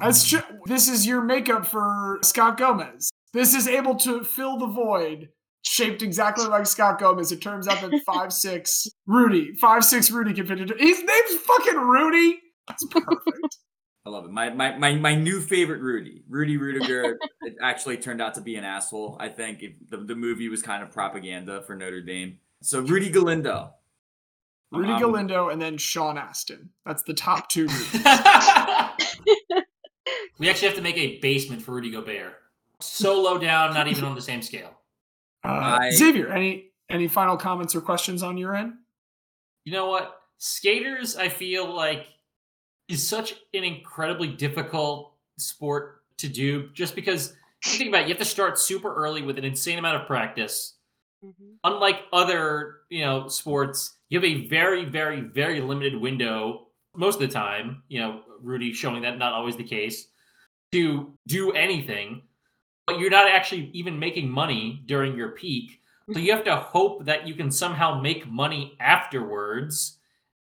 That's 0.02 0.28
true. 0.28 0.42
This 0.66 0.90
is 0.90 1.08
your 1.08 1.22
makeup 1.22 1.66
for 1.66 2.20
Scott 2.24 2.58
Gomez. 2.58 3.10
This 3.32 3.54
is 3.56 3.66
able 3.68 3.96
to 4.00 4.26
fill 4.26 4.58
the 4.58 4.68
void, 4.68 5.30
shaped 5.64 6.02
exactly 6.02 6.46
like 6.46 6.66
Scott 6.66 7.00
Gomez. 7.00 7.32
It 7.32 7.42
turns 7.42 7.68
out 7.68 7.82
that 7.82 8.02
five 8.06 8.32
six 8.34 8.88
Rudy, 9.06 9.54
five 9.56 9.84
six 9.84 10.10
Rudy 10.12 10.34
can 10.34 10.46
fit 10.48 10.60
into. 10.62 10.76
His 10.78 11.00
name's 11.00 11.42
fucking 11.44 11.78
Rudy. 11.80 12.40
That's 12.68 12.86
perfect. 12.88 13.58
I 14.06 14.10
love 14.10 14.26
it. 14.26 14.32
My, 14.32 14.50
my 14.52 14.78
my 14.78 14.96
my 14.96 15.16
new 15.16 15.42
favorite 15.42 15.82
Rudy, 15.82 16.24
Rudy 16.30 16.58
Ruettiger, 16.58 17.16
it 17.42 17.56
actually 17.62 17.98
turned 17.98 18.22
out 18.22 18.36
to 18.36 18.42
be 18.42 18.56
an 18.56 18.64
asshole. 18.64 19.18
I 19.20 19.28
think 19.28 19.64
it, 19.64 19.90
the 19.90 19.98
the 19.98 20.16
movie 20.16 20.48
was 20.48 20.62
kind 20.62 20.82
of 20.82 20.92
propaganda 20.92 21.62
for 21.64 21.76
Notre 21.76 22.02
Dame. 22.02 22.40
So 22.62 22.80
Rudy 22.80 23.10
Galindo. 23.10 23.74
Rudy 24.72 24.92
Um, 24.92 25.00
Galindo 25.00 25.50
and 25.50 25.62
then 25.62 25.78
Sean 25.78 26.18
Astin. 26.18 26.70
That's 26.86 27.04
the 27.04 27.14
top 27.14 27.50
two. 27.50 27.68
Rudys. 27.68 28.92
we 30.40 30.50
actually 30.50 30.68
have 30.68 30.78
to 30.78 30.84
make 30.84 30.98
a 30.98 31.20
basement 31.20 31.62
for 31.62 31.72
Rudy 31.74 31.92
Gobert. 31.92 32.34
So 32.80 33.22
low 33.22 33.38
down, 33.38 33.74
not 33.74 33.88
even 33.88 34.04
on 34.04 34.16
the 34.16 34.22
same 34.22 34.42
scale. 34.42 34.72
Uh, 35.44 35.78
I- 35.82 35.92
Xavier, 35.92 36.30
any 36.30 36.72
any 36.90 37.08
final 37.08 37.38
comments 37.38 37.76
or 37.76 37.82
questions 37.82 38.24
on 38.24 38.38
your 38.38 38.56
end? 38.56 38.74
You 39.66 39.74
know 39.74 39.88
what? 39.88 40.22
Skaters, 40.38 41.18
I 41.18 41.30
feel 41.30 41.74
like, 41.74 42.08
is 42.88 43.06
such 43.06 43.36
an 43.54 43.64
incredibly 43.64 44.30
difficult 44.30 45.14
sport 45.38 46.04
to 46.18 46.30
do 46.30 46.70
just 46.74 46.96
because 46.96 47.34
you 47.66 47.72
think 47.72 47.90
about 47.90 48.02
it, 48.02 48.08
you 48.08 48.14
have 48.14 48.20
to 48.20 48.26
start 48.26 48.58
super 48.58 48.94
early 48.94 49.22
with 49.22 49.38
an 49.38 49.44
insane 49.44 49.80
amount 49.80 50.02
of 50.02 50.08
practice. 50.08 50.76
Mm-hmm. 51.24 51.56
Unlike 51.64 52.02
other, 52.14 52.78
you 52.90 53.04
know, 53.04 53.28
sports, 53.28 53.98
you 54.10 54.20
have 54.20 54.26
a 54.26 54.48
very, 54.48 54.86
very, 54.86 55.22
very 55.22 55.60
limited 55.62 56.00
window 56.00 56.68
most 56.96 57.16
of 57.16 57.22
the 57.22 57.28
time, 57.28 57.84
you 57.88 58.00
know, 58.00 58.22
Rudy 58.42 58.74
showing 58.74 59.02
that 59.04 59.18
not 59.18 59.34
always 59.34 59.56
the 59.56 59.64
case, 59.64 60.08
to 60.72 61.14
do 61.28 61.52
anything. 61.52 62.24
But 62.88 63.00
you're 63.00 63.12
not 63.12 63.30
actually 63.30 63.70
even 63.74 64.00
making 64.00 64.32
money 64.32 64.82
during 64.86 65.16
your 65.16 65.30
peak. 65.30 65.82
So 66.14 66.20
you 66.20 66.32
have 66.32 66.46
to 66.46 66.56
hope 66.56 67.04
that 67.06 67.28
you 67.28 67.36
can 67.36 67.52
somehow 67.52 68.00
make 68.00 68.26
money 68.26 68.78
afterwards, 68.80 69.98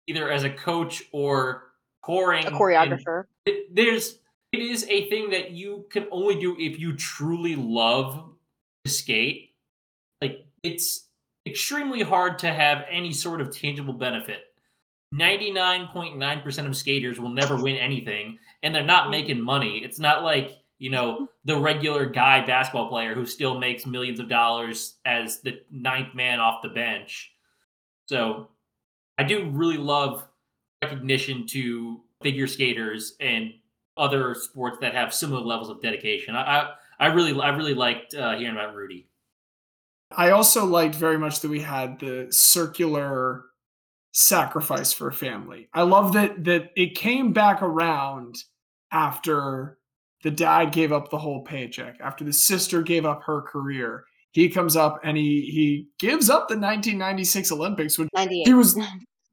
either 0.07 0.31
as 0.31 0.45
a 0.45 0.49
coach 0.49 1.03
or 1.11 1.63
touring. 2.05 2.45
A 2.45 2.51
choreographer. 2.51 3.25
it, 3.45 3.75
there's 3.75 4.19
it 4.51 4.61
is 4.61 4.85
a 4.89 5.09
thing 5.09 5.31
that 5.31 5.51
you 5.51 5.85
can 5.89 6.07
only 6.11 6.39
do 6.39 6.55
if 6.57 6.79
you 6.79 6.95
truly 6.95 7.55
love 7.55 8.31
to 8.85 8.91
skate. 8.91 9.49
Like 10.21 10.45
it's 10.63 11.07
extremely 11.45 12.01
hard 12.01 12.39
to 12.39 12.53
have 12.53 12.85
any 12.89 13.11
sort 13.11 13.41
of 13.41 13.51
tangible 13.55 13.93
benefit. 13.93 14.45
99.9% 15.13 16.67
of 16.67 16.77
skaters 16.77 17.19
will 17.19 17.29
never 17.29 17.55
win 17.55 17.75
anything 17.75 18.37
and 18.61 18.73
they're 18.73 18.83
not 18.83 19.07
mm. 19.07 19.11
making 19.11 19.41
money. 19.41 19.79
It's 19.83 19.99
not 19.99 20.23
like, 20.23 20.58
you 20.79 20.89
know, 20.89 21.27
the 21.43 21.57
regular 21.57 22.05
guy 22.05 22.45
basketball 22.45 22.87
player 22.87 23.13
who 23.13 23.25
still 23.25 23.59
makes 23.59 23.85
millions 23.85 24.19
of 24.19 24.29
dollars 24.29 24.95
as 25.05 25.41
the 25.41 25.59
ninth 25.69 26.15
man 26.15 26.39
off 26.39 26.61
the 26.63 26.69
bench. 26.69 27.31
So 28.07 28.47
I 29.17 29.23
do 29.23 29.49
really 29.49 29.77
love 29.77 30.25
recognition 30.81 31.45
to 31.47 31.99
figure 32.23 32.47
skaters 32.47 33.15
and 33.19 33.51
other 33.97 34.33
sports 34.33 34.77
that 34.79 34.95
have 34.95 35.13
similar 35.13 35.41
levels 35.41 35.69
of 35.69 35.81
dedication. 35.81 36.35
I 36.35 36.41
I, 36.41 36.73
I 36.99 37.07
really 37.07 37.39
I 37.39 37.49
really 37.49 37.73
liked 37.73 38.15
uh, 38.15 38.37
hearing 38.37 38.55
about 38.55 38.73
Rudy. 38.73 39.09
I 40.15 40.31
also 40.31 40.65
liked 40.65 40.95
very 40.95 41.17
much 41.17 41.41
that 41.41 41.51
we 41.51 41.59
had 41.59 41.99
the 41.99 42.27
circular 42.31 43.43
sacrifice 44.13 44.93
for 44.93 45.11
family. 45.11 45.67
I 45.73 45.81
love 45.81 46.13
that 46.13 46.45
that 46.45 46.71
it 46.77 46.95
came 46.95 47.33
back 47.33 47.61
around 47.61 48.37
after 48.91 49.78
the 50.23 50.31
dad 50.31 50.71
gave 50.71 50.91
up 50.91 51.09
the 51.09 51.17
whole 51.17 51.43
paycheck, 51.43 51.97
after 52.01 52.23
the 52.23 52.33
sister 52.33 52.81
gave 52.81 53.05
up 53.05 53.23
her 53.23 53.41
career. 53.41 54.05
He 54.31 54.49
comes 54.49 54.75
up 54.75 54.99
and 55.03 55.17
he 55.17 55.49
he 55.51 55.87
gives 55.99 56.29
up 56.29 56.49
the 56.49 56.55
1996 56.55 57.51
Olympics, 57.51 57.97
which 57.97 58.09
98. 58.13 58.47
he 58.47 58.53
was 58.53 58.79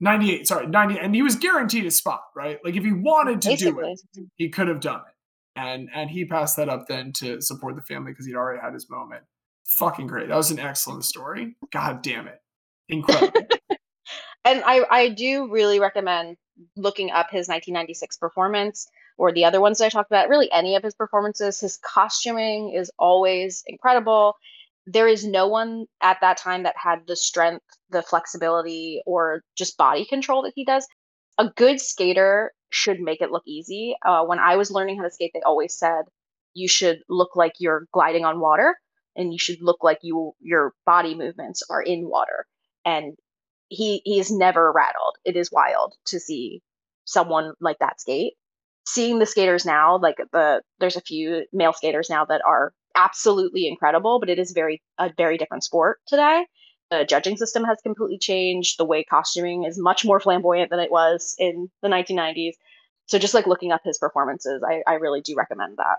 98, 0.01 0.47
sorry, 0.49 0.67
90, 0.67 0.99
and 0.99 1.15
he 1.15 1.23
was 1.23 1.37
guaranteed 1.37 1.87
a 1.87 1.91
spot, 1.91 2.23
right? 2.35 2.59
Like 2.65 2.77
if 2.77 2.85
he 2.85 2.93
wanted 2.93 3.43
to 3.43 3.57
do 3.57 3.79
it, 3.81 4.01
he 4.37 4.49
could 4.49 4.69
have 4.69 4.81
done 4.81 5.01
it. 5.01 5.61
And 5.61 5.89
and 5.95 6.11
he 6.11 6.25
passed 6.25 6.57
that 6.57 6.69
up 6.69 6.87
then 6.87 7.13
to 7.15 7.41
support 7.41 7.77
the 7.77 7.83
family 7.83 8.13
because 8.13 8.27
he'd 8.27 8.37
already 8.37 8.61
had 8.61 8.75
his 8.75 8.89
moment. 8.89 9.25
Fucking 9.67 10.07
great. 10.07 10.29
That 10.29 10.37
was 10.37 10.51
an 10.51 10.61
excellent 10.61 11.05
story. 11.05 11.57
God 11.73 12.03
damn 12.03 12.29
it. 12.29 12.41
Incredible. 12.89 13.33
and 14.45 14.63
I, 14.65 14.85
I 14.91 15.09
do 15.09 15.51
really 15.51 15.81
recommend 15.81 16.37
looking 16.77 17.11
up 17.11 17.27
his 17.31 17.49
1996 17.49 18.17
performance 18.17 18.89
or 19.19 19.33
the 19.33 19.45
other 19.45 19.61
ones 19.61 19.79
that 19.79 19.87
I 19.87 19.89
talked 19.89 20.11
about. 20.11 20.29
Really, 20.29 20.51
any 20.53 20.77
of 20.77 20.83
his 20.83 20.95
performances. 20.95 21.61
His 21.61 21.79
costuming 21.79 22.73
is 22.75 22.91
always 22.99 23.63
incredible. 23.67 24.35
There 24.87 25.09
is 25.09 25.25
no 25.27 25.49
one 25.49 25.87
at 26.01 26.19
that 26.21 26.37
time 26.37 26.63
that 26.63 26.77
had 26.77 27.07
the 27.07 27.17
strength, 27.17 27.65
the 27.91 28.03
flexibility, 28.03 29.03
or 29.07 29.43
just 29.57 29.77
body 29.77 30.05
control 30.05 30.43
that 30.43 30.53
he 30.55 30.65
does. 30.65 30.87
A 31.39 31.49
good 31.57 31.81
skater 31.81 32.53
should 32.71 33.01
make 33.01 33.21
it 33.21 33.31
look 33.31 33.43
easy. 33.47 33.97
Uh, 34.05 34.25
when 34.25 34.39
I 34.39 34.57
was 34.57 34.71
learning 34.71 34.97
how 34.99 35.05
to 35.05 35.11
skate, 35.11 35.33
they 35.35 35.43
always 35.43 35.77
said 35.77 36.05
you 36.55 36.69
should 36.69 37.01
look 37.09 37.37
like 37.37 37.53
you're 37.59 37.87
gliding 37.93 38.25
on 38.25 38.41
water, 38.41 38.77
and 39.17 39.33
you 39.33 39.39
should 39.39 39.59
look 39.61 39.83
like 39.83 39.99
you 40.03 40.33
your 40.41 40.73
body 40.85 41.15
movements 41.15 41.63
are 41.71 41.83
in 41.83 42.09
water. 42.09 42.47
And 42.85 43.15
he 43.69 44.03
he 44.05 44.21
is 44.21 44.31
never 44.31 44.73
rattled. 44.73 45.17
It 45.25 45.37
is 45.37 45.51
wild 45.53 45.95
to 46.07 46.21
see 46.21 46.63
someone 47.05 47.53
like 47.61 47.79
that 47.81 48.01
skate. 48.01 48.35
Seeing 48.87 49.19
the 49.19 49.27
skaters 49.27 49.67
now, 49.67 49.99
like 49.99 50.17
the 50.33 50.63
there's 50.79 50.97
a 50.97 51.01
few 51.01 51.45
male 51.53 51.73
skaters 51.73 52.09
now 52.09 52.25
that 52.27 52.43
are 52.47 52.73
absolutely 52.95 53.67
incredible, 53.67 54.21
but 54.21 54.31
it 54.31 54.39
is 54.39 54.53
very 54.53 54.83
a 54.99 55.11
very 55.17 55.39
different 55.39 55.65
sport 55.65 55.99
today. 56.07 56.47
the 56.91 57.05
judging 57.05 57.37
system 57.37 57.65
has 57.65 57.79
completely 57.83 58.19
changed. 58.19 58.79
The 58.79 58.85
way 58.85 59.05
costuming 59.05 59.65
is 59.65 59.79
much 59.79 60.05
more 60.05 60.21
flamboyant 60.21 60.71
than 60.71 60.81
it 60.81 60.91
was 60.91 61.35
in 61.39 61.69
the 61.83 61.89
1990s. 61.89 62.53
So 63.07 63.19
just 63.19 63.35
like 63.35 63.47
looking 63.47 63.73
up 63.73 63.83
his 63.85 63.99
performances, 63.99 64.63
I, 64.69 64.83
I 64.87 64.95
really 64.95 65.21
do 65.21 65.35
recommend 65.37 65.79
that. 65.79 65.99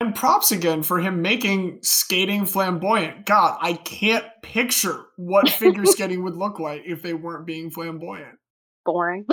And 0.00 0.14
props 0.14 0.52
again 0.52 0.82
for 0.82 1.00
him 1.00 1.22
making 1.22 1.80
skating 1.82 2.46
flamboyant. 2.46 3.26
God, 3.26 3.58
I 3.60 3.72
can't 3.72 4.24
picture 4.42 5.06
what 5.16 5.48
figure 5.48 5.84
skating 5.86 6.22
would 6.22 6.36
look 6.36 6.60
like 6.60 6.82
if 6.86 7.02
they 7.02 7.14
weren't 7.14 7.46
being 7.46 7.70
flamboyant. 7.70 8.38
Boring. 8.84 9.26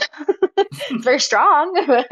it's 0.57 0.91
very 1.03 1.19
strong. 1.19 1.73
but 1.87 2.09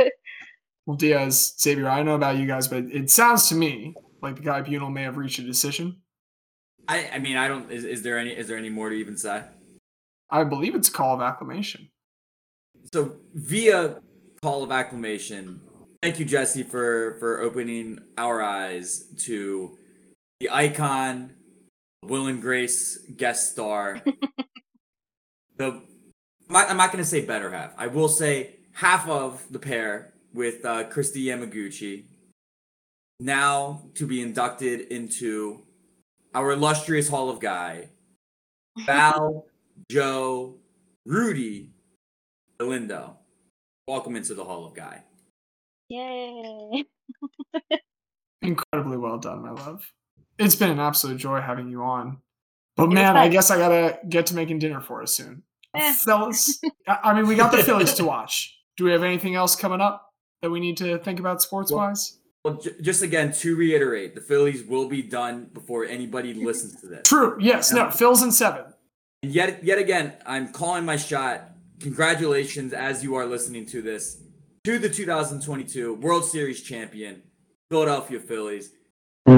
Well, 0.86 0.98
Diaz, 0.98 1.56
Xavier, 1.60 1.88
I 1.88 1.98
don't 1.98 2.06
know 2.06 2.16
about 2.16 2.38
you 2.38 2.46
guys, 2.46 2.68
but 2.68 2.84
it 2.86 3.10
sounds 3.10 3.48
to 3.50 3.56
me 3.56 3.96
like 4.22 4.36
the 4.36 4.42
guy 4.42 4.62
Bunal 4.62 4.92
may 4.92 5.04
have 5.04 5.18
reached 5.18 5.40
a 5.40 5.44
decision. 5.44 6.02
I, 6.88 7.10
I 7.14 7.20
mean, 7.20 7.38
I 7.38 7.48
don't. 7.48 7.72
Is, 7.72 7.86
is 7.86 8.04
there 8.04 8.18
any? 8.18 8.32
Is 8.32 8.48
there 8.48 8.58
any 8.58 8.70
more 8.70 8.90
to 8.90 8.96
even 8.96 9.16
say? 9.16 9.44
I 10.30 10.44
believe 10.44 10.76
it's 10.76 10.90
a 10.90 10.92
call 10.92 11.16
of 11.16 11.22
acclamation. 11.22 11.90
So 12.94 13.16
via 13.34 14.02
call 14.42 14.64
of 14.64 14.72
acclamation, 14.72 15.62
thank 16.02 16.20
you, 16.20 16.26
Jesse, 16.26 16.64
for 16.64 17.16
for 17.20 17.40
opening 17.40 18.00
our 18.18 18.42
eyes 18.42 19.06
to 19.20 19.78
the 20.42 20.50
icon, 20.50 21.34
Will 22.04 22.28
and 22.28 22.42
Grace 22.42 22.98
guest 23.16 23.54
star. 23.54 24.02
the 25.58 25.82
I'm 26.50 26.54
not, 26.54 26.70
I'm 26.70 26.78
not 26.78 26.92
going 26.92 27.04
to 27.04 27.10
say 27.10 27.22
better 27.26 27.50
half. 27.50 27.74
I 27.78 27.88
will 27.88 28.10
say 28.10 28.56
half 28.74 29.08
of 29.08 29.46
the 29.50 29.60
pair 29.60 30.13
with 30.34 30.66
uh, 30.66 30.86
Kristi 30.86 31.26
Yamaguchi. 31.26 32.06
Now 33.20 33.84
to 33.96 34.08
be 34.08 34.22
inducted 34.22 34.82
into 34.92 35.64
our 36.34 36.52
illustrious 36.52 37.08
Hall 37.08 37.30
of 37.30 37.40
Guy, 37.40 37.90
Val, 38.86 39.46
Joe, 39.90 40.56
Rudy, 41.06 41.72
Galindo. 42.60 43.18
Welcome 43.88 44.16
into 44.16 44.34
the 44.34 44.44
Hall 44.44 44.66
of 44.66 44.74
Guy. 44.74 45.04
Yay. 45.90 46.86
Incredibly 48.42 48.98
well 48.98 49.20
done, 49.20 49.44
my 49.44 49.52
love. 49.52 49.90
It's 50.40 50.56
been 50.56 50.72
an 50.72 50.80
absolute 50.80 51.18
joy 51.18 51.40
having 51.40 51.70
you 51.70 51.84
on. 51.84 52.18
But 52.76 52.88
was 52.88 52.96
man, 52.96 53.16
I 53.16 53.28
guess 53.28 53.52
I 53.52 53.58
gotta 53.58 54.00
get 54.10 54.26
to 54.28 54.36
making 54.36 54.60
dinner 54.60 54.82
for 54.82 55.04
us 55.04 55.16
soon. 55.16 55.44
Eh. 55.76 55.94
Fellas, 55.94 56.60
I 56.88 56.98
I 57.04 57.14
mean, 57.14 57.28
we 57.28 57.36
got 57.36 57.52
the 57.52 57.64
Phillies 57.64 57.94
to 57.96 58.06
watch. 58.06 58.58
Do 58.76 58.86
we 58.86 58.92
have 58.92 59.04
anything 59.04 59.36
else 59.36 59.56
coming 59.56 59.80
up 59.82 60.13
that 60.44 60.52
we 60.52 60.60
need 60.60 60.78
to 60.78 61.00
think 61.00 61.20
about 61.20 61.42
sports 61.42 61.72
wise? 61.72 62.18
Well, 62.44 62.56
j- 62.56 62.76
just 62.82 63.02
again 63.02 63.32
to 63.32 63.56
reiterate, 63.56 64.14
the 64.14 64.22
Phillies 64.22 64.62
will 64.64 64.90
be 64.90 65.02
done 65.02 65.50
before 65.54 65.86
anybody 65.86 66.34
listens 66.34 66.80
to 66.82 66.88
this. 66.88 67.04
True. 67.06 67.38
Yes. 67.40 67.72
No. 67.72 67.90
Phil's 67.90 68.22
in 68.22 68.32
seven. 68.34 68.66
And 69.24 69.32
yet, 69.32 69.64
yet 69.64 69.80
again, 69.80 70.14
I'm 70.26 70.50
calling 70.52 70.84
my 70.84 70.98
shot. 70.98 71.52
Congratulations, 71.80 72.74
as 72.74 73.04
you 73.04 73.16
are 73.16 73.26
listening 73.26 73.66
to 73.68 73.82
this, 73.82 74.22
to 74.66 74.78
the 74.78 74.90
2022 74.90 75.94
World 75.96 76.26
Series 76.26 76.62
champion, 76.62 77.24
Philadelphia 77.70 78.20
Phillies. 78.20 78.72
It 79.26 79.36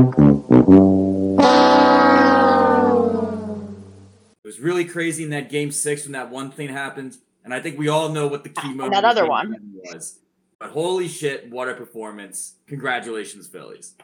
was 4.43 4.59
really 4.59 4.85
crazy 4.85 5.23
in 5.23 5.29
that 5.29 5.51
game 5.51 5.71
six 5.71 6.03
when 6.03 6.13
that 6.13 6.31
one 6.31 6.49
thing 6.49 6.69
happened. 6.69 7.17
And 7.43 7.53
I 7.53 7.59
think 7.59 7.77
we 7.77 7.89
all 7.89 8.09
know 8.09 8.25
what 8.25 8.43
the 8.43 8.49
key 8.49 8.61
ah, 8.63 8.69
moment 8.69 8.93
that 8.93 9.05
of 9.05 9.11
other 9.11 9.27
one. 9.27 9.55
was. 9.93 10.19
But 10.59 10.71
holy 10.71 11.07
shit, 11.07 11.49
what 11.49 11.69
a 11.69 11.73
performance. 11.73 12.55
Congratulations, 12.67 13.47
Phillies. 13.47 13.95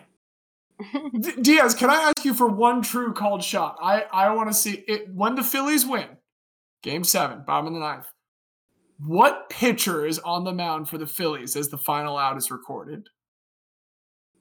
D- 1.20 1.42
Diaz, 1.42 1.76
can 1.76 1.90
I 1.90 2.12
ask 2.12 2.26
you 2.26 2.34
for 2.34 2.48
one 2.48 2.82
true 2.82 3.14
called 3.14 3.44
shot? 3.44 3.78
I, 3.82 4.06
I 4.12 4.34
want 4.34 4.50
to 4.50 4.54
see 4.54 4.84
it 4.88 5.14
when 5.14 5.36
the 5.36 5.44
Phillies 5.44 5.86
win, 5.86 6.08
game 6.82 7.04
seven, 7.04 7.44
bottom 7.46 7.68
of 7.68 7.74
the 7.74 7.80
ninth. 7.80 8.08
What 9.06 9.50
pitcher 9.50 10.06
is 10.06 10.20
on 10.20 10.44
the 10.44 10.54
mound 10.54 10.90
for 10.90 10.98
the 10.98 11.08
Phillies 11.08 11.56
as 11.56 11.70
the 11.70 11.78
final 11.78 12.18
out 12.18 12.38
is 12.38 12.52
recorded? 12.52 13.08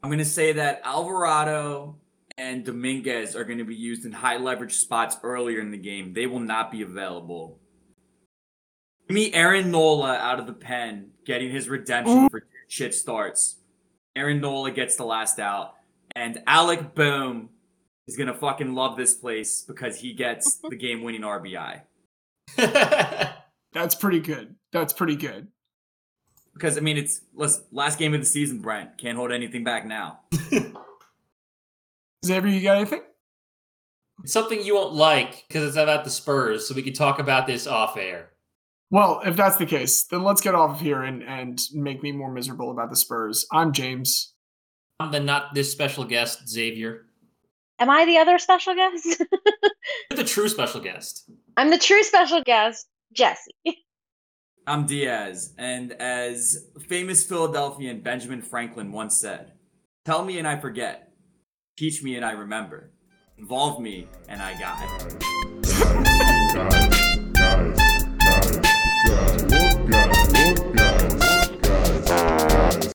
I'm 0.02 0.10
going 0.10 0.18
to 0.18 0.24
say 0.24 0.52
that 0.52 0.80
Alvarado 0.84 1.98
and 2.38 2.64
Dominguez 2.64 3.36
are 3.36 3.44
going 3.44 3.58
to 3.58 3.64
be 3.64 3.74
used 3.74 4.06
in 4.06 4.12
high 4.12 4.38
leverage 4.38 4.76
spots 4.76 5.16
earlier 5.22 5.60
in 5.60 5.70
the 5.70 5.78
game. 5.78 6.12
They 6.12 6.26
will 6.26 6.40
not 6.40 6.70
be 6.70 6.82
available. 6.82 7.60
Give 9.08 9.14
me 9.14 9.32
Aaron 9.34 9.70
Nola 9.70 10.16
out 10.16 10.40
of 10.40 10.46
the 10.46 10.54
pen, 10.54 11.09
getting 11.30 11.52
his 11.52 11.68
redemption 11.68 12.28
for 12.28 12.42
shit 12.66 12.92
starts. 12.92 13.58
Aaron 14.16 14.40
Nola 14.40 14.72
gets 14.72 14.96
the 14.96 15.04
last 15.04 15.38
out, 15.38 15.74
and 16.16 16.42
Alec 16.44 16.92
Bohm 16.96 17.50
is 18.08 18.16
going 18.16 18.26
to 18.26 18.34
fucking 18.34 18.74
love 18.74 18.96
this 18.96 19.14
place 19.14 19.62
because 19.62 19.96
he 20.00 20.12
gets 20.12 20.56
the 20.68 20.74
game 20.74 21.04
winning 21.04 21.20
RBI. 21.20 21.82
That's 23.72 23.94
pretty 23.94 24.18
good. 24.18 24.56
That's 24.72 24.92
pretty 24.92 25.14
good. 25.14 25.46
Because, 26.52 26.76
I 26.76 26.80
mean, 26.80 26.98
it's 26.98 27.20
let's, 27.32 27.62
last 27.70 28.00
game 28.00 28.12
of 28.12 28.18
the 28.18 28.26
season, 28.26 28.58
Brent. 28.58 28.98
Can't 28.98 29.16
hold 29.16 29.30
anything 29.30 29.62
back 29.62 29.86
now. 29.86 30.22
Xavier, 32.26 32.50
you 32.50 32.60
got 32.60 32.78
anything? 32.78 33.02
Something 34.26 34.64
you 34.64 34.74
won't 34.74 34.94
like 34.94 35.44
because 35.46 35.68
it's 35.68 35.76
about 35.76 36.02
the 36.02 36.10
Spurs, 36.10 36.66
so 36.66 36.74
we 36.74 36.82
can 36.82 36.92
talk 36.92 37.20
about 37.20 37.46
this 37.46 37.68
off 37.68 37.96
air. 37.96 38.29
Well, 38.90 39.22
if 39.24 39.36
that's 39.36 39.56
the 39.56 39.66
case, 39.66 40.04
then 40.04 40.24
let's 40.24 40.40
get 40.40 40.54
off 40.56 40.72
of 40.72 40.80
here 40.80 41.02
and, 41.02 41.22
and 41.22 41.60
make 41.72 42.02
me 42.02 42.10
more 42.10 42.32
miserable 42.32 42.72
about 42.72 42.90
the 42.90 42.96
Spurs. 42.96 43.46
I'm 43.52 43.72
James. 43.72 44.34
I'm 44.98 45.12
the 45.12 45.20
not 45.20 45.54
this 45.54 45.70
special 45.70 46.04
guest, 46.04 46.48
Xavier. 46.48 47.06
Am 47.78 47.88
I 47.88 48.04
the 48.04 48.18
other 48.18 48.38
special 48.38 48.74
guest? 48.74 49.06
You're 50.10 50.16
the 50.16 50.24
true 50.24 50.48
special 50.48 50.80
guest. 50.80 51.30
I'm 51.56 51.70
the 51.70 51.78
true 51.78 52.02
special 52.02 52.42
guest, 52.42 52.86
Jesse. 53.12 53.54
I'm 54.66 54.86
Diaz, 54.86 55.54
and 55.56 55.92
as 55.94 56.66
famous 56.88 57.24
Philadelphian 57.24 58.00
Benjamin 58.00 58.42
Franklin 58.42 58.92
once 58.92 59.16
said, 59.16 59.52
Tell 60.04 60.24
me 60.24 60.38
and 60.38 60.46
I 60.46 60.60
forget, 60.60 61.12
teach 61.76 62.02
me 62.02 62.16
and 62.16 62.24
I 62.24 62.32
remember, 62.32 62.92
involve 63.38 63.80
me 63.80 64.06
and 64.28 64.42
I 64.42 64.58
got 64.60 64.82
it. 64.82 65.20
Guys, 66.54 66.54
guys, 66.54 66.99